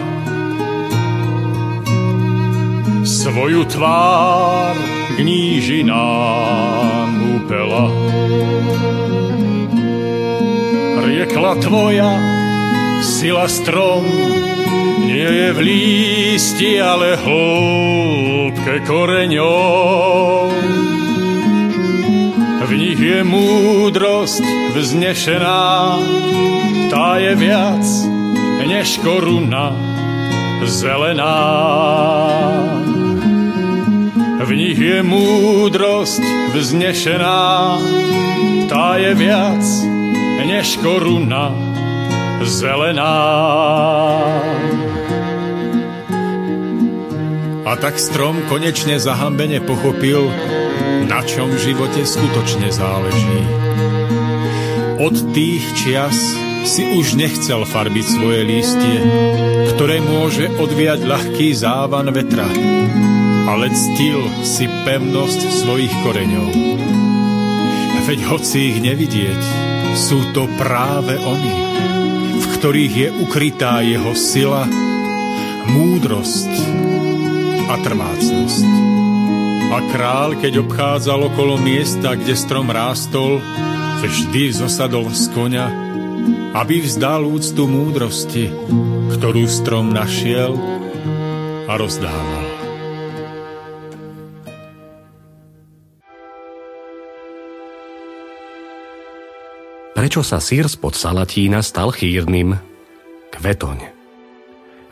svoju 3.04 3.64
tvár 3.64 4.76
k 5.16 5.18
nížinám 5.24 7.08
upela. 7.40 7.88
Riekla 11.04 11.52
tvoja 11.64 12.12
sila 13.04 13.48
strom 13.48 14.04
nie 15.14 15.30
je 15.30 15.48
v 15.54 15.60
lísti, 15.62 16.82
ale 16.82 17.14
hĺbke 17.14 18.82
koreňov. 18.82 20.50
V 22.64 22.70
nich 22.74 22.98
je 22.98 23.22
múdrosť 23.22 24.42
vznešená, 24.74 25.62
tá 26.90 27.22
je 27.22 27.32
viac 27.38 27.86
než 28.66 28.98
koruna 29.06 29.70
zelená. 30.66 31.38
V 34.44 34.50
nich 34.50 34.78
je 34.80 34.98
múdrosť 34.98 36.24
vznešená, 36.58 37.42
tá 38.66 38.98
je 38.98 39.12
viac 39.14 39.64
než 40.42 40.82
koruna 40.82 41.54
zelená. 42.42 43.14
A 47.74 47.82
tak 47.82 47.98
strom 47.98 48.38
konečne 48.46 49.02
zahambene 49.02 49.58
pochopil, 49.58 50.30
na 51.10 51.26
čom 51.26 51.50
v 51.50 51.58
živote 51.58 52.06
skutočne 52.06 52.70
záleží. 52.70 53.42
Od 55.02 55.34
tých 55.34 55.66
čias 55.74 56.14
si 56.70 56.86
už 56.94 57.18
nechcel 57.18 57.66
farbiť 57.66 58.06
svoje 58.06 58.46
lístie, 58.46 59.02
ktoré 59.74 59.98
môže 59.98 60.54
odviať 60.54 61.02
ľahký 61.02 61.50
závan 61.50 62.14
vetra, 62.14 62.46
ale 63.50 63.74
ctil 63.74 64.22
si 64.46 64.70
pevnosť 64.86 65.66
svojich 65.66 65.94
koreňov. 66.06 66.50
Veď 68.06 68.20
hoci 68.30 68.70
ich 68.70 68.78
nevidieť, 68.86 69.42
sú 69.98 70.30
to 70.30 70.46
práve 70.62 71.18
oni, 71.18 71.54
v 72.38 72.44
ktorých 72.54 72.94
je 72.94 73.08
ukrytá 73.18 73.82
jeho 73.82 74.14
sila, 74.14 74.62
múdrosť 75.74 76.83
a 77.74 77.76
trvácnosť. 77.82 78.66
A 79.74 79.78
král, 79.90 80.38
keď 80.38 80.62
obchádzal 80.62 81.26
okolo 81.34 81.58
miesta, 81.58 82.14
kde 82.14 82.38
strom 82.38 82.70
rástol, 82.70 83.42
vždy 83.98 84.54
zosadol 84.54 85.10
z 85.10 85.26
konia, 85.34 85.66
aby 86.54 86.78
vzdal 86.78 87.26
úctu 87.26 87.66
múdrosti, 87.66 88.46
ktorú 89.18 89.50
strom 89.50 89.90
našiel 89.90 90.54
a 91.66 91.74
rozdával. 91.74 92.42
Prečo 99.98 100.22
sa 100.22 100.38
sír 100.38 100.70
spod 100.70 100.94
Salatína 100.94 101.58
stal 101.66 101.90
chýrnym? 101.90 102.54
Kvetoň. 103.34 103.78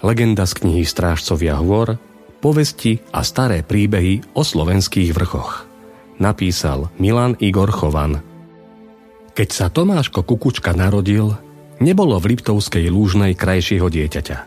Legenda 0.03 0.51
z 0.51 0.53
knihy 0.59 0.83
Strážcovia 0.83 1.63
hôr, 1.63 1.95
povesti 2.43 2.98
a 3.14 3.23
staré 3.23 3.62
príbehy 3.62 4.35
o 4.35 4.43
slovenských 4.43 5.14
vrchoch. 5.14 5.70
Napísal 6.19 6.90
Milan 6.98 7.39
Igor 7.39 7.70
Chovan. 7.70 8.19
Keď 9.32 9.48
sa 9.48 9.70
Tomáško 9.70 10.27
Kukučka 10.27 10.74
narodil, 10.74 11.31
nebolo 11.78 12.19
v 12.19 12.35
Liptovskej 12.35 12.90
lúžnej 12.90 13.39
krajšieho 13.39 13.86
dieťaťa. 13.86 14.39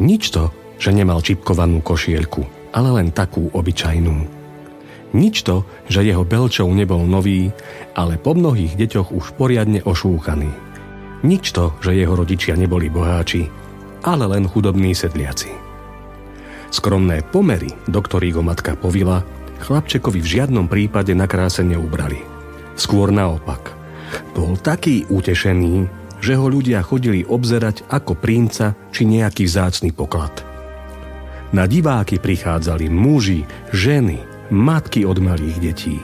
Nič 0.00 0.32
to, 0.32 0.50
že 0.80 0.96
nemal 0.96 1.20
čipkovanú 1.20 1.84
košielku, 1.84 2.72
ale 2.72 2.88
len 2.96 3.12
takú 3.12 3.52
obyčajnú. 3.52 4.16
Nič 5.12 5.44
to, 5.44 5.64
že 5.88 6.04
jeho 6.04 6.24
belčov 6.24 6.68
nebol 6.72 7.04
nový, 7.04 7.52
ale 7.96 8.16
po 8.16 8.32
mnohých 8.36 8.76
deťoch 8.76 9.12
už 9.12 9.36
poriadne 9.36 9.84
ošúchaný. 9.84 10.48
Nič 11.24 11.50
to, 11.50 11.76
že 11.80 11.96
jeho 11.96 12.14
rodičia 12.14 12.54
neboli 12.54 12.92
boháči, 12.92 13.48
ale 14.04 14.24
len 14.28 14.46
chudobní 14.46 14.94
sedliaci. 14.94 15.67
Skromné 16.68 17.24
pomery, 17.24 17.72
do 17.88 18.00
ktorých 18.00 18.36
ho 18.38 18.44
matka 18.44 18.76
povila, 18.76 19.24
chlapčekovi 19.64 20.20
v 20.20 20.30
žiadnom 20.38 20.68
prípade 20.68 21.16
na 21.16 21.24
kráse 21.24 21.64
neubrali. 21.64 22.20
Skôr 22.78 23.10
naopak. 23.10 23.74
Bol 24.36 24.56
taký 24.60 25.08
utešený, 25.08 25.88
že 26.18 26.34
ho 26.34 26.46
ľudia 26.50 26.82
chodili 26.82 27.22
obzerať 27.26 27.86
ako 27.88 28.18
princa 28.18 28.74
či 28.90 29.06
nejaký 29.06 29.46
vzácný 29.46 29.90
poklad. 29.94 30.44
Na 31.54 31.64
diváky 31.64 32.20
prichádzali 32.20 32.92
muži, 32.92 33.48
ženy, 33.72 34.20
matky 34.52 35.08
od 35.08 35.16
malých 35.20 35.58
detí, 35.60 35.96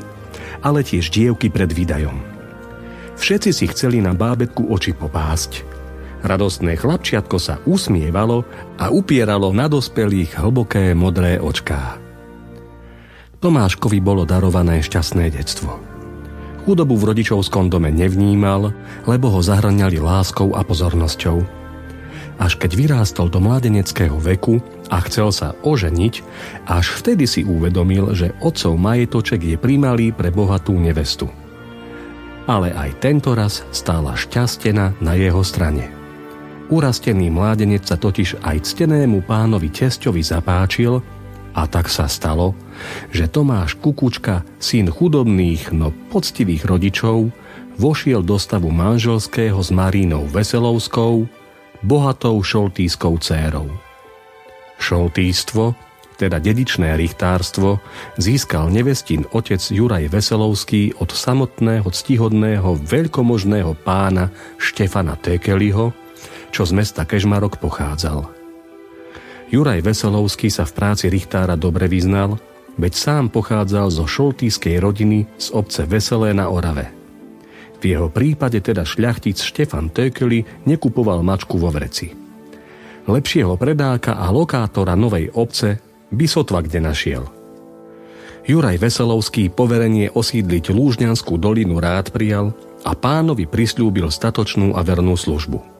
ale 0.65 0.81
tiež 0.81 1.12
dievky 1.12 1.53
pred 1.53 1.69
výdajom. 1.69 2.16
Všetci 3.20 3.51
si 3.53 3.65
chceli 3.69 4.01
na 4.01 4.16
bábetku 4.16 4.66
oči 4.73 4.97
popásť. 4.97 5.73
Radostné 6.24 6.80
chlapčiatko 6.80 7.36
sa 7.36 7.60
usmievalo 7.68 8.48
a 8.80 8.88
upieralo 8.88 9.52
na 9.52 9.68
dospelých 9.68 10.40
hlboké 10.40 10.96
modré 10.96 11.36
očká. 11.36 12.01
Tomáškovi 13.44 14.01
bolo 14.01 14.24
darované 14.24 14.80
šťastné 14.80 15.28
detstvo. 15.28 15.76
Chudobu 16.64 16.96
v 16.96 17.12
rodičovskom 17.12 17.68
dome 17.68 17.92
nevnímal, 17.92 18.72
lebo 19.05 19.28
ho 19.28 19.44
zahraniali 19.44 20.01
láskou 20.01 20.56
a 20.56 20.64
pozornosťou– 20.64 21.38
až 22.38 22.59
keď 22.59 22.74
vyrástol 22.74 23.30
do 23.30 23.38
mladeneckého 23.38 24.18
veku 24.18 24.59
a 24.90 24.98
chcel 25.06 25.30
sa 25.30 25.55
oženiť, 25.62 26.14
až 26.66 26.86
vtedy 27.02 27.30
si 27.30 27.46
uvedomil, 27.46 28.10
že 28.14 28.34
otcov 28.42 28.74
majetoček 28.74 29.55
je 29.55 29.56
primalý 29.59 30.10
pre 30.10 30.34
bohatú 30.34 30.74
nevestu. 30.74 31.30
Ale 32.44 32.74
aj 32.74 33.01
tento 33.01 33.32
raz 33.32 33.64
stála 33.70 34.18
šťastená 34.18 35.01
na 35.01 35.12
jeho 35.16 35.40
strane. 35.46 36.03
Urastený 36.73 37.28
mládenec 37.28 37.85
sa 37.85 38.01
totiž 38.01 38.41
aj 38.41 38.65
ctenému 38.65 39.28
pánovi 39.28 39.69
tesťovi 39.69 40.24
zapáčil 40.24 41.05
a 41.53 41.62
tak 41.69 41.93
sa 41.93 42.09
stalo, 42.09 42.57
že 43.12 43.28
Tomáš 43.28 43.77
Kukučka, 43.78 44.43
syn 44.57 44.89
chudobných, 44.89 45.77
no 45.77 45.93
poctivých 46.09 46.65
rodičov, 46.65 47.28
vošiel 47.77 48.24
do 48.24 48.41
stavu 48.41 48.73
manželského 48.73 49.61
s 49.61 49.70
Marínou 49.70 50.24
Veselovskou, 50.24 51.28
bohatou 51.85 52.41
šoltískou 52.41 53.20
cérou. 53.20 53.69
Šoltístvo, 54.81 55.77
teda 56.16 56.41
dedičné 56.41 56.97
richtárstvo, 56.97 57.78
získal 58.16 58.73
nevestín 58.73 59.28
otec 59.36 59.61
Juraj 59.61 60.09
Veselovský 60.11 60.97
od 60.97 61.12
samotného 61.12 61.86
ctihodného 61.86 62.81
veľkomožného 62.82 63.77
pána 63.85 64.32
Štefana 64.59 65.15
Tekeliho, 65.20 65.93
čo 66.55 66.62
z 66.62 66.78
mesta 66.78 67.02
Kežmarok 67.02 67.59
pochádzal. 67.59 68.31
Juraj 69.51 69.82
Veselovský 69.82 70.47
sa 70.55 70.62
v 70.62 70.72
práci 70.78 71.10
richtára 71.10 71.59
dobre 71.59 71.90
vyznal, 71.90 72.39
veď 72.78 72.93
sám 72.94 73.24
pochádzal 73.35 73.90
zo 73.90 74.06
šoltískej 74.06 74.78
rodiny 74.78 75.26
z 75.35 75.51
obce 75.51 75.82
Veselé 75.90 76.31
na 76.31 76.47
Orave– 76.47 76.90
v 77.85 77.93
jeho 77.93 78.09
prípade 78.09 78.64
teda 78.64 78.81
šľachtic 78.81 79.36
Štefan 79.36 79.93
Tökeli 79.93 80.64
nekupoval 80.64 81.20
mačku 81.20 81.60
vo 81.60 81.68
vreci. 81.68 82.16
Lepšieho 83.05 83.60
predáka 83.60 84.16
a 84.16 84.32
lokátora 84.32 84.97
novej 84.97 85.28
obce 85.36 85.85
by 86.09 86.24
sotva 86.24 86.64
kde 86.64 86.81
našiel. 86.81 87.28
Juraj 88.48 88.81
Veselovský 88.81 89.52
poverenie 89.52 90.09
osídliť 90.09 90.72
Lúžňanskú 90.72 91.36
dolinu 91.36 91.76
rád 91.76 92.09
prijal 92.09 92.56
a 92.89 92.97
pánovi 92.97 93.44
prislúbil 93.44 94.09
statočnú 94.09 94.72
a 94.72 94.81
vernú 94.81 95.12
službu. 95.12 95.73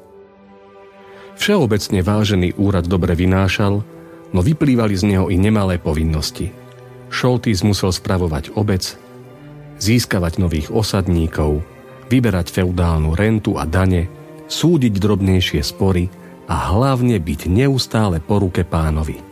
Všeobecne 1.35 2.01
vážený 2.01 2.49
úrad 2.57 2.87
dobre 2.87 3.19
vynášal, 3.19 3.83
no 4.35 4.41
vyplývali 4.43 4.95
z 4.95 5.05
neho 5.15 5.27
i 5.31 5.37
nemalé 5.39 5.79
povinnosti. 5.79 6.51
Šoltís 7.11 7.63
musel 7.63 7.95
spravovať 7.95 8.59
obec, 8.59 8.99
získavať 9.79 10.43
nových 10.43 10.69
osadníkov, 10.75 11.63
vyberať 12.11 12.51
feudálnu 12.51 13.15
rentu 13.15 13.55
a 13.59 13.67
dane, 13.67 14.11
súdiť 14.51 14.95
drobnejšie 14.99 15.63
spory 15.63 16.11
a 16.51 16.75
hlavne 16.75 17.17
byť 17.17 17.41
neustále 17.49 18.21
po 18.21 18.43
ruke 18.43 18.67
pánovi. 18.67 19.23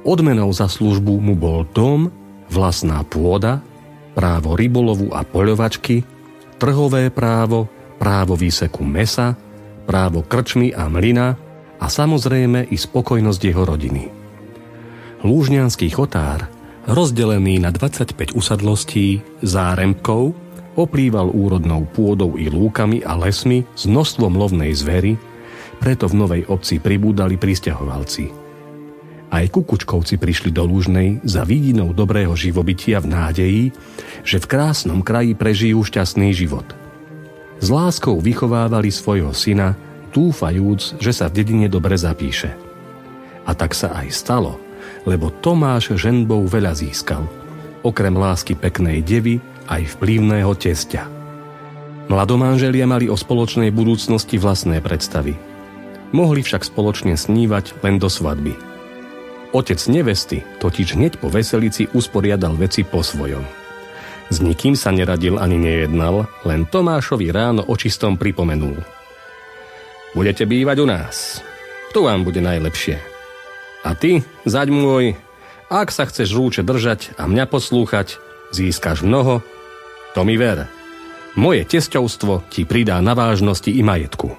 Odmenou 0.00 0.48
za 0.54 0.64
službu 0.64 1.20
mu 1.20 1.34
bol 1.36 1.68
dom, 1.68 2.08
vlastná 2.48 3.04
pôda, 3.04 3.60
právo 4.16 4.56
rybolovu 4.56 5.12
a 5.12 5.22
poľovačky, 5.22 6.02
trhové 6.56 7.12
právo, 7.12 7.68
právo 8.00 8.32
výseku 8.32 8.80
mesa, 8.80 9.36
právo 9.90 10.22
krčmy 10.22 10.70
a 10.70 10.86
mlyna 10.86 11.34
a 11.82 11.86
samozrejme 11.90 12.70
i 12.70 12.78
spokojnosť 12.78 13.40
jeho 13.42 13.66
rodiny. 13.66 14.06
Lúžňanský 15.26 15.90
chotár 15.90 16.46
rozdelený 16.86 17.58
na 17.58 17.74
25 17.74 18.38
usadlostí, 18.38 19.18
záremkov, 19.42 20.30
oplýval 20.78 21.34
úrodnou 21.34 21.90
pôdou 21.90 22.38
i 22.38 22.46
lúkami 22.46 23.02
a 23.02 23.18
lesmi 23.18 23.66
s 23.74 23.90
množstvom 23.90 24.38
lovnej 24.38 24.70
zvery, 24.78 25.18
preto 25.82 26.06
v 26.06 26.14
novej 26.22 26.42
obci 26.46 26.78
pribúdali 26.78 27.34
pristahovalci. 27.34 28.30
Aj 29.30 29.46
kukučkovci 29.46 30.18
prišli 30.18 30.50
do 30.54 30.66
Lúžnej 30.66 31.22
za 31.22 31.42
vidinou 31.42 31.90
dobrého 31.90 32.34
živobytia 32.34 32.98
v 33.02 33.10
nádeji, 33.10 33.64
že 34.22 34.38
v 34.38 34.46
krásnom 34.46 35.02
kraji 35.02 35.34
prežijú 35.34 35.82
šťastný 35.86 36.30
život. 36.34 36.79
S 37.60 37.68
láskou 37.68 38.16
vychovávali 38.18 38.88
svojho 38.88 39.36
syna, 39.36 39.76
dúfajúc, 40.10 40.96
že 40.98 41.12
sa 41.12 41.28
v 41.28 41.44
dedine 41.44 41.68
dobre 41.68 41.94
zapíše. 41.94 42.56
A 43.44 43.52
tak 43.52 43.76
sa 43.76 43.92
aj 44.00 44.08
stalo, 44.10 44.56
lebo 45.04 45.28
Tomáš 45.28 45.94
ženbou 45.94 46.48
veľa 46.48 46.72
získal. 46.72 47.28
Okrem 47.84 48.16
lásky 48.16 48.56
peknej 48.56 49.04
devy 49.04 49.40
aj 49.68 49.96
vplyvného 49.96 50.52
testia. 50.56 51.06
Mladomanželia 52.10 52.90
mali 52.90 53.06
o 53.06 53.14
spoločnej 53.14 53.70
budúcnosti 53.70 54.40
vlastné 54.40 54.82
predstavy. 54.82 55.38
Mohli 56.10 56.42
však 56.42 56.66
spoločne 56.66 57.14
snívať 57.14 57.78
len 57.86 58.02
do 58.02 58.10
svadby– 58.10 58.56
Otec 59.50 59.82
nevesty 59.90 60.46
totiž 60.62 60.94
hneď 60.94 61.18
po 61.18 61.26
veselici 61.26 61.90
usporiadal 61.90 62.54
veci 62.54 62.86
po 62.86 63.02
svojom. 63.02 63.42
S 64.30 64.38
nikým 64.38 64.78
sa 64.78 64.94
neradil 64.94 65.42
ani 65.42 65.58
nejednal, 65.58 66.30
len 66.46 66.62
Tomášovi 66.70 67.34
ráno 67.34 67.66
očistom 67.66 68.14
pripomenul. 68.14 68.78
Budete 70.14 70.46
bývať 70.46 70.76
u 70.78 70.86
nás. 70.86 71.42
Tu 71.90 71.98
vám 71.98 72.22
bude 72.22 72.38
najlepšie. 72.38 73.02
A 73.82 73.98
ty, 73.98 74.22
zaď 74.46 74.70
môj, 74.70 75.18
ak 75.66 75.90
sa 75.90 76.06
chceš 76.06 76.30
rúče 76.34 76.62
držať 76.62 77.18
a 77.18 77.26
mňa 77.26 77.50
poslúchať, 77.50 78.22
získaš 78.54 79.02
mnoho, 79.02 79.42
to 80.14 80.22
mi 80.22 80.38
ver. 80.38 80.70
Moje 81.38 81.62
tesťovstvo 81.66 82.46
ti 82.50 82.66
pridá 82.66 82.98
na 82.98 83.14
vážnosti 83.14 83.70
i 83.70 83.82
majetku. 83.82 84.34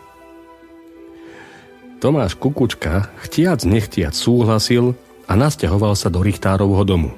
Tomáš 2.04 2.36
Kukučka 2.36 3.12
chtiac 3.28 3.64
nechtiac 3.64 4.12
súhlasil 4.12 4.96
a 5.28 5.34
nasťahoval 5.40 5.96
sa 5.96 6.12
do 6.12 6.20
Richtárovho 6.20 6.84
domu. 6.84 7.16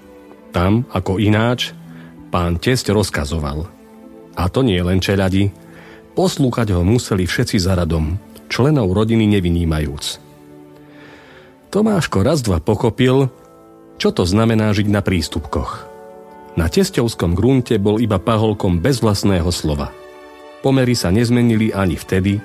Tam, 0.54 0.86
ako 0.94 1.18
ináč, 1.18 1.74
pán 2.34 2.58
tesť 2.58 2.98
rozkazoval. 2.98 3.70
A 4.34 4.50
to 4.50 4.66
nie 4.66 4.82
len 4.82 4.98
čeľadi, 4.98 5.54
poslúchať 6.18 6.74
ho 6.74 6.82
museli 6.82 7.30
všetci 7.30 7.62
za 7.62 7.78
radom, 7.78 8.18
členov 8.50 8.90
rodiny 8.90 9.30
nevynímajúc. 9.38 10.18
Tomáško 11.70 12.26
raz 12.26 12.42
dva 12.42 12.58
pochopil, 12.58 13.30
čo 14.02 14.10
to 14.10 14.26
znamená 14.26 14.74
žiť 14.74 14.90
na 14.90 15.06
prístupkoch. 15.06 15.86
Na 16.58 16.70
tesťovskom 16.70 17.38
grunte 17.38 17.78
bol 17.78 18.02
iba 18.02 18.18
paholkom 18.18 18.82
bez 18.82 19.06
vlastného 19.06 19.50
slova. 19.54 19.94
Pomery 20.66 20.98
sa 20.98 21.14
nezmenili 21.14 21.70
ani 21.70 21.98
vtedy, 21.98 22.42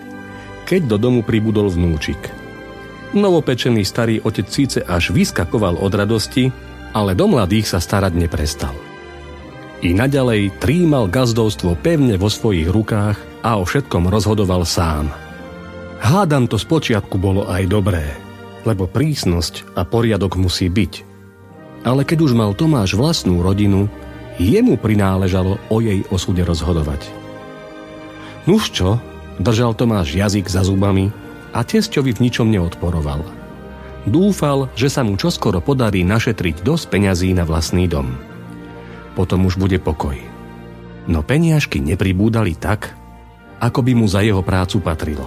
keď 0.69 0.85
do 0.85 0.97
domu 1.01 1.21
pribudol 1.25 1.73
vnúčik. 1.73 2.21
Novopečený 3.17 3.89
starý 3.89 4.21
otec 4.21 4.49
síce 4.53 4.85
až 4.85 5.17
vyskakoval 5.17 5.81
od 5.81 5.93
radosti, 5.97 6.53
ale 6.93 7.17
do 7.17 7.25
mladých 7.25 7.73
sa 7.73 7.81
starať 7.81 8.13
neprestal. 8.17 8.88
I 9.79 9.95
naďalej 9.95 10.59
trímal 10.59 11.07
gazdovstvo 11.07 11.79
pevne 11.79 12.19
vo 12.19 12.27
svojich 12.27 12.67
rukách 12.67 13.17
a 13.47 13.59
o 13.59 13.65
všetkom 13.65 14.11
rozhodoval 14.11 14.67
sám. 14.67 15.15
Hádam 16.03 16.51
to 16.51 16.59
spočiatku 16.59 17.15
bolo 17.19 17.47
aj 17.47 17.63
dobré, 17.71 18.03
lebo 18.67 18.91
prísnosť 18.91 19.79
a 19.79 19.87
poriadok 19.87 20.35
musí 20.35 20.67
byť. 20.67 21.07
Ale 21.87 22.03
keď 22.03 22.19
už 22.27 22.33
mal 22.35 22.59
Tomáš 22.59 22.99
vlastnú 22.99 23.39
rodinu, 23.39 23.87
jemu 24.39 24.75
prináležalo 24.79 25.63
o 25.71 25.77
jej 25.79 26.03
osude 26.11 26.43
rozhodovať. 26.43 27.07
Nuž 28.51 28.75
čo, 28.75 28.99
Držal 29.39 29.79
Tomáš 29.79 30.19
jazyk 30.19 30.51
za 30.51 30.67
zubami 30.67 31.15
a 31.55 31.63
testovi 31.63 32.11
v 32.11 32.27
ničom 32.27 32.51
neodporoval. 32.51 33.23
Dúfal, 34.03 34.67
že 34.75 34.91
sa 34.91 35.07
mu 35.07 35.15
čoskoro 35.15 35.63
podarí 35.63 36.03
našetriť 36.03 36.67
dosť 36.67 36.85
peňazí 36.91 37.31
na 37.39 37.47
vlastný 37.47 37.87
dom. 37.87 38.19
Potom 39.19 39.51
už 39.51 39.59
bude 39.59 39.83
pokoj. 39.83 40.15
No 41.11 41.27
peniažky 41.27 41.83
nepribúdali 41.83 42.55
tak, 42.55 42.95
ako 43.59 43.83
by 43.83 43.93
mu 43.99 44.07
za 44.07 44.23
jeho 44.23 44.47
prácu 44.47 44.79
patrilo. 44.79 45.27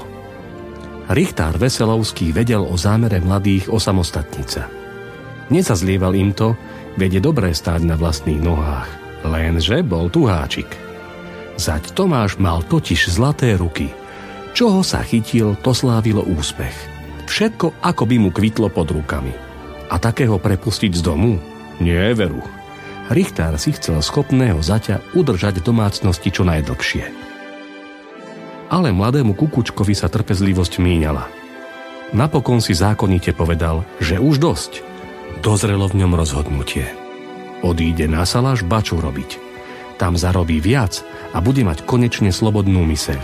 Richtár 1.12 1.60
Veselovský 1.60 2.32
vedel 2.32 2.64
o 2.64 2.80
zámere 2.80 3.20
mladých 3.20 3.68
osamostatnica. 3.68 4.72
Nezazlieval 5.52 6.16
im 6.16 6.32
to, 6.32 6.56
vede 6.96 7.20
dobré 7.20 7.52
stáť 7.52 7.84
na 7.84 8.00
vlastných 8.00 8.40
nohách, 8.40 8.88
lenže 9.28 9.84
bol 9.84 10.08
tu 10.08 10.24
háčik. 10.24 10.72
Zať 11.60 11.92
Tomáš 11.92 12.40
mal 12.40 12.64
totiž 12.64 13.12
zlaté 13.12 13.60
ruky– 13.60 13.92
Čoho 14.52 14.84
sa 14.84 15.00
chytil, 15.00 15.56
to 15.64 15.72
slávilo 15.72 16.28
úspech. 16.28 16.76
Všetko, 17.32 17.80
ako 17.80 18.04
by 18.04 18.16
mu 18.20 18.30
kvitlo 18.36 18.68
pod 18.68 18.92
rukami. 18.92 19.32
A 19.88 19.96
takého 19.96 20.36
prepustiť 20.36 21.00
z 21.00 21.02
domu? 21.04 21.40
Nie, 21.80 22.12
veru. 22.12 22.44
Richtár 23.10 23.57
si 23.57 23.73
chcel 23.73 23.98
schopného 24.03 24.61
zaťa 24.61 25.15
udržať 25.18 25.64
domácnosti 25.65 26.30
čo 26.30 26.45
najdlhšie. 26.45 27.06
Ale 28.72 28.94
mladému 28.95 29.36
kukučkovi 29.36 29.91
sa 29.98 30.07
trpezlivosť 30.07 30.80
míňala. 30.80 31.26
Napokon 32.11 32.60
si 32.60 32.76
zákonite 32.76 33.32
povedal, 33.32 33.88
že 34.03 34.19
už 34.19 34.40
dosť. 34.40 34.84
Dozrelo 35.40 35.88
v 35.88 36.03
ňom 36.03 36.14
rozhodnutie. 36.15 36.88
Odíde 37.64 38.07
na 38.07 38.28
saláš 38.28 38.68
baču 38.68 38.99
robiť. 38.99 39.40
Tam 39.95 40.15
zarobí 40.19 40.60
viac 40.60 41.03
a 41.32 41.40
bude 41.40 41.64
mať 41.64 41.84
konečne 41.88 42.34
slobodnú 42.34 42.84
myseľ. 42.84 43.22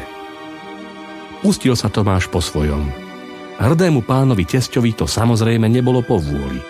Pustil 1.41 1.77
sa 1.77 1.87
Tomáš 1.87 2.27
po 2.27 2.41
svojom. 2.41 2.89
Hrdému 3.57 4.05
pánovi 4.05 4.45
tesťovi 4.45 4.93
to 4.93 5.05
samozrejme 5.09 5.65
nebolo 5.65 6.05
po 6.05 6.21
vôli. 6.21 6.61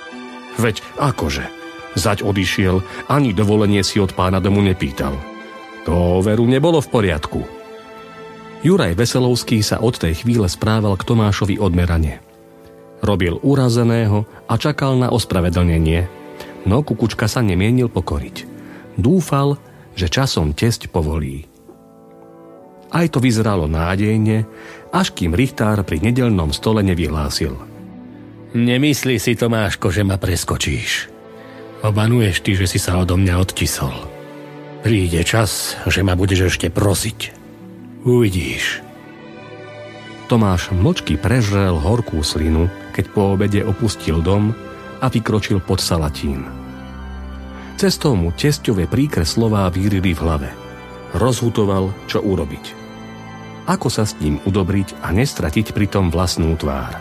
Veď 0.56 0.80
akože? 0.96 1.67
Zať 1.98 2.22
odišiel, 2.22 2.86
ani 3.10 3.34
dovolenie 3.34 3.82
si 3.82 3.98
od 3.98 4.14
pána 4.14 4.38
domu 4.38 4.62
nepýtal. 4.62 5.18
To 5.90 6.22
veru 6.22 6.46
nebolo 6.46 6.78
v 6.78 6.92
poriadku. 6.94 7.42
Juraj 8.62 8.94
Veselovský 8.94 9.66
sa 9.66 9.82
od 9.82 9.98
tej 9.98 10.22
chvíle 10.22 10.46
správal 10.46 10.94
k 10.94 11.08
Tomášovi 11.10 11.58
odmerane. 11.58 12.22
Robil 13.02 13.42
urazeného 13.42 14.30
a 14.46 14.54
čakal 14.62 14.98
na 14.98 15.10
ospravedlnenie, 15.10 16.06
no 16.70 16.86
Kukučka 16.86 17.26
sa 17.26 17.42
nemienil 17.42 17.90
pokoriť. 17.90 18.46
Dúfal, 18.98 19.58
že 19.98 20.06
časom 20.10 20.54
tesť 20.54 20.94
povolí. 20.94 21.50
Aj 22.94 23.06
to 23.10 23.18
vyzeralo 23.18 23.66
nádejne, 23.66 24.46
až 24.94 25.18
kým 25.18 25.34
Richtár 25.34 25.82
pri 25.82 25.98
nedelnom 26.02 26.54
stole 26.54 26.86
nevyhlásil. 26.86 27.58
Nemyslí 28.54 29.18
si, 29.18 29.34
Tomáško, 29.34 29.90
že 29.90 30.06
ma 30.06 30.16
preskočíš. 30.22 31.17
Obanuješ 31.86 32.42
ty, 32.42 32.58
že 32.58 32.66
si 32.66 32.80
sa 32.82 32.98
odo 32.98 33.18
mňa 33.18 33.36
odtisol. 33.38 33.94
Príde 34.82 35.22
čas, 35.26 35.78
že 35.86 36.02
ma 36.02 36.18
budeš 36.18 36.54
ešte 36.56 36.74
prosiť. 36.74 37.36
Uvidíš. 38.08 38.82
Tomáš 40.32 40.74
močky 40.76 41.16
prežrel 41.16 41.78
horkú 41.78 42.20
slinu, 42.22 42.68
keď 42.92 43.06
po 43.14 43.38
obede 43.38 43.62
opustil 43.64 44.20
dom 44.20 44.52
a 45.00 45.08
vykročil 45.08 45.62
pod 45.64 45.80
Salatín. 45.80 46.46
Cestou 47.78 48.18
mu 48.18 48.34
tesťové 48.34 48.90
príkre 48.90 49.24
slová 49.24 49.70
vírili 49.70 50.12
v 50.12 50.22
hlave. 50.22 50.50
Rozhutoval, 51.14 51.94
čo 52.10 52.20
urobiť 52.20 52.88
ako 53.68 53.92
sa 53.92 54.08
s 54.08 54.16
ním 54.24 54.40
udobriť 54.48 55.04
a 55.04 55.12
nestratiť 55.12 55.76
pritom 55.76 56.08
vlastnú 56.08 56.56
tvár. 56.56 56.96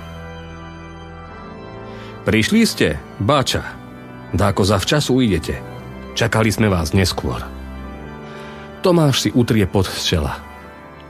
Prišli 2.27 2.67
ste, 2.67 2.99
báča. 3.23 3.86
Dáko 4.35 4.67
za 4.67 4.81
včasu 4.81 5.23
ujdete. 5.23 5.61
Čakali 6.17 6.51
sme 6.51 6.73
vás 6.73 6.97
neskôr. 6.97 7.45
Tomáš 8.81 9.27
si 9.27 9.31
utrie 9.35 9.67
pod 9.69 9.87
čela. 10.03 10.41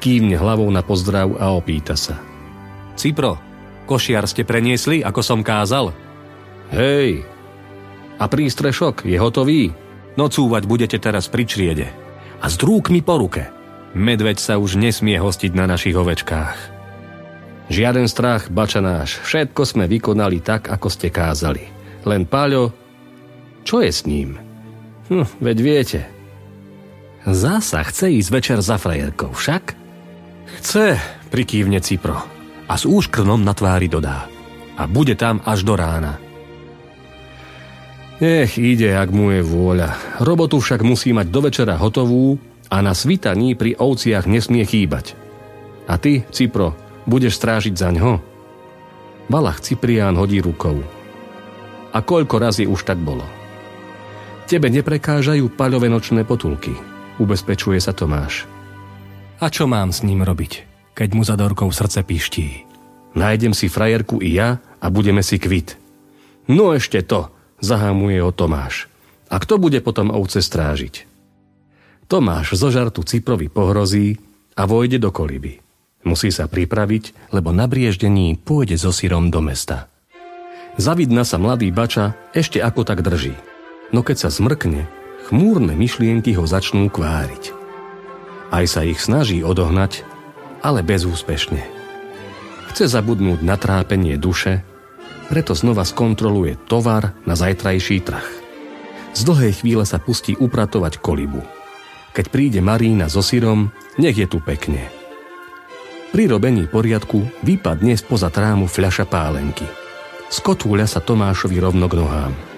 Kývne 0.03 0.37
hlavou 0.37 0.69
na 0.69 0.85
pozdrav 0.85 1.37
a 1.41 1.55
opýta 1.55 1.97
sa. 1.97 2.21
Cipro, 2.97 3.39
košiar 3.89 4.25
ste 4.29 4.45
preniesli, 4.45 5.01
ako 5.01 5.21
som 5.21 5.41
kázal? 5.41 5.93
Hej, 6.73 7.23
a 8.17 8.25
prístrešok 8.33 9.05
je 9.05 9.17
hotový? 9.21 9.73
Nocúvať 10.17 10.65
budete 10.65 10.97
teraz 10.97 11.29
pri 11.29 11.45
čriede. 11.45 11.89
A 12.41 12.49
s 12.49 12.57
drúkmi 12.57 13.05
po 13.05 13.21
ruke. 13.21 13.53
Medveď 13.93 14.41
sa 14.41 14.55
už 14.57 14.81
nesmie 14.81 15.21
hostiť 15.21 15.53
na 15.53 15.69
našich 15.69 15.97
ovečkách. 15.97 16.59
Žiaden 17.69 18.09
strach, 18.09 18.49
bača 18.49 18.81
náš, 18.81 19.21
všetko 19.27 19.63
sme 19.69 19.85
vykonali 19.91 20.41
tak, 20.41 20.73
ako 20.73 20.89
ste 20.89 21.13
kázali. 21.13 21.69
Len 22.07 22.25
Páľo, 22.25 22.73
čo 23.67 23.83
je 23.83 23.91
s 23.91 24.07
ním? 24.07 24.39
Hm, 25.11 25.27
veď 25.43 25.57
viete. 25.59 26.01
Zasa 27.27 27.83
chce 27.83 28.15
ísť 28.23 28.31
večer 28.31 28.59
za 28.63 28.79
frajerkou, 28.79 29.35
však? 29.35 29.75
Chce, 30.63 30.95
prikývne 31.35 31.83
Cipro 31.83 32.23
a 32.71 32.75
s 32.79 32.87
úškrnom 32.87 33.43
na 33.43 33.51
tvári 33.51 33.91
dodá. 33.91 34.31
A 34.79 34.87
bude 34.87 35.19
tam 35.19 35.43
až 35.43 35.67
do 35.67 35.75
rána. 35.75 36.23
Ech, 38.23 38.57
ide, 38.57 38.97
ak 38.97 39.11
mu 39.11 39.35
je 39.35 39.43
vôľa. 39.45 40.23
Robotu 40.23 40.63
však 40.63 40.81
musí 40.87 41.13
mať 41.13 41.27
do 41.29 41.41
večera 41.45 41.75
hotovú 41.77 42.39
a 42.71 42.81
na 42.81 42.97
svitaní 42.97 43.59
pri 43.59 43.77
ovciach 43.77 44.25
nesmie 44.25 44.65
chýbať. 44.65 45.19
A 45.91 46.01
ty, 46.01 46.25
Cipro, 46.33 46.73
budeš 47.05 47.37
strážiť 47.37 47.75
za 47.77 47.91
ňo? 47.93 48.23
Valach 49.29 49.61
Ciprián 49.61 50.15
hodí 50.15 50.39
rukou. 50.39 50.81
A 51.93 51.99
koľko 51.99 52.37
razy 52.39 52.65
už 52.65 52.87
tak 52.87 53.03
bolo? 53.03 53.36
Tebe 54.47 54.71
neprekážajú 54.71 55.59
paľové 55.59 55.91
nočné 55.91 56.23
potulky, 56.23 56.71
ubezpečuje 57.19 57.83
sa 57.83 57.91
Tomáš. 57.91 58.47
A 59.43 59.51
čo 59.51 59.67
mám 59.67 59.91
s 59.91 60.07
ním 60.07 60.23
robiť, 60.23 60.63
keď 60.95 61.09
mu 61.19 61.27
za 61.27 61.35
dorkou 61.35 61.67
srdce 61.75 62.07
piští? 62.07 62.63
Nájdem 63.19 63.51
si 63.51 63.67
frajerku 63.67 64.23
i 64.23 64.39
ja 64.39 64.63
a 64.79 64.87
budeme 64.87 65.27
si 65.27 65.43
kvit. 65.43 65.75
No 66.47 66.71
ešte 66.79 67.03
to, 67.03 67.35
zahámuje 67.59 68.23
ho 68.23 68.31
Tomáš. 68.31 68.87
A 69.27 69.43
kto 69.43 69.59
bude 69.59 69.83
potom 69.83 70.15
ovce 70.15 70.39
strážiť? 70.39 71.11
Tomáš 72.07 72.55
zo 72.55 72.71
žartu 72.71 73.03
Ciprovi 73.03 73.51
pohrozí 73.51 74.15
a 74.55 74.63
vojde 74.63 75.03
do 75.03 75.11
koliby. 75.11 75.59
Musí 76.07 76.31
sa 76.31 76.47
pripraviť, 76.47 77.35
lebo 77.35 77.51
na 77.51 77.67
brieždení 77.67 78.39
pôjde 78.39 78.79
so 78.79 78.95
syrom 78.95 79.27
do 79.35 79.43
mesta. 79.43 79.91
Zavidna 80.79 81.27
sa 81.27 81.35
mladý 81.43 81.75
bača 81.75 82.15
ešte 82.31 82.63
ako 82.63 82.87
tak 82.87 83.03
drží. 83.03 83.35
No 83.95 84.03
keď 84.03 84.27
sa 84.27 84.31
zmrkne, 84.31 84.91
chmúrne 85.31 85.75
myšlienky 85.79 86.35
ho 86.35 86.47
začnú 86.47 86.91
kváriť. 86.91 87.55
Aj 88.51 88.65
sa 88.67 88.87
ich 88.87 89.03
snaží 89.03 89.43
odohnať, 89.43 90.07
ale 90.63 90.83
bezúspešne. 90.87 91.63
Chce 92.71 92.91
zabudnúť 92.91 93.43
na 93.43 93.59
trápenie 93.59 94.19
duše, 94.19 94.63
preto 95.27 95.59
znova 95.59 95.83
skontroluje 95.83 96.55
tovar 96.71 97.15
na 97.27 97.35
zajtrajší 97.35 97.99
trh. 98.03 98.27
Z 99.17 99.21
dlhej 99.27 99.65
chvíle 99.65 99.83
sa 99.89 99.99
pustí 99.99 100.37
upratovať 100.37 101.01
kolibu. 101.03 101.43
Keď 102.15 102.27
príde 102.31 102.61
Marína 102.63 103.11
so 103.11 103.25
syrom, 103.25 103.73
nech 103.99 104.17
je 104.17 104.29
tu 104.29 104.39
pekne. 104.45 104.87
Pri 106.15 106.31
robení 106.31 106.65
poriadku 106.71 107.25
vypadne 107.43 107.99
spoza 107.99 108.31
trámu 108.31 108.71
fľaša 108.71 109.05
pálenky. 109.05 109.67
Skotúľa 110.31 110.87
sa 110.89 111.03
Tomášovi 111.03 111.59
rovno 111.61 111.91
k 111.91 111.99
nohám. 111.99 112.56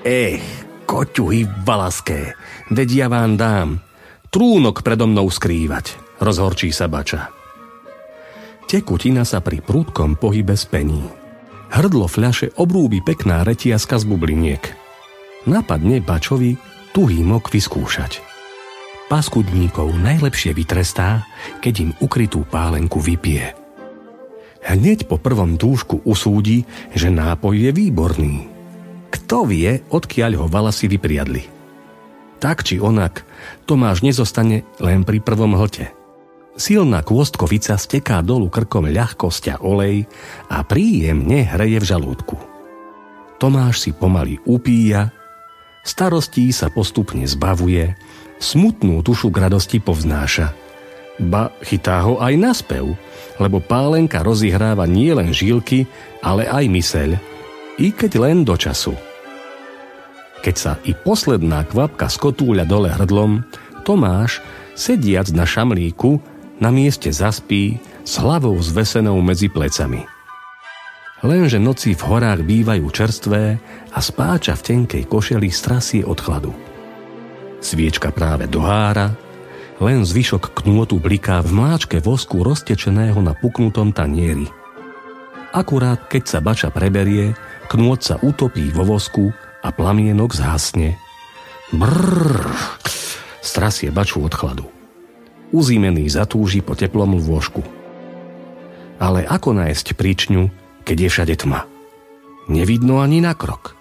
Ech, 0.00 0.44
koťuhy 0.88 1.44
valaské, 1.60 2.32
veď 2.72 2.88
ja 2.88 3.06
vám 3.12 3.36
dám. 3.36 3.84
Trúnok 4.32 4.80
predo 4.80 5.04
mnou 5.04 5.28
skrývať, 5.28 6.16
rozhorčí 6.22 6.72
sa 6.72 6.88
bača. 6.88 7.28
Tekutina 8.64 9.26
sa 9.26 9.44
pri 9.44 9.60
prúdkom 9.60 10.16
pohybe 10.16 10.56
spení. 10.56 11.04
Hrdlo 11.74 12.06
fľaše 12.08 12.56
obrúbi 12.56 13.02
pekná 13.04 13.44
retiaska 13.44 13.98
z 14.00 14.04
bubliniek. 14.06 14.62
Napadne 15.50 15.98
Bačovi 16.00 16.56
tuhý 16.94 17.20
mok 17.26 17.50
vyskúšať. 17.50 18.22
Paskudníkov 19.10 19.90
najlepšie 19.98 20.54
vytrestá, 20.54 21.26
keď 21.58 21.74
im 21.82 21.90
ukrytú 21.98 22.46
pálenku 22.46 23.02
vypije. 23.02 23.58
Hneď 24.64 25.10
po 25.10 25.18
prvom 25.18 25.58
dúšku 25.58 26.06
usúdi, 26.06 26.62
že 26.94 27.10
nápoj 27.10 27.54
je 27.58 27.70
výborný. 27.74 28.59
Kto 29.10 29.46
vie, 29.46 29.82
odkiaľ 29.90 30.32
ho 30.40 30.46
valasy 30.46 30.86
vypriadli. 30.86 31.42
Tak 32.40 32.64
či 32.64 32.80
onak, 32.80 33.26
Tomáš 33.68 34.00
nezostane 34.00 34.64
len 34.80 35.04
pri 35.04 35.20
prvom 35.20 35.58
hlte– 35.58 35.92
Silná 36.60 37.00
kôstkovica 37.00 37.78
steká 37.80 38.20
dolu 38.20 38.52
krkom 38.52 38.90
ľahkosť 38.90 39.44
a 39.54 39.56
olej 39.64 40.04
a 40.52 40.60
príjemne 40.60 41.46
hreje 41.46 41.80
v 41.80 41.88
žalúdku. 41.88 42.36
Tomáš 43.40 43.88
si 43.88 43.90
pomaly 43.96 44.36
upíja, 44.44 45.08
starostí 45.86 46.52
sa 46.52 46.68
postupne 46.68 47.24
zbavuje, 47.24 47.96
smutnú 48.36 49.00
dušu 49.00 49.32
k 49.32 49.48
radosti 49.48 49.80
povznáša. 49.80 50.52
Ba 51.16 51.48
chytá 51.64 52.04
ho 52.04 52.20
aj 52.20 52.34
na 52.36 52.52
spev, 52.52 52.92
lebo 53.40 53.64
pálenka 53.64 54.20
rozihráva 54.20 54.84
nielen 54.84 55.32
žílky, 55.32 55.88
ale 56.20 56.44
aj 56.44 56.68
myseľ, 56.68 57.16
i 57.80 57.88
keď 57.90 58.12
len 58.20 58.44
do 58.44 58.54
času. 58.54 58.92
Keď 60.44 60.54
sa 60.56 60.72
i 60.84 60.92
posledná 60.92 61.64
kvapka 61.64 62.12
skotúľa 62.12 62.68
dole 62.68 62.92
hrdlom, 62.92 63.44
Tomáš, 63.84 64.44
sediac 64.76 65.32
na 65.32 65.48
šamlíku, 65.48 66.20
na 66.60 66.68
mieste 66.68 67.08
zaspí 67.08 67.80
s 68.04 68.20
hlavou 68.20 68.56
zvesenou 68.60 69.16
medzi 69.24 69.48
plecami. 69.48 70.04
Lenže 71.20 71.60
noci 71.60 71.92
v 71.92 72.02
horách 72.04 72.40
bývajú 72.44 72.86
čerstvé 72.88 73.60
a 73.92 73.98
spáča 74.00 74.56
v 74.56 74.64
tenkej 74.64 75.04
košeli 75.04 75.48
strasie 75.52 76.00
od 76.04 76.16
chladu. 76.16 76.52
Sviečka 77.60 78.08
práve 78.08 78.48
dohára, 78.48 79.12
len 79.84 80.04
zvyšok 80.04 80.64
knôtu 80.64 80.96
bliká 80.96 81.44
v 81.44 81.52
mláčke 81.56 82.00
vosku 82.00 82.40
roztečeného 82.40 83.20
na 83.20 83.36
puknutom 83.36 83.92
tanieri. 83.92 84.48
Akurát 85.52 86.08
keď 86.08 86.22
sa 86.24 86.38
bača 86.40 86.72
preberie, 86.72 87.36
knôt 87.70 88.02
sa 88.02 88.18
utopí 88.18 88.74
vo 88.74 88.82
vosku 88.82 89.30
a 89.62 89.70
plamienok 89.70 90.34
zhasne. 90.34 90.98
Brrr, 91.70 92.50
strasie 93.40 93.94
baču 93.94 94.26
od 94.26 94.34
chladu 94.34 94.66
uzímený 95.50 96.06
zatúži 96.10 96.62
po 96.62 96.78
teplom 96.78 97.18
lôžku. 97.18 97.62
Ale 99.00 99.26
ako 99.26 99.56
nájsť 99.56 99.86
príčňu, 99.96 100.50
keď 100.86 100.96
je 101.06 101.08
všade 101.10 101.34
tma? 101.46 101.66
Nevidno 102.50 103.02
ani 103.02 103.22
na 103.22 103.34
krok. 103.34 103.78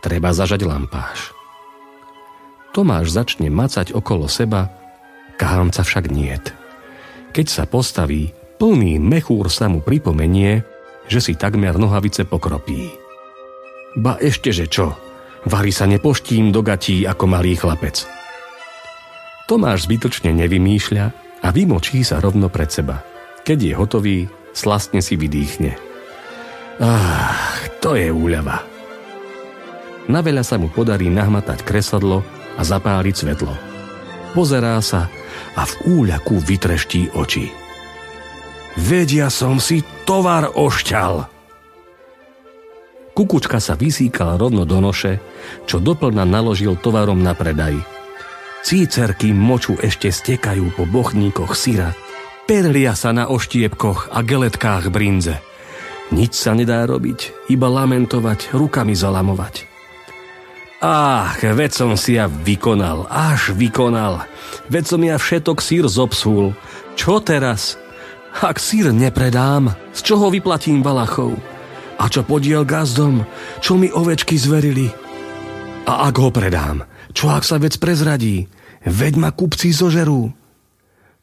Treba 0.00 0.32
zažať 0.32 0.64
lampáš. 0.64 1.34
Tomáš 2.70 3.10
začne 3.10 3.50
macať 3.50 3.90
okolo 3.90 4.30
seba, 4.30 4.70
kahánca 5.36 5.82
však 5.82 6.06
niet. 6.08 6.54
Keď 7.34 7.46
sa 7.46 7.64
postaví, 7.66 8.30
plný 8.62 9.02
mechúr 9.02 9.50
sa 9.50 9.66
mu 9.66 9.82
pripomenie, 9.82 10.62
že 11.10 11.18
si 11.18 11.34
takmer 11.34 11.74
nohavice 11.74 12.22
pokropí. 12.22 12.94
Ba 13.98 14.14
ešte 14.22 14.54
že 14.54 14.70
čo, 14.70 14.94
Vary 15.40 15.74
sa 15.74 15.88
nepoštím 15.90 16.54
do 16.54 16.62
gatí 16.62 17.02
ako 17.02 17.24
malý 17.26 17.58
chlapec– 17.58 18.06
Tomáš 19.50 19.90
zbytočne 19.90 20.30
nevymýšľa 20.30 21.04
a 21.42 21.48
vymočí 21.50 22.06
sa 22.06 22.22
rovno 22.22 22.46
pred 22.46 22.70
seba. 22.70 23.02
Keď 23.42 23.58
je 23.58 23.72
hotový, 23.74 24.18
slastne 24.54 25.02
si 25.02 25.18
vydýchne. 25.18 25.74
Ach, 26.78 27.66
to 27.82 27.98
je 27.98 28.14
úľava. 28.14 28.62
Na 30.06 30.22
veľa 30.22 30.46
sa 30.46 30.54
mu 30.54 30.70
podarí 30.70 31.10
nahmatať 31.10 31.66
kresadlo 31.66 32.22
a 32.54 32.62
zapáliť 32.62 33.14
svetlo. 33.26 33.50
Pozerá 34.38 34.78
sa 34.86 35.10
a 35.58 35.66
v 35.66 35.98
úľaku 35.98 36.38
vytreští 36.38 37.18
oči. 37.18 37.50
Vedia 38.80 39.28
som 39.28 39.60
si 39.60 39.84
tovar 40.08 40.56
ošťal. 40.56 41.28
Kukučka 43.12 43.60
sa 43.60 43.76
vysíkala 43.76 44.40
rovno 44.40 44.64
do 44.64 44.80
noše, 44.80 45.20
čo 45.68 45.76
doplna 45.76 46.24
naložil 46.24 46.80
tovarom 46.80 47.20
na 47.20 47.36
predaj– 47.36 47.76
Cícerky 48.60 49.32
moču 49.32 49.80
ešte 49.80 50.12
stekajú 50.12 50.76
po 50.76 50.84
bochníkoch 50.84 51.56
syra. 51.56 51.96
Perlia 52.44 52.92
sa 52.92 53.08
na 53.16 53.32
oštiepkoch 53.32 54.12
a 54.12 54.20
geletkách 54.20 54.92
brinze. 54.92 55.40
Nič 56.12 56.36
sa 56.36 56.52
nedá 56.52 56.84
robiť, 56.84 57.48
iba 57.48 57.70
lamentovať, 57.70 58.52
rukami 58.52 58.92
zalamovať. 58.92 59.70
Ach, 60.84 61.40
veď 61.40 61.70
som 61.72 61.92
si 61.96 62.20
ja 62.20 62.28
vykonal, 62.28 63.08
až 63.08 63.56
vykonal. 63.56 64.28
Veď 64.68 64.84
som 64.84 65.00
ja 65.04 65.16
všetok 65.16 65.58
sír 65.60 65.84
zobsul. 65.88 66.52
Čo 66.96 67.20
teraz? 67.24 67.80
Ak 68.38 68.62
sír 68.62 68.94
nepredám, 68.94 69.74
z 69.90 70.00
čoho 70.06 70.30
vyplatím 70.30 70.86
Valachov? 70.86 71.34
A 71.98 72.06
čo 72.06 72.22
podiel 72.22 72.62
gazdom? 72.62 73.26
Čo 73.58 73.76
mi 73.76 73.90
ovečky 73.90 74.38
zverili? 74.38 74.88
A 75.84 76.08
ak 76.08 76.14
ho 76.22 76.30
predám, 76.30 76.86
čo 77.10 77.28
ak 77.28 77.42
sa 77.42 77.58
vec 77.58 77.74
prezradí? 77.76 78.46
Veď 78.86 79.20
ma 79.20 79.30
kupci 79.34 79.74
zožerú. 79.74 80.32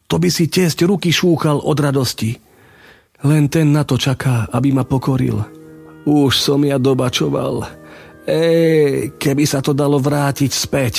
To 0.07 0.15
by 0.21 0.29
si 0.29 0.45
tiesť 0.51 0.85
ruky 0.85 1.09
šúchal 1.09 1.57
od 1.63 1.77
radosti. 1.79 2.37
Len 3.25 3.49
ten 3.49 3.73
na 3.73 3.81
to 3.81 3.97
čaká, 3.97 4.45
aby 4.53 4.69
ma 4.69 4.85
pokoril. 4.85 5.41
Už 6.05 6.37
som 6.37 6.61
ja 6.61 6.77
dobačoval. 6.77 7.65
Ej, 8.29 9.17
keby 9.17 9.43
sa 9.49 9.63
to 9.63 9.73
dalo 9.73 9.97
vrátiť 9.97 10.51
späť. 10.53 10.95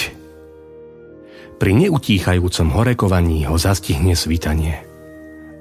Pri 1.61 1.73
neutíchajúcom 1.79 2.69
horekovaní 2.75 3.47
ho 3.47 3.55
zastihne 3.55 4.19
svitanie. 4.19 4.83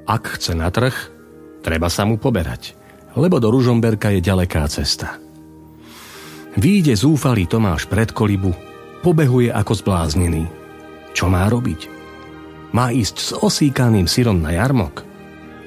Ak 0.08 0.40
chce 0.40 0.56
na 0.56 0.72
trh, 0.72 0.96
treba 1.60 1.92
sa 1.92 2.08
mu 2.08 2.16
poberať, 2.16 2.80
lebo 3.20 3.44
do 3.44 3.52
Ružomberka 3.52 4.08
je 4.16 4.24
ďaleká 4.24 4.64
cesta. 4.72 5.20
Výjde 6.56 6.96
zúfalý 6.96 7.44
Tomáš 7.46 7.86
pred 7.86 8.10
kolibu 8.16 8.56
pobehuje 9.04 9.52
ako 9.52 9.74
zbláznený. 9.78 10.48
Čo 11.12 11.28
má 11.28 11.46
robiť? 11.52 11.92
Má 12.72 12.96
ísť 12.96 13.16
s 13.20 13.30
osíkaným 13.36 14.08
syrom 14.08 14.40
na 14.40 14.56
jarmok? 14.56 15.04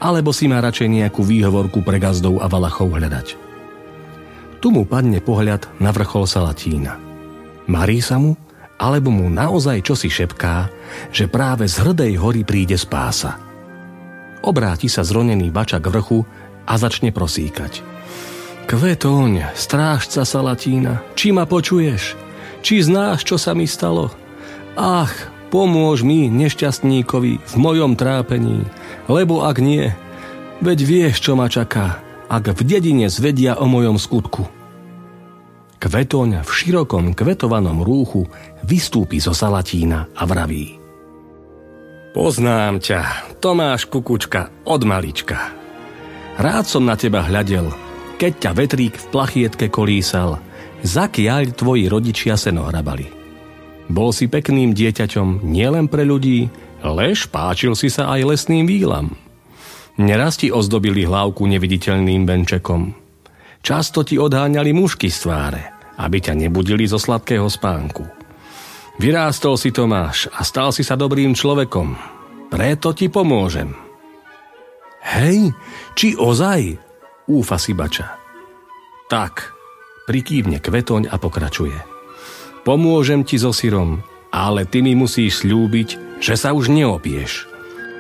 Alebo 0.01 0.33
si 0.33 0.49
má 0.49 0.65
radšej 0.65 0.89
nejakú 0.89 1.21
výhovorku 1.21 1.85
pre 1.85 2.01
gazdov 2.01 2.41
a 2.41 2.49
valachov 2.49 2.97
hľadať? 2.97 3.37
Tu 4.61 4.69
mu 4.73 4.89
padne 4.89 5.21
pohľad 5.21 5.69
na 5.81 5.93
vrchol 5.93 6.25
Salatína. 6.25 6.97
Marí 7.69 8.01
sa 8.01 8.17
mu, 8.17 8.37
alebo 8.81 9.12
mu 9.12 9.29
naozaj 9.29 9.85
čosi 9.85 10.09
šepká, 10.09 10.69
že 11.12 11.29
práve 11.29 11.69
z 11.69 11.85
hrdej 11.85 12.12
hory 12.17 12.43
príde 12.49 12.81
spása. 12.81 13.49
Obráti 14.41 14.89
sa 14.89 15.05
zronený 15.05 15.53
bača 15.53 15.79
k 15.79 15.91
vrchu 15.93 16.25
a 16.65 16.75
začne 16.81 17.12
prosíkať. 17.12 17.85
Kvetoň, 18.71 19.53
strážca 19.59 20.23
Salatína, 20.23 21.03
či 21.19 21.35
ma 21.35 21.45
počuješ? 21.45 22.15
Či 22.61 22.87
znáš, 22.87 23.27
čo 23.27 23.37
sa 23.41 23.57
mi 23.57 23.67
stalo? 23.67 24.15
Ach, 24.79 25.12
pomôž 25.51 26.07
mi, 26.07 26.31
nešťastníkovi, 26.31 27.33
v 27.43 27.55
mojom 27.59 27.99
trápení, 27.99 28.65
lebo 29.11 29.43
ak 29.43 29.59
nie, 29.59 29.91
veď 30.62 30.79
vieš, 30.87 31.17
čo 31.27 31.35
ma 31.35 31.51
čaká 31.51 32.01
ak 32.31 32.55
v 32.55 32.61
dedine 32.62 33.11
zvedia 33.11 33.59
o 33.59 33.67
mojom 33.67 33.99
skutku. 33.99 34.47
Kvetoň 35.83 36.47
v 36.47 36.51
širokom 36.51 37.19
kvetovanom 37.19 37.83
rúchu 37.83 38.31
vystúpi 38.62 39.19
zo 39.19 39.35
Salatína 39.35 40.15
a 40.15 40.23
vraví. 40.23 40.80
Poznám 42.11 42.82
ťa, 42.82 43.31
Tomáš 43.39 43.87
Kukučka, 43.87 44.51
od 44.66 44.82
malička. 44.82 45.55
Rád 46.43 46.66
som 46.66 46.82
na 46.82 46.99
teba 46.99 47.23
hľadel, 47.23 47.70
keď 48.19 48.32
ťa 48.35 48.51
vetrík 48.51 48.95
v 48.99 49.07
plachietke 49.15 49.70
kolísal, 49.70 50.43
zakiaľ 50.82 51.55
tvoji 51.55 51.87
rodičia 51.87 52.35
seno 52.35 52.66
hrabali. 52.66 53.07
Bol 53.87 54.11
si 54.11 54.27
pekným 54.27 54.74
dieťaťom 54.74 55.47
nielen 55.47 55.87
pre 55.87 56.03
ľudí, 56.03 56.51
lež 56.82 57.31
páčil 57.31 57.78
si 57.78 57.87
sa 57.87 58.11
aj 58.11 58.27
lesným 58.27 58.66
výlam. 58.66 59.15
Neraz 59.95 60.35
ti 60.35 60.51
ozdobili 60.51 61.07
hlavku 61.07 61.47
neviditeľným 61.47 62.27
benčekom. 62.27 62.91
Často 63.62 64.03
ti 64.03 64.19
odháňali 64.19 64.74
mušky 64.74 65.07
z 65.07 65.31
tváre, 65.31 65.62
aby 65.95 66.19
ťa 66.19 66.35
nebudili 66.35 66.91
zo 66.91 66.99
sladkého 66.99 67.47
spánku. 67.47 68.20
Vyrástol 69.01 69.56
si 69.56 69.72
Tomáš 69.72 70.28
a 70.28 70.44
stal 70.44 70.77
si 70.77 70.85
sa 70.85 70.93
dobrým 70.93 71.32
človekom. 71.32 71.97
Preto 72.52 72.93
ti 72.93 73.09
pomôžem. 73.09 73.72
Hej, 75.01 75.56
či 75.97 76.12
ozaj? 76.20 76.77
Úfa 77.24 77.56
si 77.56 77.72
bača. 77.72 78.20
Tak, 79.09 79.56
prikývne 80.05 80.60
kvetoň 80.60 81.09
a 81.09 81.16
pokračuje. 81.16 81.81
Pomôžem 82.60 83.24
ti 83.24 83.40
so 83.40 83.56
syrom, 83.56 84.05
ale 84.28 84.68
ty 84.68 84.85
mi 84.85 84.93
musíš 84.93 85.48
slúbiť, 85.48 86.20
že 86.20 86.36
sa 86.36 86.52
už 86.52 86.68
neopieš. 86.68 87.48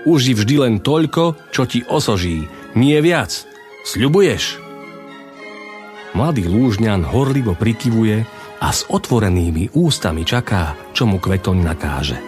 Uži 0.04 0.36
vždy 0.36 0.68
len 0.68 0.74
toľko, 0.84 1.48
čo 1.48 1.64
ti 1.64 1.80
osoží, 1.88 2.44
nie 2.76 3.00
viac. 3.00 3.32
Sľubuješ? 3.88 4.60
Mladý 6.12 6.44
lúžňan 6.44 7.08
horlivo 7.08 7.56
prikyvuje 7.56 8.28
a 8.60 8.68
s 8.68 8.84
otvorenými 8.86 9.72
ústami 9.72 10.22
čaká, 10.22 10.76
čo 10.92 11.08
mu 11.08 11.16
kvetoň 11.16 11.56
nakáže. 11.64 12.18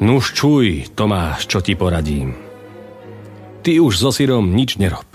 Nuž 0.00 0.32
čuj, 0.32 0.96
Tomáš, 0.96 1.44
čo 1.44 1.60
ti 1.60 1.76
poradím. 1.76 2.32
Ty 3.60 3.84
už 3.84 4.00
so 4.00 4.10
syrom 4.10 4.56
nič 4.56 4.80
nerob. 4.80 5.06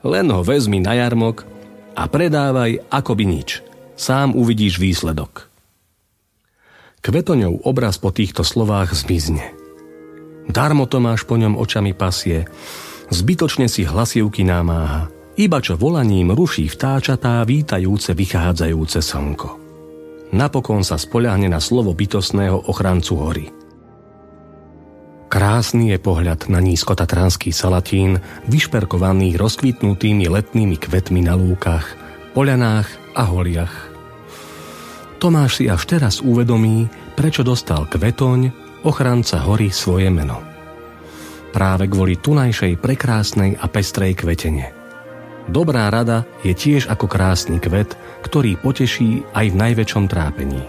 Len 0.00 0.32
ho 0.32 0.40
vezmi 0.40 0.80
na 0.80 0.96
jarmok 0.96 1.44
a 1.92 2.08
predávaj 2.08 2.88
akoby 2.88 3.24
nič. 3.28 3.60
Sám 4.00 4.32
uvidíš 4.32 4.80
výsledok. 4.80 5.52
Kvetoňov 7.04 7.68
obraz 7.68 8.00
po 8.00 8.08
týchto 8.08 8.40
slovách 8.40 8.96
zmizne– 8.96 9.44
Darmo 10.50 10.90
Tomáš 10.90 11.22
po 11.22 11.38
ňom 11.38 11.54
očami 11.54 11.94
pasie, 11.94 12.50
zbytočne 13.14 13.70
si 13.70 13.86
hlasivky 13.86 14.42
námáha, 14.42 15.06
iba 15.40 15.56
čo 15.64 15.80
volaním 15.80 16.36
ruší 16.36 16.68
vtáčatá 16.68 17.40
vítajúce 17.48 18.12
vychádzajúce 18.12 19.00
slnko. 19.00 19.48
Napokon 20.36 20.84
sa 20.84 21.00
spoľahne 21.00 21.48
na 21.48 21.56
slovo 21.64 21.96
bytosného 21.96 22.68
ochrancu 22.68 23.16
hory. 23.16 23.46
Krásny 25.32 25.96
je 25.96 25.98
pohľad 26.02 26.52
na 26.52 26.60
nízkotatranský 26.60 27.56
salatín, 27.56 28.20
vyšperkovaný 28.52 29.40
rozkvitnutými 29.40 30.28
letnými 30.28 30.76
kvetmi 30.76 31.24
na 31.24 31.38
lúkach, 31.38 31.88
poľanách 32.36 33.16
a 33.16 33.22
holiach. 33.24 33.74
Tomáš 35.22 35.62
si 35.62 35.64
až 35.72 35.88
teraz 35.88 36.20
uvedomí, 36.20 36.84
prečo 37.16 37.40
dostal 37.40 37.88
kvetoň, 37.88 38.52
ochranca 38.84 39.40
hory 39.48 39.72
svoje 39.72 40.12
meno. 40.12 40.42
Práve 41.54 41.88
kvôli 41.88 42.20
tunajšej 42.20 42.76
prekrásnej 42.76 43.56
a 43.56 43.66
pestrej 43.72 44.18
kvetene. 44.20 44.79
Dobrá 45.50 45.90
rada 45.90 46.22
je 46.46 46.54
tiež 46.54 46.86
ako 46.86 47.10
krásny 47.10 47.58
kvet, 47.58 47.98
ktorý 48.22 48.54
poteší 48.54 49.26
aj 49.34 49.50
v 49.50 49.58
najväčšom 49.58 50.06
trápení. 50.06 50.62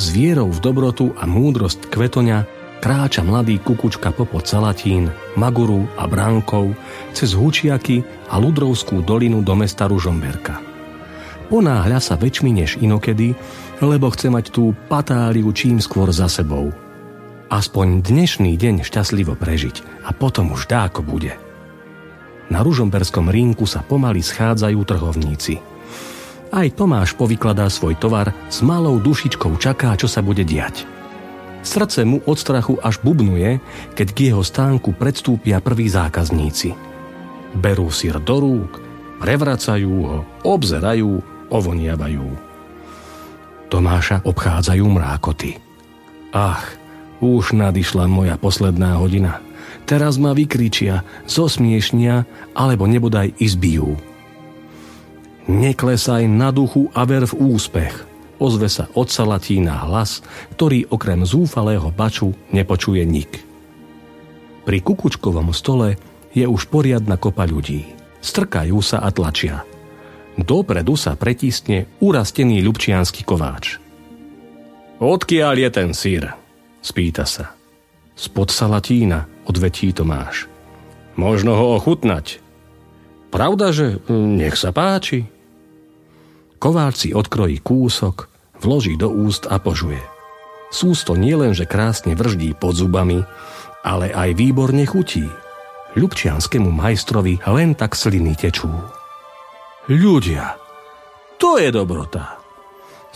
S 0.00 0.08
vierou 0.12 0.48
v 0.48 0.60
dobrotu 0.64 1.12
a 1.20 1.28
múdrosť 1.28 1.92
kvetoňa 1.92 2.38
kráča 2.80 3.20
mladý 3.20 3.60
kukučka 3.60 4.16
popod 4.16 4.48
Salatín, 4.48 5.12
Maguru 5.36 5.84
a 6.00 6.08
Bránkov 6.08 6.72
cez 7.12 7.36
Hučiaky 7.36 8.28
a 8.32 8.40
Ludrovskú 8.40 9.04
dolinu 9.04 9.44
do 9.44 9.52
mesta 9.52 9.84
Ružomberka. 9.84 10.64
Ponáhľa 11.52 12.00
sa 12.00 12.16
väčšmi 12.16 12.50
než 12.56 12.80
inokedy, 12.80 13.36
lebo 13.84 14.08
chce 14.08 14.32
mať 14.32 14.48
tú 14.48 14.72
patáliu 14.88 15.52
čím 15.52 15.76
skôr 15.76 16.08
za 16.08 16.26
sebou– 16.26 16.72
aspoň 17.50 18.02
dnešný 18.02 18.58
deň 18.58 18.82
šťastlivo 18.82 19.38
prežiť 19.38 20.06
a 20.06 20.10
potom 20.10 20.54
už 20.54 20.66
dáko 20.66 21.02
bude. 21.06 21.45
Na 22.46 22.62
ružomberskom 22.62 23.26
rínku 23.26 23.66
sa 23.66 23.82
pomaly 23.82 24.22
schádzajú 24.22 24.80
trhovníci. 24.86 25.58
Aj 26.54 26.68
Tomáš 26.70 27.18
povykladá 27.18 27.66
svoj 27.66 27.98
tovar, 27.98 28.30
s 28.46 28.62
malou 28.62 29.02
dušičkou 29.02 29.58
čaká, 29.58 29.98
čo 29.98 30.06
sa 30.06 30.22
bude 30.22 30.46
diať. 30.46 30.86
Srdce 31.66 32.06
mu 32.06 32.22
od 32.22 32.38
strachu 32.38 32.78
až 32.78 33.02
bubnuje, 33.02 33.58
keď 33.98 34.08
k 34.14 34.18
jeho 34.30 34.46
stánku 34.46 34.94
predstúpia 34.94 35.58
prví 35.58 35.90
zákazníci. 35.90 36.78
Berú 37.58 37.90
sír 37.90 38.22
do 38.22 38.38
rúk, 38.38 38.78
prevracajú 39.18 39.94
ho, 40.06 40.18
obzerajú, 40.46 41.18
ovoniavajú. 41.50 42.26
Tomáša 43.66 44.22
obchádzajú 44.22 44.84
mrákoty. 44.86 45.58
Ach, 46.30 46.62
už 47.18 47.58
nadišla 47.58 48.06
moja 48.06 48.38
posledná 48.38 49.02
hodina. 49.02 49.42
Teraz 49.86 50.18
ma 50.18 50.34
vykričia, 50.34 51.06
zosmiešnia, 51.30 52.26
alebo 52.58 52.90
nebodaj 52.90 53.38
izbijú. 53.38 53.94
Neklesaj 55.46 56.26
na 56.26 56.50
duchu 56.50 56.90
a 56.90 57.06
ver 57.06 57.22
v 57.22 57.54
úspech. 57.54 57.94
Ozve 58.42 58.66
sa 58.66 58.90
od 58.98 59.08
Salatína 59.08 59.86
hlas, 59.86 60.26
ktorý 60.58 60.90
okrem 60.90 61.22
zúfalého 61.22 61.88
baču 61.94 62.34
nepočuje 62.50 63.06
nik. 63.06 63.46
Pri 64.66 64.82
kukučkovom 64.82 65.54
stole 65.54 65.94
je 66.34 66.42
už 66.42 66.66
poriadna 66.66 67.14
kopa 67.14 67.46
ľudí. 67.46 67.86
Strkajú 68.18 68.82
sa 68.82 69.06
a 69.06 69.14
tlačia. 69.14 69.62
Dopredu 70.34 70.98
sa 70.98 71.14
pretisne 71.14 71.86
urastený 72.02 72.60
ľubčianský 72.60 73.22
kováč. 73.22 73.78
Odkiaľ 74.98 75.54
je 75.62 75.68
ten 75.70 75.90
sír? 75.94 76.26
Spýta 76.82 77.22
sa. 77.22 77.54
Spod 78.18 78.50
Salatína, 78.50 79.35
odvetí 79.46 79.94
Tomáš. 79.94 80.50
Možno 81.16 81.56
ho 81.56 81.66
ochutnať. 81.80 82.44
Pravda, 83.32 83.72
že 83.72 84.02
nech 84.10 84.54
sa 84.54 84.70
páči. 84.70 85.26
Kováč 86.60 87.08
si 87.08 87.10
odkrojí 87.16 87.60
kúsok, 87.60 88.28
vloží 88.60 88.98
do 89.00 89.08
úst 89.08 89.48
a 89.48 89.56
požuje. 89.56 90.00
Sústo 90.68 91.14
nielenže 91.14 91.64
krásne 91.64 92.18
vrždí 92.18 92.52
pod 92.58 92.74
zubami, 92.74 93.22
ale 93.86 94.10
aj 94.10 94.34
výborne 94.34 94.82
chutí. 94.84 95.24
Ľubčianskému 95.96 96.68
majstrovi 96.68 97.40
len 97.48 97.72
tak 97.72 97.96
sliny 97.96 98.36
tečú. 98.36 98.68
Ľudia, 99.88 100.58
to 101.38 101.56
je 101.56 101.70
dobrota. 101.72 102.36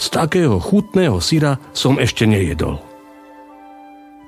Z 0.01 0.07
takého 0.17 0.57
chutného 0.57 1.21
syra 1.21 1.61
som 1.77 2.01
ešte 2.01 2.25
nejedol. 2.25 2.81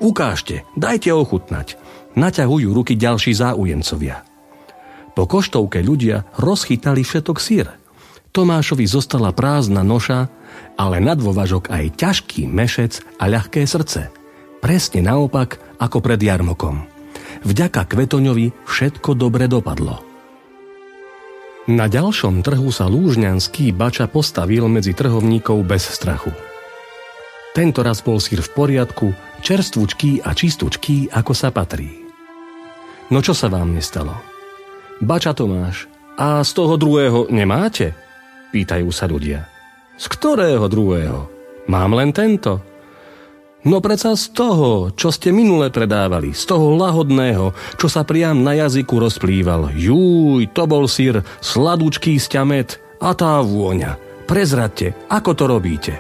Ukážte, 0.02 0.66
dajte 0.74 1.14
ochutnať. 1.14 1.80
Naťahujú 2.12 2.68
ruky 2.76 2.94
ďalší 2.98 3.32
záujemcovia. 3.32 4.20
Po 5.12 5.24
koštovke 5.28 5.80
ľudia 5.84 6.24
rozchytali 6.40 7.04
všetok 7.04 7.36
sír. 7.40 7.68
Tomášovi 8.32 8.88
zostala 8.88 9.32
prázdna 9.36 9.84
noša, 9.84 10.28
ale 10.80 11.04
na 11.04 11.12
dôvažok 11.12 11.68
aj 11.68 11.84
ťažký 12.00 12.48
mešec 12.48 13.04
a 13.20 13.28
ľahké 13.28 13.64
srdce. 13.68 14.08
Presne 14.64 15.04
naopak 15.04 15.60
ako 15.76 16.00
pred 16.00 16.20
jarmokom. 16.20 16.88
Vďaka 17.44 17.84
Kvetoňovi 17.84 18.64
všetko 18.64 19.12
dobre 19.18 19.48
dopadlo. 19.52 20.00
Na 21.70 21.86
ďalšom 21.86 22.42
trhu 22.42 22.74
sa 22.74 22.90
lúžňanský 22.90 23.70
bača 23.70 24.10
postavil 24.10 24.66
medzi 24.66 24.96
trhovníkov 24.96 25.62
bez 25.62 25.86
strachu. 25.86 26.34
Tento 27.52 27.84
raz 27.84 28.00
bol 28.00 28.16
sír 28.16 28.40
v 28.40 28.50
poriadku, 28.50 29.12
čerstvučký 29.44 30.24
a 30.24 30.32
čistúčký, 30.32 31.12
ako 31.12 31.32
sa 31.36 31.52
patrí. 31.52 32.01
No 33.12 33.20
čo 33.20 33.36
sa 33.36 33.52
vám 33.52 33.76
nestalo? 33.76 34.16
Bača 35.04 35.36
Tomáš, 35.36 35.84
a 36.16 36.40
z 36.40 36.50
toho 36.56 36.80
druhého 36.80 37.28
nemáte? 37.28 37.92
Pýtajú 38.56 38.88
sa 38.88 39.04
ľudia. 39.04 39.44
Z 40.00 40.08
ktorého 40.16 40.64
druhého? 40.64 41.28
Mám 41.68 41.92
len 41.92 42.16
tento. 42.16 42.64
No 43.68 43.84
preca 43.84 44.16
z 44.16 44.32
toho, 44.32 44.96
čo 44.96 45.12
ste 45.12 45.28
minule 45.28 45.68
predávali, 45.68 46.32
z 46.32 46.56
toho 46.56 46.72
lahodného, 46.72 47.52
čo 47.76 47.86
sa 47.86 48.00
priam 48.02 48.40
na 48.40 48.56
jazyku 48.56 48.96
rozplýval. 48.96 49.76
Júj, 49.76 50.48
to 50.56 50.64
bol 50.64 50.88
sír, 50.88 51.20
sladúčký 51.44 52.16
sťamet 52.16 52.80
a 52.96 53.12
tá 53.12 53.44
vôňa. 53.44 54.24
Prezradte, 54.24 54.96
ako 55.12 55.30
to 55.36 55.44
robíte. 55.44 55.94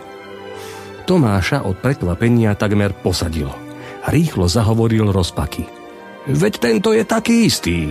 Tomáša 1.04 1.68
od 1.68 1.76
prekvapenia 1.76 2.56
takmer 2.56 2.96
posadilo. 2.96 3.52
Rýchlo 4.08 4.48
zahovoril 4.48 5.12
rozpaky. 5.12 5.81
Veď 6.26 6.54
tento 6.62 6.94
je 6.94 7.02
taký 7.02 7.50
istý. 7.50 7.90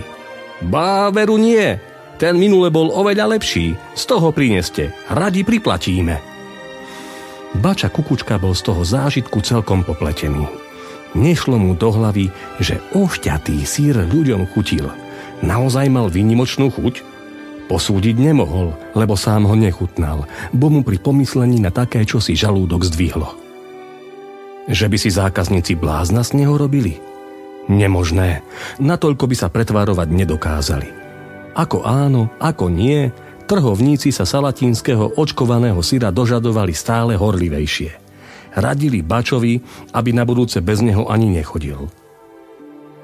Bá, 0.64 1.12
nie. 1.36 1.76
Ten 2.16 2.38
minule 2.38 2.70
bol 2.70 2.88
oveľa 2.88 3.36
lepší. 3.36 3.76
Z 3.92 4.02
toho 4.08 4.32
prineste. 4.32 4.94
Radi 5.10 5.42
priplatíme. 5.44 6.22
Bača 7.58 7.92
Kukučka 7.92 8.40
bol 8.40 8.56
z 8.56 8.62
toho 8.64 8.80
zážitku 8.80 9.44
celkom 9.44 9.84
popletený. 9.84 10.48
Nešlo 11.12 11.60
mu 11.60 11.76
do 11.76 11.92
hlavy, 11.92 12.32
že 12.56 12.80
ošťatý 12.96 13.60
sír 13.68 14.00
ľuďom 14.08 14.48
chutil. 14.56 14.88
Naozaj 15.44 15.92
mal 15.92 16.08
výnimočnú 16.08 16.72
chuť? 16.72 17.04
Posúdiť 17.68 18.16
nemohol, 18.16 18.72
lebo 18.96 19.12
sám 19.12 19.44
ho 19.44 19.52
nechutnal, 19.52 20.24
bo 20.56 20.72
mu 20.72 20.80
pri 20.80 20.96
pomyslení 20.96 21.60
na 21.60 21.68
také, 21.68 22.08
čo 22.08 22.16
si 22.16 22.32
žalúdok 22.32 22.88
zdvihlo. 22.88 23.28
Že 24.72 24.86
by 24.88 24.96
si 24.96 25.10
zákazníci 25.12 25.76
blázna 25.76 26.24
z 26.24 26.40
neho 26.40 26.56
robili? 26.56 27.11
Nemožné. 27.70 28.42
Natoľko 28.82 29.24
by 29.30 29.36
sa 29.38 29.48
pretvárovať 29.52 30.08
nedokázali. 30.10 30.88
Ako 31.52 31.84
áno, 31.84 32.32
ako 32.40 32.72
nie, 32.72 33.12
Trhovníci 33.52 34.14
sa 34.14 34.24
salatínskeho 34.24 35.20
očkovaného 35.20 35.78
syra 35.84 36.08
dožadovali 36.08 36.72
stále 36.72 37.20
horlivejšie. 37.20 37.90
Radili 38.56 39.04
Bačovi, 39.04 39.60
aby 39.92 40.10
na 40.16 40.24
budúce 40.24 40.64
bez 40.64 40.80
neho 40.80 41.08
ani 41.08 41.28
nechodil. 41.28 41.92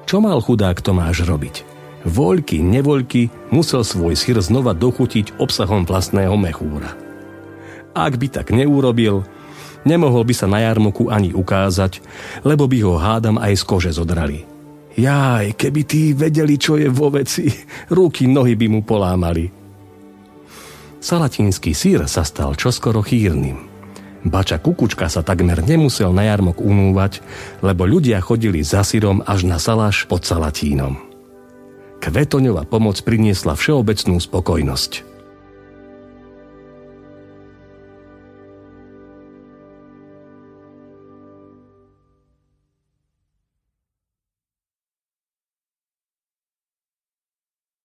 Čo 0.08 0.24
mal 0.24 0.40
chudák 0.40 0.80
Tomáš 0.80 1.28
robiť? 1.28 1.68
Voľky, 2.08 2.64
nevoľky 2.64 3.52
musel 3.52 3.84
svoj 3.84 4.16
syr 4.16 4.40
znova 4.40 4.72
dochutiť 4.72 5.36
obsahom 5.36 5.84
vlastného 5.84 6.32
mechúra. 6.40 6.96
Ak 7.92 8.16
by 8.16 8.32
tak 8.32 8.48
neurobil, 8.54 9.28
nemohol 9.86 10.24
by 10.26 10.34
sa 10.34 10.46
na 10.50 10.64
jarmoku 10.64 11.12
ani 11.12 11.30
ukázať, 11.34 12.02
lebo 12.42 12.66
by 12.66 12.78
ho 12.82 12.94
hádam 12.98 13.36
aj 13.38 13.54
z 13.58 13.62
kože 13.66 13.90
zodrali. 13.94 14.42
Jaj, 14.98 15.54
keby 15.54 15.80
tí 15.86 16.10
vedeli, 16.10 16.58
čo 16.58 16.74
je 16.74 16.90
vo 16.90 17.14
veci, 17.14 17.46
ruky, 17.94 18.26
nohy 18.26 18.58
by 18.58 18.66
mu 18.66 18.80
polámali. 18.82 19.46
Salatínsky 20.98 21.70
sír 21.70 22.02
sa 22.10 22.26
stal 22.26 22.58
čoskoro 22.58 23.06
chýrnym. 23.06 23.70
Bača 24.26 24.58
Kukučka 24.58 25.06
sa 25.06 25.22
takmer 25.22 25.62
nemusel 25.62 26.10
na 26.10 26.26
jarmok 26.26 26.58
umúvať, 26.58 27.22
lebo 27.62 27.86
ľudia 27.86 28.18
chodili 28.18 28.66
za 28.66 28.82
sírom 28.82 29.22
až 29.22 29.46
na 29.46 29.62
salaš 29.62 30.10
pod 30.10 30.26
Salatínom. 30.26 30.98
Kvetoňová 32.02 32.66
pomoc 32.66 32.98
priniesla 33.06 33.54
všeobecnú 33.54 34.18
spokojnosť. 34.18 35.07